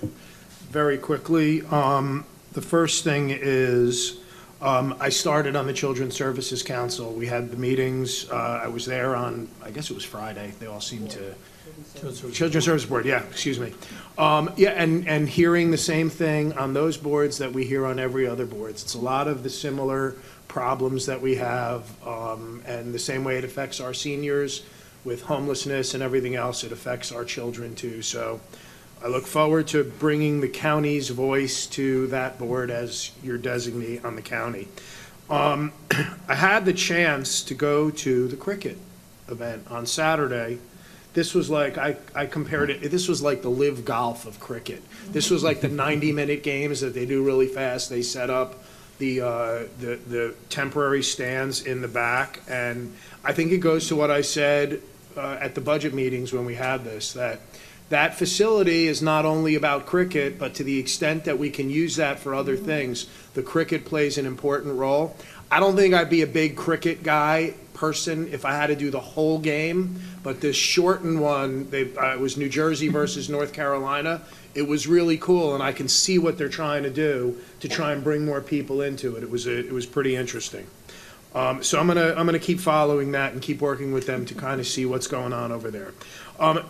[0.71, 4.21] Very quickly, um, the first thing is,
[4.63, 7.13] um, I started on the Children's Services Council.
[7.13, 10.67] We had the meetings, uh, I was there on, I guess it was Friday, they
[10.67, 11.35] all seemed to,
[12.33, 13.75] Children's Service Board, yeah, excuse me.
[14.17, 17.99] Um, yeah, and, and hearing the same thing on those boards that we hear on
[17.99, 18.85] every other boards.
[18.85, 20.15] It's a lot of the similar
[20.47, 24.63] problems that we have, um, and the same way it affects our seniors
[25.03, 28.03] with homelessness and everything else, it affects our children too.
[28.03, 28.41] So
[29.03, 34.15] I look forward to bringing the county's voice to that board as your designee on
[34.15, 34.69] the county.
[35.31, 35.73] Um,
[36.29, 38.77] I had the chance to go to the cricket
[39.29, 40.59] event on Saturday.
[41.15, 44.83] This was like, I, I compared it, this was like the live golf of cricket.
[45.13, 47.89] This was like the 90-minute games that they do really fast.
[47.89, 48.63] They set up
[48.99, 52.41] the, uh, the, the temporary stands in the back.
[52.49, 54.83] And I think it goes to what I said
[55.17, 57.41] uh, at the budget meetings when we had this, that
[57.91, 61.97] that facility is not only about cricket, but to the extent that we can use
[61.97, 65.17] that for other things, the cricket plays an important role.
[65.51, 68.91] I don't think I'd be a big cricket guy person if I had to do
[68.91, 73.53] the whole game, but this shortened one, they, uh, it was New Jersey versus North
[73.53, 74.23] Carolina.
[74.55, 77.93] It was really cool, and I can see what they're trying to do to try
[77.93, 79.23] and bring more people into it.
[79.25, 80.67] It was, a- it was pretty interesting.
[81.35, 84.35] Um, so I'm gonna, I'm gonna keep following that and keep working with them to
[84.35, 85.93] kind of see what's going on over there.
[86.41, 86.65] Um,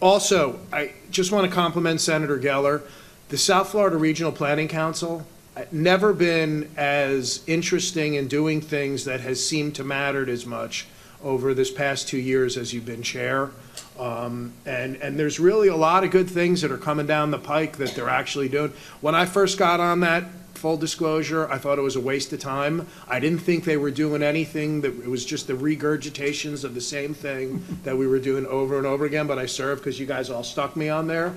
[0.00, 2.82] also, I just want to compliment Senator Geller.
[3.28, 9.20] The South Florida Regional Planning Council, uh, never been as interesting in doing things that
[9.20, 10.86] has seemed to mattered as much
[11.22, 13.50] over this past two years as you've been chair.
[13.98, 17.38] Um, and, and there's really a lot of good things that are coming down the
[17.38, 18.72] pike that they're actually doing.
[19.02, 20.24] When I first got on that,
[20.60, 22.86] full disclosure, I thought it was a waste of time.
[23.08, 26.80] I didn't think they were doing anything, that it was just the regurgitations of the
[26.80, 30.06] same thing that we were doing over and over again, but I served because you
[30.06, 31.34] guys all stuck me on there.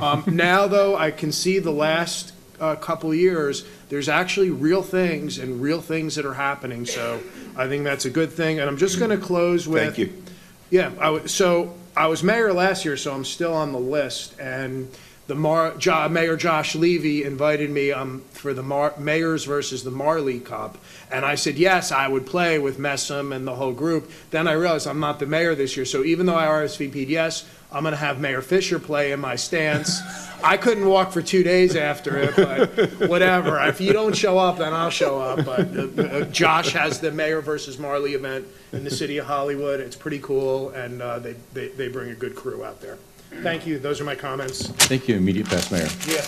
[0.00, 5.38] Um, now, though, I can see the last uh, couple years, there's actually real things
[5.38, 7.20] and real things that are happening, so
[7.56, 8.60] I think that's a good thing.
[8.60, 9.82] And I'm just going to close with.
[9.82, 10.22] Thank you.
[10.70, 14.38] Yeah, I wa- so I was mayor last year, so I'm still on the list,
[14.38, 14.88] and
[15.26, 19.90] the Mar, Jo- Mayor Josh Levy invited me, um, for the Mar, Mayors versus the
[19.90, 20.78] Marley Cup,
[21.10, 24.10] and I said, yes, I would play with Messam and the whole group.
[24.30, 27.44] Then I realized I'm not the mayor this year, so even though I RSVP'd yes,
[27.72, 30.00] I'm gonna have Mayor Fisher play in my stance.
[30.42, 33.60] I couldn't walk for two days after it, but whatever.
[33.66, 35.44] If you don't show up, then I'll show up.
[35.44, 39.80] But uh, uh, Josh has the Mayor versus Marley event in the city of Hollywood.
[39.80, 42.98] It's pretty cool, and uh, they, they, they bring a good crew out there.
[43.42, 43.78] Thank you.
[43.78, 44.66] Those are my comments.
[44.68, 45.88] Thank you, immediate past mayor.
[46.06, 46.22] Yeah.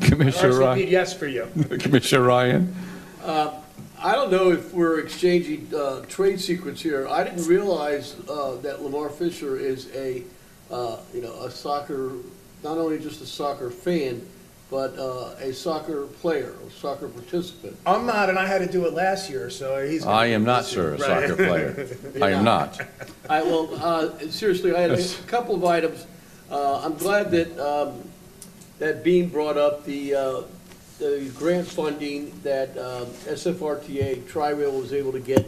[0.06, 0.88] Commissioner RSVP'd Ryan?
[0.88, 1.46] yes for you.
[1.80, 2.74] Commissioner Ryan?
[3.22, 3.52] Uh,
[3.98, 7.08] I don't know if we're exchanging uh, trade secrets here.
[7.08, 10.22] I didn't realize uh, that Lamar Fisher is a,
[10.70, 12.12] uh, you know, a soccer,
[12.62, 14.26] not only just a soccer fan,
[14.70, 17.76] but uh, a soccer player, a soccer participant.
[17.86, 20.04] I'm not, and I had to do it last year, so he's.
[20.04, 21.08] gonna I am do not, this sir, a year.
[21.08, 21.28] Right.
[21.28, 21.88] soccer player.
[22.22, 22.80] I am not.
[23.30, 26.06] I, well, uh, seriously, I had a couple of items.
[26.50, 28.02] Uh, I'm glad that, um,
[28.78, 30.42] that Beam brought up the, uh,
[30.98, 35.46] the grant funding that um, SFRTA, Tri-Rail was able to get.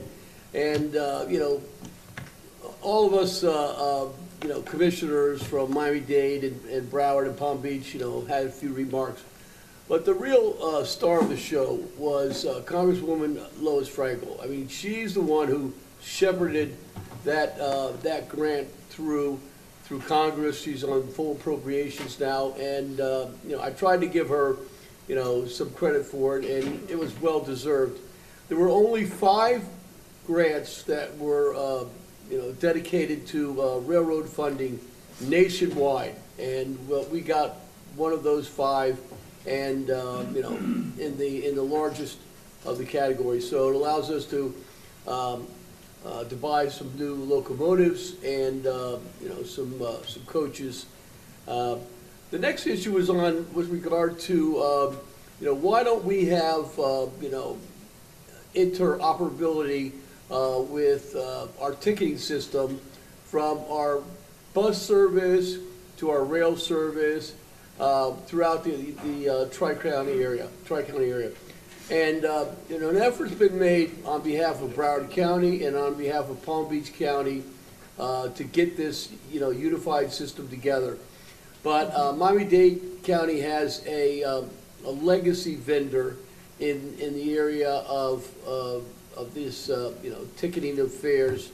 [0.55, 1.62] And, uh, you know,
[2.82, 4.08] all of us, uh, uh,
[4.42, 8.50] you know, commissioners from Miami-Dade and and Broward and Palm Beach, you know, had a
[8.50, 9.23] few remarks.
[9.89, 14.42] But the real uh, star of the show was uh, Congresswoman Lois Frankel.
[14.42, 16.76] I mean, she's the one who shepherded
[17.25, 19.41] that, uh, that grant through,
[19.84, 20.60] through Congress.
[20.60, 24.57] She's on full appropriations now, and, uh, you know, I tried to give her,
[25.08, 27.99] you know, some credit for it, and it was well-deserved.
[28.49, 29.65] There were only five
[30.26, 31.84] grants that were, uh,
[32.31, 34.78] you know, dedicated to uh, railroad funding
[35.20, 37.57] nationwide, and, well, we got
[37.97, 38.98] one of those five,
[39.47, 40.57] and, um, you know,
[41.05, 42.18] in the, in the largest
[42.65, 43.48] of the categories.
[43.48, 44.55] So it allows us to,
[45.07, 45.47] um,
[46.05, 50.86] uh, to buy some new locomotives and, uh, you know, some, uh, some coaches.
[51.47, 51.78] Uh,
[52.31, 54.98] The next issue was on, with regard to, um,
[55.40, 57.57] you know, why don't we have, uh, you know,
[58.55, 59.92] interoperability
[60.31, 62.81] uh, with uh, our ticketing system
[63.24, 64.02] from our
[64.55, 65.57] bus service
[65.97, 67.34] to our rail service
[67.81, 71.31] uh, throughout the, the uh, Tri-County area, Tri-County area.
[71.90, 75.94] And, uh, you know, an effort's been made on behalf of Broward County and on
[75.94, 77.42] behalf of Palm Beach County
[77.98, 80.98] uh, to get this, you know, unified system together.
[81.62, 84.50] But Miami-Dade County has a, um,
[84.84, 86.16] a legacy vendor
[86.60, 88.28] in, in the area of,
[89.18, 91.50] of, this, uh, you know, ticketing of fares.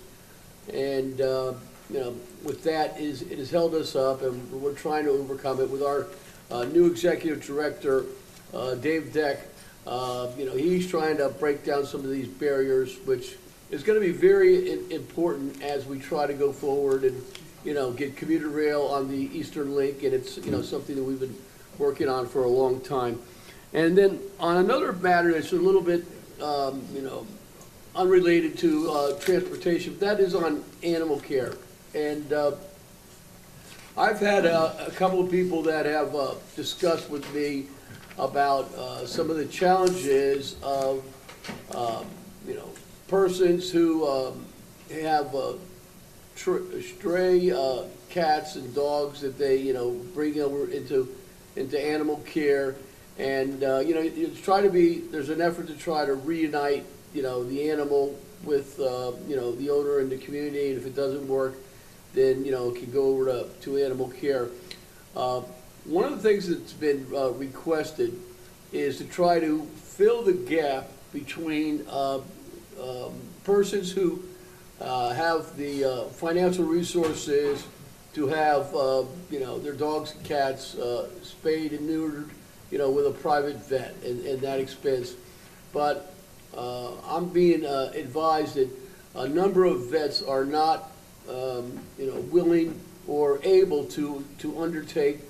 [0.73, 1.55] And, uh,
[1.91, 5.61] you know, with that, is, it has held us up, and we're trying to overcome
[5.61, 6.07] it with our
[6.51, 8.05] uh, new executive director,
[8.53, 9.39] uh, Dave Dech.
[9.87, 13.37] Uh, You know, he's trying to break down some of these barriers, which
[13.71, 17.23] is going to be very important as we try to go forward and,
[17.65, 21.03] you know, get commuter rail on the Eastern Link, and it's, you know, something that
[21.03, 21.37] we've been
[21.79, 23.19] working on for a long time.
[23.73, 26.05] And then on another matter that's a little bit,
[26.41, 27.27] um, you know,
[27.97, 31.55] unrelated to uh, transportation, that is on animal care.
[31.95, 32.53] And uh,
[33.97, 37.67] I've had a, a couple of people that have uh, discussed with me
[38.19, 41.05] about uh, some of the challenges of,
[41.75, 42.07] um,
[42.47, 42.69] you know,
[43.07, 44.45] persons who um,
[44.91, 45.53] have uh,
[46.37, 51.09] tr- stray uh, cats and dogs that they, you know, bring over into,
[51.57, 52.75] into animal care.
[53.19, 56.85] And, uh, you know, you try to be, there's an effort to try to reunite,
[57.15, 60.71] you know, the animal with, uh, you know, the owner and the community.
[60.71, 61.55] And if it doesn't work,
[62.13, 64.49] then, you know, it can go over to, to animal care.
[65.17, 65.43] Uh,
[65.85, 68.19] One of the things that's been uh, requested
[68.73, 72.21] is to try to fill the gap between uh,
[72.81, 73.13] um,
[73.45, 74.23] persons who
[74.81, 77.67] uh, have the uh, financial resources
[78.15, 78.73] to have,
[79.31, 80.77] you know, their dogs and cats
[81.23, 82.31] spayed and neutered,
[82.71, 85.15] you know, with a private vet and, and that expense.
[85.73, 86.14] But
[86.57, 88.69] uh, I'm being uh, advised that
[89.15, 90.91] a number of vets are not,
[91.29, 95.21] um, you know, willing or able to, to undertake,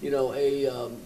[0.00, 0.96] you know, a, um,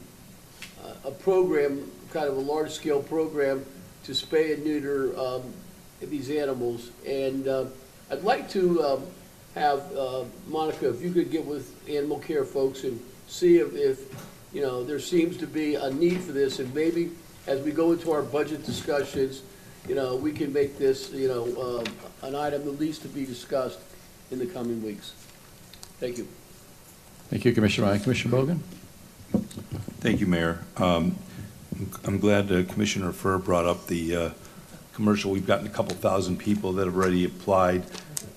[1.05, 3.65] a- program, kind of a large-scale program
[4.05, 5.43] to spay and neuter um,
[6.01, 6.91] these animals.
[7.07, 7.67] And uh,
[8.11, 9.07] I'd like to um,
[9.55, 14.01] have, uh, Monica, if you could get with animal care folks and see if, if,
[14.53, 17.11] you know, there seems to be a need for this, and maybe
[17.47, 19.43] as we go into our budget discussions,
[19.88, 23.24] you know, we can make this, you know, uh, an item at least to be
[23.24, 23.80] discussed
[24.30, 25.12] in the coming weeks.
[26.00, 26.26] Thank you.
[27.30, 28.00] Thank you, Commissioner Ryan.
[28.00, 28.58] Commissioner Bogen?
[30.00, 30.64] Thank you, Mayor.
[30.76, 31.16] Um,
[32.04, 34.30] I'm glad uh, Commissioner Furr brought up the uh,
[34.92, 35.30] commercial.
[35.30, 37.84] We've gotten a couple thousand people that have already applied.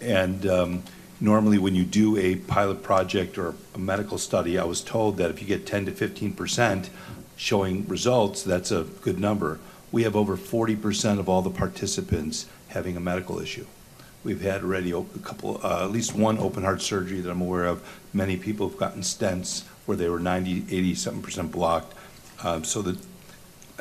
[0.01, 0.83] And um,
[1.19, 5.29] normally, when you do a pilot project or a medical study, I was told that
[5.29, 6.89] if you get 10 to 15 percent
[7.35, 9.59] showing results, that's a good number.
[9.91, 13.65] We have over 40 percent of all the participants having a medical issue.
[14.23, 17.65] We've had already a couple, uh, at least one open heart surgery that I'm aware
[17.65, 17.81] of.
[18.13, 21.93] Many people have gotten stents where they were 90, 80 something percent blocked.
[22.43, 22.97] Um, So that,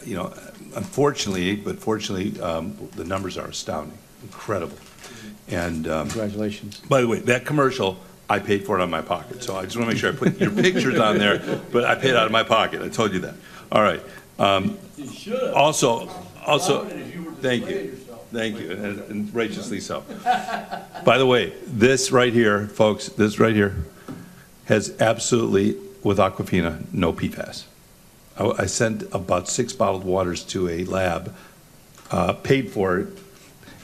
[0.05, 0.33] you know,
[0.77, 4.77] unfortunately, but fortunately, um, the numbers are astounding, incredible.
[5.49, 5.89] And.
[5.89, 6.79] um, Congratulations.
[6.81, 7.99] By the way, that commercial,
[8.31, 10.13] I paid for it out of my pocket, so I just want to make sure
[10.13, 11.39] I put your pictures on there,
[11.73, 13.35] but I paid out of my pocket, I told you that.
[13.73, 14.03] All right.
[14.39, 14.79] Um,
[15.55, 16.09] Also,
[16.47, 16.85] also,
[17.41, 17.93] thank you,
[18.33, 20.05] thank you, and and righteously so.
[21.05, 23.75] By the way, this right here, folks, this right here
[24.67, 27.65] has absolutely, with Aquafina, no PFAS.
[28.39, 31.35] I I sent about six bottled waters to a lab,
[32.11, 33.09] uh, paid for it,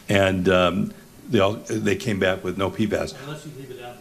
[0.08, 0.92] and um,
[1.30, 3.14] they all, they came back with no PFAS.
[3.24, 3.91] Unless you leave it out.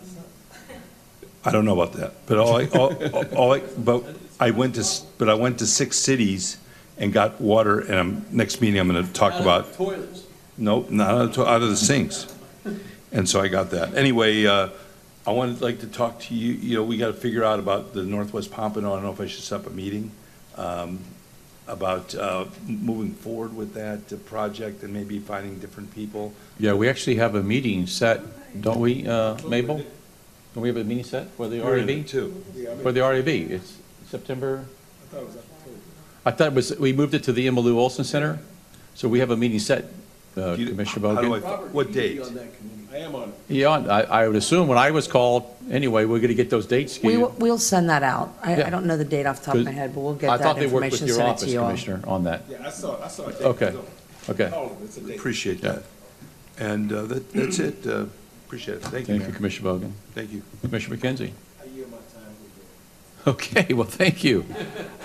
[1.43, 2.93] I don't know about that, but all I, all,
[3.35, 4.03] all I, but
[4.39, 6.57] I went to, s- but I went to six cities
[6.97, 9.73] and got water, and I'm, next meeting, I'm gonna talk about.
[9.73, 10.23] Toilets.
[10.57, 12.27] Nope, not out of, to- out of the sinks.
[13.11, 13.95] And so I got that.
[13.95, 14.69] Anyway, uh,
[15.25, 18.03] I wanted, like to talk to you, you know, we gotta figure out about the
[18.03, 20.11] Northwest Pompano, I don't know if I should set up a meeting,
[20.57, 20.99] um,
[21.67, 26.33] about, uh, moving forward with that uh, project and maybe finding different people.
[26.59, 28.21] Yeah, we actually have a meeting set,
[28.61, 29.83] don't we, uh, Mabel?
[30.53, 31.97] Don't we have a meeting set for the We're in RAB?
[31.99, 32.43] it, too.
[32.83, 33.77] For the RAB, it's
[34.09, 34.65] September?
[36.25, 38.39] I thought it was, we moved it to the Emmalou Olson Center,
[38.93, 39.85] so we have a meeting set,
[40.37, 41.69] uh, Commissioner How do I, Bogen.
[41.71, 42.21] what date?
[42.93, 43.35] I am on it.
[43.47, 47.01] Yeah, I, I would assume when I was called, anyway, we're gonna get those dates
[47.01, 47.41] We will, skewed.
[47.41, 48.33] we'll send that out.
[48.43, 48.67] I, Yeah.
[48.67, 50.27] I don't know the date off the top of my head, but we'll I get
[50.37, 51.65] that thought they worked information, with your send it office, to you all.
[51.67, 52.41] Commissioner, on that.
[52.49, 53.41] Yeah, I saw, I saw it.
[53.41, 53.73] Okay,
[54.29, 55.15] okay.
[55.15, 55.83] Appreciate that.
[56.59, 57.87] And uh, that, that's it.
[57.87, 58.05] Uh,
[58.51, 58.81] Appreciate it.
[58.83, 59.35] Thank you, Thank you, Mayor.
[59.37, 59.91] Commissioner Bogen.
[60.13, 60.41] Thank you.
[60.59, 61.31] Commissioner McKinzie?
[61.61, 62.35] I yield my time.
[63.27, 64.43] Okay, well, thank you.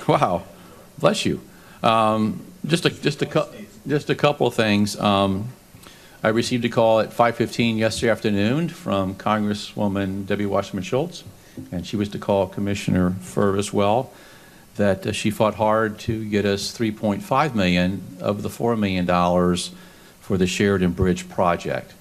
[0.08, 0.42] Wow,
[0.98, 1.40] bless you.
[1.80, 3.46] Um, Just a, just a, cou-
[3.86, 4.98] just a couple of things.
[4.98, 5.50] Um,
[6.24, 11.22] I received a call at 5:15 yesterday afternoon from Congresswoman Debbie Wasserman Schultz,
[11.70, 14.10] and she was to call Commissioner Furr as well,
[14.74, 19.06] that uh, she fought hard to get us 3.5 million of the $4 million
[20.20, 21.92] for the Sheridan Bridge project.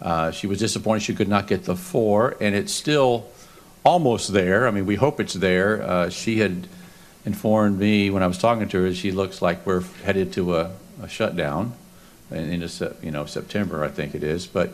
[0.00, 3.26] Uh, She was disappointed she could not get the four, and it's still
[3.84, 4.66] almost there.
[4.66, 5.82] I mean, we hope it's there.
[5.82, 6.66] Uh, She had
[7.26, 10.70] informed me when I was talking to her, she looks like we're headed to a
[11.02, 11.72] a shutdown
[12.30, 12.60] in,
[13.02, 14.46] you know, September, I think it is.
[14.46, 14.72] But,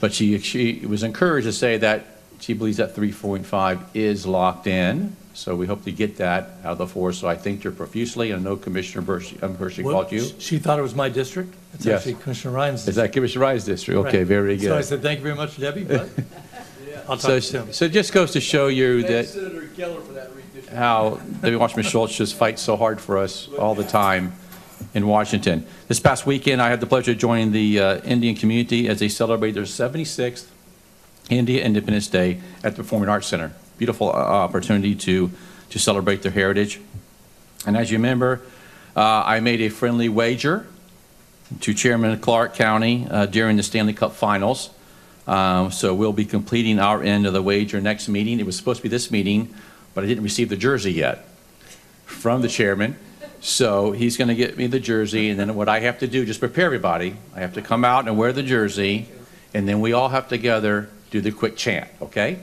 [0.00, 2.06] but she, she was encouraged to say that
[2.40, 5.16] she believes that 3.5 is locked in.
[5.38, 7.12] So we hope to get that out of the four.
[7.12, 8.34] So I thanked her profusely.
[8.34, 10.26] I know Commissioner Bershey, um, Hershey What- called you.
[10.40, 11.54] She thought it was my district?
[11.74, 11.98] It's Yes.
[12.00, 12.88] actually Commissioner Ryan's.
[12.88, 13.98] Is that Commissioner Ryan's district?
[14.08, 14.26] Okay, Right.
[14.26, 14.84] very So I good.
[14.84, 16.08] said, thank you very much, Debbie, but
[17.08, 17.72] I'll talk to So, you soon.
[17.72, 20.74] so it just goes to show you Thank that Senator Geller for that redistricting.
[20.74, 24.32] how Debbie Wasserman Schultz just fights so hard for us all the time
[24.92, 25.64] in Washington.
[25.86, 29.08] This past weekend, I had the pleasure of joining the uh, Indian community as they
[29.08, 30.46] celebrate their 76th
[31.30, 33.52] India Independence Day at the Performing Arts Center.
[33.78, 35.30] Beautiful uh, opportunity to,
[35.70, 36.80] to celebrate their heritage.
[37.64, 38.42] And as you remember,
[38.96, 40.66] uh, I made a friendly wager
[41.60, 44.70] to Chairman Clark County uh, during the Stanley Cup Finals.
[45.28, 48.40] Um, So we'll be completing our end of the wager next meeting.
[48.40, 49.54] It was supposed to be this meeting,
[49.94, 51.28] but I didn't receive the jersey yet
[52.04, 52.96] from the chairman.
[53.40, 56.26] So he's going to get me the jersey, and then what I have to do,
[56.26, 59.06] just prepare everybody, I have to come out and wear the jersey,
[59.54, 62.40] and then we all have to together do the quick chant, okay?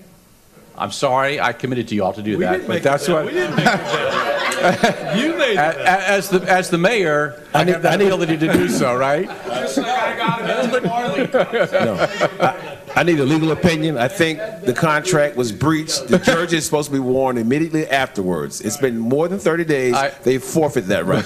[0.78, 3.26] I'm sorry, I committed to you all to do We that, but that's what.
[3.26, 3.66] We didn't make
[5.16, 5.58] You made it.
[5.58, 9.28] A- a- As the, as the mayor, I have the ability to do so, right?
[11.74, 12.08] No.
[12.42, 13.98] I- I need a legal opinion.
[13.98, 16.08] I think the contract was breached.
[16.08, 18.62] The jersey is supposed to be worn immediately afterwards.
[18.62, 19.96] It's been more than 30 days.
[20.24, 21.26] They forfeit that right.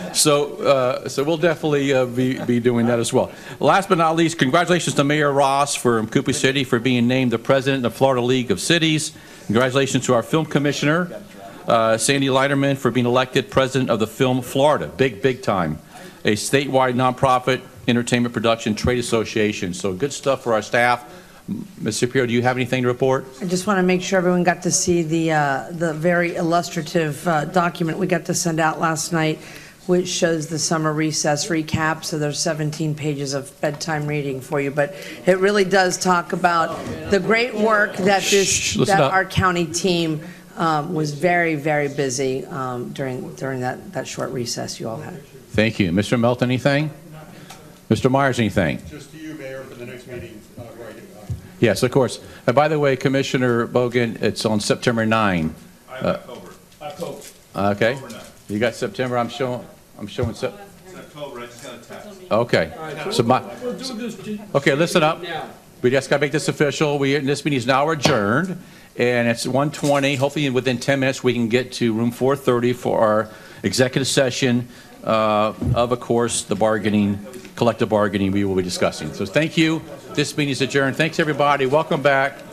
[0.12, 3.30] So, uh, so we'll definitely uh, be, be doing that as well.
[3.60, 7.38] Last but not least, congratulations to Mayor Ross for Cooper City for being named the
[7.38, 9.12] president of the Florida League of Cities.
[9.46, 11.22] Congratulations to our film commissioner,
[11.70, 14.88] uh, Sandy Lighterman, for being elected president of the Film Florida.
[14.88, 15.78] Big, big time.
[16.24, 19.72] A statewide nonprofit entertainment production trade association.
[19.72, 21.04] So good stuff for our staff.
[21.78, 22.00] Ms.
[22.00, 23.26] Cepero, do you have anything to report?
[23.40, 27.26] I just want to make sure everyone got to see the, uh, the very illustrative
[27.26, 29.38] uh, document we got to send out last night,
[29.86, 32.04] which shows the summer recess recap.
[32.04, 34.70] So there's 17 pages of bedtime reading for you.
[34.70, 34.94] But
[35.26, 36.76] it really does talk about
[37.10, 39.12] the great work that this, that up.
[39.12, 40.20] our county team
[40.56, 45.22] um, was very, very busy um, during, during that, that short recess you all had.
[45.52, 45.90] Thank you.
[45.90, 46.18] Mr.
[46.18, 46.90] Melt, anything?
[47.88, 48.10] Mr.
[48.10, 48.80] Meyers, anything?
[48.88, 51.26] Just to you, Mayor, for the next meeting, uh, right, uh,
[51.58, 52.20] Yes, of course.
[52.46, 55.54] And by the way, Commissioner Bogen, it's on September 9.
[55.88, 56.50] I have Uh, October.
[56.82, 57.18] October.
[57.56, 57.94] Okay.
[57.94, 58.20] October 9.
[58.48, 59.64] You got September, I'm showing,
[59.98, 60.54] I'm showing Sep,
[60.86, 62.08] It's October, I just got a text.
[62.30, 62.72] okay.
[63.10, 64.40] So my, We'll do this.
[64.54, 65.20] okay, listen up.
[65.82, 66.98] We just got to make this official.
[66.98, 68.60] We, this meeting is now adjourned,
[69.00, 70.16] and it's 1:20.
[70.16, 73.28] Hopefully, within 10 minutes, we can get to room 430 for our
[73.62, 74.68] executive session
[75.02, 77.18] uh, of, of course, the bargaining,
[77.56, 79.14] collective bargaining we will be discussing.
[79.14, 79.80] So thank you.
[80.12, 80.96] This meeting is adjourned.
[80.96, 81.64] Thanks, everybody.
[81.64, 82.49] Welcome back.